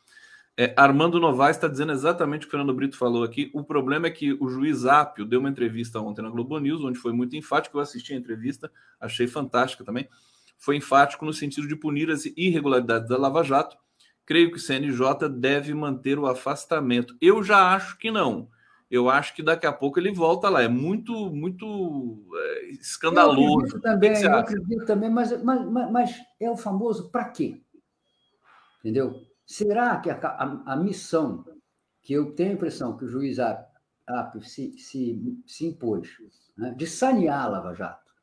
É, 0.58 0.74
Armando 0.78 1.20
Novaes 1.20 1.56
está 1.56 1.68
dizendo 1.68 1.92
exatamente 1.92 2.42
o 2.42 2.42
que 2.42 2.48
o 2.48 2.52
Fernando 2.52 2.76
Brito 2.76 2.98
falou 2.98 3.24
aqui. 3.24 3.50
O 3.54 3.64
problema 3.64 4.08
é 4.08 4.12
que 4.12 4.34
o 4.34 4.50
juiz 4.50 4.86
Apio 4.86 5.26
deu 5.26 5.40
uma 5.40 5.50
entrevista 5.50 6.00
ontem 6.00 6.22
na 6.22 6.30
Globo 6.30 6.60
News, 6.60 6.84
onde 6.84 7.00
foi 7.00 7.14
muito 7.14 7.36
enfático. 7.36 7.78
Eu 7.78 7.82
assisti 7.82 8.14
a 8.14 8.18
entrevista, 8.18 8.72
achei 9.00 9.28
fantástica 9.28 9.84
também. 9.84 10.08
Foi 10.58 10.76
enfático 10.76 11.26
no 11.26 11.34
sentido 11.34 11.68
de 11.68 11.76
punir 11.76 12.12
as 12.12 12.26
irregularidades 12.38 13.10
da 13.10 13.18
Lava 13.18 13.44
Jato. 13.44 13.78
Creio 14.26 14.52
que 14.52 14.58
o 14.58 14.60
CNJ 14.60 15.30
deve 15.30 15.74
manter 15.74 16.20
o 16.20 16.28
afastamento. 16.28 17.16
Eu 17.20 17.44
já 17.44 17.74
acho 17.74 17.98
que 17.98 18.12
não 18.12 18.50
eu 18.92 19.10
acho 19.10 19.34
que 19.34 19.42
daqui 19.42 19.66
a 19.66 19.72
pouco 19.72 19.98
ele 19.98 20.12
volta 20.12 20.50
lá. 20.50 20.62
É 20.62 20.68
muito, 20.68 21.14
muito 21.34 22.28
é, 22.36 22.72
escandaloso. 22.72 23.78
Eu 23.78 23.82
também, 23.82 24.22
eu 24.22 24.36
acredito 24.36 24.86
também, 24.86 25.10
mas, 25.10 25.42
mas, 25.42 25.92
mas 25.92 26.16
é 26.38 26.52
o 26.52 26.58
famoso 26.58 27.10
para 27.10 27.30
quê? 27.30 27.62
Entendeu? 28.80 29.16
Será 29.52 30.00
que 30.00 30.10
a, 30.10 30.16
a, 30.16 30.74
a, 30.74 30.76
missão 30.78 31.44
que 32.02 32.14
eu 32.14 32.32
tenho 32.32 32.52
a 32.52 32.54
impressão 32.54 32.96
que 32.96 33.04
o 33.04 33.08
juiz 33.10 33.38
Apio 33.38 34.42
se, 34.42 34.78
se, 34.78 35.44
se 35.46 35.66
impôs 35.66 36.08
né, 36.58 36.74
de 36.74 36.88
sanear 36.88 37.44
a 37.44 37.50
Lava 37.50 37.74
Jato, 37.74 38.14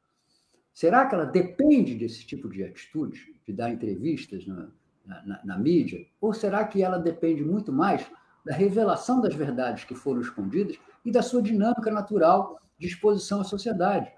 será 0.72 1.04
que 1.04 1.14
ela 1.14 1.26
depende 1.26 1.94
desse 1.94 2.26
tipo 2.26 2.48
de 2.48 2.64
atitude, 2.64 3.38
de 3.46 3.52
dar 3.52 3.70
entrevistas 3.70 4.46
na, 4.46 4.70
na, 5.04 5.44
na 5.44 5.58
mídia? 5.58 6.06
Ou 6.18 6.32
será 6.32 6.64
que 6.64 6.82
ela 6.82 6.96
depende 6.96 7.44
muito 7.44 7.70
mais 7.70 8.10
da 8.42 8.54
revelação 8.54 9.20
das 9.20 9.34
verdades 9.34 9.84
que 9.84 9.94
foram 9.94 10.22
escondidas 10.22 10.78
e 11.04 11.12
da 11.12 11.20
sua 11.20 11.42
dinâmica 11.42 11.90
natural 11.90 12.58
de 12.78 12.86
exposição 12.86 13.42
à 13.42 13.44
sociedade. 13.44 14.10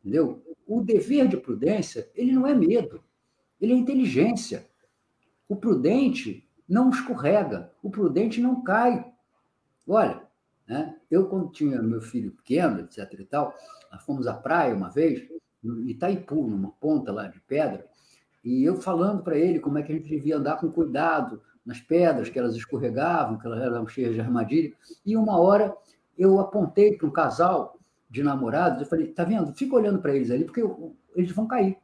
Entendeu? 0.00 0.42
O 0.66 0.80
dever 0.80 1.28
de 1.28 1.36
prudência, 1.36 2.10
ele 2.16 2.32
não 2.32 2.48
é 2.48 2.52
medo, 2.52 3.00
ele 3.60 3.74
é 3.74 3.76
inteligência. 3.76 4.68
O 5.48 5.54
prudente 5.54 6.47
não 6.68 6.90
escorrega, 6.90 7.72
o 7.82 7.90
prudente 7.90 8.40
não 8.40 8.62
cai. 8.62 9.10
Olha, 9.86 10.22
né, 10.66 10.96
eu 11.10 11.26
quando 11.28 11.50
tinha 11.50 11.80
meu 11.82 12.00
filho 12.00 12.32
pequeno, 12.32 12.80
etc 12.80 13.12
e 13.18 13.24
tal, 13.24 13.54
nós 13.90 14.02
fomos 14.02 14.26
à 14.26 14.34
praia 14.34 14.74
uma 14.74 14.90
vez, 14.90 15.26
no 15.62 15.88
Itaipu, 15.88 16.46
numa 16.46 16.70
ponta 16.72 17.10
lá 17.12 17.26
de 17.26 17.40
pedra, 17.40 17.86
e 18.44 18.62
eu 18.62 18.76
falando 18.76 19.22
para 19.22 19.36
ele 19.36 19.58
como 19.58 19.78
é 19.78 19.82
que 19.82 19.92
a 19.92 19.96
gente 19.96 20.08
devia 20.08 20.36
andar 20.36 20.56
com 20.56 20.70
cuidado, 20.70 21.42
nas 21.68 21.80
pedras, 21.80 22.30
que 22.30 22.38
elas 22.38 22.56
escorregavam, 22.56 23.36
que 23.36 23.46
elas 23.46 23.60
eram 23.60 23.86
cheias 23.86 24.14
de 24.14 24.20
armadilha. 24.22 24.72
E 25.04 25.14
uma 25.14 25.38
hora 25.38 25.76
eu 26.16 26.40
apontei 26.40 26.96
para 26.96 27.06
um 27.06 27.10
casal 27.10 27.78
de 28.08 28.22
namorados, 28.22 28.80
eu 28.80 28.86
falei, 28.86 29.08
tá 29.08 29.22
vendo? 29.22 29.52
Fica 29.52 29.76
olhando 29.76 30.00
para 30.00 30.16
eles 30.16 30.30
ali, 30.30 30.44
porque 30.44 30.64
eles 31.14 31.30
vão 31.30 31.46
cair. 31.46 31.76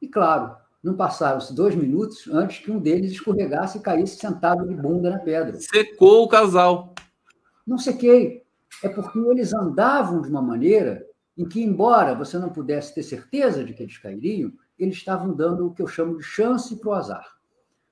E 0.00 0.06
claro, 0.06 0.56
não 0.86 0.94
passaram-se 0.94 1.52
dois 1.52 1.74
minutos 1.74 2.28
antes 2.28 2.64
que 2.64 2.70
um 2.70 2.78
deles 2.78 3.10
escorregasse 3.10 3.78
e 3.78 3.80
caísse 3.80 4.18
sentado 4.18 4.68
de 4.68 4.74
bunda 4.76 5.10
na 5.10 5.18
pedra. 5.18 5.58
Secou 5.58 6.22
o 6.22 6.28
casal. 6.28 6.94
Não 7.66 7.76
sequei. 7.76 8.44
É 8.84 8.88
porque 8.88 9.18
eles 9.18 9.52
andavam 9.52 10.22
de 10.22 10.28
uma 10.28 10.40
maneira 10.40 11.04
em 11.36 11.44
que, 11.44 11.60
embora 11.60 12.14
você 12.14 12.38
não 12.38 12.50
pudesse 12.50 12.94
ter 12.94 13.02
certeza 13.02 13.64
de 13.64 13.74
que 13.74 13.82
eles 13.82 13.98
cairiam, 13.98 14.52
eles 14.78 14.94
estavam 14.94 15.34
dando 15.34 15.66
o 15.66 15.74
que 15.74 15.82
eu 15.82 15.88
chamo 15.88 16.18
de 16.18 16.22
chance 16.22 16.76
para 16.76 16.88
o 16.88 16.92
azar. 16.92 17.36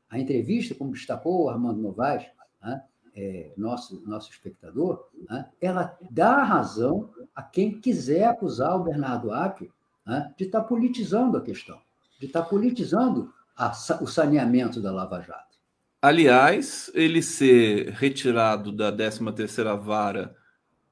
A 0.09 0.17
entrevista, 0.17 0.73
como 0.77 0.93
destacou 0.93 1.43
o 1.43 1.49
Armando 1.49 1.83
Novaes, 1.83 2.25
né, 2.63 2.81
é, 3.17 3.51
nosso, 3.57 4.05
nosso 4.07 4.31
espectador, 4.31 5.09
né, 5.29 5.49
ela 5.61 5.99
dá 6.13 6.45
razão 6.45 7.11
a 7.35 7.43
quem 7.43 7.81
quiser 7.81 8.27
acusar 8.27 8.77
o 8.77 8.85
Bernardo 8.85 9.33
Apio 9.33 9.73
né, 10.07 10.33
de 10.39 10.45
estar 10.45 10.61
tá 10.61 10.65
politizando 10.65 11.37
a 11.37 11.43
questão, 11.43 11.81
de 12.19 12.27
estar 12.27 12.43
tá 12.43 12.49
politizando 12.49 13.33
a, 13.57 13.73
o 14.01 14.07
saneamento 14.07 14.81
da 14.81 14.93
Lava 14.93 15.21
Jato. 15.21 15.59
Aliás, 16.01 16.91
ele 16.95 17.23
ser 17.23 17.91
retirado 17.91 18.71
da 18.71 18.93
13ª 18.93 19.79
Vara 19.79 20.35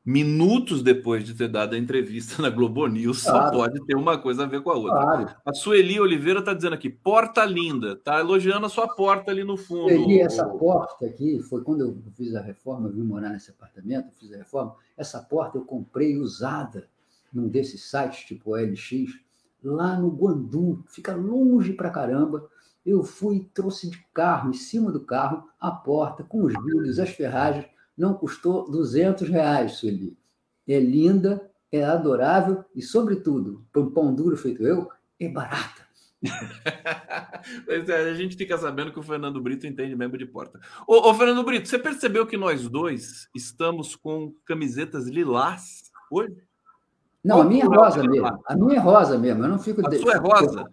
minutos 0.05 0.82
depois 0.82 1.24
de 1.24 1.32
ter 1.35 1.49
dado 1.49 1.74
a 1.74 1.78
entrevista 1.78 2.43
na 2.43 2.51
Globo 2.51 2.86
News, 2.86 3.23
claro. 3.23 3.44
só 3.44 3.51
pode 3.53 3.86
ter 3.86 3.94
uma 3.94 4.19
coisa 4.19 4.43
a 4.43 4.47
ver 4.47 4.62
com 4.62 4.70
a 4.70 4.74
outra. 4.74 5.01
Claro. 5.01 5.35
A 5.44 5.55
Sueli 5.55 6.01
Oliveira 6.01 6.40
está 6.40 6.53
dizendo 6.53 6.74
aqui, 6.74 6.90
porta 6.90 7.44
linda, 7.44 7.94
tá 7.94 8.19
elogiando 8.19 8.66
a 8.66 8.69
sua 8.69 8.89
porta 8.89 9.31
ali 9.31 9.44
no 9.44 9.57
fundo. 9.57 9.89
Sueli, 9.89 10.20
essa 10.20 10.44
porta 10.49 11.07
aqui, 11.07 11.40
foi 11.40 11.62
quando 11.62 11.82
eu 11.82 11.99
fiz 12.16 12.35
a 12.35 12.40
reforma, 12.40 12.89
eu 12.89 12.93
vim 12.93 13.03
morar 13.03 13.31
nesse 13.31 13.51
apartamento, 13.51 14.12
fiz 14.19 14.32
a 14.32 14.39
reforma, 14.39 14.74
essa 14.97 15.20
porta 15.20 15.57
eu 15.59 15.65
comprei 15.65 16.16
usada 16.16 16.89
num 17.32 17.49
desses 17.49 17.85
sites 17.89 18.24
tipo 18.27 18.51
OLX, 18.51 19.12
lá 19.63 19.99
no 19.99 20.09
Guandu, 20.11 20.85
fica 20.89 21.15
longe 21.15 21.73
pra 21.73 21.91
caramba. 21.91 22.49
Eu 22.85 23.05
fui, 23.05 23.49
trouxe 23.55 23.89
de 23.89 23.99
carro, 24.13 24.51
em 24.51 24.55
cima 24.55 24.91
do 24.91 25.01
carro, 25.01 25.49
a 25.61 25.71
porta, 25.71 26.25
com 26.25 26.45
os 26.45 26.53
vidros, 26.65 26.99
as 26.99 27.11
ferragens, 27.11 27.67
não 27.97 28.15
custou 28.15 28.71
200 28.71 29.29
reais, 29.29 29.73
Sueli. 29.73 30.17
É 30.67 30.81
linda, 30.81 31.51
é 31.71 31.85
adorável 31.85 32.65
e, 32.75 32.83
sobretudo, 32.83 33.65
para 33.73 33.83
um 33.83 33.91
pão 33.91 34.15
duro 34.15 34.37
feito 34.37 34.65
eu, 34.65 34.89
é 35.19 35.29
barata. 35.29 35.83
é, 37.69 38.11
a 38.11 38.15
gente 38.15 38.37
fica 38.37 38.57
sabendo 38.57 38.93
que 38.93 38.99
o 38.99 39.03
Fernando 39.03 39.41
Brito 39.41 39.67
entende 39.67 39.95
mesmo 39.97 40.17
de 40.17 40.27
porta. 40.27 40.61
Ô, 40.87 41.11
ô, 41.11 41.15
Fernando 41.15 41.45
Brito, 41.45 41.69
você 41.69 41.79
percebeu 41.79 42.27
que 42.27 42.37
nós 42.37 42.69
dois 42.69 43.29
estamos 43.35 43.97
com 43.97 44.33
camisetas 44.45 45.07
lilás 45.07 45.91
hoje? 46.11 46.37
Não, 47.24 47.40
a 47.40 47.44
minha 47.44 47.65
é 47.65 47.66
rosa 47.66 48.03
mesmo. 48.03 48.43
A 48.47 48.57
minha 48.57 48.77
é 48.77 48.81
rosa 48.81 49.19
mesmo. 49.19 49.44
Eu 49.44 49.49
não 49.49 49.59
fico. 49.59 49.86
A 49.86 49.93
sua 49.93 50.15
é 50.15 50.19
rosa? 50.19 50.65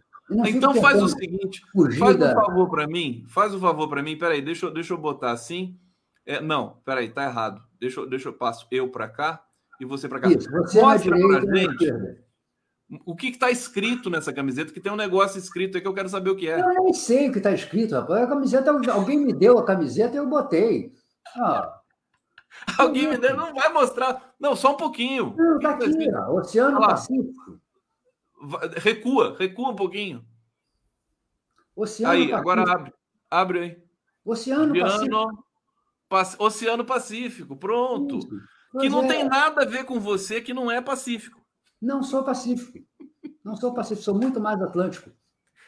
Então 0.45 0.75
faz 0.75 1.01
o 1.01 1.07
seguinte, 1.07 1.61
faz 1.97 2.15
um 2.15 2.33
favor 2.33 2.69
para 2.69 2.87
mim, 2.87 3.25
faz 3.27 3.53
um 3.53 3.59
favor 3.59 3.89
para 3.89 4.03
mim. 4.03 4.15
Peraí, 4.15 4.41
deixa, 4.41 4.67
eu, 4.67 4.73
deixa 4.73 4.93
eu 4.93 4.97
botar 4.97 5.31
assim. 5.31 5.75
É, 6.25 6.39
não, 6.39 6.77
peraí, 6.85 7.09
tá 7.09 7.23
errado. 7.23 7.61
Deixa, 7.79 7.99
eu, 7.99 8.07
deixa 8.07 8.29
eu 8.29 8.33
passo 8.33 8.67
eu 8.69 8.89
para 8.89 9.07
cá 9.07 9.41
e 9.81 9.85
você 9.85 10.07
para 10.07 10.19
cá. 10.19 10.29
Isso, 10.29 10.49
você 10.51 10.81
Mostra 10.81 11.17
na 11.17 11.39
direita, 11.39 11.85
gente 11.85 12.29
o 13.05 13.15
que 13.15 13.27
está 13.27 13.51
escrito 13.51 14.09
nessa 14.09 14.33
camiseta, 14.33 14.73
que 14.73 14.79
tem 14.79 14.91
um 14.91 14.97
negócio 14.97 15.37
escrito 15.37 15.77
aí 15.77 15.81
que 15.81 15.87
eu 15.87 15.93
quero 15.93 16.09
saber 16.09 16.31
o 16.31 16.35
que 16.35 16.49
é. 16.49 16.59
Eu 16.59 16.83
nem 16.83 16.93
sei 16.93 17.29
o 17.29 17.31
que 17.31 17.37
está 17.37 17.51
escrito, 17.51 17.93
rapaz. 17.93 18.23
A 18.23 18.27
camiseta, 18.27 18.71
alguém 18.91 19.19
me 19.19 19.33
deu 19.33 19.59
a 19.59 19.65
camiseta 19.65 20.15
e 20.15 20.17
eu 20.17 20.27
botei. 20.27 20.91
Ah. 21.35 21.78
Alguém 22.77 23.07
me 23.07 23.17
deu, 23.17 23.35
não 23.35 23.53
vai 23.53 23.71
mostrar. 23.71 24.33
Não, 24.39 24.55
só 24.55 24.73
um 24.73 24.77
pouquinho. 24.77 25.35
Não, 25.37 25.59
tá 25.59 25.71
aqui, 25.71 26.13
ó, 26.13 26.39
Oceano 26.39 26.79
Pacífico. 26.79 27.59
Recua, 28.77 29.35
recua 29.37 29.69
um 29.69 29.75
pouquinho. 29.75 30.25
Oceano 31.75 32.13
aí, 32.13 32.29
Pacífico. 32.29 32.39
agora 32.39 32.71
abre. 32.71 32.93
Abre 33.29 33.59
aí. 33.59 33.83
Oceano 34.25 34.73
Pacífico. 36.09 36.43
Oceano 36.43 36.85
Pacífico, 36.85 37.55
pronto. 37.55 38.19
Que 38.79 38.89
não 38.89 39.03
é. 39.03 39.07
tem 39.07 39.23
nada 39.23 39.63
a 39.63 39.65
ver 39.65 39.85
com 39.85 39.99
você 39.99 40.41
que 40.41 40.53
não 40.53 40.69
é 40.69 40.81
Pacífico. 40.81 41.39
Não 41.81 42.03
sou 42.03 42.23
Pacífico. 42.23 42.79
Não 43.43 43.55
sou 43.55 43.73
Pacífico, 43.73 44.03
sou 44.03 44.15
muito 44.15 44.39
mais 44.39 44.61
Atlântico. 44.61 45.09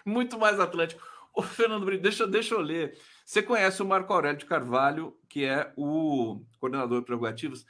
Muito 0.05 0.37
mais 0.37 0.59
Atlântico. 0.59 1.01
Ô, 1.33 1.41
Fernando 1.41 1.85
Brito, 1.85 2.03
deixa, 2.03 2.27
deixa 2.27 2.55
eu 2.55 2.61
ler. 2.61 2.97
Você 3.25 3.41
conhece 3.41 3.81
o 3.81 3.85
Marco 3.85 4.13
Aurélio 4.13 4.37
de 4.37 4.45
Carvalho, 4.45 5.17
que 5.29 5.45
é 5.45 5.71
o 5.77 6.41
coordenador 6.59 6.99
de 6.99 7.05
prerrogativas? 7.05 7.65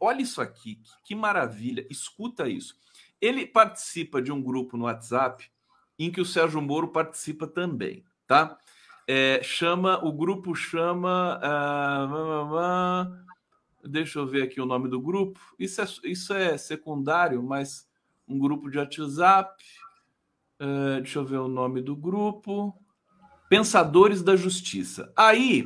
Olha 0.00 0.22
isso 0.22 0.40
aqui, 0.40 0.80
que 1.04 1.14
maravilha. 1.14 1.86
Escuta 1.90 2.48
isso. 2.48 2.76
Ele 3.20 3.46
participa 3.46 4.20
de 4.20 4.30
um 4.30 4.42
grupo 4.42 4.76
no 4.76 4.84
WhatsApp 4.84 5.50
em 5.98 6.10
que 6.10 6.20
o 6.20 6.24
Sérgio 6.24 6.62
Moro 6.62 6.88
participa 6.88 7.46
também, 7.46 8.04
tá? 8.26 8.56
É, 9.06 9.42
chama, 9.42 10.04
o 10.04 10.12
grupo 10.12 10.54
chama. 10.54 11.40
Uh, 11.42 13.88
deixa 13.88 14.18
eu 14.18 14.26
ver 14.26 14.42
aqui 14.42 14.60
o 14.60 14.66
nome 14.66 14.88
do 14.88 15.00
grupo. 15.00 15.40
Isso 15.58 15.80
é, 15.80 15.86
isso 16.04 16.34
é 16.34 16.58
secundário, 16.58 17.42
mas 17.42 17.88
um 18.28 18.38
grupo 18.38 18.70
de 18.70 18.78
WhatsApp. 18.78 19.50
Uh, 20.60 21.00
deixa 21.00 21.18
eu 21.18 21.24
ver 21.24 21.38
o 21.38 21.48
nome 21.48 21.80
do 21.80 21.94
grupo. 21.94 22.74
Pensadores 23.48 24.22
da 24.22 24.36
Justiça. 24.36 25.12
Aí 25.16 25.64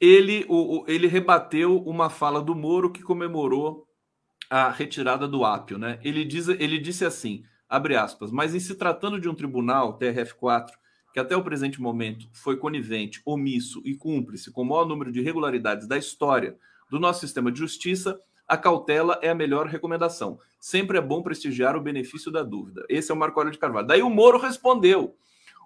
ele, 0.00 0.44
o, 0.48 0.84
ele 0.88 1.06
rebateu 1.06 1.76
uma 1.82 2.10
fala 2.10 2.42
do 2.42 2.54
Moro 2.54 2.90
que 2.90 3.02
comemorou 3.02 3.86
a 4.48 4.70
retirada 4.70 5.28
do 5.28 5.44
Ápio, 5.44 5.78
né? 5.78 6.00
Ele, 6.02 6.24
diz, 6.24 6.48
ele 6.48 6.78
disse 6.78 7.04
assim, 7.04 7.44
abre 7.68 7.94
aspas, 7.94 8.32
mas 8.32 8.54
em 8.54 8.58
se 8.58 8.74
tratando 8.74 9.20
de 9.20 9.28
um 9.28 9.34
tribunal, 9.34 9.98
TRF4, 9.98 10.70
que 11.12 11.20
até 11.20 11.36
o 11.36 11.44
presente 11.44 11.80
momento 11.80 12.26
foi 12.32 12.56
conivente, 12.56 13.22
omisso 13.24 13.80
e 13.84 13.94
cúmplice 13.94 14.50
com 14.50 14.62
o 14.62 14.64
maior 14.64 14.86
número 14.86 15.12
de 15.12 15.20
irregularidades 15.20 15.86
da 15.86 15.96
história 15.96 16.56
do 16.90 16.98
nosso 16.98 17.20
sistema 17.20 17.52
de 17.52 17.58
justiça, 17.58 18.18
a 18.50 18.56
cautela 18.56 19.16
é 19.22 19.28
a 19.28 19.34
melhor 19.34 19.68
recomendação. 19.68 20.40
Sempre 20.58 20.98
é 20.98 21.00
bom 21.00 21.22
prestigiar 21.22 21.76
o 21.76 21.80
benefício 21.80 22.32
da 22.32 22.42
dúvida. 22.42 22.84
Esse 22.88 23.12
é 23.12 23.14
o 23.14 23.16
Marco 23.16 23.38
Aurélio 23.38 23.52
de 23.52 23.60
Carvalho. 23.60 23.86
Daí 23.86 24.02
o 24.02 24.10
Moro 24.10 24.38
respondeu. 24.38 25.14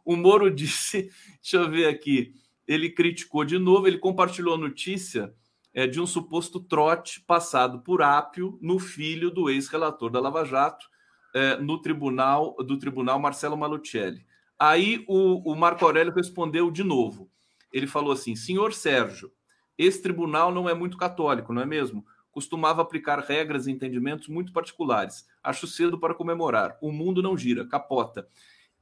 O 0.05 0.15
Moro 0.15 0.51
disse, 0.52 1.11
deixa 1.40 1.56
eu 1.56 1.70
ver 1.70 1.86
aqui, 1.86 2.35
ele 2.69 2.90
criticou 2.90 3.43
de 3.43 3.59
novo, 3.59 3.86
ele 3.86 3.97
compartilhou 3.97 4.52
a 4.52 4.59
notícia 4.59 5.32
é, 5.73 5.86
de 5.86 5.98
um 5.98 6.06
suposto 6.06 6.61
trote 6.61 7.23
passado 7.23 7.81
por 7.81 8.02
Ápio 8.02 8.59
no 8.61 8.78
filho 8.78 9.31
do 9.31 9.48
ex-relator 9.48 10.11
da 10.11 10.20
Lava 10.20 10.44
Jato, 10.44 10.86
é, 11.35 11.56
no 11.56 11.81
tribunal 11.81 12.55
do 12.56 12.78
tribunal 12.78 13.19
Marcelo 13.19 13.56
Malucelli. 13.56 14.27
Aí 14.59 15.02
o, 15.09 15.51
o 15.51 15.56
Marco 15.56 15.86
Aurélio 15.86 16.12
respondeu 16.12 16.70
de 16.70 16.85
novo. 16.85 17.31
Ele 17.73 17.86
falou 17.86 18.12
assim: 18.12 18.36
senhor 18.36 18.74
Sérgio, 18.74 19.32
esse 19.78 20.02
tribunal 20.02 20.52
não 20.52 20.69
é 20.69 20.74
muito 20.74 20.98
católico, 20.98 21.51
não 21.51 21.62
é 21.62 21.66
mesmo? 21.66 22.05
Costumava 22.35 22.82
aplicar 22.82 23.20
regras 23.20 23.69
e 23.69 23.70
entendimentos 23.70 24.27
muito 24.27 24.52
particulares. 24.52 25.24
Acho 25.40 25.69
cedo 25.69 26.01
para 26.01 26.15
comemorar. 26.15 26.77
O 26.82 26.90
mundo 26.90 27.23
não 27.23 27.39
gira, 27.39 27.65
capota. 27.65 28.27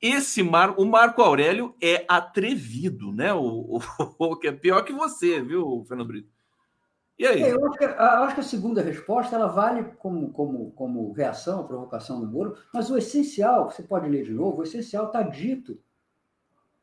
Esse 0.00 0.42
Mar, 0.42 0.74
o 0.78 0.86
Marco 0.86 1.20
Aurélio 1.20 1.76
é 1.80 2.04
atrevido, 2.08 3.12
né? 3.12 3.32
O, 3.34 3.78
o, 4.18 4.36
que 4.40 4.48
é 4.48 4.52
pior 4.52 4.82
que 4.84 4.92
você, 4.92 5.42
viu, 5.42 5.84
Fernando 5.86 6.08
Brito? 6.08 6.32
E 7.18 7.26
aí? 7.26 7.42
É, 7.42 7.52
eu, 7.52 7.66
acho 7.66 7.78
que, 7.78 7.84
eu 7.84 8.00
acho 8.00 8.34
que, 8.34 8.40
a 8.40 8.44
segunda 8.44 8.80
resposta 8.80 9.36
ela 9.36 9.48
vale 9.48 9.84
como, 9.98 10.32
como, 10.32 10.72
como 10.72 11.12
reação 11.12 11.66
provocação 11.66 12.18
do 12.18 12.26
Moro, 12.26 12.56
mas 12.72 12.90
o 12.90 12.96
essencial, 12.96 13.70
você 13.70 13.82
pode 13.82 14.08
ler 14.08 14.24
de 14.24 14.32
novo, 14.32 14.60
o 14.60 14.62
essencial 14.64 15.08
está 15.08 15.22
dito 15.22 15.78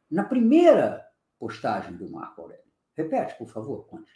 na 0.09 0.23
primeira 0.23 1.03
postagem 1.39 1.97
do 1.97 2.09
Marco 2.09 2.41
Aurélio. 2.41 2.63
Repete, 2.93 3.37
por 3.37 3.49
favor, 3.49 3.85
Conte. 3.87 4.11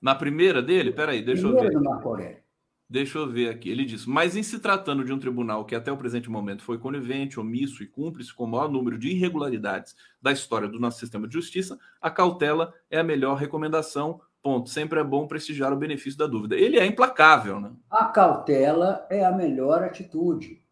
Na 0.00 0.14
primeira 0.14 0.62
dele? 0.62 0.92
Peraí, 0.92 1.22
deixa 1.22 1.42
primeira 1.42 1.68
eu 1.68 1.80
ver. 1.80 1.84
Marco 1.84 2.08
Aurélio. 2.08 2.46
Deixa 2.88 3.18
eu 3.18 3.28
ver 3.28 3.48
aqui. 3.48 3.68
Ele 3.68 3.84
diz: 3.84 4.06
Mas 4.06 4.36
em 4.36 4.42
se 4.42 4.60
tratando 4.60 5.04
de 5.04 5.12
um 5.12 5.18
tribunal 5.18 5.64
que 5.64 5.74
até 5.74 5.90
o 5.90 5.96
presente 5.96 6.30
momento 6.30 6.62
foi 6.62 6.78
conivente, 6.78 7.40
omisso 7.40 7.82
e 7.82 7.86
cúmplice 7.86 8.32
com 8.32 8.44
o 8.44 8.48
maior 8.48 8.70
número 8.70 8.96
de 8.96 9.08
irregularidades 9.08 9.96
da 10.22 10.30
história 10.30 10.68
do 10.68 10.78
nosso 10.78 11.00
sistema 11.00 11.26
de 11.26 11.34
justiça, 11.34 11.78
a 12.00 12.10
cautela 12.10 12.72
é 12.88 12.98
a 12.98 13.04
melhor 13.04 13.36
recomendação. 13.36 14.20
Ponto. 14.40 14.70
Sempre 14.70 15.00
é 15.00 15.04
bom 15.04 15.26
prestigiar 15.26 15.72
o 15.72 15.76
benefício 15.76 16.16
da 16.16 16.28
dúvida. 16.28 16.54
Ele 16.54 16.78
é 16.78 16.86
implacável, 16.86 17.58
né? 17.58 17.72
A 17.90 18.04
cautela 18.04 19.04
é 19.10 19.24
a 19.24 19.32
melhor 19.32 19.82
atitude. 19.82 20.64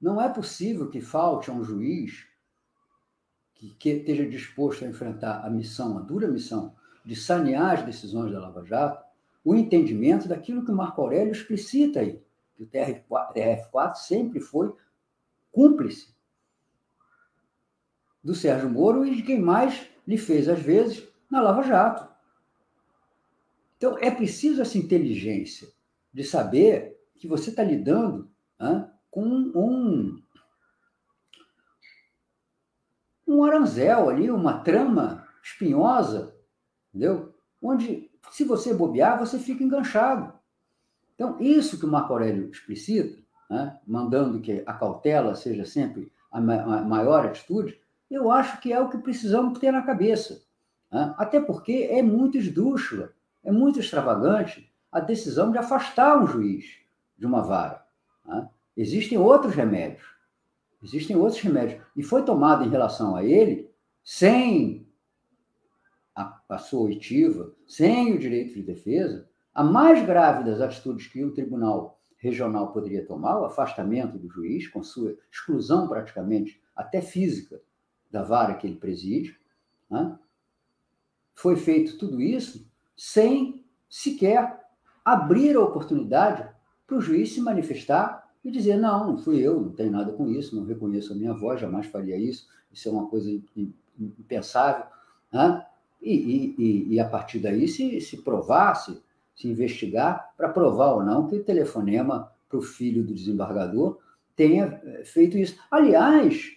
Não 0.00 0.20
é 0.20 0.28
possível 0.28 0.90
que 0.90 1.00
falte 1.00 1.50
a 1.50 1.52
um 1.52 1.62
juiz 1.62 2.26
que, 3.54 3.70
que 3.76 3.90
esteja 3.90 4.26
disposto 4.26 4.84
a 4.84 4.88
enfrentar 4.88 5.46
a 5.46 5.50
missão, 5.50 5.98
a 5.98 6.00
dura 6.00 6.26
missão, 6.26 6.74
de 7.10 7.16
sanear 7.16 7.72
as 7.72 7.82
decisões 7.84 8.30
da 8.30 8.38
Lava 8.38 8.64
Jato, 8.64 9.04
o 9.44 9.52
entendimento 9.56 10.28
daquilo 10.28 10.64
que 10.64 10.70
o 10.70 10.76
Marco 10.76 11.00
Aurélio 11.00 11.32
explicita 11.32 11.98
aí, 11.98 12.22
que 12.54 12.62
o 12.62 12.68
TRF4, 12.68 13.34
TRF4 13.34 13.94
sempre 13.96 14.38
foi 14.38 14.72
cúmplice 15.50 16.14
do 18.22 18.32
Sérgio 18.32 18.70
Moro 18.70 19.04
e 19.04 19.16
de 19.16 19.24
quem 19.24 19.40
mais 19.40 19.88
lhe 20.06 20.16
fez, 20.16 20.48
às 20.48 20.60
vezes, 20.60 21.04
na 21.28 21.40
Lava 21.40 21.64
Jato. 21.64 22.08
Então, 23.76 23.98
é 23.98 24.12
preciso 24.12 24.62
essa 24.62 24.78
inteligência 24.78 25.66
de 26.14 26.22
saber 26.22 26.96
que 27.18 27.26
você 27.26 27.50
está 27.50 27.64
lidando 27.64 28.30
com 29.10 29.24
um, 29.24 30.22
um 33.26 33.42
aranzel 33.42 34.08
ali, 34.08 34.30
uma 34.30 34.60
trama 34.60 35.26
espinhosa, 35.42 36.38
entendeu? 36.90 37.34
Onde, 37.62 38.10
se 38.30 38.44
você 38.44 38.74
bobear, 38.74 39.18
você 39.18 39.38
fica 39.38 39.64
enganchado. 39.64 40.32
Então, 41.14 41.36
isso 41.40 41.78
que 41.78 41.84
o 41.84 41.88
Marco 41.88 42.12
Aurélio 42.12 42.50
explicita, 42.50 43.18
né, 43.48 43.78
mandando 43.86 44.40
que 44.40 44.62
a 44.66 44.72
cautela 44.72 45.34
seja 45.34 45.64
sempre 45.64 46.12
a 46.30 46.40
maior 46.40 47.26
atitude, 47.26 47.78
eu 48.10 48.30
acho 48.30 48.60
que 48.60 48.72
é 48.72 48.80
o 48.80 48.88
que 48.88 48.98
precisamos 48.98 49.58
ter 49.58 49.72
na 49.72 49.82
cabeça. 49.82 50.42
Né? 50.90 51.14
Até 51.18 51.40
porque 51.40 51.88
é 51.90 52.02
muito 52.02 52.38
esdrúxula, 52.38 53.12
é 53.42 53.52
muito 53.52 53.80
extravagante 53.80 54.72
a 54.90 55.00
decisão 55.00 55.50
de 55.50 55.58
afastar 55.58 56.20
um 56.20 56.26
juiz 56.26 56.64
de 57.16 57.26
uma 57.26 57.42
vara. 57.42 57.84
Né? 58.24 58.48
Existem 58.76 59.18
outros 59.18 59.54
remédios. 59.54 60.04
Existem 60.82 61.16
outros 61.16 61.40
remédios. 61.40 61.82
E 61.94 62.02
foi 62.02 62.24
tomado 62.24 62.64
em 62.64 62.70
relação 62.70 63.14
a 63.14 63.22
ele, 63.22 63.70
sem 64.02 64.88
a, 66.20 66.40
a 66.48 66.58
sua 66.58 66.82
oitiva, 66.82 67.52
sem 67.66 68.14
o 68.14 68.18
direito 68.18 68.54
de 68.54 68.62
defesa, 68.62 69.28
A 69.52 69.64
mais 69.64 70.04
grave 70.06 70.44
das 70.44 70.60
atitudes 70.60 71.08
que 71.08 71.24
o 71.24 71.34
tribunal 71.34 72.00
regional 72.18 72.72
poderia 72.72 73.04
tomar, 73.04 73.40
o 73.40 73.44
afastamento 73.44 74.18
do 74.18 74.28
juiz, 74.28 74.68
com 74.68 74.82
sua 74.82 75.16
exclusão 75.32 75.88
praticamente 75.88 76.62
até 76.76 77.00
física 77.00 77.60
da 78.10 78.22
vara 78.22 78.54
que 78.54 78.66
ele 78.66 78.76
preside, 78.76 79.36
né? 79.90 80.18
foi 81.34 81.56
feito 81.56 81.96
tudo 81.98 82.20
isso 82.20 82.70
sem 82.96 83.64
sequer 83.88 84.60
abrir 85.04 85.56
a 85.56 85.62
oportunidade 85.62 86.48
para 86.86 86.96
o 86.96 87.00
juiz 87.00 87.32
se 87.32 87.40
manifestar 87.40 88.28
e 88.44 88.50
dizer: 88.50 88.76
não, 88.76 89.12
não 89.12 89.18
fui 89.18 89.38
eu, 89.40 89.60
não 89.60 89.72
tenho 89.72 89.90
nada 89.90 90.12
com 90.12 90.28
isso, 90.28 90.54
não 90.54 90.64
reconheço 90.64 91.12
a 91.12 91.16
minha 91.16 91.32
voz, 91.32 91.60
jamais 91.60 91.86
faria 91.86 92.16
isso, 92.16 92.46
isso 92.70 92.88
é 92.88 92.92
uma 92.92 93.08
coisa 93.08 93.30
impensável. 93.98 94.84
Né? 95.32 95.66
E, 96.00 96.54
e, 96.58 96.94
e, 96.94 97.00
a 97.00 97.04
partir 97.04 97.40
daí 97.40 97.68
se, 97.68 98.00
se 98.00 98.18
provar, 98.18 98.74
se, 98.74 98.98
se 99.36 99.48
investigar, 99.48 100.32
para 100.36 100.48
provar 100.48 100.94
ou 100.94 101.04
não 101.04 101.26
que 101.26 101.36
o 101.36 101.44
telefonema 101.44 102.32
para 102.48 102.58
o 102.58 102.62
filho 102.62 103.04
do 103.04 103.14
desembargador 103.14 103.98
tenha 104.34 104.80
eh, 104.82 105.04
feito 105.04 105.36
isso. 105.36 105.58
Aliás, 105.70 106.50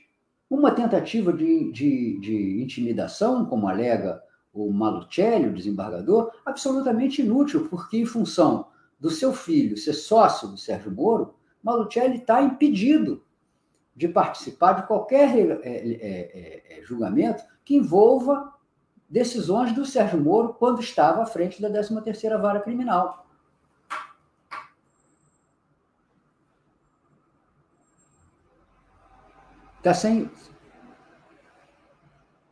uma 0.50 0.72
tentativa 0.72 1.34
de, 1.34 1.72
de, 1.72 2.20
de 2.20 2.64
intimidação, 2.64 3.46
como 3.46 3.68
alega 3.68 4.22
o 4.54 4.72
Malucelli, 4.72 5.48
o 5.48 5.54
desembargador, 5.54 6.32
absolutamente 6.46 7.22
inútil, 7.22 7.68
porque 7.68 7.98
em 7.98 8.06
função 8.06 8.68
do 9.00 9.10
seu 9.10 9.34
filho 9.34 9.76
ser 9.76 9.94
sócio 9.94 10.48
do 10.48 10.58
Sérgio 10.58 10.92
Moro, 10.92 11.34
Malucelli 11.62 12.18
está 12.18 12.42
impedido 12.42 13.24
de 13.96 14.08
participar 14.08 14.74
de 14.74 14.88
qualquer 14.88 15.30
é, 15.36 15.70
é, 15.70 16.80
é, 16.80 16.84
julgamento 16.84 17.44
que 17.66 17.76
envolva 17.76 18.54
decisões 19.10 19.74
do 19.74 19.86
Sérgio 19.86 20.20
Moro 20.20 20.54
quando 20.54 20.80
estava 20.82 21.24
à 21.24 21.26
frente 21.26 21.62
da 21.62 21.70
13ª 21.70 22.42
Vara 22.42 22.60
Criminal. 22.60 23.26
Está 29.78 29.94
sem... 29.94 30.32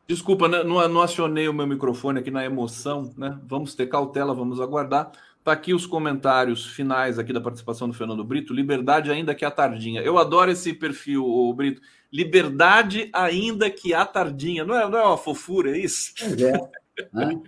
Desculpa, 0.06 0.50
né? 0.50 0.64
não, 0.64 0.86
não 0.90 1.02
acionei 1.02 1.48
o 1.48 1.54
meu 1.54 1.66
microfone 1.66 2.20
aqui 2.20 2.30
na 2.30 2.44
emoção, 2.44 3.14
né? 3.16 3.40
Vamos 3.46 3.74
ter 3.74 3.88
cautela, 3.88 4.34
vamos 4.34 4.60
aguardar. 4.60 5.14
Tá 5.44 5.54
aqui 5.54 5.74
os 5.74 5.88
comentários 5.88 6.68
finais 6.68 7.18
aqui 7.18 7.34
da 7.34 7.42
participação 7.42 7.88
do 7.88 7.96
Fernando 7.96 8.24
Brito. 8.24 8.54
Liberdade 8.54 9.10
ainda 9.10 9.34
que 9.34 9.44
a 9.44 9.50
tardinha. 9.50 10.02
Eu 10.02 10.20
adoro 10.20 10.52
esse 10.52 10.72
perfil, 10.72 11.26
o 11.26 11.52
Brito. 11.52 11.82
Liberdade 12.14 13.10
ainda 13.12 13.70
que 13.72 13.92
a 13.92 14.06
tardinha. 14.06 14.64
Não 14.64 14.76
é, 14.76 14.88
não 14.88 15.00
é 15.00 15.04
uma 15.04 15.18
fofura, 15.18 15.76
é 15.76 15.80
isso? 15.80 16.14
É. 16.20 16.82
Né? 17.14 17.42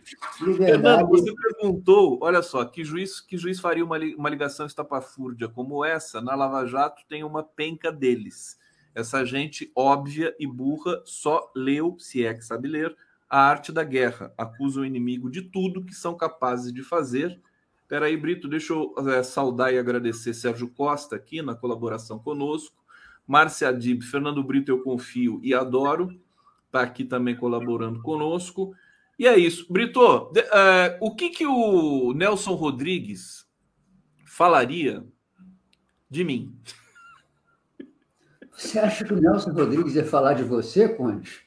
Fernando, 0.58 1.08
você 1.10 1.32
perguntou, 1.32 2.18
olha 2.22 2.42
só, 2.42 2.66
que 2.66 2.84
juiz, 2.84 3.20
que 3.20 3.38
juiz 3.38 3.60
faria 3.60 3.86
uma, 3.86 4.00
uma 4.18 4.30
ligação 4.30 4.66
estapafúrdia 4.66 5.48
como 5.48 5.86
essa? 5.86 6.20
Na 6.22 6.34
Lava 6.34 6.66
Jato 6.66 7.04
tem 7.08 7.24
uma 7.24 7.44
penca 7.44 7.92
deles. 7.92 8.58
Essa 8.96 9.24
gente 9.24 9.72
óbvia 9.76 10.34
e 10.40 10.48
burra 10.48 11.04
só 11.06 11.52
leu, 11.56 11.98
se 12.00 12.26
é 12.26 12.34
que 12.34 12.44
sabe 12.44 12.68
ler, 12.68 12.96
a 13.30 13.42
arte 13.42 13.72
da 13.72 13.84
guerra. 13.84 14.34
Acusa 14.38 14.82
o 14.82 14.86
inimigo 14.86 15.30
de 15.30 15.44
tudo 15.44 15.84
que 15.84 15.94
são 15.94 16.16
capazes 16.16 16.74
de 16.74 16.82
fazer 16.82 17.40
Peraí, 17.88 18.16
Brito, 18.18 18.48
deixa 18.48 18.74
eu 18.74 18.94
é, 19.10 19.24
saudar 19.24 19.74
e 19.74 19.78
agradecer 19.78 20.34
Sérgio 20.34 20.70
Costa 20.70 21.16
aqui 21.16 21.42
na 21.42 21.56
colaboração 21.56 22.18
conosco. 22.18 22.84
Márcia 23.28 23.70
Adib, 23.70 24.02
Fernando 24.04 24.44
Brito, 24.44 24.72
eu 24.72 24.82
confio 24.82 25.40
e 25.44 25.54
adoro. 25.54 26.10
Está 26.66 26.82
aqui 26.82 27.04
também 27.04 27.36
colaborando 27.36 28.02
conosco. 28.02 28.74
E 29.18 29.28
é 29.28 29.38
isso. 29.38 29.72
Brito, 29.72 30.32
de, 30.34 30.42
uh, 30.42 30.98
o 31.00 31.16
que, 31.16 31.30
que 31.30 31.46
o 31.46 32.14
Nelson 32.14 32.56
Rodrigues 32.56 33.48
falaria 34.26 35.06
de 36.10 36.24
mim? 36.24 36.58
Você 38.52 38.80
acha 38.80 39.04
que 39.04 39.14
o 39.14 39.20
Nelson 39.20 39.52
Rodrigues 39.52 39.96
ia 39.96 40.06
falar 40.06 40.34
de 40.34 40.44
você, 40.44 40.90
Conde? 40.90 41.44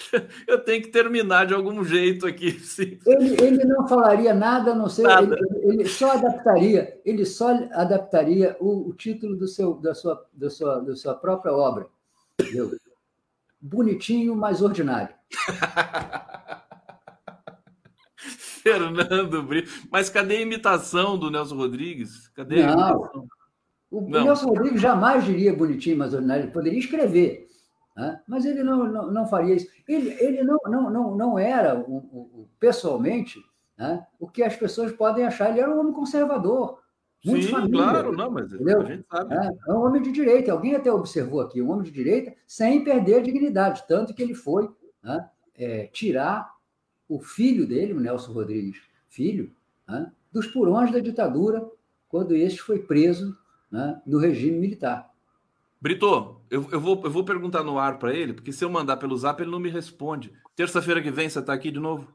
eu 0.46 0.58
tenho 0.58 0.82
que 0.82 0.88
terminar 0.88 1.46
de 1.46 1.54
algum 1.54 1.84
jeito 1.84 2.26
aqui. 2.26 2.60
Ele, 3.06 3.42
ele 3.42 3.64
não 3.64 3.86
falaria 3.86 4.32
nada, 4.34 4.72
a 4.72 4.74
não 4.74 4.88
ser. 4.88 5.06
Ele, 5.06 5.36
ele, 5.62 5.88
só 5.88 6.12
adaptaria, 6.12 7.00
ele 7.04 7.24
só 7.24 7.50
adaptaria 7.72 8.56
o, 8.60 8.88
o, 8.88 8.94
título 8.94 9.36
do 9.36 9.46
seu, 9.46 9.74
da, 9.74 9.94
sua, 9.94 10.26
da, 10.32 10.50
sua, 10.50 10.80
da 10.80 10.96
sua 10.96 11.14
própria 11.14 11.52
obra. 11.52 11.86
Entendeu? 12.40 12.72
Bonitinho, 13.60 14.34
mas 14.34 14.62
ordinário. 14.62 15.14
Fernando 18.62 19.42
Brito. 19.42 19.70
Mas 19.90 20.10
cadê 20.10 20.36
a 20.36 20.40
imitação 20.42 21.18
do 21.18 21.30
Nelson 21.30 21.56
Rodrigues? 21.56 22.28
Cadê 22.28 22.62
não? 22.62 23.28
O, 23.90 24.02
não. 24.02 24.24
Nelson 24.24 24.48
Rodrigues 24.48 24.80
jamais 24.80 25.24
diria 25.24 25.54
bonitinho, 25.54 25.98
mas 25.98 26.14
ordinário. 26.14 26.44
Ele 26.44 26.52
poderia 26.52 26.78
escrever. 26.78 27.49
Né? 27.96 28.20
Mas 28.26 28.44
ele 28.44 28.62
não, 28.62 28.84
não, 28.84 29.10
não, 29.10 29.26
faria 29.26 29.54
isso. 29.54 29.68
Ele, 29.86 30.10
ele 30.20 30.42
não, 30.42 30.58
não, 30.66 30.90
não, 30.90 31.16
não 31.16 31.38
era, 31.38 31.84
pessoalmente, 32.58 33.38
né? 33.76 34.06
o 34.18 34.28
que 34.28 34.42
as 34.42 34.56
pessoas 34.56 34.92
podem 34.92 35.24
achar. 35.24 35.50
Ele 35.50 35.60
era 35.60 35.70
um 35.70 35.80
homem 35.80 35.92
conservador. 35.92 36.80
Muito 37.24 37.46
Sim, 37.46 37.52
família, 37.52 37.82
claro, 37.82 38.12
não, 38.12 38.30
mas 38.30 38.50
entendeu? 38.50 38.80
a 38.80 38.84
gente 38.84 39.06
sabe. 39.06 39.34
É, 39.34 39.50
é 39.68 39.72
um 39.72 39.84
homem 39.84 40.00
de 40.00 40.10
direita. 40.10 40.52
Alguém 40.52 40.74
até 40.74 40.90
observou 40.90 41.42
aqui, 41.42 41.60
um 41.60 41.70
homem 41.70 41.84
de 41.84 41.90
direita 41.90 42.34
sem 42.46 42.82
perder 42.82 43.16
a 43.16 43.22
dignidade. 43.22 43.84
Tanto 43.86 44.14
que 44.14 44.22
ele 44.22 44.34
foi 44.34 44.70
né? 45.02 45.28
é, 45.54 45.86
tirar 45.88 46.50
o 47.06 47.20
filho 47.20 47.66
dele, 47.66 47.92
o 47.92 48.00
Nelson 48.00 48.32
Rodrigues, 48.32 48.80
filho, 49.08 49.52
né? 49.86 50.10
dos 50.32 50.46
purões 50.46 50.90
da 50.92 51.00
ditadura, 51.00 51.68
quando 52.08 52.34
este 52.34 52.62
foi 52.62 52.78
preso 52.78 53.36
né? 53.70 54.00
no 54.06 54.18
regime 54.18 54.58
militar. 54.58 55.09
Brito, 55.80 56.42
eu, 56.50 56.68
eu, 56.70 56.78
vou, 56.78 57.00
eu 57.04 57.10
vou 57.10 57.24
perguntar 57.24 57.64
no 57.64 57.78
ar 57.78 57.98
para 57.98 58.12
ele, 58.12 58.34
porque 58.34 58.52
se 58.52 58.62
eu 58.62 58.68
mandar 58.68 58.98
pelo 58.98 59.16
zap, 59.16 59.42
ele 59.42 59.50
não 59.50 59.58
me 59.58 59.70
responde. 59.70 60.30
Terça-feira 60.54 61.00
que 61.00 61.10
vem, 61.10 61.28
você 61.28 61.38
está 61.38 61.54
aqui 61.54 61.70
de 61.70 61.80
novo? 61.80 62.06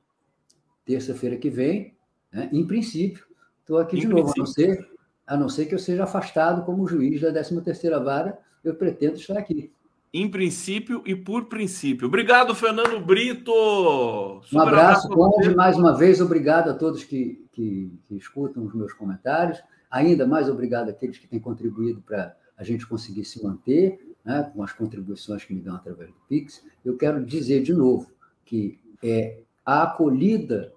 Terça-feira 0.86 1.36
que 1.36 1.50
vem, 1.50 1.96
né, 2.32 2.48
em 2.54 2.64
princípio, 2.64 3.26
estou 3.62 3.80
aqui 3.80 3.98
em 3.98 4.02
de 4.02 4.08
novo, 4.08 4.30
a 4.30 4.34
não, 4.38 4.46
ser, 4.46 4.88
a 5.26 5.36
não 5.36 5.50
ser 5.50 5.66
que 5.66 5.74
eu 5.74 5.80
seja 5.80 6.04
afastado 6.04 6.64
como 6.64 6.88
juiz 6.88 7.20
da 7.22 7.34
13ª 7.34 8.04
Vara, 8.04 8.38
eu 8.64 8.76
pretendo 8.76 9.16
estar 9.16 9.36
aqui. 9.36 9.72
Em 10.14 10.30
princípio 10.30 11.02
e 11.04 11.16
por 11.16 11.46
princípio. 11.46 12.08
Obrigado, 12.08 12.54
Fernando 12.54 13.04
Brito! 13.04 14.42
Super 14.44 14.58
um 14.58 14.62
abraço, 14.62 15.10
Conde, 15.10 15.56
mais 15.56 15.76
uma 15.76 15.98
vez, 15.98 16.22
obrigado 16.22 16.70
a 16.70 16.74
todos 16.76 17.04
que, 17.04 17.44
que, 17.52 17.92
que 18.08 18.16
escutam 18.16 18.64
os 18.64 18.76
meus 18.76 18.94
comentários. 18.94 19.60
Ainda 19.90 20.28
mais 20.28 20.48
obrigado 20.48 20.90
àqueles 20.90 21.18
que 21.18 21.28
têm 21.28 21.40
contribuído 21.40 22.00
para 22.02 22.36
a 22.57 22.64
gente 22.64 22.88
conseguir 22.88 23.26
se 23.26 23.44
manter 23.44 24.15
né, 24.23 24.52
com 24.53 24.64
as 24.64 24.73
contribuições 24.73 25.44
que 25.44 25.53
me 25.53 25.61
dão 25.61 25.76
através 25.76 26.10
do 26.10 26.18
Pix, 26.27 26.64
eu 26.84 26.98
quero 26.98 27.23
dizer 27.26 27.61
de 27.61 27.73
novo 27.73 28.10
que 28.44 28.80
é 29.03 29.40
a 29.65 29.84
acolhida 29.84 30.73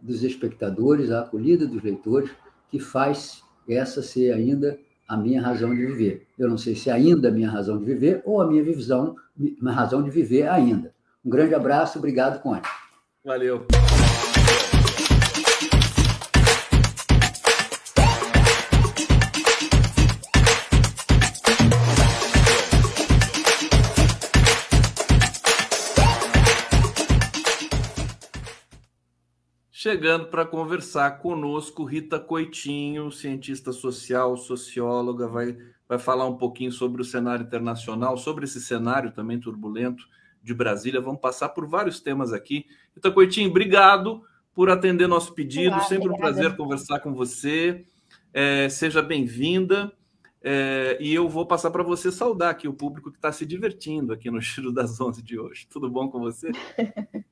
dos 0.00 0.22
espectadores, 0.22 1.10
a 1.10 1.20
acolhida 1.20 1.66
dos 1.66 1.82
leitores, 1.82 2.30
que 2.68 2.78
faz 2.78 3.42
essa 3.68 4.02
ser 4.02 4.32
ainda 4.32 4.78
a 5.06 5.16
minha 5.16 5.42
razão 5.42 5.74
de 5.74 5.84
viver. 5.84 6.26
Eu 6.38 6.48
não 6.48 6.56
sei 6.56 6.74
se 6.74 6.88
é 6.88 6.92
ainda 6.92 7.28
a 7.28 7.32
minha 7.32 7.50
razão 7.50 7.78
de 7.78 7.84
viver 7.84 8.22
ou 8.24 8.40
a 8.40 8.46
minha 8.46 8.62
visão, 8.62 9.16
minha 9.36 9.72
razão 9.72 10.02
de 10.02 10.10
viver 10.10 10.48
ainda. 10.48 10.94
Um 11.24 11.30
grande 11.30 11.54
abraço, 11.54 11.98
obrigado, 11.98 12.40
Conte. 12.40 12.68
Valeu. 13.24 13.66
Chegando 29.82 30.26
para 30.26 30.44
conversar 30.44 31.10
conosco, 31.20 31.84
Rita 31.84 32.20
Coitinho, 32.20 33.10
cientista 33.10 33.72
social, 33.72 34.36
socióloga, 34.36 35.26
vai, 35.26 35.56
vai 35.88 35.98
falar 35.98 36.26
um 36.26 36.36
pouquinho 36.36 36.70
sobre 36.70 37.00
o 37.00 37.04
cenário 37.04 37.46
internacional, 37.46 38.18
sobre 38.18 38.44
esse 38.44 38.60
cenário 38.60 39.10
também 39.10 39.40
turbulento 39.40 40.06
de 40.42 40.52
Brasília. 40.52 41.00
Vamos 41.00 41.22
passar 41.22 41.48
por 41.48 41.66
vários 41.66 41.98
temas 41.98 42.30
aqui. 42.30 42.66
Rita 42.94 43.10
Coitinho, 43.10 43.48
obrigado 43.48 44.22
por 44.54 44.68
atender 44.68 45.06
nosso 45.06 45.32
pedido. 45.32 45.76
Olá, 45.76 45.84
Sempre 45.84 46.10
um 46.10 46.16
prazer 46.18 46.54
conversar 46.58 47.00
com 47.00 47.14
você. 47.14 47.86
É, 48.34 48.68
seja 48.68 49.00
bem-vinda. 49.00 49.90
É, 50.42 50.98
e 51.00 51.14
eu 51.14 51.26
vou 51.26 51.46
passar 51.46 51.70
para 51.70 51.82
você 51.82 52.12
saudar 52.12 52.50
aqui 52.50 52.68
o 52.68 52.74
público 52.74 53.10
que 53.10 53.16
está 53.16 53.32
se 53.32 53.46
divertindo 53.46 54.12
aqui 54.12 54.30
no 54.30 54.42
Giro 54.42 54.74
das 54.74 55.00
Onze 55.00 55.22
de 55.22 55.38
hoje. 55.38 55.66
Tudo 55.70 55.88
bom 55.88 56.10
com 56.10 56.20
você? 56.20 56.50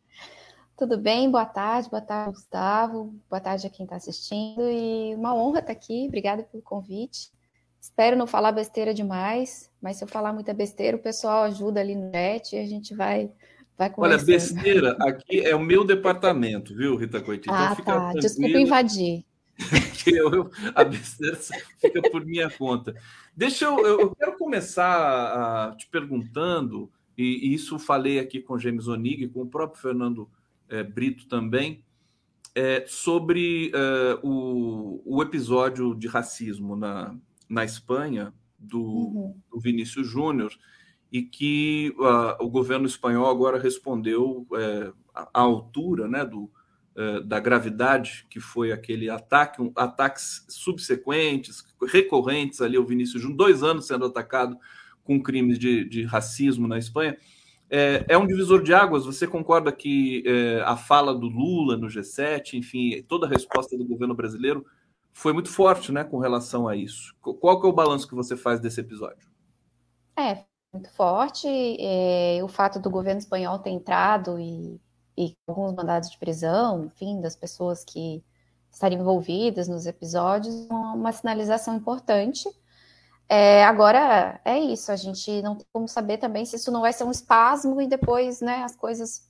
Tudo 0.78 0.96
bem? 0.96 1.28
Boa 1.28 1.44
tarde, 1.44 1.90
boa 1.90 2.00
tarde, 2.00 2.34
Gustavo. 2.34 3.12
Boa 3.28 3.40
tarde 3.40 3.66
a 3.66 3.70
quem 3.70 3.82
está 3.82 3.96
assistindo. 3.96 4.62
E 4.62 5.12
uma 5.16 5.34
honra 5.34 5.58
estar 5.58 5.66
tá 5.66 5.72
aqui. 5.72 6.06
Obrigada 6.06 6.44
pelo 6.44 6.62
convite. 6.62 7.32
Espero 7.80 8.16
não 8.16 8.28
falar 8.28 8.52
besteira 8.52 8.94
demais, 8.94 9.68
mas 9.82 9.96
se 9.96 10.04
eu 10.04 10.08
falar 10.08 10.32
muita 10.32 10.54
besteira, 10.54 10.96
o 10.96 11.00
pessoal 11.02 11.42
ajuda 11.42 11.80
ali 11.80 11.96
no 11.96 12.12
chat 12.12 12.54
e 12.54 12.60
a 12.60 12.66
gente 12.66 12.94
vai 12.94 13.28
Vai 13.76 13.92
Olha, 13.96 14.18
besteira 14.18 14.96
aqui 15.00 15.40
é 15.40 15.54
o 15.54 15.60
meu 15.60 15.84
departamento, 15.84 16.74
viu, 16.74 16.96
Rita 16.96 17.20
Coitinho? 17.20 17.54
Então 17.54 17.68
ah, 17.68 17.76
então, 17.78 18.12
tá. 18.12 18.12
Desculpa 18.14 18.58
invadir. 18.58 19.24
eu, 20.06 20.50
a 20.74 20.82
besteira 20.82 21.38
fica 21.80 22.02
por 22.10 22.24
minha 22.24 22.50
conta. 22.50 22.94
Deixa 23.36 23.66
eu, 23.66 23.78
eu 23.86 24.14
quero 24.16 24.36
começar 24.36 25.76
te 25.76 25.88
perguntando, 25.88 26.90
e, 27.16 27.48
e, 27.48 27.54
isso 27.54 27.78
falei 27.78 28.18
aqui 28.18 28.40
com 28.40 28.58
James 28.58 28.88
Onig, 28.88 29.28
com 29.28 29.42
o 29.42 29.46
próprio 29.46 29.80
Fernando 29.80 30.28
é, 30.68 30.82
Brito 30.82 31.26
também, 31.26 31.84
é, 32.54 32.84
sobre 32.86 33.70
é, 33.74 34.18
o, 34.22 35.02
o, 35.04 35.22
episódio 35.22 35.94
de 35.94 36.08
racismo 36.08 36.74
na, 36.74 37.14
na 37.48 37.64
Espanha, 37.64 38.32
do, 38.58 38.82
uhum. 38.82 39.40
do 39.50 39.60
Vinícius 39.60 40.08
Júnior, 40.08 40.52
e 41.10 41.22
que 41.22 41.94
uh, 41.98 42.44
o 42.44 42.50
governo 42.50 42.86
espanhol 42.86 43.30
agora 43.30 43.58
respondeu 43.58 44.46
é, 44.54 44.92
à 45.14 45.40
altura 45.40 46.06
né, 46.06 46.24
do, 46.24 46.50
uh, 46.96 47.22
da 47.24 47.40
gravidade 47.40 48.26
que 48.28 48.40
foi 48.40 48.72
aquele 48.72 49.08
ataque, 49.08 49.62
um, 49.62 49.72
ataques 49.74 50.44
subsequentes, 50.48 51.64
recorrentes 51.86 52.60
ali 52.60 52.76
ao 52.76 52.84
Vinícius 52.84 53.22
Júnior, 53.22 53.38
dois 53.38 53.62
anos 53.62 53.86
sendo 53.86 54.04
atacado 54.04 54.58
com 55.02 55.22
crimes 55.22 55.58
de, 55.58 55.84
de 55.84 56.02
racismo 56.04 56.68
na 56.68 56.78
Espanha. 56.78 57.16
É, 57.70 58.04
é, 58.08 58.18
um 58.18 58.26
divisor 58.26 58.62
de 58.62 58.72
águas. 58.72 59.04
Você 59.04 59.26
concorda 59.26 59.70
que 59.70 60.22
é, 60.26 60.62
a 60.62 60.76
fala 60.76 61.14
do 61.14 61.26
Lula 61.26 61.76
no 61.76 61.86
G7, 61.86 62.54
enfim, 62.54 63.02
toda 63.02 63.26
a 63.26 63.28
resposta 63.28 63.76
do 63.76 63.84
governo 63.84 64.14
brasileiro 64.14 64.64
foi 65.12 65.32
muito 65.32 65.50
forte, 65.50 65.90
né, 65.90 66.04
com 66.04 66.18
relação 66.18 66.68
a 66.68 66.76
isso? 66.76 67.14
Qual 67.20 67.60
que 67.60 67.66
é 67.66 67.70
o 67.70 67.72
balanço 67.72 68.08
que 68.08 68.14
você 68.14 68.36
faz 68.36 68.60
desse 68.60 68.80
episódio? 68.80 69.28
É, 70.16 70.44
muito 70.72 70.90
forte. 70.92 71.46
É, 71.48 72.40
o 72.42 72.48
fato 72.48 72.78
do 72.78 72.88
governo 72.88 73.18
espanhol 73.18 73.58
ter 73.58 73.70
entrado 73.70 74.38
e, 74.38 74.80
e 75.16 75.36
alguns 75.46 75.74
mandados 75.74 76.10
de 76.10 76.18
prisão, 76.18 76.86
enfim, 76.86 77.20
das 77.20 77.34
pessoas 77.34 77.84
que 77.84 78.22
estariam 78.70 79.00
envolvidas 79.00 79.66
nos 79.66 79.86
episódios, 79.86 80.54
uma, 80.70 80.92
uma 80.94 81.12
sinalização 81.12 81.76
importante. 81.76 82.48
É, 83.28 83.62
agora 83.64 84.40
é 84.44 84.58
isso, 84.58 84.90
a 84.90 84.96
gente 84.96 85.42
não 85.42 85.54
tem 85.54 85.66
como 85.70 85.86
saber 85.86 86.16
também 86.16 86.46
se 86.46 86.56
isso 86.56 86.72
não 86.72 86.80
vai 86.80 86.92
ser 86.92 87.04
um 87.04 87.10
espasmo 87.10 87.80
e 87.80 87.86
depois 87.86 88.40
né, 88.40 88.62
as 88.62 88.74
coisas 88.74 89.28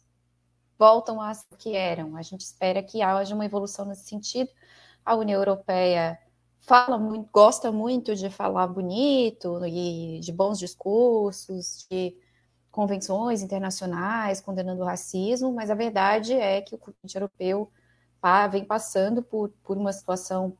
voltam 0.79 1.21
às 1.21 1.45
que 1.59 1.75
eram. 1.75 2.17
A 2.17 2.23
gente 2.23 2.43
espera 2.43 2.83
que 2.83 3.03
haja 3.03 3.35
uma 3.35 3.45
evolução 3.45 3.85
nesse 3.85 4.09
sentido. 4.09 4.51
A 5.05 5.17
União 5.17 5.41
Europeia 5.41 6.19
fala 6.61 6.99
muito, 6.99 7.29
gosta 7.33 7.73
muito 7.73 8.15
de 8.15 8.31
falar 8.31 8.69
bonito 8.69 9.65
e 9.67 10.21
de 10.21 10.33
bons 10.33 10.59
discursos, 10.59 11.87
de 11.91 12.17
convenções 12.71 13.43
internacionais 13.43 14.41
condenando 14.41 14.83
o 14.83 14.87
racismo, 14.87 15.53
mas 15.53 15.71
a 15.71 15.75
verdade 15.75 16.35
é 16.35 16.61
que 16.61 16.75
o 16.75 16.79
continente 16.79 17.17
europeu 17.17 17.73
vem 18.51 18.65
passando 18.65 19.23
por, 19.23 19.51
por 19.65 19.77
uma 19.77 19.93
situação 19.93 20.57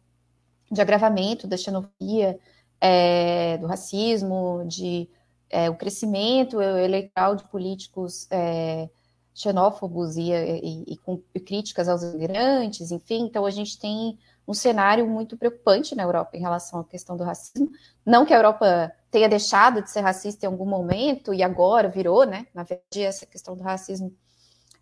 de 0.71 0.81
agravamento 0.81 1.47
da 1.47 1.57
xenofobia, 1.57 2.39
é, 2.81 3.59
do 3.59 3.67
racismo, 3.67 4.65
de 4.67 5.09
é, 5.51 5.71
o 5.71 5.75
crescimento 5.75 6.61
eleitoral 6.61 7.37
de 7.37 7.45
políticos 7.45 8.27
é, 8.31 8.89
xenófobos 9.35 10.17
e, 10.17 10.31
e, 10.33 10.85
e, 10.93 10.97
com 10.99 11.23
críticas 11.47 11.89
aos 11.89 12.03
imigrantes, 12.03 12.91
enfim, 12.91 13.25
então 13.25 13.47
a 13.47 13.51
gente 13.51 13.79
tem 13.79 14.19
um 14.47 14.55
cenário 14.55 15.07
muito 15.07 15.37
preocupante 15.37 15.95
na 15.95 16.03
Europa 16.03 16.37
em 16.37 16.41
relação 16.41 16.81
à 16.81 16.85
questão 16.85 17.17
do 17.17 17.23
racismo. 17.23 17.71
Não 18.05 18.25
que 18.25 18.33
a 18.33 18.37
Europa 18.37 18.93
tenha 19.11 19.29
deixado 19.29 19.83
de 19.83 19.91
ser 19.91 20.01
racista 20.01 20.47
em 20.47 20.49
algum 20.49 20.67
momento 20.67 21.35
e 21.35 21.43
agora 21.43 21.89
virou, 21.89 22.25
né? 22.25 22.47
Na 22.55 22.63
verdade, 22.63 23.03
essa 23.03 23.27
questão 23.27 23.57
do 23.57 23.63
racismo 23.63 24.13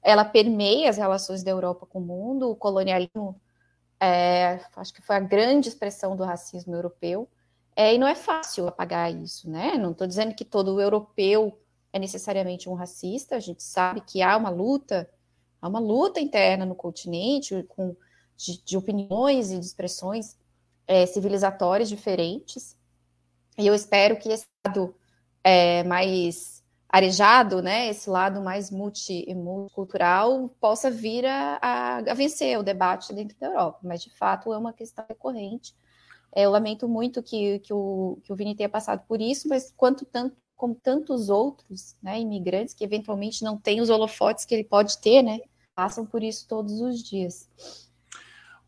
ela 0.07 0.25
permeia 0.25 0.89
as 0.89 0.97
relações 0.97 1.43
da 1.43 1.51
Europa 1.51 1.85
com 1.85 1.99
o 1.99 2.03
mundo. 2.03 2.49
O 2.49 2.55
colonialismo, 2.55 3.41
é, 3.99 4.61
acho 4.77 4.95
que 4.95 5.03
foi 5.03 5.17
a 5.17 5.21
grande 5.21 5.69
expressão 5.69 6.15
do 6.15 6.23
racismo 6.23 6.77
europeu. 6.77 7.29
É, 7.77 7.95
e 7.95 7.99
não 7.99 8.09
é 8.09 8.15
fácil 8.15 8.67
apagar 8.67 9.15
isso, 9.15 9.51
né? 9.51 9.77
Não 9.77 9.93
estou 9.93 10.07
dizendo 10.07 10.35
que 10.35 10.47
todo 10.47 10.81
europeu 10.81 11.61
é 11.93 11.99
necessariamente 11.99 12.71
um 12.71 12.75
racista, 12.75 13.37
a 13.37 13.41
gente 13.41 13.63
sabe 13.63 14.01
que 14.01 14.23
há 14.23 14.35
uma 14.37 14.49
luta, 14.49 15.09
há 15.61 15.69
uma 15.69 15.79
luta 15.79 16.19
interna 16.19 16.65
no 16.65 16.75
continente 16.75 17.63
com, 17.69 17.95
de, 18.35 18.65
de 18.65 18.77
opiniões 18.79 19.51
e 19.51 19.59
de 19.59 19.67
expressões 19.67 20.39
é, 20.87 21.05
civilizatórias 21.05 21.89
diferentes, 21.89 22.77
e 23.59 23.67
eu 23.67 23.75
espero 23.75 24.19
que 24.19 24.31
esse 24.31 24.47
lado 24.67 24.95
é, 25.45 25.83
mais 25.85 26.63
arejado, 26.89 27.61
né, 27.61 27.89
esse 27.89 28.09
lado 28.09 28.41
mais 28.41 28.71
multi, 28.71 29.27
multicultural, 29.35 30.49
possa 30.61 30.91
vir 30.91 31.27
a, 31.27 31.59
a, 31.61 31.97
a 31.99 32.15
vencer 32.15 32.59
o 32.59 32.63
debate 32.63 33.13
dentro 33.13 33.37
da 33.39 33.49
Europa, 33.49 33.81
mas 33.83 34.03
de 34.03 34.11
fato 34.11 34.53
é 34.53 34.57
uma 34.57 34.73
questão 34.73 35.05
recorrente, 35.09 35.75
eu 36.43 36.51
lamento 36.51 36.89
muito 36.89 37.23
que, 37.23 37.59
que, 37.61 37.73
o, 37.73 38.19
que 38.23 38.33
o 38.33 38.37
Vini 38.37 38.55
tenha 38.55 38.69
passado 38.69 39.03
por 39.07 39.21
isso, 39.21 39.49
mas 39.49 39.73
quanto 39.77 40.05
tanto 40.05 40.37
como 40.57 40.75
tantos 40.75 41.29
outros 41.29 41.97
né, 42.03 42.19
imigrantes 42.19 42.73
que 42.73 42.83
eventualmente 42.83 43.45
não 43.45 43.59
têm 43.59 43.81
os 43.81 43.91
holofotes 43.91 44.45
que 44.45 44.55
ele 44.55 44.65
pode 44.65 44.99
ter, 45.01 45.23
né, 45.23 45.39
passam 45.75 46.07
por 46.07 46.23
isso 46.23 46.49
todos 46.49 46.81
os 46.81 47.03
dias. 47.03 47.51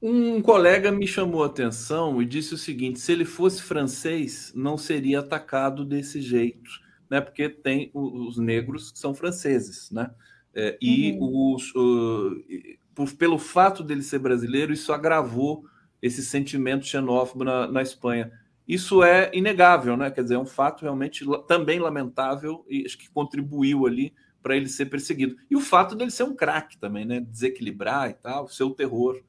Um 0.01 0.41
colega 0.41 0.93
me 0.93 1.07
chamou 1.07 1.43
a 1.43 1.47
atenção 1.47 2.23
e 2.23 2.27
disse 2.27 2.55
o 2.55 2.59
seguinte: 2.59 3.01
se 3.01 3.11
ele 3.11 3.25
fosse 3.25 3.61
francês, 3.63 4.53
não 4.55 4.79
seria 4.79 5.19
atacado 5.19 5.85
desse 5.85 6.21
jeito, 6.21 6.71
né? 7.11 7.21
Porque 7.21 7.49
tem 7.49 7.91
os 7.93 8.39
negros 8.39 8.93
que 8.93 8.99
são 8.99 9.13
franceses, 9.13 9.91
né? 9.91 10.13
É, 10.55 10.79
e 10.81 11.19
uhum. 11.19 11.57
os, 11.57 13.13
pelo 13.19 13.39
fato 13.39 13.83
dele 13.83 14.03
ser 14.03 14.21
brasileiro, 14.21 14.73
isso 14.73 14.93
agravou 14.93 15.65
esse 16.01 16.23
sentimento 16.23 16.87
xenófobo 16.87 17.45
na, 17.45 17.67
na 17.67 17.83
Espanha. 17.83 18.33
Isso 18.67 19.03
é 19.03 19.31
inegável, 19.33 19.97
né? 19.97 20.11
Quer 20.11 20.23
dizer, 20.23 20.35
é 20.35 20.39
um 20.39 20.47
fato 20.47 20.83
realmente 20.83 21.25
também 21.47 21.79
lamentável 21.79 22.65
e 22.69 22.85
acho 22.85 22.99
que 22.99 23.11
contribuiu 23.11 23.87
ali 23.87 24.15
para 24.43 24.57
ele 24.57 24.69
ser 24.69 24.87
perseguido. 24.87 25.37
E 25.51 25.57
o 25.57 25.61
fato 25.61 25.95
dele 25.95 26.11
ser 26.11 26.25
um 26.25 26.35
craque 26.35 26.79
também, 26.79 27.05
né? 27.05 27.21
Desequilibrar 27.21 28.11
e 28.11 28.15
tal, 28.15 28.49
ser 28.49 28.65
o 28.65 28.75
terror 28.75 29.21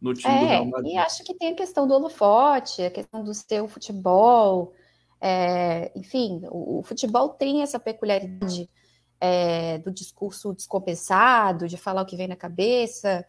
no 0.00 0.14
time 0.14 0.32
é, 0.32 0.38
do 0.38 0.46
Real 0.46 0.64
Madrid. 0.66 0.92
E 0.94 0.96
acho 0.96 1.24
que 1.24 1.34
tem 1.34 1.52
a 1.52 1.56
questão 1.56 1.86
do 1.86 1.94
holofote, 1.94 2.82
a 2.82 2.90
questão 2.90 3.22
do 3.22 3.34
seu 3.34 3.68
futebol. 3.68 4.72
É, 5.20 5.92
enfim, 5.94 6.42
o, 6.50 6.78
o, 6.78 6.82
futebol 6.82 7.30
tem 7.30 7.62
essa 7.62 7.78
peculiaridade 7.78 8.70
é, 9.20 9.78
do 9.78 9.90
discurso 9.90 10.54
descompensado, 10.54 11.66
de 11.66 11.76
falar 11.76 12.02
o 12.02 12.06
que 12.06 12.16
vem 12.16 12.28
na 12.28 12.36
cabeça, 12.36 13.26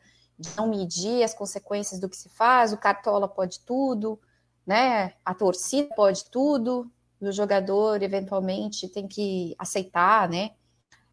não 0.56 0.68
medir 0.68 1.24
as 1.24 1.34
consequências 1.34 2.00
do 2.00 2.10
que 2.10 2.18
se 2.18 2.30
faz, 2.30 2.72
o 2.72 2.78
Cartola 2.78 3.28
pode 3.28 3.60
tudo, 3.62 4.20
né? 4.66 5.14
A 5.26 5.34
torcida 5.34 5.90
pode 5.96 6.26
tudo, 6.30 6.90
o 7.20 7.32
jogador 7.32 8.02
eventualmente 8.02 8.88
tem 8.88 9.08
que 9.08 9.56
aceitar, 9.58 10.30
né? 10.30 10.52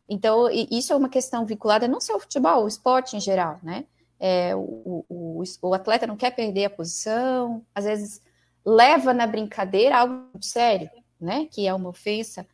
Então, 0.08 0.48
isso 0.50 0.92
é 0.92 0.96
uma 0.96 1.08
questão 1.08 1.44
vinculada 1.44 1.88
não 1.88 2.00
só 2.00 2.14
ao 2.14 2.20
futebol, 2.20 2.52
ao 2.52 2.68
esporte 2.68 3.16
em 3.16 3.20
geral, 3.20 3.58
né? 3.62 3.86
É, 4.18 4.54
o, 4.54 5.04
o, 5.08 5.42
o, 5.62 5.74
atleta 5.74 6.06
não 6.06 6.16
quer 6.16 6.30
perder 6.30 6.66
a 6.66 6.70
posição, 6.70 7.66
às 7.74 7.84
vezes 7.84 8.22
leva 8.64 9.12
na 9.12 9.26
brincadeira 9.26 9.98
algo 9.98 10.28
sério, 10.40 10.88
né? 11.20 11.46
Que 11.46 11.66
é 11.66 11.74
uma 11.74 11.90
ofensa 11.90 12.46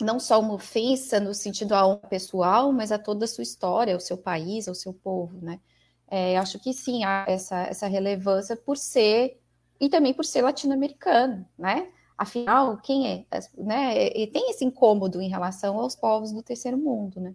não 0.00 0.20
só 0.20 0.40
uma 0.40 0.54
ofensa 0.54 1.18
no 1.18 1.32
sentido 1.32 1.74
a 1.74 1.86
um 1.86 1.96
pessoal, 1.96 2.72
mas 2.72 2.92
a 2.92 2.98
toda 2.98 3.24
a 3.24 3.28
sua 3.28 3.42
história, 3.42 3.94
ao 3.94 4.00
seu 4.00 4.16
país, 4.18 4.68
ao 4.68 4.74
seu 4.74 4.92
povo, 4.92 5.38
né? 5.40 5.60
É, 6.08 6.36
acho 6.38 6.58
que 6.58 6.72
sim, 6.72 7.04
há 7.04 7.24
essa, 7.26 7.62
essa 7.62 7.86
relevância 7.86 8.56
por 8.56 8.76
ser, 8.76 9.40
e 9.80 9.88
também 9.88 10.14
por 10.14 10.24
ser 10.24 10.42
latino-americano, 10.42 11.46
né? 11.58 11.88
Afinal, 12.16 12.78
quem 12.78 13.08
é, 13.08 13.26
né? 13.56 14.08
E 14.08 14.26
tem 14.26 14.50
esse 14.50 14.64
incômodo 14.64 15.20
em 15.20 15.28
relação 15.28 15.78
aos 15.78 15.96
povos 15.96 16.32
do 16.32 16.42
terceiro 16.42 16.78
mundo, 16.78 17.20
né? 17.20 17.34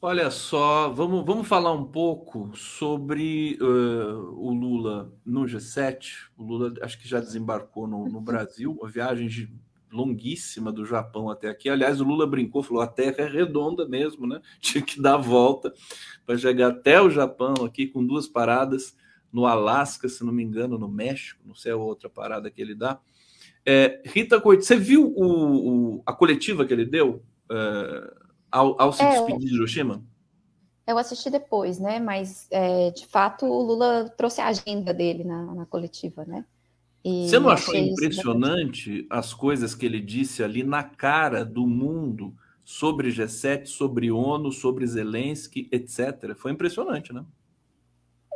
Olha 0.00 0.30
só, 0.30 0.88
vamos, 0.90 1.26
vamos 1.26 1.48
falar 1.48 1.72
um 1.72 1.84
pouco 1.84 2.56
sobre 2.56 3.58
uh, 3.60 4.32
o 4.38 4.52
Lula 4.52 5.12
no 5.26 5.40
G7. 5.40 6.28
O 6.36 6.44
Lula 6.44 6.72
acho 6.82 6.96
que 7.00 7.08
já 7.08 7.18
desembarcou 7.18 7.88
no, 7.88 8.08
no 8.08 8.20
Brasil, 8.22 8.76
uma 8.80 8.88
viagem 8.88 9.26
de 9.26 9.52
longuíssima 9.92 10.72
do 10.72 10.84
Japão 10.84 11.30
até 11.30 11.48
aqui. 11.48 11.68
Aliás, 11.68 12.00
o 12.00 12.04
Lula 12.04 12.26
brincou, 12.26 12.62
falou: 12.62 12.82
a 12.82 12.86
Terra 12.86 13.16
é 13.18 13.28
redonda 13.28 13.86
mesmo, 13.86 14.26
né? 14.26 14.40
Tinha 14.60 14.82
que 14.82 15.00
dar 15.00 15.14
a 15.14 15.18
volta 15.18 15.72
para 16.26 16.38
chegar 16.38 16.68
até 16.68 17.00
o 17.00 17.10
Japão 17.10 17.54
aqui 17.64 17.86
com 17.86 18.04
duas 18.04 18.26
paradas 18.26 18.96
no 19.32 19.46
Alasca, 19.46 20.08
se 20.08 20.24
não 20.24 20.32
me 20.32 20.42
engano, 20.42 20.78
no 20.78 20.88
México, 20.88 21.42
não 21.44 21.54
sei 21.54 21.72
a 21.72 21.76
outra 21.76 22.08
parada 22.08 22.50
que 22.50 22.60
ele 22.60 22.74
dá. 22.74 22.98
É, 23.64 24.00
Rita 24.06 24.40
Coit, 24.40 24.64
você 24.64 24.76
viu 24.76 25.12
o, 25.14 25.96
o, 25.96 26.02
a 26.06 26.12
coletiva 26.12 26.64
que 26.64 26.72
ele 26.72 26.86
deu 26.86 27.22
é, 27.50 28.14
ao, 28.50 28.80
ao, 28.80 28.92
se 28.92 29.02
é, 29.02 29.10
despedir 29.10 29.48
de 29.48 29.54
Hiroshima? 29.54 30.02
Eu 30.86 30.96
assisti 30.96 31.28
depois, 31.28 31.78
né? 31.78 32.00
Mas 32.00 32.46
é, 32.50 32.90
de 32.90 33.06
fato 33.06 33.44
o 33.44 33.62
Lula 33.62 34.08
trouxe 34.16 34.40
a 34.40 34.46
agenda 34.46 34.94
dele 34.94 35.22
na, 35.24 35.54
na 35.54 35.66
coletiva, 35.66 36.24
né? 36.24 36.46
E 37.04 37.28
Você 37.28 37.38
não 37.38 37.50
achou 37.50 37.74
impressionante 37.74 39.06
as 39.08 39.32
coisas 39.32 39.74
que 39.74 39.86
ele 39.86 40.00
disse 40.00 40.42
ali 40.42 40.62
na 40.62 40.82
cara 40.82 41.44
do 41.44 41.66
mundo 41.66 42.34
sobre 42.64 43.08
G7, 43.08 43.66
sobre 43.66 44.10
ONU, 44.10 44.52
sobre 44.52 44.86
Zelensky, 44.86 45.68
etc. 45.72 46.34
Foi 46.36 46.52
impressionante, 46.52 47.12
né? 47.12 47.24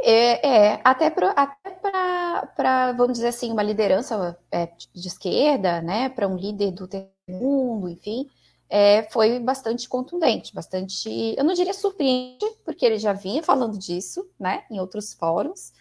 É, 0.04 0.74
é 0.74 0.80
até 0.82 1.10
para, 1.10 2.92
vamos 2.92 3.14
dizer 3.14 3.28
assim, 3.28 3.52
uma 3.52 3.62
liderança 3.62 4.36
é, 4.50 4.68
de 4.92 5.06
esquerda, 5.06 5.80
né, 5.80 6.08
para 6.08 6.26
um 6.26 6.36
líder 6.36 6.72
do 6.72 6.88
mundo, 7.28 7.88
enfim, 7.88 8.26
é, 8.68 9.02
foi 9.10 9.38
bastante 9.38 9.88
contundente, 9.88 10.52
bastante, 10.54 11.34
eu 11.36 11.44
não 11.44 11.54
diria 11.54 11.74
surpreendente, 11.74 12.46
porque 12.64 12.84
ele 12.84 12.98
já 12.98 13.12
vinha 13.12 13.42
falando 13.42 13.78
disso, 13.78 14.26
né, 14.40 14.64
em 14.70 14.80
outros 14.80 15.12
fóruns. 15.12 15.72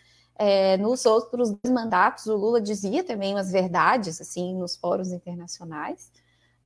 É, 0.44 0.76
nos 0.78 1.06
outros 1.06 1.56
mandatos, 1.68 2.26
o 2.26 2.36
Lula 2.36 2.60
dizia 2.60 3.04
também 3.04 3.32
umas 3.36 3.52
verdades, 3.52 4.20
assim, 4.20 4.56
nos 4.56 4.76
fóruns 4.76 5.12
internacionais. 5.12 6.12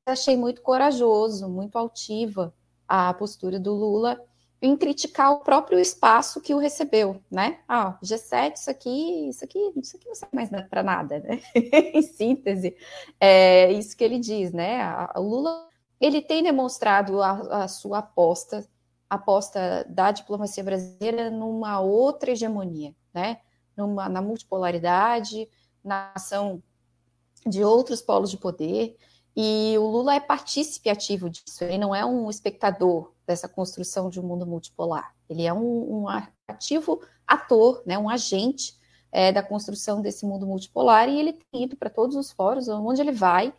Achei 0.05 0.37
muito 0.37 0.61
corajoso, 0.61 1.49
muito 1.49 1.77
altiva 1.77 2.53
a 2.87 3.13
postura 3.13 3.59
do 3.59 3.73
Lula 3.73 4.17
em 4.61 4.77
criticar 4.77 5.33
o 5.33 5.41
próprio 5.41 5.77
espaço 5.77 6.39
que 6.39 6.53
o 6.53 6.57
recebeu, 6.57 7.21
né? 7.29 7.59
Ah, 7.67 7.99
G7, 8.01 8.53
isso 8.55 8.71
aqui, 8.71 9.27
isso 9.27 9.43
aqui, 9.43 9.59
isso 9.75 9.97
aqui 9.97 10.07
não 10.07 10.15
serve 10.15 10.35
mais 10.35 10.49
para 10.69 10.81
nada, 10.81 11.19
né? 11.19 11.41
em 11.93 12.01
síntese, 12.01 12.77
é 13.19 13.73
isso 13.73 13.97
que 13.97 14.05
ele 14.05 14.19
diz, 14.19 14.53
né? 14.53 14.79
O 15.17 15.21
Lula 15.21 15.67
ele 15.99 16.21
tem 16.21 16.41
demonstrado 16.41 17.21
a, 17.21 17.63
a 17.63 17.67
sua 17.67 17.97
aposta, 17.97 18.65
aposta 19.09 19.85
da 19.89 20.13
diplomacia 20.13 20.63
brasileira 20.63 21.29
numa 21.29 21.81
outra 21.81 22.31
hegemonia, 22.31 22.95
né? 23.13 23.39
Numa, 23.75 24.07
na 24.09 24.21
multipolaridade, 24.21 25.49
na 25.83 26.11
ação 26.15 26.61
de 27.45 27.63
outros 27.63 28.01
polos 28.01 28.31
de 28.31 28.37
poder. 28.37 28.97
E 29.35 29.75
o 29.77 29.85
Lula 29.85 30.15
é 30.15 30.19
partícipe 30.19 30.89
ativo 30.89 31.29
disso, 31.29 31.63
ele 31.63 31.77
não 31.77 31.93
é 31.93 32.05
um 32.05 32.29
espectador 32.29 33.11
dessa 33.27 33.49
construção 33.49 34.09
de 34.09 34.19
um 34.19 34.23
mundo 34.23 34.45
multipolar. 34.45 35.13
Ele 35.29 35.45
é 35.45 35.53
um, 35.53 36.03
um 36.03 36.05
ativo 36.47 37.01
ator, 37.27 37.83
né, 37.85 37.97
um 37.97 38.09
agente 38.09 38.77
é, 39.11 39.31
da 39.31 39.43
construção 39.43 40.01
desse 40.01 40.25
mundo 40.25 40.45
multipolar 40.45 41.09
e 41.09 41.19
ele 41.19 41.33
tem 41.33 41.63
ido 41.63 41.75
para 41.75 41.89
todos 41.89 42.15
os 42.15 42.31
fóruns, 42.31 42.69
onde 42.69 43.01
ele 43.01 43.11
vai, 43.11 43.53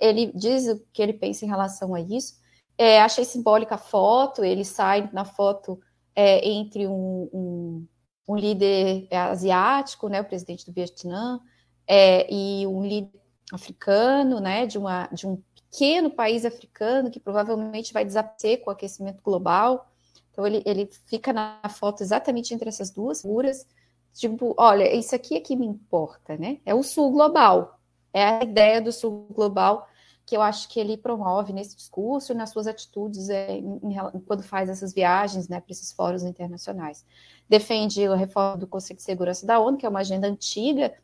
ele 0.00 0.32
diz 0.34 0.66
o 0.66 0.80
que 0.92 1.00
ele 1.00 1.12
pensa 1.12 1.44
em 1.44 1.48
relação 1.48 1.94
a 1.94 2.00
isso. 2.00 2.40
É, 2.76 3.00
achei 3.00 3.24
simbólica 3.24 3.76
a 3.76 3.78
foto, 3.78 4.44
ele 4.44 4.64
sai 4.64 5.08
na 5.12 5.24
foto 5.24 5.80
é, 6.16 6.48
entre 6.48 6.86
um, 6.86 7.28
um, 7.32 7.86
um, 8.26 8.36
líder 8.36 9.08
asiático, 9.10 10.08
né, 10.08 10.20
o 10.20 10.24
presidente 10.24 10.66
do 10.66 10.72
Vietnã, 10.72 11.40
é, 11.86 12.32
e 12.32 12.66
um 12.66 12.84
líder 12.84 13.20
africano, 13.52 14.40
né, 14.40 14.66
de, 14.66 14.78
uma, 14.78 15.08
de 15.12 15.26
um 15.26 15.42
pequeno 15.54 16.10
país 16.10 16.44
africano 16.44 17.10
que 17.10 17.20
provavelmente 17.20 17.92
vai 17.92 18.04
desaparecer 18.04 18.62
com 18.62 18.70
o 18.70 18.72
aquecimento 18.72 19.22
global. 19.22 19.90
Então 20.30 20.46
ele, 20.46 20.62
ele 20.64 20.88
fica 21.06 21.32
na 21.32 21.60
foto 21.68 22.02
exatamente 22.02 22.54
entre 22.54 22.68
essas 22.68 22.90
duas 22.90 23.22
figuras, 23.22 23.66
tipo, 24.14 24.54
olha, 24.58 24.94
isso 24.94 25.14
aqui 25.14 25.36
é 25.36 25.40
que 25.40 25.56
me 25.56 25.66
importa, 25.66 26.36
né? 26.36 26.58
É 26.64 26.74
o 26.74 26.82
sul 26.82 27.10
global, 27.10 27.78
é 28.12 28.24
a 28.24 28.42
ideia 28.42 28.80
do 28.80 28.92
sul 28.92 29.26
global 29.30 29.86
que 30.24 30.36
eu 30.36 30.42
acho 30.42 30.68
que 30.68 30.78
ele 30.78 30.96
promove 30.96 31.52
nesse 31.52 31.76
discurso 31.76 32.32
e 32.32 32.34
nas 32.34 32.50
suas 32.50 32.66
atitudes 32.66 33.28
é, 33.28 33.52
em, 33.52 33.80
em, 33.82 34.20
quando 34.20 34.42
faz 34.42 34.68
essas 34.68 34.92
viagens 34.92 35.48
né, 35.48 35.60
para 35.60 35.72
esses 35.72 35.92
fóruns 35.92 36.22
internacionais. 36.22 37.04
Defende 37.48 38.06
a 38.06 38.14
reforma 38.14 38.56
do 38.56 38.66
Conselho 38.66 38.96
de 38.96 39.02
Segurança 39.02 39.46
da 39.46 39.58
ONU, 39.58 39.76
que 39.76 39.84
é 39.84 39.88
uma 39.88 40.00
agenda 40.00 40.26
antiga 40.26 40.94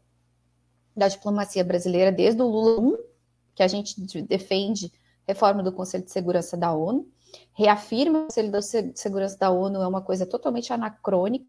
da 0.96 1.08
diplomacia 1.08 1.64
brasileira 1.64 2.10
desde 2.10 2.40
o 2.40 2.46
Lula 2.46 2.80
1, 2.80 2.98
que 3.54 3.62
a 3.62 3.68
gente 3.68 4.00
defende 4.22 4.92
reforma 5.26 5.62
do 5.62 5.72
Conselho 5.72 6.04
de 6.04 6.10
Segurança 6.10 6.56
da 6.56 6.72
ONU, 6.72 7.06
reafirma 7.52 8.20
que 8.32 8.40
o 8.40 8.50
Conselho 8.50 8.92
de 8.92 9.00
Segurança 9.00 9.36
da 9.36 9.50
ONU 9.50 9.82
é 9.82 9.86
uma 9.86 10.00
coisa 10.00 10.24
totalmente 10.24 10.72
anacrônica, 10.72 11.44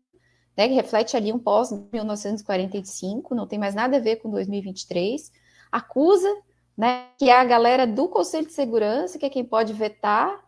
né, 0.57 0.67
que 0.67 0.73
reflete 0.73 1.15
ali 1.15 1.31
um 1.31 1.39
pós-1945, 1.39 3.31
não 3.31 3.47
tem 3.47 3.57
mais 3.57 3.73
nada 3.73 3.97
a 3.97 3.99
ver 3.99 4.17
com 4.17 4.29
2023, 4.29 5.31
acusa 5.71 6.27
né, 6.80 7.07
que 7.18 7.30
é 7.30 7.34
a 7.34 7.43
galera 7.43 7.85
do 7.85 8.07
Conselho 8.07 8.47
de 8.47 8.53
Segurança, 8.53 9.19
que 9.19 9.26
é 9.26 9.30
quem 9.30 9.43
pode 9.43 9.73
vetar, 9.73 10.41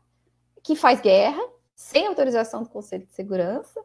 que 0.64 0.78
faz 0.78 1.02
guerra, 1.02 1.42
sem 1.76 2.08
autorização 2.08 2.64
do 2.64 2.70
Conselho 2.70 3.06
de 3.06 3.14
Segurança, 3.14 3.84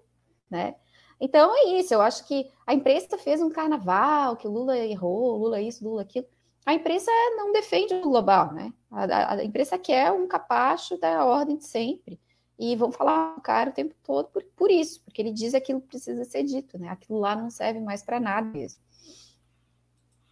né, 0.48 0.76
então 1.20 1.52
é 1.56 1.80
isso, 1.80 1.92
eu 1.92 2.00
acho 2.00 2.24
que 2.28 2.48
a 2.64 2.72
imprensa 2.72 3.18
fez 3.18 3.42
um 3.42 3.50
carnaval, 3.50 4.36
que 4.36 4.46
o 4.46 4.50
Lula 4.50 4.78
errou, 4.78 5.38
Lula 5.38 5.60
isso, 5.60 5.82
Lula 5.82 6.02
aquilo. 6.02 6.26
A 6.64 6.72
imprensa 6.72 7.10
não 7.36 7.52
defende 7.52 7.94
o 7.94 8.02
global, 8.02 8.52
né? 8.52 8.72
A, 8.90 9.34
a, 9.34 9.44
imprensa 9.44 9.78
quer 9.78 10.12
um 10.12 10.28
capacho 10.28 10.98
da 10.98 11.24
ordem 11.24 11.56
de 11.56 11.64
sempre. 11.64 12.20
E 12.58 12.76
vão 12.76 12.92
falar 12.92 13.34
o 13.36 13.40
cara 13.40 13.70
o 13.70 13.72
tempo 13.72 13.94
todo 14.04 14.28
por, 14.28 14.44
por 14.54 14.70
isso, 14.70 15.02
porque 15.04 15.22
ele 15.22 15.32
diz 15.32 15.54
aquilo 15.54 15.80
que 15.80 15.88
precisa 15.88 16.24
ser 16.24 16.42
dito, 16.42 16.78
né? 16.78 16.88
Aquilo 16.90 17.18
lá 17.18 17.34
não 17.34 17.50
serve 17.50 17.80
mais 17.80 18.02
para 18.02 18.20
nada 18.20 18.46
mesmo. 18.46 18.80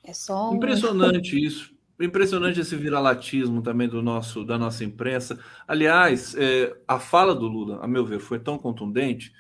É 0.02 0.12
só 0.12 0.50
um... 0.50 0.56
Impressionante 0.56 1.42
isso. 1.42 1.73
Impressionante 2.00 2.58
esse 2.60 2.74
viralatismo 2.74 3.62
também 3.62 3.88
do 3.88 4.02
nosso 4.02 4.44
da 4.44 4.58
nossa 4.58 4.84
imprensa. 4.84 5.38
Aliás, 5.66 6.34
é, 6.34 6.76
a 6.88 6.98
fala 6.98 7.34
do 7.34 7.46
Lula, 7.46 7.78
a 7.80 7.86
meu 7.86 8.04
ver, 8.04 8.18
foi 8.18 8.40
tão 8.40 8.58
contundente 8.58 9.32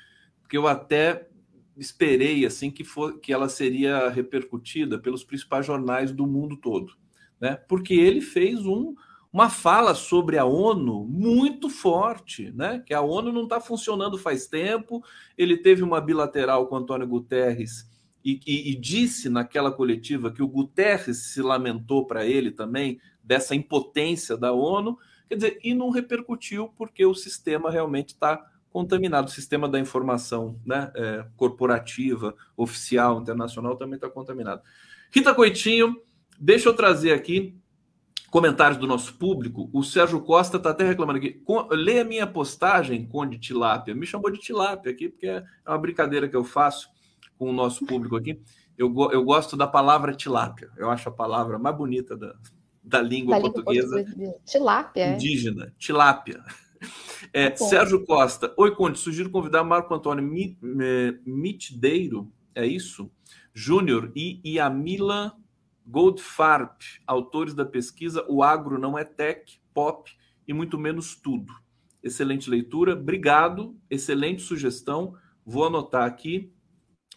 que 0.48 0.56
eu 0.56 0.68
até 0.68 1.28
esperei 1.76 2.46
assim 2.46 2.70
que 2.70 2.84
for, 2.84 3.18
que 3.18 3.32
ela 3.32 3.48
seria 3.48 4.08
repercutida 4.08 4.98
pelos 4.98 5.24
principais 5.24 5.66
jornais 5.66 6.12
do 6.12 6.26
mundo 6.28 6.56
todo, 6.56 6.92
né? 7.40 7.56
Porque 7.68 7.94
ele 7.94 8.20
fez 8.20 8.64
um, 8.64 8.94
uma 9.32 9.50
fala 9.50 9.92
sobre 9.92 10.38
a 10.38 10.44
ONU 10.44 11.04
muito 11.06 11.68
forte, 11.68 12.52
né? 12.52 12.84
Que 12.86 12.94
a 12.94 13.00
ONU 13.00 13.32
não 13.32 13.42
está 13.42 13.60
funcionando 13.60 14.16
faz 14.16 14.46
tempo. 14.46 15.02
Ele 15.36 15.56
teve 15.56 15.82
uma 15.82 16.00
bilateral 16.00 16.68
com 16.68 16.76
Antônio 16.76 17.08
Guterres 17.08 17.92
e, 18.24 18.40
e, 18.46 18.70
e 18.72 18.74
disse 18.74 19.28
naquela 19.28 19.70
coletiva 19.70 20.32
que 20.32 20.42
o 20.42 20.48
Guterres 20.48 21.32
se 21.32 21.42
lamentou 21.42 22.06
para 22.06 22.24
ele 22.24 22.50
também 22.50 22.98
dessa 23.22 23.54
impotência 23.54 24.36
da 24.36 24.52
ONU. 24.52 24.98
Quer 25.28 25.34
dizer, 25.34 25.58
e 25.62 25.74
não 25.74 25.90
repercutiu 25.90 26.72
porque 26.76 27.04
o 27.04 27.14
sistema 27.14 27.70
realmente 27.70 28.10
está 28.10 28.42
contaminado. 28.70 29.28
O 29.28 29.30
sistema 29.30 29.68
da 29.68 29.78
informação 29.78 30.58
né, 30.64 30.90
é, 30.94 31.26
corporativa, 31.36 32.34
oficial, 32.56 33.20
internacional 33.20 33.76
também 33.76 33.96
está 33.96 34.08
contaminado. 34.08 34.62
Rita 35.12 35.34
Coitinho, 35.34 35.94
deixa 36.38 36.68
eu 36.68 36.74
trazer 36.74 37.12
aqui 37.12 37.56
comentários 38.30 38.78
do 38.78 38.86
nosso 38.86 39.14
público. 39.14 39.70
O 39.72 39.84
Sérgio 39.84 40.20
Costa 40.20 40.56
está 40.56 40.70
até 40.70 40.82
reclamando 40.82 41.18
aqui. 41.18 41.40
Lê 41.70 42.00
a 42.00 42.04
minha 42.04 42.26
postagem, 42.26 43.06
Conde 43.06 43.38
Tilápia. 43.38 43.94
Me 43.94 44.06
chamou 44.06 44.28
de 44.28 44.40
Tilápia 44.40 44.90
aqui, 44.90 45.08
porque 45.08 45.28
é 45.28 45.44
uma 45.68 45.78
brincadeira 45.78 46.28
que 46.28 46.34
eu 46.34 46.42
faço 46.42 46.88
com 47.38 47.50
o 47.50 47.52
nosso 47.52 47.84
público 47.86 48.16
aqui. 48.16 48.40
Eu, 48.76 48.92
eu 49.12 49.24
gosto 49.24 49.56
da 49.56 49.66
palavra 49.66 50.14
tilápia. 50.14 50.70
Eu 50.76 50.90
acho 50.90 51.08
a 51.08 51.12
palavra 51.12 51.58
mais 51.58 51.76
bonita 51.76 52.16
da, 52.16 52.34
da 52.82 53.00
língua 53.00 53.36
da 53.36 53.40
portuguesa. 53.40 54.02
Língua 54.02 54.34
tilápia. 54.44 55.02
É? 55.02 55.14
Indígena. 55.14 55.72
Tilápia. 55.78 56.42
É, 57.32 57.54
Sérgio 57.56 58.04
Costa. 58.04 58.52
Oi, 58.56 58.74
Conde. 58.74 58.98
Sugiro 58.98 59.30
convidar 59.30 59.64
Marco 59.64 59.94
Antônio 59.94 60.24
Mitideiro, 61.24 62.30
é 62.54 62.66
isso? 62.66 63.10
Júnior 63.52 64.12
e 64.14 64.40
Yamila 64.44 65.34
Goldfarb, 65.86 66.76
autores 67.06 67.54
da 67.54 67.64
pesquisa 67.64 68.24
O 68.28 68.42
Agro 68.42 68.78
Não 68.78 68.98
é 68.98 69.04
Tech, 69.04 69.60
Pop 69.72 70.10
e 70.46 70.52
muito 70.52 70.78
menos 70.78 71.14
tudo. 71.14 71.52
Excelente 72.02 72.50
leitura. 72.50 72.92
Obrigado. 72.92 73.76
Excelente 73.88 74.42
sugestão. 74.42 75.14
Vou 75.44 75.64
anotar 75.64 76.04
aqui. 76.04 76.52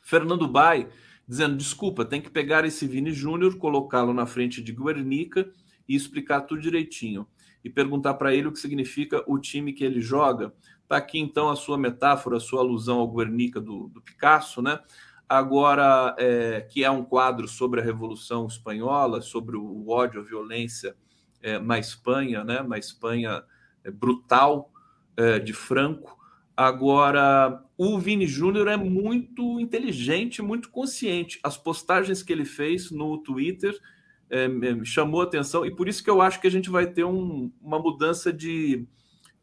Fernando 0.08 0.48
Bai 0.48 0.88
dizendo: 1.28 1.58
desculpa, 1.58 2.06
tem 2.06 2.22
que 2.22 2.30
pegar 2.30 2.64
esse 2.64 2.88
Vini 2.88 3.12
Júnior, 3.12 3.58
colocá-lo 3.58 4.14
na 4.14 4.26
frente 4.26 4.64
de 4.64 4.72
Guernica 4.72 5.52
e 5.88 5.96
explicar 5.96 6.42
tudo 6.42 6.62
direitinho 6.62 7.28
e 7.62 7.70
perguntar 7.70 8.14
para 8.14 8.34
ele 8.34 8.48
o 8.48 8.52
que 8.54 8.60
significa 8.60 9.22
o 9.28 9.38
time 9.38 9.74
que 9.74 9.84
ele 9.84 10.00
joga. 10.00 10.54
Está 10.82 10.96
aqui 10.96 11.20
então 11.20 11.50
a 11.50 11.58
sua 11.58 11.78
metáfora, 11.78 12.38
a 12.38 12.40
sua 12.40 12.62
alusão 12.62 13.00
ao 13.00 13.12
Guernica 13.12 13.60
do, 13.60 13.90
do 13.90 14.02
Picasso, 14.02 14.62
né? 14.62 14.80
Agora, 15.28 16.16
é, 16.18 16.62
que 16.62 16.86
é 16.86 16.90
um 16.90 17.04
quadro 17.04 17.46
sobre 17.46 17.82
a 17.82 17.84
Revolução 17.84 18.48
Espanhola, 18.48 19.22
sobre 19.22 19.58
o 19.58 19.90
ódio, 19.90 20.22
a 20.22 20.24
violência 20.24 20.96
é, 21.42 21.60
na 21.60 21.78
Espanha, 21.78 22.46
né? 22.46 22.64
Na 22.64 22.78
Espanha 22.78 23.44
é, 23.84 23.92
brutal 23.92 24.72
é, 25.18 25.38
de 25.38 25.52
Franco. 25.52 26.18
Agora, 26.58 27.64
o 27.78 28.00
Vini 28.00 28.26
Júnior 28.26 28.68
é 28.68 28.76
muito 28.76 29.60
inteligente, 29.60 30.42
muito 30.42 30.72
consciente. 30.72 31.40
As 31.44 31.56
postagens 31.56 32.24
que 32.24 32.34
ele 32.34 32.46
fez 32.46 32.90
no 32.90 33.20
Twitter 33.20 33.80
é, 34.28 34.48
me 34.48 34.84
chamou 34.84 35.22
atenção 35.22 35.64
e 35.64 35.76
por 35.76 35.88
isso 35.88 36.04
que 36.04 36.10
eu 36.10 36.20
acho 36.20 36.42
que 36.42 36.48
a 36.48 36.52
gente 36.52 36.68
vai 36.68 36.88
ter 36.88 37.04
um, 37.04 37.52
uma 37.62 37.78
mudança 37.78 38.34
de, 38.34 38.88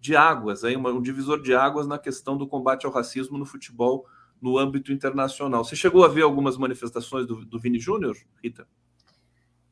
de 0.00 0.16
águas, 0.16 0.64
aí, 0.64 0.76
um 0.76 1.00
divisor 1.00 1.40
de 1.40 1.54
águas 1.54 1.86
na 1.86 1.98
questão 1.98 2.36
do 2.36 2.48
combate 2.48 2.84
ao 2.84 2.90
racismo 2.90 3.38
no 3.38 3.46
futebol 3.46 4.04
no 4.42 4.58
âmbito 4.58 4.92
internacional. 4.92 5.64
Você 5.64 5.76
chegou 5.76 6.04
a 6.04 6.08
ver 6.08 6.22
algumas 6.22 6.58
manifestações 6.58 7.28
do, 7.28 7.44
do 7.46 7.60
Vini 7.60 7.78
Júnior, 7.78 8.16
Rita? 8.42 8.66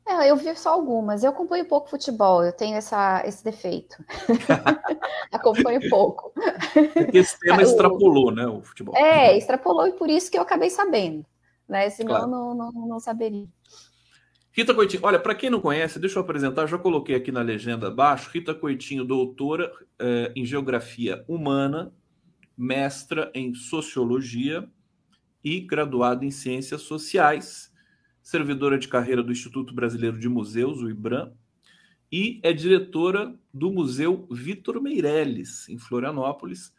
É, 0.07 0.29
eu 0.29 0.35
vi 0.35 0.53
só 0.55 0.71
algumas. 0.71 1.23
Eu 1.23 1.29
acompanho 1.29 1.65
pouco 1.65 1.89
futebol, 1.89 2.43
eu 2.43 2.51
tenho 2.51 2.75
essa, 2.75 3.23
esse 3.25 3.43
defeito. 3.43 3.95
acompanho 5.31 5.79
pouco. 5.89 6.33
Porque 6.93 7.17
esse 7.17 7.39
tema 7.39 7.61
extrapolou, 7.61 8.31
né, 8.31 8.45
o 8.45 8.61
futebol. 8.61 8.95
É, 8.95 9.37
extrapolou 9.37 9.87
e 9.87 9.93
por 9.93 10.09
isso 10.09 10.29
que 10.29 10.37
eu 10.37 10.41
acabei 10.41 10.69
sabendo. 10.69 11.25
Né? 11.67 11.89
Senão 11.89 12.15
claro. 12.15 12.27
não, 12.27 12.53
não, 12.53 12.71
não 12.71 12.99
saberia. 12.99 13.47
Rita 14.51 14.73
Coitinho, 14.73 15.03
olha, 15.03 15.17
para 15.17 15.33
quem 15.33 15.49
não 15.49 15.59
conhece, 15.59 15.97
deixa 15.97 16.19
eu 16.19 16.23
apresentar, 16.23 16.67
já 16.67 16.77
coloquei 16.77 17.15
aqui 17.15 17.31
na 17.31 17.41
legenda 17.41 17.87
abaixo, 17.87 18.29
Rita 18.31 18.53
Coitinho, 18.53 19.03
doutora 19.03 19.71
eh, 19.97 20.31
em 20.35 20.45
Geografia 20.45 21.25
Humana, 21.27 21.91
mestra 22.55 23.31
em 23.33 23.55
Sociologia 23.55 24.69
e 25.43 25.59
graduada 25.59 26.23
em 26.23 26.29
Ciências 26.29 26.83
Sociais, 26.83 27.72
servidora 28.23 28.79
de 28.79 28.87
carreira 28.87 29.21
do 29.21 29.33
Instituto 29.33 29.75
Brasileiro 29.75 30.17
de 30.17 30.29
Museus, 30.29 30.81
o 30.81 30.89
IBRAM, 30.89 31.33
e 32.09 32.39
é 32.41 32.53
diretora 32.53 33.35
do 33.53 33.69
Museu 33.69 34.27
Vitor 34.31 34.81
Meirelles, 34.81 35.67
em 35.67 35.77
Florianópolis, 35.77 36.73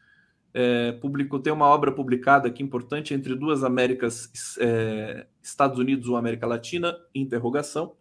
é, 0.55 0.93
publicou, 0.93 1.41
tem 1.41 1.53
uma 1.53 1.67
obra 1.67 1.91
publicada 1.93 2.49
aqui 2.49 2.63
importante 2.63 3.13
entre 3.13 3.35
duas 3.35 3.63
Américas, 3.65 4.57
é, 4.59 5.27
Estados 5.43 5.79
Unidos 5.79 6.09
ou 6.09 6.17
América 6.17 6.47
Latina, 6.47 6.97
interrogação, 7.15 7.97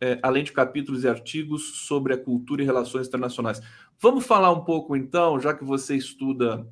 é, 0.00 0.18
além 0.22 0.42
de 0.42 0.52
capítulos 0.52 1.04
e 1.04 1.08
artigos 1.08 1.86
sobre 1.86 2.14
a 2.14 2.18
cultura 2.18 2.62
e 2.62 2.64
relações 2.64 3.06
internacionais. 3.06 3.60
Vamos 4.00 4.26
falar 4.26 4.50
um 4.50 4.64
pouco 4.64 4.96
então, 4.96 5.38
já 5.38 5.54
que 5.54 5.62
você 5.62 5.94
estuda, 5.94 6.66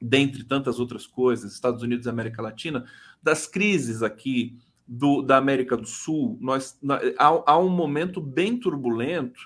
dentre 0.00 0.44
tantas 0.44 0.78
outras 0.78 1.06
coisas, 1.06 1.52
Estados 1.52 1.82
Unidos 1.82 2.06
e 2.06 2.10
América 2.10 2.42
Latina, 2.42 2.84
das 3.22 3.46
crises 3.46 4.02
aqui 4.02 4.58
do, 4.86 5.22
da 5.22 5.36
América 5.36 5.76
do 5.76 5.86
Sul. 5.86 6.38
Nós, 6.40 6.78
na, 6.82 7.00
há, 7.18 7.52
há 7.52 7.58
um 7.58 7.68
momento 7.68 8.20
bem 8.20 8.58
turbulento 8.58 9.40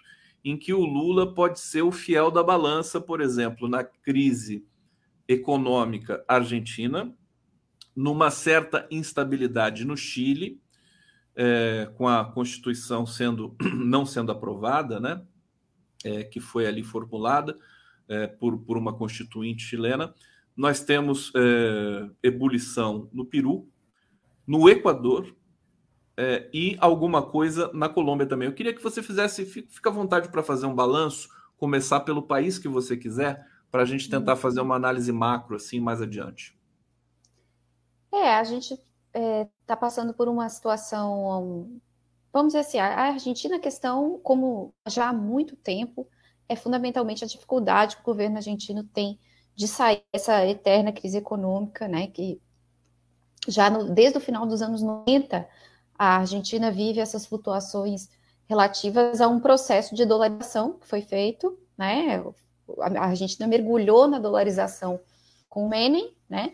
em 0.45 0.57
que 0.57 0.73
o 0.73 0.85
Lula 0.85 1.35
pode 1.35 1.61
ser 1.61 1.83
o 1.83 1.93
fiel 1.93 2.31
da 2.31 2.43
balança, 2.43 3.01
por 3.01 3.21
exemplo, 3.21 3.69
na 3.69 3.85
crise 3.85 4.65
econômica 5.27 6.25
argentina, 6.27 7.15
numa 7.95 8.31
certa 8.31 8.87
instabilidade 8.91 9.85
no 9.85 9.97
Chile, 9.97 10.61
é, 11.37 11.91
com 11.97 12.09
a 12.09 12.25
Constituição 12.25 13.07
sendo 13.07 13.55
não 13.75 14.07
sendo 14.07 14.33
aprovada, 14.33 14.99
né, 14.99 15.23
é, 16.05 16.25
que 16.25 16.41
foi 16.41 16.67
ali 16.67 16.83
formulada 16.83 17.57
é, 18.09 18.27
por, 18.27 18.59
por 18.59 18.77
uma 18.79 18.93
constituinte 18.93 19.63
chilena. 19.63 20.15
Nós 20.57 20.81
temos 20.81 21.31
é, 21.37 22.09
ebulição 22.23 23.09
no 23.13 23.25
Peru, 23.25 23.69
no 24.49 24.67
Equador 24.67 25.37
é, 26.17 26.49
e 26.53 26.75
alguma 26.81 27.23
coisa 27.23 27.71
na 27.75 27.87
Colômbia 27.87 28.27
também. 28.27 28.49
Eu 28.49 28.55
queria 28.55 28.75
que 28.75 28.83
você 28.83 29.03
fizesse, 29.03 29.45
fica 29.45 29.91
à 29.91 29.93
vontade 29.93 30.31
para 30.31 30.43
fazer 30.43 30.65
um 30.65 30.75
balanço, 30.75 31.29
começar 31.59 32.01
pelo 32.01 32.23
país 32.23 32.59
que 32.59 32.67
você 32.67 32.97
quiser, 32.97 33.47
para 33.71 33.83
a 33.83 33.85
gente 33.85 34.09
tentar 34.09 34.33
uhum. 34.33 34.39
fazer 34.39 34.63
uma 34.63 34.75
análise 34.75 35.13
macro 35.13 35.55
assim 35.55 35.79
mais 35.79 36.01
adiante. 36.01 36.59
É, 38.11 38.35
a 38.37 38.43
gente 38.43 38.73
está 38.73 38.85
é, 39.13 39.49
tá 39.67 39.77
passando 39.77 40.15
por 40.15 40.29
uma 40.29 40.49
situação, 40.49 41.79
vamos 42.33 42.55
dizer 42.55 42.61
assim, 42.61 42.79
a 42.79 43.13
Argentina, 43.13 43.57
a 43.57 43.61
questão, 43.61 44.19
como 44.23 44.75
já 44.87 45.11
há 45.11 45.13
muito 45.13 45.55
tempo, 45.57 46.09
é 46.49 46.57
fundamentalmente 46.57 47.23
a 47.23 47.29
dificuldade 47.29 47.97
que 47.97 48.03
o 48.03 48.07
governo 48.07 48.39
argentino 48.39 48.83
tem 48.83 49.21
de 49.55 49.69
sair 49.69 50.03
dessa 50.11 50.47
eterna 50.47 50.91
crise 50.91 51.19
econômica, 51.19 51.87
né, 51.87 52.07
que 52.07 52.41
já 53.47 53.71
no, 53.71 53.93
desde 53.93 54.19
o 54.19 54.21
final 54.21 54.47
dos 54.47 54.63
anos 54.63 54.83
90, 54.83 55.47
a 55.99 56.17
Argentina 56.19 56.71
vive 56.71 57.01
essas 57.01 57.27
flutuações 57.27 58.09
relativas 58.49 59.21
a 59.21 59.29
um 59.29 59.39
processo 59.41 59.95
de 59.95 60.05
dolarização 60.05 60.79
que 60.79 60.87
foi 60.87 61.03
feito, 61.03 61.59
né, 61.77 62.23
a 62.79 63.07
Argentina 63.07 63.47
mergulhou 63.47 64.09
na 64.09 64.19
dolarização 64.19 65.01
com 65.49 65.67
o 65.67 65.69
Menem, 65.69 66.15
né? 66.29 66.53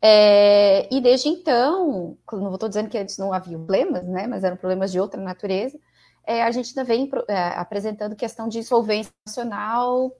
É, 0.00 0.94
e 0.94 1.00
desde 1.00 1.28
então, 1.28 2.16
não 2.30 2.54
estou 2.54 2.68
dizendo 2.68 2.88
que 2.88 2.98
antes 2.98 3.18
não 3.18 3.32
havia 3.32 3.56
problemas, 3.56 4.06
né? 4.06 4.26
Mas 4.26 4.44
eram 4.44 4.56
problemas 4.56 4.92
de 4.92 5.00
outra 5.00 5.20
natureza. 5.20 5.78
É, 6.24 6.42
a 6.42 6.46
Argentina 6.46 6.84
vem 6.84 7.10
é, 7.28 7.48
apresentando 7.48 8.14
questão 8.14 8.48
de 8.48 8.58
insolvência 8.58 9.12
nacional 9.26 10.12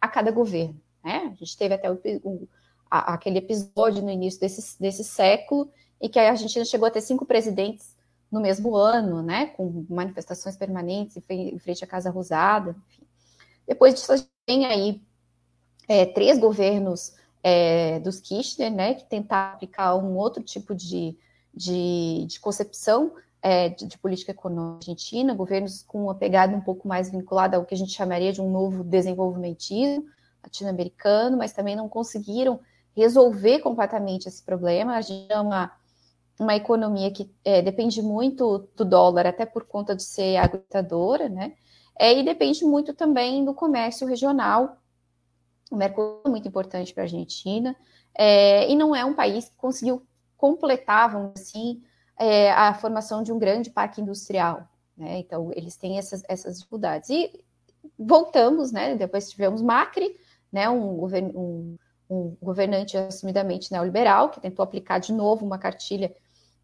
a 0.00 0.08
cada 0.08 0.30
governo. 0.30 0.80
Né? 1.04 1.30
A 1.32 1.34
gente 1.34 1.56
teve 1.56 1.74
até 1.74 1.90
o, 1.90 2.00
o, 2.22 2.48
aquele 2.92 3.38
episódio 3.38 4.02
no 4.02 4.10
início 4.10 4.38
desse, 4.40 4.80
desse 4.80 5.02
século 5.02 5.70
em 6.00 6.08
que 6.08 6.18
a 6.18 6.30
Argentina 6.30 6.64
chegou 6.64 6.86
a 6.86 6.90
ter 6.90 7.00
cinco 7.00 7.24
presidentes 7.24 7.96
no 8.30 8.40
mesmo 8.40 8.76
ano, 8.76 9.22
né? 9.22 9.46
Com 9.46 9.86
manifestações 9.88 10.56
permanentes 10.56 11.16
em 11.28 11.58
frente 11.58 11.84
à 11.84 11.86
Casa 11.86 12.10
Rosada. 12.10 12.76
Enfim. 12.88 13.02
Depois 13.66 13.94
disso, 13.94 14.12
a 14.12 14.16
gente 14.16 14.30
tem 14.44 14.66
aí 14.66 15.00
é, 15.88 16.04
três 16.04 16.38
governos 16.38 17.14
é, 17.42 17.98
dos 18.00 18.20
Kirchner, 18.20 18.72
né, 18.72 18.94
que 18.94 19.04
tentaram 19.04 19.54
aplicar 19.54 19.96
um 19.96 20.16
outro 20.16 20.42
tipo 20.42 20.74
de, 20.74 21.16
de, 21.52 22.24
de 22.26 22.40
concepção 22.40 23.12
é, 23.40 23.68
de, 23.68 23.86
de, 23.86 23.98
política 23.98 24.30
econômica 24.30 24.78
argentina, 24.82 25.34
governos 25.34 25.82
com 25.82 26.04
uma 26.04 26.14
pegada 26.14 26.56
um 26.56 26.60
pouco 26.60 26.86
mais 26.86 27.10
vinculada 27.10 27.56
ao 27.56 27.64
que 27.64 27.74
a 27.74 27.76
gente 27.76 27.92
chamaria 27.92 28.32
de 28.32 28.40
um 28.40 28.50
novo 28.50 28.84
desenvolvimentismo 28.84 30.06
latino-americano, 30.42 31.36
mas 31.36 31.52
também 31.52 31.74
não 31.74 31.88
conseguiram 31.88 32.60
resolver 32.96 33.60
completamente 33.60 34.28
esse 34.28 34.42
problema. 34.42 34.96
A 34.96 35.00
gente 35.00 35.30
é 35.30 35.40
uma, 35.40 35.72
uma 36.38 36.54
economia 36.54 37.10
que 37.10 37.30
é, 37.44 37.62
depende 37.62 38.02
muito 38.02 38.68
do 38.76 38.84
dólar, 38.84 39.26
até 39.26 39.46
por 39.46 39.64
conta 39.64 39.94
de 39.94 40.02
ser 40.02 40.36
agritadora, 40.36 41.28
né? 41.28 41.54
É, 41.98 42.18
e 42.18 42.24
depende 42.24 42.64
muito 42.64 42.94
também 42.94 43.44
do 43.44 43.54
comércio 43.54 44.06
regional. 44.06 44.78
O 45.70 45.76
Mercosul 45.76 46.22
é 46.26 46.28
muito 46.28 46.48
importante 46.48 46.92
para 46.92 47.02
a 47.02 47.04
Argentina, 47.04 47.76
é, 48.14 48.70
e 48.70 48.74
não 48.74 48.94
é 48.94 49.04
um 49.04 49.14
país 49.14 49.48
que 49.48 49.56
conseguiu 49.56 50.02
completar, 50.36 51.10
vamos 51.12 51.40
assim, 51.40 51.82
é, 52.18 52.50
a 52.52 52.74
formação 52.74 53.22
de 53.22 53.32
um 53.32 53.38
grande 53.38 53.70
parque 53.70 54.00
industrial. 54.00 54.68
Né? 54.96 55.18
Então, 55.18 55.50
eles 55.54 55.76
têm 55.76 55.98
essas, 55.98 56.22
essas 56.28 56.58
dificuldades. 56.58 57.08
E 57.10 57.44
voltamos, 57.98 58.72
né? 58.72 58.94
depois 58.94 59.30
tivemos 59.30 59.62
Macri, 59.62 60.16
né? 60.50 60.68
um, 60.68 61.04
um, 61.04 61.78
um 62.12 62.36
governante 62.42 62.96
assumidamente 62.96 63.72
neoliberal, 63.72 64.28
que 64.28 64.40
tentou 64.40 64.62
aplicar 64.62 64.98
de 64.98 65.12
novo 65.12 65.46
uma 65.46 65.58
cartilha 65.58 66.14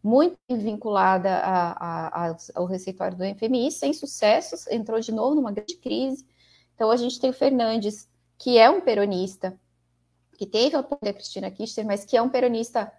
muito 0.03 0.37
vinculada 0.49 1.29
a, 1.29 1.71
a, 1.71 2.29
a, 2.29 2.37
ao 2.55 2.65
receituário 2.65 3.17
do 3.17 3.23
FMI, 3.35 3.71
sem 3.71 3.91
sucessos, 3.91 4.67
entrou 4.67 4.99
de 4.99 5.11
novo 5.11 5.35
numa 5.35 5.51
grande 5.51 5.75
crise. 5.75 6.25
Então, 6.75 6.91
a 6.91 6.95
gente 6.95 7.19
tem 7.19 7.29
o 7.29 7.33
Fernandes, 7.33 8.07
que 8.37 8.57
é 8.57 8.69
um 8.69 8.79
peronista, 8.79 9.59
que 10.37 10.45
teve 10.45 10.75
o 10.75 10.79
apoio 10.79 11.01
da 11.01 11.13
Cristina 11.13 11.51
Kirchner, 11.51 11.85
mas 11.85 12.05
que 12.05 12.15
é 12.15 12.21
um 12.21 12.29
peronista 12.29 12.89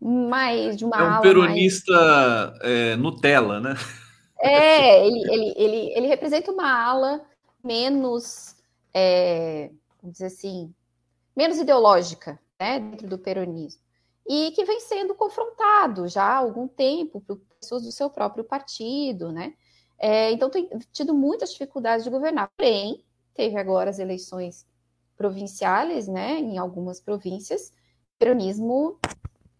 mais 0.00 0.76
de 0.76 0.84
uma 0.84 0.96
É 0.96 1.18
um 1.18 1.22
peronista 1.22 1.92
mais... 1.92 2.60
é, 2.62 2.96
Nutella, 2.96 3.58
né? 3.58 3.74
É, 4.38 5.04
ele, 5.06 5.32
ele, 5.32 5.54
ele, 5.56 5.92
ele 5.96 6.06
representa 6.06 6.52
uma 6.52 6.70
ala 6.70 7.22
menos, 7.62 8.54
é, 8.92 9.70
vamos 10.00 10.12
dizer 10.12 10.26
assim, 10.26 10.72
menos 11.36 11.58
ideológica, 11.58 12.38
né, 12.58 12.80
dentro 12.80 13.08
do 13.08 13.18
peronismo 13.18 13.84
e 14.26 14.52
que 14.52 14.64
vem 14.64 14.80
sendo 14.80 15.14
confrontado 15.14 16.08
já 16.08 16.24
há 16.24 16.36
algum 16.36 16.66
tempo 16.66 17.20
por 17.20 17.38
pessoas 17.60 17.82
do 17.82 17.92
seu 17.92 18.08
próprio 18.08 18.44
partido, 18.44 19.30
né? 19.30 19.54
É, 19.98 20.32
então 20.32 20.50
tem 20.50 20.68
tido 20.92 21.14
muitas 21.14 21.52
dificuldades 21.52 22.04
de 22.04 22.10
governar. 22.10 22.50
Porém, 22.56 23.04
teve 23.34 23.56
agora 23.56 23.90
as 23.90 23.98
eleições 23.98 24.66
provinciais, 25.16 26.08
né? 26.08 26.38
Em 26.38 26.58
algumas 26.58 27.00
províncias, 27.00 27.68
o 27.68 28.18
peronismo 28.18 28.98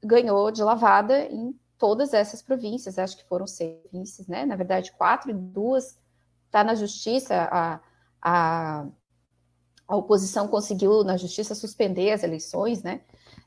ganhou 0.03 0.51
de 0.51 0.63
lavada 0.63 1.27
em 1.27 1.59
todas 1.79 2.15
essas 2.15 2.43
províncias. 2.43 2.99
Acho 2.99 3.19
que 3.19 3.29
foram 3.29 3.47
seis 3.47 3.79
províncias, 3.83 4.27
né? 4.27 4.47
Na 4.47 4.57
verdade, 4.57 4.93
quatro 4.93 5.31
e 5.31 5.35
duas 5.35 5.99
está 6.47 6.65
na 6.65 6.75
justiça. 6.75 7.49
A, 7.51 7.81
a, 8.23 8.87
a 9.87 9.97
oposição 9.97 10.49
conseguiu 10.49 11.05
na 11.05 11.17
justiça 11.17 11.55
suspender 11.55 12.11
as 12.13 12.23
eleições, 12.23 12.83
né? 12.83 13.01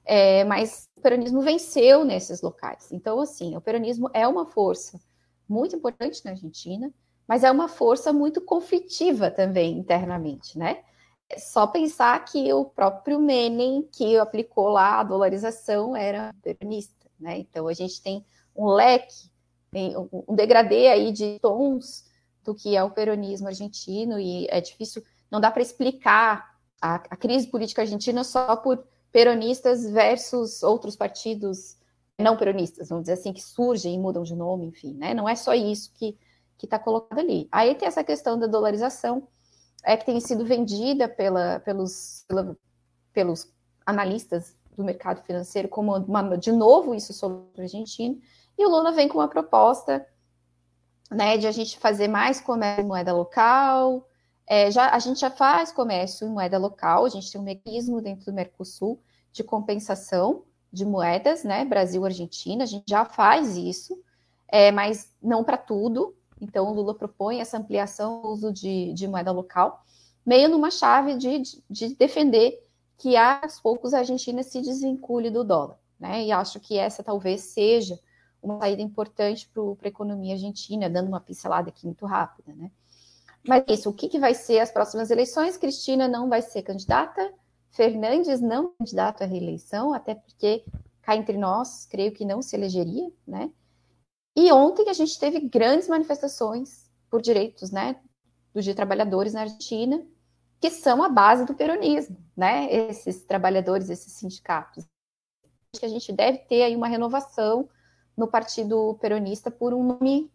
É, 0.05 0.43
mas 0.45 0.87
o 0.95 1.01
peronismo 1.01 1.41
venceu 1.41 2.05
nesses 2.05 2.41
locais. 2.41 2.91
Então, 2.91 3.19
assim, 3.19 3.55
o 3.55 3.61
peronismo 3.61 4.09
é 4.13 4.27
uma 4.27 4.45
força 4.45 4.99
muito 5.47 5.75
importante 5.75 6.23
na 6.23 6.31
Argentina, 6.31 6.93
mas 7.27 7.43
é 7.43 7.51
uma 7.51 7.67
força 7.67 8.13
muito 8.13 8.39
conflitiva 8.39 9.29
também 9.29 9.77
internamente, 9.77 10.57
né? 10.57 10.83
É 11.29 11.37
só 11.39 11.67
pensar 11.67 12.23
que 12.23 12.53
o 12.53 12.63
próprio 12.63 13.19
Menem, 13.19 13.87
que 13.91 14.17
aplicou 14.17 14.69
lá 14.69 14.99
a 14.99 15.03
dolarização, 15.03 15.93
era 15.95 16.33
peronista, 16.41 16.95
né? 17.19 17.39
Então, 17.39 17.67
a 17.67 17.73
gente 17.73 18.01
tem 18.01 18.25
um 18.55 18.67
leque, 18.67 19.29
um 20.27 20.33
degradê 20.33 20.87
aí 20.87 21.11
de 21.11 21.37
tons 21.41 22.05
do 22.45 22.55
que 22.55 22.77
é 22.77 22.83
o 22.83 22.91
peronismo 22.91 23.47
argentino, 23.47 24.17
e 24.17 24.47
é 24.49 24.61
difícil, 24.61 25.03
não 25.31 25.39
dá 25.39 25.51
para 25.51 25.61
explicar 25.61 26.55
a, 26.81 26.95
a 26.95 27.15
crise 27.15 27.47
política 27.47 27.81
argentina 27.81 28.23
só 28.23 28.55
por 28.55 28.83
peronistas 29.11 29.89
versus 29.89 30.63
outros 30.63 30.95
partidos 30.95 31.77
não 32.19 32.35
peronistas, 32.35 32.89
vamos 32.89 33.03
dizer 33.03 33.13
assim, 33.13 33.31
que 33.31 33.41
surgem 33.41 33.93
e 33.93 33.99
mudam 33.99 34.23
de 34.23 34.35
nome, 34.35 34.65
enfim, 34.65 34.93
né? 34.95 35.13
Não 35.13 35.29
é 35.29 35.35
só 35.35 35.53
isso 35.53 35.91
que, 35.93 36.17
que 36.57 36.65
está 36.65 36.79
colocado 36.79 37.19
ali. 37.19 37.47
Aí 37.51 37.75
tem 37.75 37.87
essa 37.87 38.03
questão 38.03 38.39
da 38.39 38.47
dolarização, 38.47 39.27
é 39.83 39.95
que 39.95 40.05
tem 40.05 40.19
sido 40.19 40.43
vendida 40.43 41.07
pela, 41.07 41.59
pelos, 41.59 42.25
pela, 42.27 42.57
pelos 43.13 43.53
analistas 43.85 44.55
do 44.75 44.83
mercado 44.83 45.23
financeiro 45.23 45.67
como 45.67 45.95
uma, 45.95 46.37
de 46.37 46.51
novo 46.51 46.95
isso 46.95 47.13
sobre 47.13 47.45
a 47.59 47.61
Argentina, 47.61 48.15
e 48.57 48.65
o 48.65 48.69
Lula 48.69 48.91
vem 48.91 49.07
com 49.07 49.19
uma 49.19 49.27
proposta 49.27 50.05
né, 51.11 51.37
de 51.37 51.45
a 51.45 51.51
gente 51.51 51.77
fazer 51.77 52.07
mais 52.07 52.41
comércio 52.41 52.83
em 52.83 52.87
moeda 52.87 53.13
local. 53.13 54.07
É, 54.47 54.71
já, 54.71 54.89
a 54.91 54.99
gente 54.99 55.19
já 55.19 55.29
faz 55.29 55.73
comércio 55.73 56.25
em 56.25 56.31
moeda 56.31 56.57
local, 56.57 57.05
a 57.05 57.09
gente 57.09 57.29
tem 57.29 57.39
um 57.39 57.43
mecanismo 57.43 58.01
dentro 58.01 58.25
do 58.25 58.33
Mercosul 58.33 58.99
de 59.33 59.43
compensação 59.43 60.43
de 60.71 60.85
moedas, 60.85 61.43
né? 61.43 61.65
Brasil, 61.65 62.05
Argentina, 62.05 62.63
a 62.63 62.67
gente 62.67 62.85
já 62.87 63.03
faz 63.03 63.57
isso, 63.57 64.01
é, 64.47 64.71
mas 64.71 65.13
não 65.21 65.43
para 65.43 65.57
tudo. 65.57 66.15
Então, 66.39 66.67
o 66.67 66.73
Lula 66.73 66.95
propõe 66.95 67.41
essa 67.41 67.57
ampliação 67.57 68.21
do 68.21 68.29
uso 68.29 68.53
de, 68.53 68.93
de 68.93 69.07
moeda 69.07 69.31
local, 69.31 69.83
meio 70.25 70.47
numa 70.47 70.71
chave 70.71 71.15
de, 71.17 71.39
de, 71.39 71.63
de 71.69 71.95
defender 71.95 72.57
que 72.97 73.17
aos 73.17 73.59
poucos 73.59 73.93
a 73.93 73.99
Argentina 73.99 74.41
se 74.43 74.61
desvincule 74.61 75.29
do 75.29 75.43
dólar, 75.43 75.77
né? 75.99 76.23
E 76.23 76.31
acho 76.31 76.59
que 76.59 76.77
essa 76.77 77.03
talvez 77.03 77.41
seja 77.41 77.99
uma 78.41 78.59
saída 78.59 78.81
importante 78.81 79.49
para 79.49 79.61
a 79.63 79.87
economia 79.87 80.33
argentina, 80.33 80.89
dando 80.89 81.07
uma 81.07 81.19
pincelada 81.19 81.69
aqui 81.69 81.85
muito 81.85 82.05
rápida, 82.05 82.53
né? 82.55 82.71
Mas 83.47 83.63
isso, 83.69 83.89
o 83.89 83.93
que, 83.93 84.09
que 84.09 84.19
vai 84.19 84.33
ser 84.33 84.59
as 84.59 84.71
próximas 84.71 85.09
eleições? 85.09 85.55
Cristina 85.55 86.07
não 86.07 86.27
vai 86.27 86.41
ser 86.41 86.63
candidata, 86.63 87.33
Fernandes 87.71 88.41
não 88.41 88.65
é 88.65 88.77
candidato 88.79 89.23
à 89.23 89.25
reeleição, 89.25 89.93
até 89.93 90.15
porque 90.15 90.65
cá 91.01 91.15
entre 91.15 91.37
nós, 91.37 91.85
creio 91.85 92.11
que 92.11 92.25
não 92.25 92.41
se 92.41 92.55
elegeria, 92.55 93.09
né? 93.25 93.49
E 94.35 94.51
ontem 94.51 94.89
a 94.89 94.93
gente 94.93 95.17
teve 95.17 95.39
grandes 95.39 95.87
manifestações 95.87 96.91
por 97.09 97.21
direitos, 97.21 97.71
né, 97.71 97.99
dos 98.53 98.65
trabalhadores 98.75 99.33
na 99.33 99.41
Argentina, 99.41 100.05
que 100.59 100.69
são 100.69 101.01
a 101.01 101.07
base 101.07 101.45
do 101.45 101.53
peronismo, 101.53 102.17
né? 102.35 102.67
Esses 102.71 103.23
trabalhadores, 103.23 103.89
esses 103.89 104.11
sindicatos. 104.13 104.85
Acho 105.73 105.79
que 105.79 105.85
a 105.85 105.89
gente 105.89 106.11
deve 106.11 106.39
ter 106.39 106.63
aí 106.63 106.75
uma 106.75 106.87
renovação 106.87 107.69
no 108.15 108.27
Partido 108.27 108.97
Peronista 108.99 109.49
por 109.51 109.73
um 109.73 109.83
nome 109.83 110.31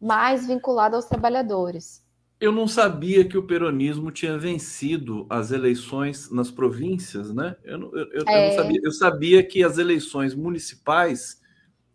mais 0.00 0.46
vinculado 0.46 0.96
aos 0.96 1.04
trabalhadores. 1.04 2.02
Eu 2.40 2.52
não 2.52 2.68
sabia 2.68 3.24
que 3.24 3.36
o 3.36 3.42
peronismo 3.42 4.12
tinha 4.12 4.38
vencido 4.38 5.26
as 5.28 5.50
eleições 5.50 6.30
nas 6.30 6.50
províncias, 6.50 7.34
né? 7.34 7.56
Eu, 7.64 7.78
não, 7.78 7.96
eu, 7.96 8.24
é... 8.26 8.46
eu 8.46 8.50
não 8.50 8.56
sabia. 8.56 8.80
Eu 8.84 8.92
sabia 8.92 9.42
que 9.42 9.64
as 9.64 9.76
eleições 9.76 10.34
municipais 10.34 11.40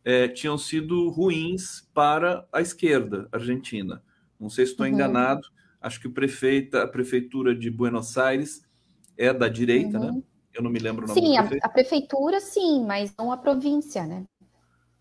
é, 0.04 0.28
tinham 0.28 0.58
sido 0.58 1.10
ruins 1.10 1.88
para 1.94 2.46
a 2.52 2.60
esquerda 2.60 3.28
argentina. 3.32 4.04
Não 4.40 4.50
sei 4.50 4.66
se 4.66 4.72
estou 4.74 4.86
uhum. 4.86 4.92
enganado. 4.92 5.48
Acho 5.80 6.00
que 6.00 6.08
o 6.08 6.12
prefeito, 6.12 6.78
a 6.78 6.88
prefeitura 6.88 7.56
de 7.56 7.70
Buenos 7.70 8.18
Aires 8.18 8.66
é 9.18 9.34
da 9.34 9.48
direita, 9.48 9.98
né? 9.98 10.08
uhum. 10.08 10.16
né? 10.18 10.24
Eu 10.54 10.62
não 10.62 10.70
me 10.70 10.80
lembro 10.80 11.06
o 11.06 11.08
nome. 11.08 11.20
Sim, 11.20 11.38
a, 11.38 11.50
a, 11.64 11.70
prefeitura 11.70 12.40
sim, 12.40 12.86
mas 12.86 13.14
não 13.18 13.32
a 13.32 13.38
província, 13.38 14.06
né? 14.06 14.24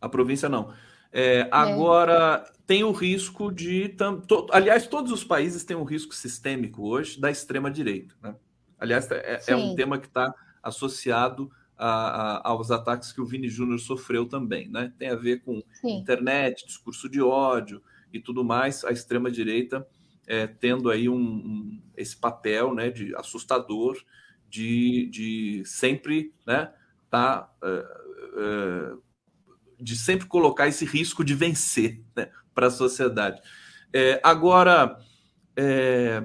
A 0.01 0.09
província 0.09 0.48
não. 0.48 0.73
É, 1.12 1.40
é. 1.40 1.48
agora, 1.51 2.44
é. 2.48 2.52
tem 2.66 2.82
o 2.82 2.90
risco 2.90 3.52
de. 3.52 3.94
To, 4.26 4.47
aliás, 4.51 4.86
todos 4.86 5.12
os 5.12 5.22
países 5.22 5.64
têm 5.64 5.76
um 5.76 5.84
risco 5.84 6.14
sistêmico 6.14 6.89
hoje 6.89 7.20
da 7.20 7.30
extrema-direita. 7.30 8.14
Né? 8.22 8.34
Aliás, 8.78 9.10
é, 9.10 9.40
é, 9.47 9.56
um 9.56 9.74
tema 9.74 9.98
que 9.98 10.06
está 10.06 10.34
associado 10.62 11.51
a, 11.76 11.89
a, 11.89 12.48
aos 12.48 12.70
ataques 12.70 13.12
que 13.12 13.20
o 13.20 13.26
Vini 13.26 13.48
Júnior 13.48 13.78
sofreu 13.78 14.26
também. 14.26 14.68
Né? 14.68 14.93
Tem 14.98 15.10
a 15.10 15.16
ver 15.16 15.43
com 15.43 15.62
Sim. 15.80 15.98
internet, 15.98 16.66
discurso 16.66 17.09
de 17.09 17.20
ódio 17.20 17.82
e 18.12 18.18
tudo 18.18 18.43
mais. 18.43 18.84
A 18.84 18.90
extrema-direita 18.90 19.86
é, 20.26 20.47
tendo 20.47 20.90
aí 20.90 21.09
um, 21.09 21.16
um, 21.16 21.82
esse 21.97 22.16
papel 22.16 22.74
né, 22.74 22.90
de 22.90 23.14
assustador 23.16 23.98
de, 24.48 25.09
de 25.10 25.62
sempre 25.64 26.32
né, 26.47 26.72
tá, 27.10 27.51
uh, 27.62 28.94
uh, 28.94 29.02
de 29.83 29.97
sempre 29.97 30.27
colocar 30.27 30.69
esse 30.69 30.85
risco 30.85 31.25
de 31.25 31.35
vencer 31.35 32.01
né, 32.17 32.29
para 32.55 32.69
a 32.69 32.71
sociedade. 32.71 33.41
É, 33.93 34.21
agora, 34.23 34.97
é, 35.57 36.23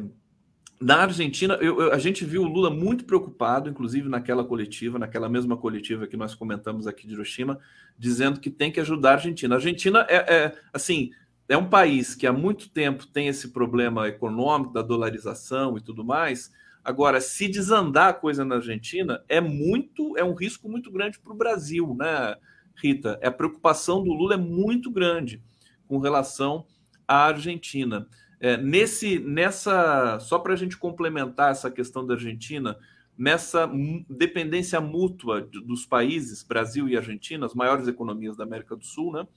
na 0.80 0.98
Argentina, 0.98 1.56
eu, 1.56 1.82
eu, 1.82 1.94
a 1.94 1.98
gente 1.98 2.24
viu 2.24 2.44
o 2.44 2.48
Lula 2.48 2.70
muito 2.70 3.04
preocupado, 3.04 3.70
inclusive 3.70 4.08
naquela 4.08 4.44
coletiva, 4.44 5.00
naquela 5.00 5.28
mesma 5.28 5.58
coletiva 5.58 6.06
que 6.06 6.16
nós 6.16 6.36
comentamos 6.36 6.86
aqui 6.86 7.08
de 7.08 7.14
Hiroshima, 7.14 7.60
dizendo 7.98 8.40
que 8.40 8.50
tem 8.50 8.72
que 8.72 8.80
ajudar 8.80 9.10
a 9.10 9.14
Argentina. 9.14 9.56
A 9.56 9.58
Argentina 9.58 10.06
é, 10.08 10.16
é 10.16 10.56
assim, 10.72 11.12
é 11.50 11.58
um 11.58 11.68
país 11.68 12.14
que 12.14 12.28
há 12.28 12.34
muito 12.34 12.70
tempo 12.70 13.08
tem 13.08 13.28
esse 13.28 13.50
problema 13.50 14.08
econômico 14.08 14.74
da 14.74 14.82
dolarização 14.82 15.78
e 15.78 15.82
tudo 15.82 16.06
mais. 16.06 16.52
Agora, 16.84 17.20
se 17.20 17.48
desandar 17.48 18.10
a 18.10 18.14
coisa 18.14 18.46
na 18.46 18.56
Argentina, 18.56 19.24
é 19.28 19.42
muito, 19.42 20.18
é 20.18 20.24
um 20.24 20.34
risco 20.34 20.70
muito 20.70 20.92
grande 20.92 21.20
para 21.20 21.34
o 21.34 21.36
Brasil, 21.36 21.96
né? 21.98 22.36
Rita, 22.78 23.20
a 23.24 23.32
preocupação 23.32 24.04
do 24.04 24.14
Lula 24.14 24.36
é 24.36 24.38
muito 24.38 24.92
grande 24.92 25.42
com 25.88 25.98
relação 25.98 26.66
à 27.08 27.26
Argentina. 27.26 28.08
É, 28.40 28.56
nesse, 28.56 29.18
nessa, 29.20 30.20
só 30.20 30.38
para 30.38 30.54
a 30.54 30.56
gente 30.56 30.78
complementar 30.78 31.52
essa 31.52 31.72
questão 31.72 32.06
da 32.06 32.14
Argentina, 32.14 32.78
nessa 33.18 33.70
dependência 34.08 34.80
mútua 34.80 35.42
dos 35.42 35.86
países, 35.88 36.44
Brasil 36.44 36.88
e 36.88 36.96
Argentina, 36.96 37.48
as 37.48 37.56
maiores 37.56 37.88
economias 37.88 38.38
da 38.38 38.44
América 38.44 38.76
do 38.76 38.86
Sul, 38.86 39.12
né? 39.12 39.28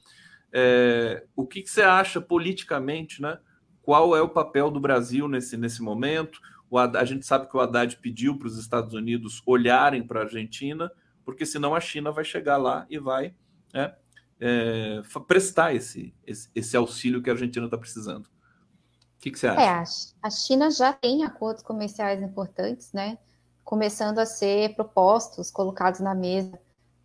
É, 0.53 1.25
o 1.35 1.47
que, 1.47 1.63
que, 1.63 1.71
você 1.71 1.81
acha 1.81 2.21
politicamente, 2.21 3.23
né? 3.23 3.39
Qual 3.83 4.15
é 4.15 4.21
o 4.21 4.29
papel 4.29 4.71
do 4.71 4.81
Brasil 4.81 5.29
nesse, 5.29 5.57
nesse 5.57 5.81
momento? 5.81 6.41
O, 6.69 6.79
a 6.79 7.05
gente 7.05 7.25
sabe 7.25 7.49
que 7.49 7.57
o 7.57 7.61
Haddad 7.61 7.97
pediu 7.97 8.37
para 8.37 8.49
os 8.49 8.59
Estados 8.59 8.93
Unidos 8.93 9.43
olharem 9.47 10.03
para 10.03 10.21
a 10.21 10.23
Argentina 10.25 10.93
porque 11.31 11.47
senão 11.47 11.75
a 11.75 11.81
China 11.81 12.11
vai 12.11 12.25
chegar 12.25 12.57
lá 12.57 12.87
e 12.91 12.99
vai 12.99 13.35
né, 13.73 13.95
é, 14.41 15.01
prestar 15.27 15.75
esse, 15.75 16.15
esse, 16.27 16.51
esse, 16.55 16.77
auxílio 16.77 17.23
que 17.23 17.31
a 17.31 17.33
Argentina 17.33 17.67
está 17.67 17.79
precisando. 17.79 18.27
O 18.27 19.21
que, 19.21 19.31
que, 19.31 19.39
você 19.39 19.47
acha? 19.47 19.61
É, 19.63 20.17
a 20.23 20.31
China 20.31 20.71
já 20.71 20.93
tem 20.93 21.25
acordos 21.25 21.63
comerciais 21.63 22.23
importantes, 22.23 22.93
né? 22.93 23.19
Começando 23.63 24.19
a 24.19 24.27
ser 24.27 24.75
propostos, 24.75 25.51
colocados 25.51 26.01
na 26.01 26.15
mesa 26.15 26.59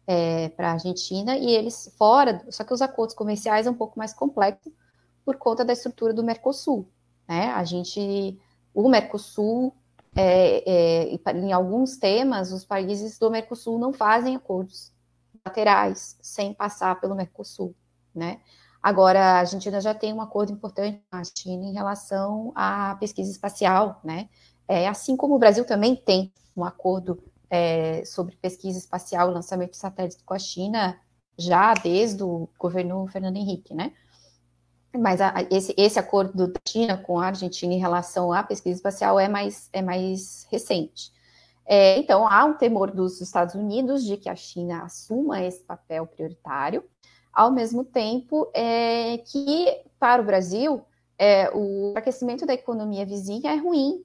é, 0.07 0.49
para 0.49 0.69
a 0.69 0.73
Argentina, 0.73 1.37
e 1.37 1.49
eles 1.49 1.93
fora, 1.97 2.43
só 2.49 2.63
que 2.63 2.73
os 2.73 2.81
acordos 2.81 3.15
comerciais 3.15 3.67
é 3.67 3.69
um 3.69 3.75
pouco 3.75 3.99
mais 3.99 4.13
complexo 4.13 4.73
por 5.23 5.35
conta 5.37 5.63
da 5.65 5.73
estrutura 5.73 6.13
do 6.13 6.23
Mercosul. 6.23 6.89
Né? 7.27 7.51
A 7.51 7.63
gente, 7.63 8.39
o 8.73 8.87
Mercosul 8.87 9.75
é, 10.15 11.09
é, 11.11 11.31
em 11.33 11.51
alguns 11.51 11.97
temas, 11.97 12.51
os 12.51 12.65
países 12.65 13.19
do 13.19 13.29
Mercosul 13.29 13.77
não 13.77 13.91
fazem 13.91 14.35
acordos 14.35 14.93
laterais 15.45 16.17
sem 16.21 16.53
passar 16.53 16.99
pelo 16.99 17.15
Mercosul, 17.15 17.75
né? 18.13 18.39
Agora, 18.81 19.19
a 19.19 19.39
Argentina 19.39 19.81
já 19.81 19.93
tem 19.93 20.13
um 20.13 20.21
acordo 20.21 20.53
importante 20.53 21.01
com 21.09 21.17
a 21.17 21.23
China 21.23 21.65
em 21.65 21.73
relação 21.73 22.53
à 22.55 22.95
pesquisa 22.99 23.31
espacial, 23.31 23.99
né? 24.03 24.29
É, 24.67 24.87
assim 24.87 25.17
como 25.17 25.35
o 25.35 25.39
Brasil 25.39 25.65
também 25.65 25.95
tem 25.95 26.31
um 26.55 26.63
acordo 26.63 27.21
é, 27.49 28.03
sobre 28.05 28.35
pesquisa 28.37 28.79
espacial 28.79 29.29
lançamento 29.29 29.71
de 29.71 29.77
satélites 29.77 30.21
com 30.23 30.33
a 30.33 30.39
China 30.39 30.99
já 31.37 31.73
desde 31.73 32.23
o 32.23 32.47
governo 32.57 33.05
Fernando 33.07 33.37
Henrique, 33.37 33.73
né? 33.73 33.91
Mas 34.97 35.21
a, 35.21 35.33
esse, 35.51 35.73
esse 35.77 35.99
acordo 35.99 36.47
da 36.47 36.59
China 36.67 36.97
com 36.97 37.19
a 37.19 37.27
Argentina 37.27 37.73
em 37.73 37.79
relação 37.79 38.31
à 38.31 38.43
pesquisa 38.43 38.75
espacial 38.75 39.19
é 39.19 39.27
mais, 39.27 39.69
é 39.73 39.81
mais 39.81 40.47
recente. 40.51 41.13
É, 41.65 41.97
então, 41.97 42.27
há 42.27 42.45
um 42.45 42.53
temor 42.53 42.91
dos 42.91 43.19
Estados 43.21 43.55
Unidos 43.55 44.03
de 44.03 44.17
que 44.17 44.29
a 44.29 44.35
China 44.35 44.83
assuma 44.83 45.41
esse 45.41 45.63
papel 45.63 46.05
prioritário, 46.05 46.83
ao 47.33 47.51
mesmo 47.51 47.83
tempo 47.83 48.49
é, 48.53 49.17
que, 49.17 49.83
para 49.99 50.21
o 50.21 50.25
Brasil, 50.25 50.81
é, 51.17 51.49
o 51.53 51.93
aquecimento 51.95 52.45
da 52.45 52.53
economia 52.53 53.05
vizinha 53.05 53.51
é 53.51 53.55
ruim, 53.55 54.03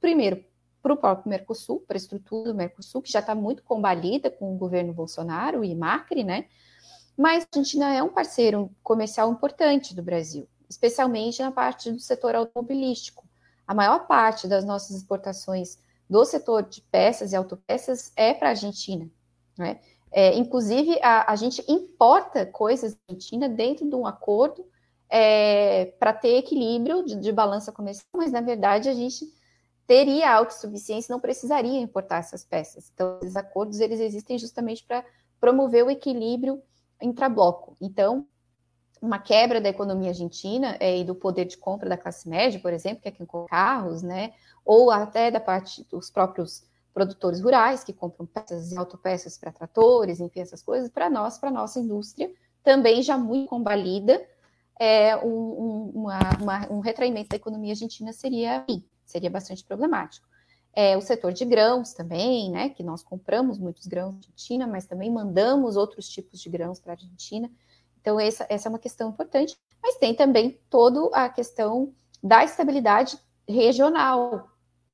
primeiro, 0.00 0.44
para 0.82 0.92
o 0.92 0.96
próprio 0.96 1.28
Mercosul, 1.28 1.80
para 1.80 1.96
a 1.96 1.98
estrutura 1.98 2.52
do 2.52 2.54
Mercosul, 2.54 3.02
que 3.02 3.12
já 3.12 3.20
está 3.20 3.34
muito 3.34 3.62
combalida 3.62 4.30
com 4.30 4.54
o 4.54 4.58
governo 4.58 4.92
Bolsonaro 4.92 5.64
e 5.64 5.74
Macri, 5.74 6.24
né? 6.24 6.46
Mas 7.20 7.44
a 7.44 7.58
Argentina 7.58 7.94
é 7.94 8.02
um 8.02 8.08
parceiro 8.08 8.74
comercial 8.82 9.30
importante 9.30 9.94
do 9.94 10.02
Brasil, 10.02 10.48
especialmente 10.70 11.42
na 11.42 11.52
parte 11.52 11.92
do 11.92 12.00
setor 12.00 12.34
automobilístico. 12.34 13.28
A 13.66 13.74
maior 13.74 14.06
parte 14.06 14.48
das 14.48 14.64
nossas 14.64 14.96
exportações 14.96 15.78
do 16.08 16.24
setor 16.24 16.62
de 16.62 16.80
peças 16.80 17.32
e 17.32 17.36
autopeças 17.36 18.10
é 18.16 18.32
para 18.32 18.48
a 18.48 18.50
Argentina. 18.52 19.06
Né? 19.58 19.80
É, 20.10 20.34
inclusive, 20.34 20.98
a, 21.02 21.30
a, 21.30 21.36
gente 21.36 21.62
importa 21.70 22.46
coisas 22.46 22.94
da 22.94 23.00
Argentina 23.10 23.50
dentro 23.50 23.86
de 23.86 23.94
um 23.94 24.06
acordo 24.06 24.66
é, 25.06 25.92
para 25.98 26.14
ter 26.14 26.38
equilíbrio 26.38 27.04
de, 27.04 27.16
de, 27.16 27.30
balança 27.30 27.70
comercial, 27.70 28.06
mas 28.16 28.32
na 28.32 28.40
verdade 28.40 28.88
a 28.88 28.94
gente 28.94 29.26
teria 29.86 30.32
autossuficiência, 30.32 31.12
não 31.12 31.20
precisaria 31.20 31.80
importar 31.80 32.20
essas 32.20 32.46
peças. 32.46 32.90
Então, 32.94 33.18
esses 33.20 33.36
acordos 33.36 33.78
eles 33.78 34.00
existem 34.00 34.38
justamente 34.38 34.86
para 34.86 35.04
promover 35.38 35.84
o 35.84 35.90
equilíbrio 35.90 36.62
intrabloco. 37.02 37.76
Então, 37.80 38.26
uma 39.00 39.18
quebra 39.18 39.60
da 39.60 39.68
economia 39.68 40.10
argentina 40.10 40.76
é, 40.78 40.98
e 40.98 41.04
do 41.04 41.14
poder 41.14 41.46
de 41.46 41.56
compra 41.56 41.88
da 41.88 41.96
classe 41.96 42.28
média, 42.28 42.60
por 42.60 42.72
exemplo, 42.72 43.02
que 43.02 43.08
é 43.08 43.12
quem 43.12 43.24
compra 43.24 43.48
carros, 43.48 44.02
né? 44.02 44.34
Ou 44.64 44.90
até 44.90 45.30
da 45.30 45.40
parte 45.40 45.86
dos 45.90 46.10
próprios 46.10 46.64
produtores 46.92 47.40
rurais 47.40 47.82
que 47.82 47.92
compram 47.92 48.26
peças 48.26 48.72
e 48.72 48.76
autopeças 48.76 49.38
para 49.38 49.52
tratores, 49.52 50.20
enfim, 50.20 50.40
essas 50.40 50.62
coisas, 50.62 50.90
para 50.90 51.08
nós, 51.08 51.38
para 51.38 51.50
nossa 51.50 51.80
indústria, 51.80 52.30
também 52.62 53.02
já 53.02 53.16
muito 53.16 53.48
combalida, 53.48 54.22
é, 54.78 55.16
um, 55.16 55.28
um, 55.28 55.92
uma, 55.94 56.18
uma, 56.40 56.72
um 56.72 56.80
retraimento 56.80 57.28
da 57.28 57.36
economia 57.36 57.72
argentina 57.72 58.12
seria, 58.12 58.66
seria 59.04 59.30
bastante 59.30 59.64
problemático. 59.64 60.26
É, 60.72 60.96
o 60.96 61.00
setor 61.00 61.32
de 61.32 61.44
grãos 61.44 61.92
também, 61.92 62.50
né, 62.50 62.68
que 62.68 62.82
nós 62.82 63.02
compramos 63.02 63.58
muitos 63.58 63.86
grãos 63.86 64.12
da 64.12 64.18
Argentina, 64.18 64.66
mas 64.66 64.86
também 64.86 65.10
mandamos 65.10 65.76
outros 65.76 66.08
tipos 66.08 66.40
de 66.40 66.48
grãos 66.48 66.78
para 66.78 66.92
a 66.92 66.94
Argentina. 66.94 67.50
Então, 68.00 68.18
essa, 68.18 68.46
essa 68.48 68.68
é 68.68 68.70
uma 68.70 68.78
questão 68.78 69.10
importante. 69.10 69.56
Mas 69.82 69.96
tem 69.96 70.14
também 70.14 70.58
toda 70.68 71.14
a 71.14 71.28
questão 71.28 71.92
da 72.22 72.44
estabilidade 72.44 73.18
regional. 73.48 74.48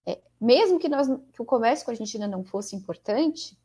É, 0.07 0.21
mesmo 0.41 0.79
que, 0.79 0.89
nós, 0.89 1.09
que 1.33 1.43
o 1.43 1.45
comércio 1.45 1.85
com 1.85 1.91
a 1.91 1.95
Argentina 1.95 2.27
não 2.27 2.45
fosse 2.45 2.75
importante, 2.75 3.57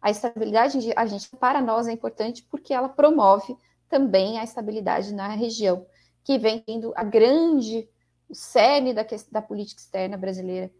a 0.00 0.10
estabilidade 0.10 0.78
argentina 0.96 1.38
para 1.38 1.60
nós 1.60 1.86
é 1.86 1.92
importante 1.92 2.42
porque 2.50 2.72
ela 2.72 2.88
promove 2.88 3.56
também 3.88 4.38
a 4.38 4.44
estabilidade 4.44 5.12
na 5.12 5.28
região, 5.28 5.84
que 6.24 6.38
vem 6.38 6.60
tendo 6.60 6.92
a 6.96 7.04
grande, 7.04 7.88
o 8.28 8.34
cerne 8.34 8.94
da, 8.94 9.04
da 9.30 9.42
política 9.42 9.80
externa 9.80 10.16
brasileira 10.16 10.70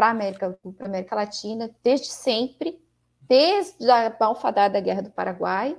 para 0.00 0.06
a 0.06 0.10
América, 0.12 0.58
América 0.80 1.14
Latina, 1.14 1.70
desde 1.84 2.06
sempre, 2.06 2.82
desde 3.20 3.90
a 3.90 4.16
malfadada 4.18 4.80
Guerra 4.80 5.02
do 5.02 5.10
Paraguai, 5.10 5.76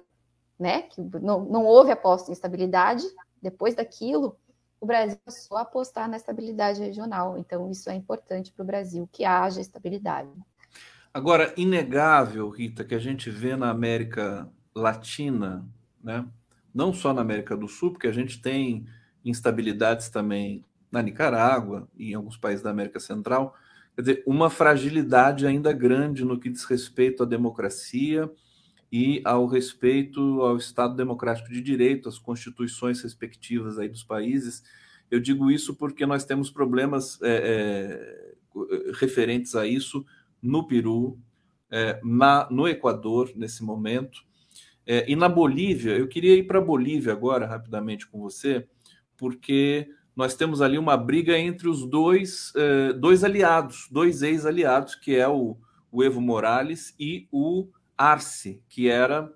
né, 0.60 0.84
que 0.84 1.02
não, 1.20 1.44
não 1.46 1.66
houve 1.66 1.90
aposta 1.90 2.30
em 2.30 2.34
estabilidade, 2.34 3.04
depois 3.42 3.74
daquilo, 3.74 4.38
o 4.80 4.86
Brasil 4.86 5.18
passou 5.26 5.58
a 5.58 5.62
apostar 5.62 6.08
na 6.08 6.18
estabilidade 6.18 6.80
regional. 6.80 7.36
Então, 7.36 7.72
isso 7.72 7.90
é 7.90 7.96
importante 7.96 8.54
para 8.54 8.62
o 8.62 8.66
Brasil, 8.66 9.10
que 9.12 9.26
haja 9.26 9.60
estabilidade. 9.60 10.30
Agora, 11.12 11.52
inegável, 11.58 12.48
Rita, 12.50 12.84
que 12.84 12.94
a 12.94 13.00
gente 13.00 13.28
vê 13.32 13.56
na 13.56 13.72
América 13.72 14.48
Latina, 14.76 15.68
né? 16.00 16.28
não 16.72 16.94
só 16.94 17.12
na 17.12 17.22
América 17.22 17.58
do 17.58 17.68
Sul, 17.68 17.94
porque 17.94 18.08
a 18.08 18.14
gente 18.14 18.40
tem 18.40 18.86
instabilidades 19.26 20.10
também 20.10 20.64
na 20.92 21.02
Nicarágua 21.02 21.88
e 21.98 22.12
em 22.12 22.14
alguns 22.14 22.38
países 22.38 22.62
da 22.62 22.70
América 22.70 23.00
Central, 23.00 23.56
quer 23.96 24.02
dizer, 24.02 24.24
uma 24.26 24.50
fragilidade 24.50 25.46
ainda 25.46 25.74
grande 25.74 26.24
no 26.24 26.40
que 26.40 26.50
diz 26.50 26.64
respeito 26.64 27.24
à 27.24 27.26
democracia 27.26 28.30
e 28.92 29.22
ao 29.24 29.48
respeito 29.48 30.42
ao 30.42 30.58
Estado 30.58 30.96
Democrático 30.96 31.50
de 31.50 31.62
Direito, 31.62 32.10
às 32.10 32.20
constituições 32.20 33.02
respectivas 33.02 33.80
aí 33.80 33.88
dos 33.88 34.04
países. 34.04 34.64
Eu 35.10 35.20
digo 35.20 35.50
isso 35.50 35.76
porque 35.76 36.06
nós 36.06 36.26
temos 36.26 36.50
problemas 36.50 37.20
é, 37.22 38.34
é, 38.56 38.94
referentes 38.94 39.56
a 39.56 39.66
isso 39.66 40.06
no 40.42 40.68
Peru, 40.68 41.18
é, 41.70 42.00
na, 42.04 42.50
no 42.52 42.68
Equador, 42.68 43.32
nesse 43.36 43.64
momento, 43.64 44.24
é, 44.86 45.10
e 45.10 45.16
na 45.16 45.30
Bolívia. 45.30 45.98
Eu 45.98 46.08
queria 46.08 46.36
ir 46.36 46.44
para 46.44 46.60
a 46.60 46.64
Bolívia 46.64 47.14
agora, 47.14 47.46
rapidamente, 47.46 48.08
com 48.08 48.20
você, 48.20 48.68
porque 49.16 49.88
nós 50.16 50.36
temos 50.36 50.62
ali 50.62 50.78
uma 50.78 50.98
briga 50.98 51.38
entre 51.38 51.68
os 51.68 51.86
dois, 51.86 52.52
é, 52.56 52.94
dois 52.94 53.24
aliados, 53.24 53.88
dois 53.90 54.22
ex-aliados, 54.22 54.96
que 54.96 55.16
é 55.16 55.28
o, 55.28 55.58
o 55.92 56.04
Evo 56.04 56.20
Morales 56.20 56.94
e 57.00 57.28
o 57.32 57.70
Arce, 57.98 58.62
que 58.68 58.90
era 58.90 59.32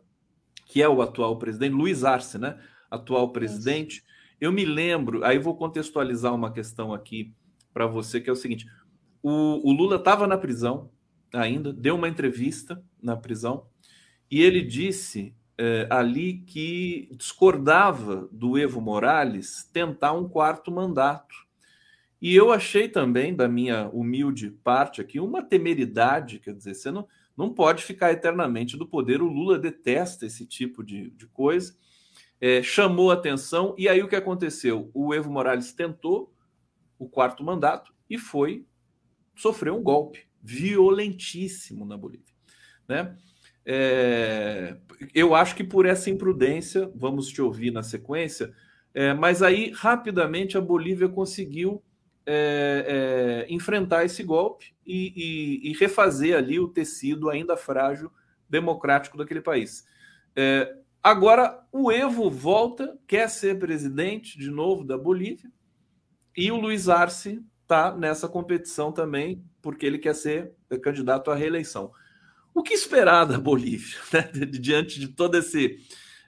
que 0.65 0.81
é 0.81 0.89
o 0.89 1.01
atual 1.01 1.37
presidente, 1.37 1.73
Luiz 1.73 2.03
Arce, 2.03 2.37
né? 2.37 2.59
Atual 2.89 3.31
presidente. 3.31 4.03
Eu 4.41 4.51
me 4.51 4.65
lembro, 4.65 5.23
aí 5.23 5.37
vou 5.37 5.55
contextualizar 5.55 6.33
uma 6.33 6.51
questão 6.51 6.93
aqui 6.93 7.33
para 7.73 7.85
você, 7.87 8.19
que 8.19 8.29
é 8.29 8.33
o 8.33 8.35
seguinte: 8.35 8.65
o, 9.21 9.69
o 9.69 9.71
Lula 9.71 9.97
estava 9.97 10.27
na 10.27 10.37
prisão 10.37 10.89
ainda, 11.33 11.71
deu 11.71 11.95
uma 11.95 12.09
entrevista 12.09 12.83
na 13.01 13.15
prisão, 13.15 13.67
e 14.29 14.41
ele 14.41 14.61
disse 14.61 15.35
é, 15.57 15.87
ali 15.89 16.39
que 16.39 17.09
discordava 17.15 18.27
do 18.31 18.57
Evo 18.57 18.81
Morales 18.81 19.69
tentar 19.71 20.13
um 20.13 20.27
quarto 20.27 20.71
mandato. 20.71 21.45
E 22.21 22.35
eu 22.35 22.51
achei 22.51 22.89
também, 22.89 23.35
da 23.35 23.47
minha 23.47 23.89
humilde 23.89 24.49
parte 24.63 24.99
aqui, 24.99 25.19
uma 25.19 25.43
temeridade, 25.43 26.39
quer 26.39 26.53
dizer, 26.53 26.73
você 26.73 26.91
não, 26.91 27.07
não 27.37 27.53
pode 27.53 27.83
ficar 27.83 28.11
eternamente 28.11 28.77
do 28.77 28.87
poder. 28.87 29.21
O 29.21 29.27
Lula 29.27 29.59
detesta 29.59 30.25
esse 30.25 30.45
tipo 30.45 30.83
de, 30.83 31.11
de 31.11 31.27
coisa. 31.27 31.75
É, 32.41 32.61
chamou 32.61 33.11
atenção, 33.11 33.73
e 33.77 33.87
aí 33.87 34.03
o 34.03 34.07
que 34.09 34.15
aconteceu? 34.15 34.89
O 34.93 35.13
Evo 35.13 35.31
Morales 35.31 35.71
tentou 35.71 36.33
o 36.99 37.07
quarto 37.07 37.43
mandato 37.43 37.93
e 38.09 38.17
foi 38.17 38.65
sofrer 39.35 39.71
um 39.71 39.81
golpe 39.81 40.25
violentíssimo 40.41 41.85
na 41.85 41.97
Bolívia. 41.97 42.33
Né? 42.87 43.17
É, 43.65 44.77
eu 45.13 45.33
acho 45.33 45.55
que 45.55 45.63
por 45.63 45.85
essa 45.85 46.09
imprudência, 46.09 46.91
vamos 46.95 47.27
te 47.27 47.41
ouvir 47.41 47.71
na 47.71 47.81
sequência, 47.81 48.53
é, 48.93 49.13
mas 49.13 49.41
aí 49.41 49.71
rapidamente 49.71 50.57
a 50.57 50.61
Bolívia 50.61 51.09
conseguiu 51.09 51.83
é, 52.25 53.45
é, 53.47 53.53
enfrentar 53.53 54.05
esse 54.05 54.23
golpe 54.23 54.73
e, 54.85 55.13
e, 55.15 55.71
e, 55.71 55.73
refazer 55.73 56.35
ali 56.35 56.59
o 56.59 56.67
tecido 56.67 57.29
ainda 57.29 57.57
frágil 57.57 58.11
democrático 58.49 59.17
daquele 59.17 59.41
país. 59.41 59.85
É, 60.35 60.75
agora, 61.03 61.63
o 61.71 61.91
Evo 61.91 62.29
volta, 62.29 62.97
quer 63.05 63.29
ser 63.29 63.59
presidente 63.59 64.37
de 64.37 64.49
novo 64.49 64.83
da 64.83 64.97
Bolívia, 64.97 65.51
e 66.35 66.51
o 66.51 66.57
Luiz 66.57 66.89
Arce 66.89 67.43
está 67.61 67.95
nessa 67.95 68.27
competição 68.27 68.91
também, 68.91 69.43
porque 69.61 69.85
ele 69.85 69.97
quer 69.97 70.13
ser 70.13 70.53
candidato 70.81 71.31
à 71.31 71.35
reeleição. 71.35 71.91
O 72.55 72.63
que 72.63 72.73
esperar 72.73 73.25
da 73.25 73.37
Bolívia, 73.37 73.97
né? 74.13 74.21
diante 74.45 74.97
de 74.97 75.09
toda 75.09 75.39
esse 75.39 75.77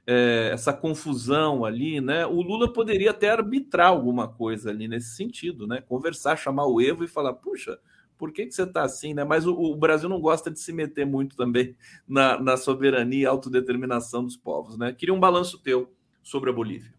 é, 0.05 0.49
essa 0.51 0.73
confusão 0.73 1.63
ali, 1.63 2.01
né? 2.01 2.25
O 2.25 2.41
Lula 2.41 2.71
poderia 2.71 3.11
até 3.11 3.29
arbitrar 3.29 3.87
alguma 3.87 4.27
coisa 4.27 4.69
ali 4.69 4.89
nesse 4.89 5.15
sentido, 5.15 5.65
né? 5.65 5.81
Conversar, 5.81 6.37
chamar 6.37 6.65
o 6.67 6.81
Evo 6.81 7.05
e 7.05 7.07
falar, 7.07 7.33
puxa, 7.33 7.79
por 8.17 8.33
que, 8.33 8.45
que 8.45 8.51
você 8.51 8.63
está 8.63 8.83
assim, 8.83 9.13
né? 9.13 9.23
Mas 9.23 9.47
o, 9.47 9.53
o, 9.53 9.75
Brasil 9.75 10.09
não 10.09 10.19
gosta 10.19 10.51
de 10.51 10.59
se 10.59 10.73
meter 10.73 11.05
muito 11.05 11.37
também 11.37 11.77
na, 12.05 12.37
na 12.41 12.57
soberania 12.57 13.23
e 13.23 13.25
autodeterminação 13.25 14.23
dos 14.23 14.35
povos, 14.35 14.77
né? 14.77 14.91
Queria 14.91 15.13
um 15.13 15.19
balanço 15.19 15.61
teu 15.61 15.93
sobre 16.21 16.49
a 16.49 16.53
Bolívia. 16.53 16.93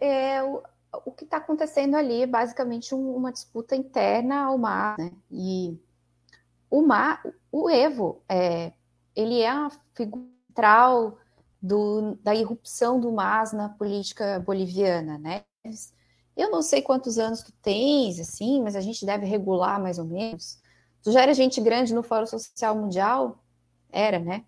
É, 0.00 0.36
é 0.36 0.42
o, 0.42 0.62
o 1.04 1.12
que 1.12 1.24
está 1.24 1.36
acontecendo 1.36 1.94
ali 1.94 2.22
é 2.22 2.26
basicamente 2.26 2.94
um, 2.94 3.14
uma 3.14 3.32
disputa 3.32 3.76
interna 3.76 4.44
ao 4.44 4.56
mar, 4.56 4.96
né? 4.98 5.12
E 5.30 5.78
o 6.70 6.82
mar, 6.82 7.22
o 7.50 7.70
Evo, 7.70 8.22
é, 8.28 8.72
ele 9.14 9.40
é 9.40 9.48
a 9.48 9.70
figura 9.94 10.24
central 10.48 11.18
do, 11.60 12.18
da 12.22 12.34
irrupção 12.34 13.00
do 13.00 13.12
MAS 13.12 13.52
na 13.52 13.68
política 13.68 14.40
boliviana, 14.40 15.18
né? 15.18 15.42
Eu 16.36 16.50
não 16.50 16.62
sei 16.62 16.82
quantos 16.82 17.18
anos 17.18 17.42
tu 17.42 17.52
tens, 17.62 18.20
assim, 18.20 18.62
mas 18.62 18.76
a 18.76 18.80
gente 18.80 19.04
deve 19.04 19.26
regular 19.26 19.80
mais 19.80 19.98
ou 19.98 20.04
menos. 20.04 20.60
Tu 21.02 21.12
já 21.12 21.22
era 21.22 21.34
gente 21.34 21.60
grande 21.60 21.94
no 21.94 22.02
Fórum 22.02 22.26
Social 22.26 22.76
Mundial? 22.76 23.42
Era, 23.90 24.18
né? 24.18 24.44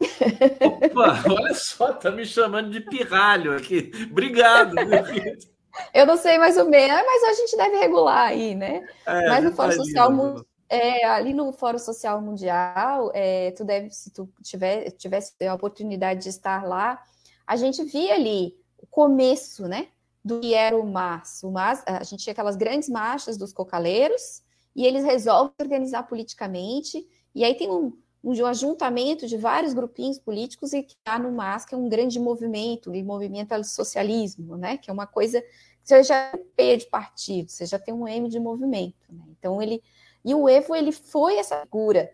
Opa, 0.00 1.22
olha 1.30 1.54
só, 1.54 1.92
tá 1.92 2.10
me 2.10 2.24
chamando 2.24 2.70
de 2.70 2.80
pirralho 2.80 3.56
aqui. 3.56 3.90
Obrigado. 4.10 4.74
Eu 5.94 6.06
não 6.06 6.16
sei 6.16 6.38
mais 6.38 6.56
ou 6.56 6.68
menos, 6.68 6.96
mas 7.06 7.22
a 7.24 7.32
gente 7.34 7.56
deve 7.56 7.76
regular 7.76 8.28
aí, 8.28 8.54
né? 8.54 8.84
É, 9.06 9.28
mas 9.28 9.44
no 9.44 9.52
Fórum 9.52 9.72
Social 9.72 10.10
Mundial 10.10 10.47
é, 10.68 11.04
ali 11.04 11.32
no 11.32 11.52
Fórum 11.52 11.78
Social 11.78 12.20
Mundial, 12.20 13.10
é, 13.14 13.52
tu 13.52 13.64
deve, 13.64 13.90
se 13.90 14.10
tu 14.10 14.28
tiver, 14.42 14.90
tivesse 14.92 15.32
a 15.46 15.54
oportunidade 15.54 16.22
de 16.22 16.28
estar 16.28 16.64
lá, 16.64 17.02
a 17.46 17.56
gente 17.56 17.82
via 17.84 18.14
ali 18.14 18.54
o 18.76 18.86
começo, 18.86 19.66
né, 19.66 19.88
do 20.22 20.40
que 20.40 20.52
era 20.52 20.76
o 20.76 20.86
MAS. 20.86 21.42
O 21.42 21.50
MAS, 21.50 21.82
a 21.86 22.04
gente 22.04 22.22
tinha 22.22 22.32
aquelas 22.32 22.56
grandes 22.56 22.88
marchas 22.88 23.38
dos 23.38 23.52
cocaleiros, 23.52 24.42
e 24.76 24.86
eles 24.86 25.04
resolvem 25.04 25.54
organizar 25.58 26.02
politicamente, 26.04 27.04
e 27.34 27.42
aí 27.44 27.54
tem 27.54 27.70
um, 27.70 27.96
um 28.22 28.46
ajuntamento 28.46 29.26
de 29.26 29.36
vários 29.36 29.72
grupinhos 29.72 30.18
políticos 30.18 30.72
e 30.72 30.82
que 30.82 30.96
há 31.04 31.18
no 31.18 31.32
MAS, 31.32 31.64
que 31.64 31.74
é 31.74 31.78
um 31.78 31.88
grande 31.88 32.20
movimento, 32.20 32.94
e 32.94 33.02
movimento 33.02 33.52
ao 33.52 33.64
socialismo, 33.64 34.56
né, 34.56 34.76
que 34.76 34.90
é 34.90 34.92
uma 34.92 35.06
coisa, 35.06 35.42
você 35.82 36.02
já 36.02 36.30
tem 36.32 36.44
P 36.54 36.76
de 36.76 36.86
partido, 36.86 37.50
você 37.50 37.64
já 37.64 37.78
tem 37.78 37.94
um 37.94 38.06
M 38.06 38.28
de 38.28 38.38
movimento, 38.38 39.06
né? 39.10 39.24
então 39.30 39.62
ele 39.62 39.82
e 40.24 40.34
o 40.34 40.48
Evo 40.48 40.74
ele 40.74 40.92
foi 40.92 41.36
essa 41.36 41.60
figura 41.62 42.12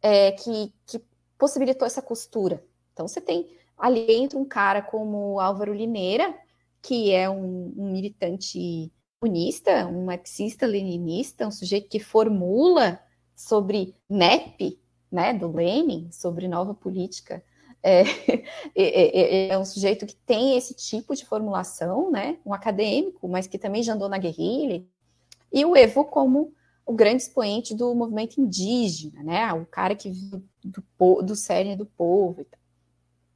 é, 0.00 0.32
que, 0.32 0.72
que 0.86 1.00
possibilitou 1.38 1.86
essa 1.86 2.02
costura. 2.02 2.64
Então 2.92 3.06
você 3.06 3.20
tem 3.20 3.56
ali 3.76 4.06
dentro 4.06 4.38
um 4.38 4.44
cara 4.44 4.82
como 4.82 5.40
Álvaro 5.40 5.72
Lineira, 5.72 6.34
que 6.80 7.12
é 7.12 7.28
um, 7.28 7.72
um 7.76 7.92
militante 7.92 8.92
comunista, 9.20 9.86
um 9.86 10.04
marxista-leninista, 10.04 11.46
um 11.46 11.50
sujeito 11.50 11.88
que 11.88 12.00
formula 12.00 13.00
sobre 13.34 13.94
NEP, 14.08 14.80
né, 15.10 15.32
do 15.32 15.52
Lenin, 15.52 16.10
sobre 16.10 16.48
nova 16.48 16.74
política 16.74 17.42
é, 17.82 18.02
é, 18.74 19.48
é, 19.50 19.58
um 19.58 19.64
sujeito 19.64 20.06
que 20.06 20.14
tem 20.14 20.56
esse 20.56 20.74
tipo 20.74 21.14
de 21.14 21.26
formulação, 21.26 22.10
né? 22.10 22.38
Um 22.46 22.54
acadêmico, 22.54 23.28
mas 23.28 23.46
que 23.46 23.58
também 23.58 23.82
já 23.82 23.94
andou 23.94 24.08
na 24.08 24.18
guerrilha. 24.18 24.84
E 25.52 25.64
o 25.64 25.76
Evo 25.76 26.04
como 26.04 26.54
o 26.84 26.92
grande 26.92 27.22
expoente 27.22 27.74
do 27.74 27.94
movimento 27.94 28.40
indígena, 28.40 29.22
né? 29.22 29.52
O 29.52 29.64
cara 29.66 29.94
que 29.94 30.10
do, 30.10 30.42
do, 30.64 31.22
do 31.22 31.36
cerne 31.36 31.76
do 31.76 31.86
povo. 31.86 32.44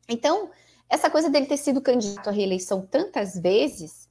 Então, 0.09 0.51
essa 0.89 1.11
coisa 1.11 1.29
dele 1.29 1.47
ter 1.47 1.57
sido 1.57 1.81
candidato 1.81 2.29
à 2.29 2.33
reeleição 2.33 2.87
tantas 2.87 3.35
vezes, 3.35 4.09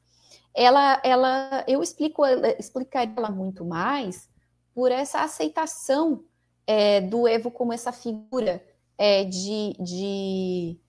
ela, 0.54 1.02
ela, 1.04 1.64
eu 1.68 1.82
explico, 1.82 2.26
explicaria 2.58 3.14
ela 3.16 3.30
muito 3.30 3.66
mais 3.66 4.30
por 4.74 4.92
essa 4.92 5.22
aceitação 5.22 6.24
é, 6.68 7.02
do 7.02 7.28
Evo 7.28 7.52
como 7.52 7.74
essa 7.74 7.92
figura 7.92 8.66
é, 8.98 9.24
de, 9.24 9.76
de, 9.80 10.80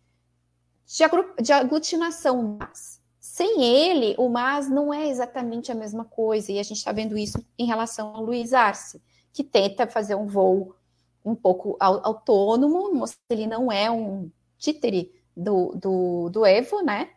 de, 0.86 1.52
aglutinação 1.52 2.56
mas 2.59 2.95
sem 3.37 3.63
ele, 3.63 4.15
o 4.17 4.31
MAS 4.31 4.67
não 4.67 4.95
é 4.95 5.09
exatamente 5.11 5.71
a 5.71 5.75
mesma 5.75 6.07
coisa, 6.07 6.51
e 6.51 6.59
a 6.59 6.63
gente 6.63 6.79
está 6.79 6.91
vendo 6.91 7.19
isso 7.19 7.45
em 7.59 7.67
relação 7.67 8.17
ao 8.17 8.23
Luiz 8.23 8.55
Arce, 8.55 8.99
que 9.31 9.45
tenta 9.45 9.87
fazer 9.87 10.15
um 10.15 10.27
voo 10.27 10.75
um 11.23 11.35
pouco 11.35 11.77
autônomo, 11.79 13.05
ele 13.29 13.47
não 13.47 13.71
é 13.71 13.91
um 13.91 14.31
títere 14.57 15.13
do, 15.37 15.75
do, 15.75 16.31
do 16.31 16.47
Evo, 16.47 16.81
né? 16.81 17.11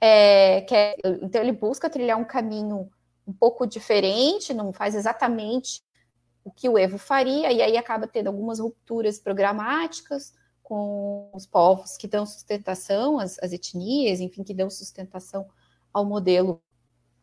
É, 0.00 0.64
é, 0.74 0.96
então 1.20 1.42
ele 1.42 1.52
busca 1.52 1.90
trilhar 1.90 2.18
um 2.18 2.24
caminho 2.24 2.88
um 3.26 3.34
pouco 3.34 3.66
diferente, 3.66 4.54
não 4.54 4.72
faz 4.72 4.94
exatamente 4.94 5.84
o 6.42 6.50
que 6.50 6.70
o 6.70 6.78
Evo 6.78 6.96
faria, 6.96 7.52
e 7.52 7.60
aí 7.60 7.76
acaba 7.76 8.06
tendo 8.06 8.28
algumas 8.28 8.60
rupturas 8.60 9.18
programáticas 9.18 10.32
com 10.62 11.28
os 11.34 11.44
povos 11.44 11.98
que 11.98 12.08
dão 12.08 12.24
sustentação, 12.24 13.18
as, 13.18 13.38
as 13.42 13.52
etnias, 13.52 14.20
enfim, 14.20 14.42
que 14.42 14.54
dão 14.54 14.70
sustentação 14.70 15.46
ao 15.96 16.04
modelo 16.04 16.62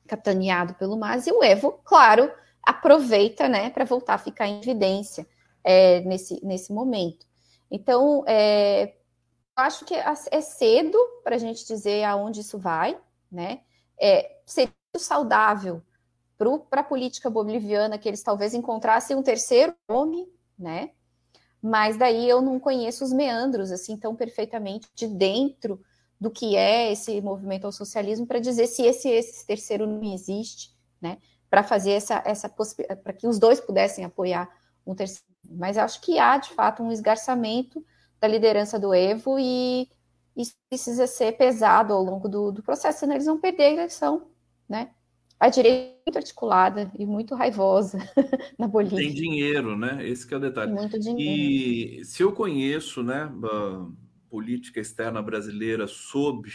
capitaneado 0.07 0.73
pelo 0.73 0.97
MAS, 0.97 1.27
e 1.27 1.31
o 1.31 1.43
Evo, 1.43 1.73
claro, 1.83 2.31
aproveita 2.63 3.47
né, 3.47 3.69
para 3.69 3.85
voltar 3.85 4.15
a 4.15 4.17
ficar 4.17 4.47
em 4.47 4.59
evidência 4.59 5.27
é, 5.63 6.01
nesse, 6.01 6.43
nesse 6.43 6.73
momento. 6.73 7.27
Então, 7.69 8.23
é, 8.27 8.95
acho 9.55 9.85
que 9.85 9.93
é 9.93 10.41
cedo 10.41 10.97
para 11.23 11.35
a 11.35 11.39
gente 11.39 11.67
dizer 11.67 12.03
aonde 12.03 12.41
isso 12.41 12.57
vai, 12.57 12.99
né? 13.31 13.61
É, 13.99 14.39
seria 14.45 14.73
saudável 14.97 15.81
para 16.69 16.81
a 16.81 16.83
política 16.83 17.29
boliviana 17.29 17.97
que 17.97 18.07
eles 18.07 18.23
talvez 18.23 18.55
encontrassem 18.55 19.15
um 19.15 19.23
terceiro 19.23 19.75
nome, 19.87 20.27
né? 20.57 20.89
Mas 21.61 21.95
daí 21.95 22.27
eu 22.27 22.41
não 22.41 22.59
conheço 22.59 23.03
os 23.03 23.13
meandros 23.13 23.71
assim 23.71 23.95
tão 23.95 24.15
perfeitamente 24.15 24.89
de 24.95 25.07
dentro 25.07 25.79
do 26.23 26.31
que 26.31 26.55
é 26.55 26.89
esse 26.89 27.19
movimento 27.19 27.65
ao 27.65 27.71
socialismo 27.73 28.25
para 28.25 28.39
dizer 28.39 28.65
se 28.67 28.81
esse, 28.81 29.09
esse 29.09 29.45
terceiro 29.45 29.85
não 29.85 30.13
existe, 30.13 30.71
né? 31.01 31.17
Para 31.49 31.63
fazer 31.63 31.91
essa, 31.91 32.23
essa 32.25 32.47
para 32.47 33.11
que 33.11 33.27
os 33.27 33.37
dois 33.37 33.59
pudessem 33.59 34.05
apoiar 34.05 34.49
um 34.87 34.95
terceiro. 34.95 35.25
Mas 35.51 35.77
acho 35.77 35.99
que 35.99 36.17
há, 36.17 36.37
de 36.37 36.51
fato, 36.53 36.81
um 36.81 36.93
esgarçamento 36.93 37.85
da 38.21 38.27
liderança 38.29 38.79
do 38.79 38.93
Evo 38.93 39.37
e 39.37 39.89
isso 40.33 40.55
precisa 40.69 41.07
ser 41.07 41.33
pesado 41.33 41.93
ao 41.93 42.01
longo 42.01 42.29
do, 42.29 42.53
do 42.53 42.63
processo, 42.63 42.99
senão 42.99 43.15
eles 43.15 43.25
vão 43.25 43.37
perder 43.37 43.63
a 43.63 43.71
eleição, 43.71 44.29
né? 44.67 44.91
A 45.37 45.49
direita 45.49 46.03
muito 46.07 46.17
articulada 46.17 46.89
e 46.97 47.05
muito 47.05 47.35
raivosa 47.35 47.97
na 48.57 48.65
Bolívia. 48.65 48.99
Tem 48.99 49.13
dinheiro, 49.13 49.77
né? 49.77 50.07
Esse 50.07 50.33
é 50.33 50.37
o 50.37 50.39
detalhe. 50.39 50.71
Muito 50.71 50.97
dinheiro. 50.97 52.01
E 52.01 52.05
se 52.05 52.23
eu 52.23 52.31
conheço, 52.31 53.03
né, 53.03 53.29
política 54.33 54.79
externa 54.79 55.21
brasileira 55.21 55.85
sob 55.85 56.49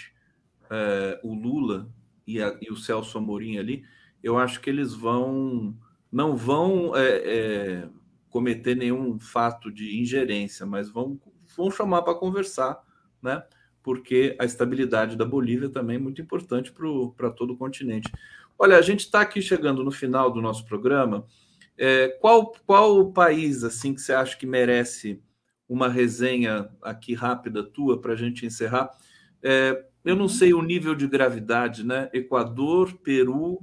é, 0.68 1.20
o 1.22 1.32
Lula 1.32 1.88
e, 2.26 2.42
a, 2.42 2.58
e, 2.60 2.72
o 2.72 2.76
Celso 2.76 3.16
Amorim 3.18 3.56
ali, 3.56 3.84
eu 4.20 4.36
acho 4.36 4.60
que 4.60 4.68
eles 4.68 4.92
vão 4.92 5.78
não 6.10 6.36
vão 6.36 6.96
é, 6.96 7.08
é, 7.08 7.88
cometer 8.30 8.74
nenhum 8.74 9.16
fato 9.20 9.70
de 9.70 10.00
ingerência, 10.00 10.66
mas 10.66 10.90
vão, 10.90 11.20
vão 11.56 11.70
chamar 11.70 12.02
para 12.02 12.16
conversar, 12.16 12.82
né? 13.22 13.44
Porque 13.80 14.34
a 14.40 14.44
estabilidade 14.44 15.16
da 15.16 15.24
Bolívia 15.24 15.68
também 15.68 15.96
é 15.96 16.00
muito 16.00 16.20
importante 16.20 16.74
para 17.16 17.30
todo 17.30 17.52
o 17.52 17.56
continente. 17.56 18.10
Olha, 18.58 18.76
a 18.76 18.82
gente 18.82 19.00
está 19.00 19.20
aqui 19.20 19.40
chegando 19.40 19.84
no 19.84 19.92
final 19.92 20.32
do 20.32 20.42
nosso 20.42 20.64
programa. 20.64 21.24
É, 21.76 22.08
qual, 22.20 22.52
qual 22.66 22.98
o 22.98 23.12
país 23.12 23.62
assim 23.62 23.94
que 23.94 24.00
você 24.00 24.12
acha 24.12 24.36
que 24.36 24.46
merece 24.46 25.22
uma 25.68 25.88
resenha 25.88 26.70
aqui 26.82 27.14
rápida 27.14 27.62
tua 27.62 28.00
para 28.00 28.14
a 28.14 28.16
gente 28.16 28.46
encerrar. 28.46 28.90
É, 29.42 29.84
eu 30.04 30.16
não 30.16 30.28
sei 30.28 30.54
o 30.54 30.62
nível 30.62 30.94
de 30.94 31.06
gravidade, 31.06 31.84
né? 31.84 32.08
Equador, 32.12 32.98
Peru, 33.02 33.54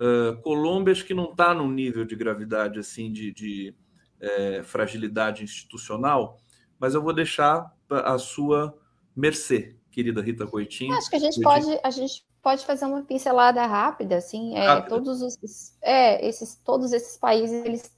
uh, 0.00 0.36
Colômbia, 0.42 0.92
acho 0.92 1.04
que 1.04 1.14
não 1.14 1.30
está 1.30 1.54
no 1.54 1.70
nível 1.70 2.04
de 2.04 2.14
gravidade 2.14 2.78
assim 2.78 3.10
de, 3.10 3.32
de 3.32 3.74
é, 4.20 4.62
fragilidade 4.62 5.42
institucional, 5.42 6.38
mas 6.78 6.94
eu 6.94 7.02
vou 7.02 7.12
deixar 7.12 7.74
a 7.88 8.18
sua 8.18 8.76
mercê, 9.14 9.76
querida 9.90 10.20
Rita 10.20 10.46
Coitinho. 10.46 10.92
Acho 10.94 11.08
que 11.08 11.16
a 11.16 11.20
gente 11.20 11.40
pode, 11.40 11.80
a 11.82 11.90
gente 11.90 12.26
pode 12.42 12.64
fazer 12.66 12.84
uma 12.84 13.02
pincelada 13.02 13.64
rápida, 13.66 14.16
assim, 14.16 14.56
é, 14.56 14.80
todos 14.82 15.22
os, 15.22 15.38
é, 15.82 16.26
esses, 16.26 16.56
todos 16.56 16.92
esses 16.92 17.16
países 17.16 17.64
eles 17.64 17.95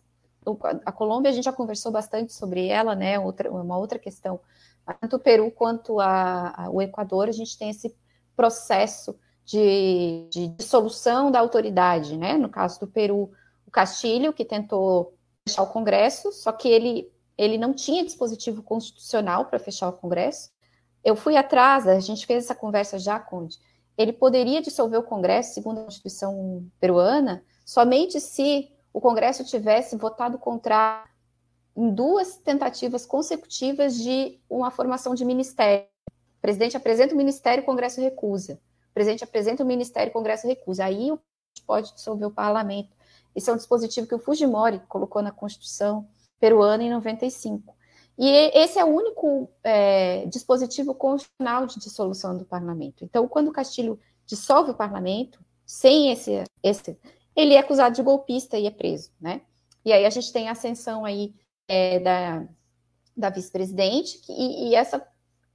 a 0.84 0.92
Colômbia 0.92 1.30
a 1.30 1.34
gente 1.34 1.44
já 1.44 1.52
conversou 1.52 1.90
bastante 1.90 2.32
sobre 2.32 2.68
ela, 2.68 2.94
né? 2.94 3.18
Outra, 3.18 3.50
uma 3.50 3.76
outra 3.76 3.98
questão. 3.98 4.40
Tanto 5.00 5.16
o 5.16 5.18
Peru 5.18 5.50
quanto 5.50 6.00
a, 6.00 6.64
a, 6.64 6.70
o 6.70 6.80
Equador, 6.80 7.28
a 7.28 7.32
gente 7.32 7.58
tem 7.58 7.70
esse 7.70 7.94
processo 8.36 9.18
de, 9.44 10.28
de 10.30 10.48
dissolução 10.48 11.30
da 11.30 11.40
autoridade, 11.40 12.16
né? 12.16 12.36
No 12.36 12.48
caso 12.48 12.80
do 12.80 12.86
Peru, 12.86 13.30
o 13.66 13.70
Castilho, 13.70 14.32
que 14.32 14.44
tentou 14.44 15.14
fechar 15.46 15.62
o 15.62 15.72
Congresso, 15.72 16.30
só 16.32 16.52
que 16.52 16.68
ele, 16.68 17.10
ele 17.36 17.58
não 17.58 17.72
tinha 17.72 18.04
dispositivo 18.04 18.62
constitucional 18.62 19.46
para 19.46 19.58
fechar 19.58 19.88
o 19.88 19.92
Congresso. 19.92 20.50
Eu 21.04 21.16
fui 21.16 21.36
atrás, 21.36 21.86
a 21.86 21.98
gente 22.00 22.26
fez 22.26 22.44
essa 22.44 22.54
conversa 22.54 22.98
já, 22.98 23.18
Conde. 23.18 23.58
Ele 23.96 24.12
poderia 24.12 24.62
dissolver 24.62 25.00
o 25.00 25.02
Congresso, 25.02 25.54
segundo 25.54 25.80
a 25.80 25.84
Constituição 25.84 26.64
peruana, 26.78 27.42
somente 27.64 28.20
se 28.20 28.70
o 28.98 29.00
Congresso 29.00 29.44
tivesse 29.44 29.96
votado 29.96 30.38
contra 30.38 31.04
em 31.76 31.88
duas 31.88 32.36
tentativas 32.36 33.06
consecutivas 33.06 33.94
de 33.94 34.40
uma 34.50 34.72
formação 34.72 35.14
de 35.14 35.24
ministério. 35.24 35.86
O 36.10 36.40
presidente 36.42 36.76
apresenta 36.76 37.14
o 37.14 37.16
ministério, 37.16 37.62
o 37.62 37.66
Congresso 37.66 38.00
recusa. 38.00 38.54
O 38.90 38.94
presidente 38.94 39.22
apresenta 39.22 39.62
o 39.62 39.66
ministério, 39.66 40.10
o 40.10 40.12
Congresso 40.12 40.48
recusa. 40.48 40.84
Aí 40.84 41.12
o 41.12 41.20
pode 41.64 41.94
dissolver 41.94 42.26
o 42.26 42.32
parlamento. 42.32 42.88
Esse 43.36 43.48
é 43.48 43.52
um 43.52 43.56
dispositivo 43.56 44.08
que 44.08 44.16
o 44.16 44.18
Fujimori 44.18 44.80
colocou 44.88 45.22
na 45.22 45.30
Constituição 45.30 46.08
peruana 46.40 46.82
em 46.82 46.90
95. 46.90 47.72
E 48.18 48.28
esse 48.52 48.80
é 48.80 48.84
o 48.84 48.88
único 48.88 49.48
é, 49.62 50.26
dispositivo 50.26 50.92
constitucional 50.92 51.66
de 51.66 51.78
dissolução 51.78 52.36
do 52.36 52.44
parlamento. 52.44 53.04
Então, 53.04 53.28
quando 53.28 53.46
o 53.46 53.52
Castilho 53.52 53.96
dissolve 54.26 54.72
o 54.72 54.74
parlamento, 54.74 55.38
sem 55.64 56.10
esse, 56.10 56.42
esse 56.64 56.98
ele 57.38 57.54
é 57.54 57.60
acusado 57.60 57.94
de 57.94 58.02
golpista 58.02 58.58
e 58.58 58.66
é 58.66 58.70
preso, 58.70 59.12
né? 59.20 59.42
E 59.84 59.92
aí 59.92 60.04
a 60.04 60.10
gente 60.10 60.32
tem 60.32 60.48
a 60.48 60.52
ascensão 60.52 61.04
aí 61.04 61.32
é, 61.68 62.00
da, 62.00 62.48
da 63.16 63.30
vice-presidente 63.30 64.20
e, 64.28 64.70
e, 64.70 64.74
essa, 64.74 65.06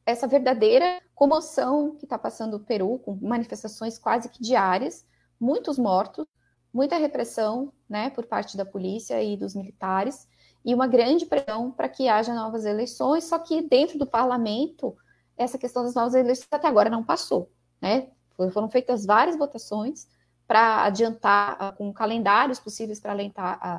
essa 0.05 0.25
verdadeira 0.25 1.01
comoção 1.13 1.97
que 1.97 2.05
está 2.05 2.17
passando 2.17 2.53
o 2.53 2.59
Peru, 2.61 2.99
com 2.99 3.15
manifestações 3.21 3.99
quase 3.99 4.29
que 4.29 4.41
diárias, 4.41 5.05
muitos 5.37 5.77
mortos, 5.77 6.25
muita 6.73 6.95
repressão, 6.95 7.73
né, 7.89 8.09
por 8.11 8.25
parte 8.27 8.55
da 8.55 8.65
polícia 8.65 9.21
e 9.21 9.35
dos 9.35 9.53
militares, 9.53 10.25
e 10.63 10.73
uma 10.73 10.87
grande 10.87 11.25
pressão 11.25 11.69
para 11.69 11.89
que 11.89 12.07
haja 12.07 12.33
novas 12.33 12.63
eleições, 12.63 13.25
só 13.25 13.37
que 13.37 13.61
dentro 13.61 13.99
do 13.99 14.07
parlamento, 14.07 14.95
essa 15.35 15.57
questão 15.57 15.83
das 15.83 15.95
novas 15.95 16.13
eleições 16.13 16.47
até 16.49 16.65
agora 16.65 16.89
não 16.89 17.03
passou, 17.03 17.51
né? 17.81 18.07
Foram 18.53 18.69
feitas 18.69 19.05
várias 19.05 19.37
votações, 19.37 20.07
para 20.47 20.83
adiantar, 20.83 21.75
com 21.75 21.91
calendários 21.93 22.59
possíveis 22.59 22.99
para 22.99 23.13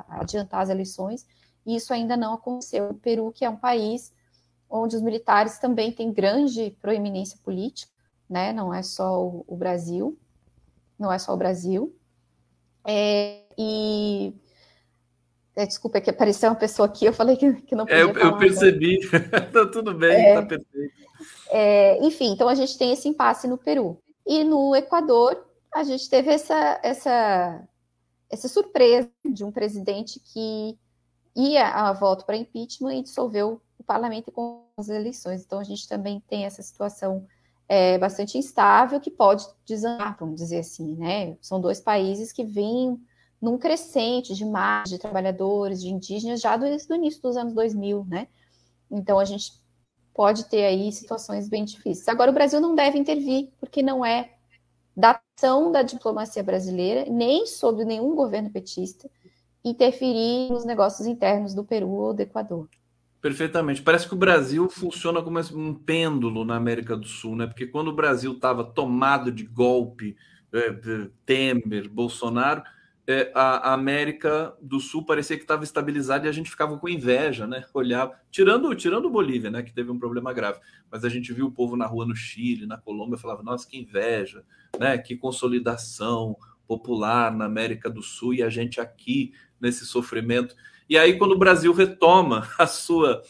adiantar 0.09 0.61
as 0.61 0.69
eleições, 0.69 1.25
e 1.65 1.75
isso 1.75 1.93
ainda 1.93 2.17
não 2.17 2.33
aconteceu. 2.33 2.89
O 2.89 2.93
Peru, 2.93 3.31
que 3.31 3.45
é 3.45 3.49
um 3.49 3.55
país 3.55 4.13
onde 4.69 4.95
os 4.95 5.01
militares 5.01 5.57
também 5.59 5.91
têm 5.91 6.11
grande 6.11 6.75
proeminência 6.81 7.39
política, 7.43 7.91
né? 8.29 8.51
não 8.51 8.73
é 8.73 8.81
só 8.81 9.23
o, 9.23 9.45
o 9.47 9.55
Brasil, 9.55 10.17
não 10.97 11.11
é 11.11 11.19
só 11.19 11.33
o 11.33 11.37
Brasil. 11.37 11.95
É, 12.83 13.41
e 13.57 14.33
é, 15.55 15.65
desculpa, 15.65 15.97
é 15.97 16.01
que 16.01 16.09
apareceu 16.09 16.49
uma 16.49 16.55
pessoa 16.55 16.87
aqui, 16.87 17.05
eu 17.05 17.13
falei 17.13 17.37
que, 17.37 17.53
que 17.61 17.75
não 17.75 17.85
podia 17.85 17.99
é, 17.99 18.03
eu, 18.03 18.13
eu 18.13 18.37
percebi, 18.37 18.99
tá 19.53 19.65
tudo 19.65 19.93
bem, 19.93 20.13
é, 20.13 20.33
tá 20.35 20.45
perfeito. 20.45 20.93
É, 21.49 22.05
enfim, 22.05 22.33
então 22.33 22.47
a 22.49 22.55
gente 22.55 22.77
tem 22.77 22.91
esse 22.91 23.07
impasse 23.07 23.47
no 23.47 23.57
Peru. 23.57 23.97
E 24.25 24.43
no 24.43 24.75
Equador, 24.75 25.45
a 25.75 25.83
gente 25.83 26.09
teve 26.09 26.31
essa, 26.31 26.79
essa, 26.81 27.67
essa 28.29 28.47
surpresa 28.47 29.11
de 29.29 29.43
um 29.43 29.51
presidente 29.51 30.21
que 30.21 30.79
ia 31.35 31.67
a 31.67 31.91
voto 31.91 32.25
para 32.25 32.37
impeachment 32.37 32.95
e 32.95 33.03
dissolveu 33.03 33.61
o 33.77 33.83
parlamento 33.83 34.31
com 34.31 34.63
as 34.77 34.87
eleições. 34.87 35.43
Então, 35.43 35.59
a 35.59 35.65
gente 35.65 35.85
também 35.85 36.23
tem 36.29 36.45
essa 36.45 36.63
situação 36.63 37.27
é, 37.67 37.97
bastante 37.97 38.37
instável 38.37 39.01
que 39.01 39.11
pode 39.11 39.45
desandar, 39.65 40.15
vamos 40.17 40.37
dizer 40.37 40.59
assim, 40.59 40.95
né? 40.95 41.37
São 41.41 41.59
dois 41.59 41.81
países 41.81 42.31
que 42.31 42.45
vêm 42.45 42.97
num 43.41 43.57
crescente 43.57 44.33
de 44.33 44.45
mais 44.45 44.89
de 44.89 44.97
trabalhadores, 44.97 45.81
de 45.81 45.89
indígenas, 45.89 46.39
já 46.39 46.55
desde 46.55 46.89
o 46.89 46.95
início 46.95 47.21
dos 47.21 47.35
anos 47.35 47.53
2000, 47.53 48.05
né? 48.05 48.29
Então, 48.89 49.19
a 49.19 49.25
gente 49.25 49.61
pode 50.13 50.45
ter 50.45 50.63
aí 50.63 50.89
situações 50.93 51.49
bem 51.49 51.65
difíceis. 51.65 52.07
Agora, 52.07 52.31
o 52.31 52.33
Brasil 52.33 52.61
não 52.61 52.73
deve 52.73 52.97
intervir, 52.97 53.51
porque 53.59 53.83
não 53.83 54.05
é 54.05 54.35
da 54.95 55.19
ação 55.37 55.71
da 55.71 55.81
diplomacia 55.81 56.41
brasileira, 56.41 57.05
nem 57.09 57.45
sobre 57.45 57.83
nenhum 57.83 58.15
governo 58.15 58.49
petista, 58.49 59.09
interferir 59.63 60.49
nos 60.49 60.65
negócios 60.65 61.07
internos 61.07 61.53
do 61.53 61.63
Peru 61.63 61.89
ou 61.89 62.13
do 62.13 62.21
Equador. 62.21 62.69
Perfeitamente. 63.21 63.81
Parece 63.81 64.07
que 64.07 64.13
o 64.13 64.17
Brasil 64.17 64.69
funciona 64.69 65.21
como 65.21 65.39
um 65.53 65.73
pêndulo 65.73 66.45
na 66.45 66.55
América 66.55 66.95
do 66.95 67.07
Sul, 67.07 67.35
né? 67.35 67.47
Porque 67.47 67.65
quando 67.65 67.89
o 67.89 67.95
Brasil 67.95 68.33
estava 68.33 68.63
tomado 68.63 69.31
de 69.31 69.43
golpe, 69.43 70.15
é, 70.53 70.71
Temer, 71.25 71.89
Bolsonaro, 71.89 72.63
é, 73.07 73.31
a, 73.35 73.73
América 73.73 74.55
do 74.61 74.79
Sul 74.79 75.05
parecia 75.05 75.37
que 75.37 75.43
estava 75.43 75.63
estabilizada 75.63 76.25
e 76.25 76.29
a 76.29 76.31
gente 76.31 76.49
ficava 76.49 76.77
com 76.77 76.89
inveja, 76.89 77.45
né? 77.45 77.65
Olhava, 77.73 78.13
tirando, 78.31 78.73
tirando 78.75 79.09
Bolívia, 79.09 79.51
né? 79.51 79.61
Que 79.61 79.73
teve 79.73 79.91
um 79.91 79.99
problema 79.99 80.33
grave, 80.33 80.59
mas 80.91 81.05
a 81.05 81.09
gente 81.09 81.31
viu 81.31 81.47
o 81.47 81.51
povo 81.51 81.75
na 81.75 81.85
rua 81.85 82.05
no 82.05 82.15
Chile, 82.15 82.65
na 82.65 82.77
Colômbia, 82.77 83.17
falava, 83.17 83.43
nossa, 83.43 83.67
que 83.67 83.77
inveja, 83.77 84.43
né? 84.79 84.97
Que 84.97 85.15
consolidação 85.15 86.35
popular 86.67 87.31
na 87.31 87.45
América 87.45 87.89
do 87.89 88.01
Sul 88.01 88.33
e 88.33 88.41
a 88.41 88.49
gente 88.49 88.81
aqui 88.81 89.33
nesse 89.61 89.85
sofrimento. 89.85 90.55
E 90.89 90.97
aí, 90.97 91.17
quando 91.17 91.33
o 91.33 91.39
Brasil 91.39 91.73
retoma 91.73 92.49
a 92.57 92.65
sua 92.65 93.21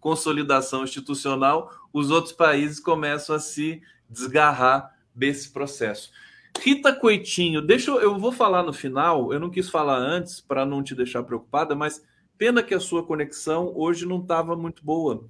consolidação 0.00 0.84
institucional, 0.84 1.70
os 1.92 2.10
outros 2.10 2.32
países 2.32 2.80
começam 2.80 3.36
a 3.36 3.40
se 3.40 3.82
desgarrar 4.08 4.96
desse 5.14 5.52
processo. 5.52 6.10
Rita 6.60 6.92
Coitinho, 6.92 7.62
deixa 7.62 7.90
eu, 7.90 8.00
eu 8.00 8.18
vou 8.18 8.32
falar 8.32 8.62
no 8.62 8.72
final, 8.72 9.32
eu 9.32 9.40
não 9.40 9.50
quis 9.50 9.68
falar 9.70 9.96
antes 9.96 10.40
para 10.40 10.66
não 10.66 10.82
te 10.82 10.94
deixar 10.94 11.22
preocupada, 11.22 11.74
mas 11.74 12.04
pena 12.36 12.62
que 12.62 12.74
a 12.74 12.80
sua 12.80 13.04
conexão 13.04 13.72
hoje 13.74 14.06
não 14.06 14.20
estava 14.20 14.56
muito 14.56 14.84
boa. 14.84 15.28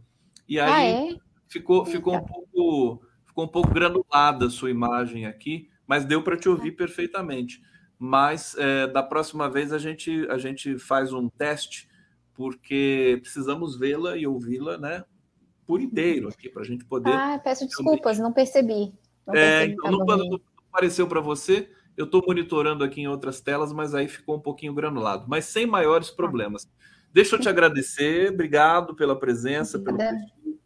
E 0.49 0.59
aí 0.59 0.71
ah, 0.71 1.13
é? 1.13 1.17
ficou, 1.47 1.85
ficou 1.85 2.17
um 2.17 2.25
pouco 2.25 3.03
ficou 3.27 3.45
um 3.45 3.49
pouco 3.49 3.73
granulada 3.73 4.47
a 4.47 4.51
sua 4.51 4.71
imagem 4.71 5.27
aqui, 5.27 5.69
mas 5.87 6.05
deu 6.05 6.23
para 6.23 6.37
te 6.37 6.49
ouvir 6.49 6.73
perfeitamente. 6.73 7.63
Mas 7.99 8.57
é, 8.57 8.87
da 8.87 9.03
próxima 9.03 9.51
vez 9.51 9.73
a 9.73 9.79
gente 9.79 10.27
a 10.31 10.39
gente 10.39 10.79
faz 10.79 11.13
um 11.13 11.29
teste 11.29 11.89
porque 12.35 13.19
precisamos 13.21 13.77
vê-la 13.77 14.17
e 14.17 14.27
ouvi-la, 14.27 14.79
né, 14.79 15.05
por 15.67 15.81
inteiro 15.81 16.29
aqui 16.29 16.49
para 16.49 16.63
a 16.63 16.65
gente 16.65 16.85
poder. 16.85 17.13
Ah, 17.13 17.41
peço 17.43 17.67
desculpas, 17.67 18.19
não 18.19 18.33
percebi. 18.33 18.95
Não 19.27 19.35
é, 19.35 19.67
então, 19.67 19.91
não, 19.91 20.41
apareceu 20.79 21.09
para 21.09 21.21
você. 21.21 21.69
Eu 21.97 22.05
estou 22.05 22.23
monitorando 22.25 22.85
aqui 22.85 23.01
em 23.01 23.09
outras 23.09 23.41
telas, 23.41 23.73
mas 23.73 23.95
aí 23.95 24.07
ficou 24.07 24.37
um 24.37 24.41
pouquinho 24.41 24.73
granulado, 24.73 25.27
mas 25.29 25.47
sem 25.47 25.67
maiores 25.67 26.11
problemas. 26.11 26.71
Deixa 27.13 27.35
eu 27.35 27.41
te 27.41 27.49
agradecer, 27.49 28.33
obrigado 28.33 28.95
pela 28.95 29.19
presença, 29.19 29.79
pelo, 29.81 29.99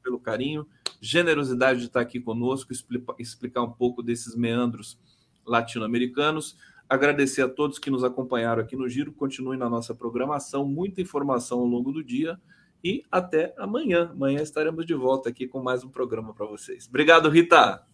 pelo 0.03 0.21
carinho, 0.21 0.67
generosidade 1.01 1.81
de 1.81 1.87
estar 1.87 2.01
aqui 2.01 2.21
conosco, 2.21 2.73
explicar 3.19 3.63
um 3.63 3.71
pouco 3.71 4.03
desses 4.03 4.37
meandros 4.37 5.01
latino-americanos. 5.47 6.59
Agradecer 6.87 7.41
a 7.41 7.49
todos 7.49 7.79
que 7.79 7.91
nos 7.91 8.05
acompanharam 8.05 8.61
aqui 8.61 8.77
no 8.77 8.87
Giro. 8.87 9.13
Continue 9.13 9.57
na 9.57 9.71
nossa 9.71 9.95
programação, 9.95 10.67
muita 10.67 11.01
informação 11.01 11.61
ao 11.61 11.65
longo 11.65 11.91
do 11.91 12.05
dia. 12.05 12.39
E 12.85 13.03
até 13.11 13.55
amanhã. 13.57 14.11
Amanhã 14.11 14.43
estaremos 14.43 14.85
de 14.85 14.93
volta 14.93 15.31
aqui 15.31 15.47
com 15.47 15.63
mais 15.63 15.83
um 15.83 15.89
programa 15.89 16.35
para 16.35 16.45
vocês. 16.45 16.87
Obrigado, 16.87 17.31
Rita. 17.31 17.92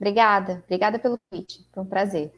Obrigada, 0.00 0.62
obrigada 0.64 0.98
pelo 0.98 1.18
convite. 1.30 1.66
Foi 1.72 1.82
um 1.82 1.86
prazer. 1.86 2.32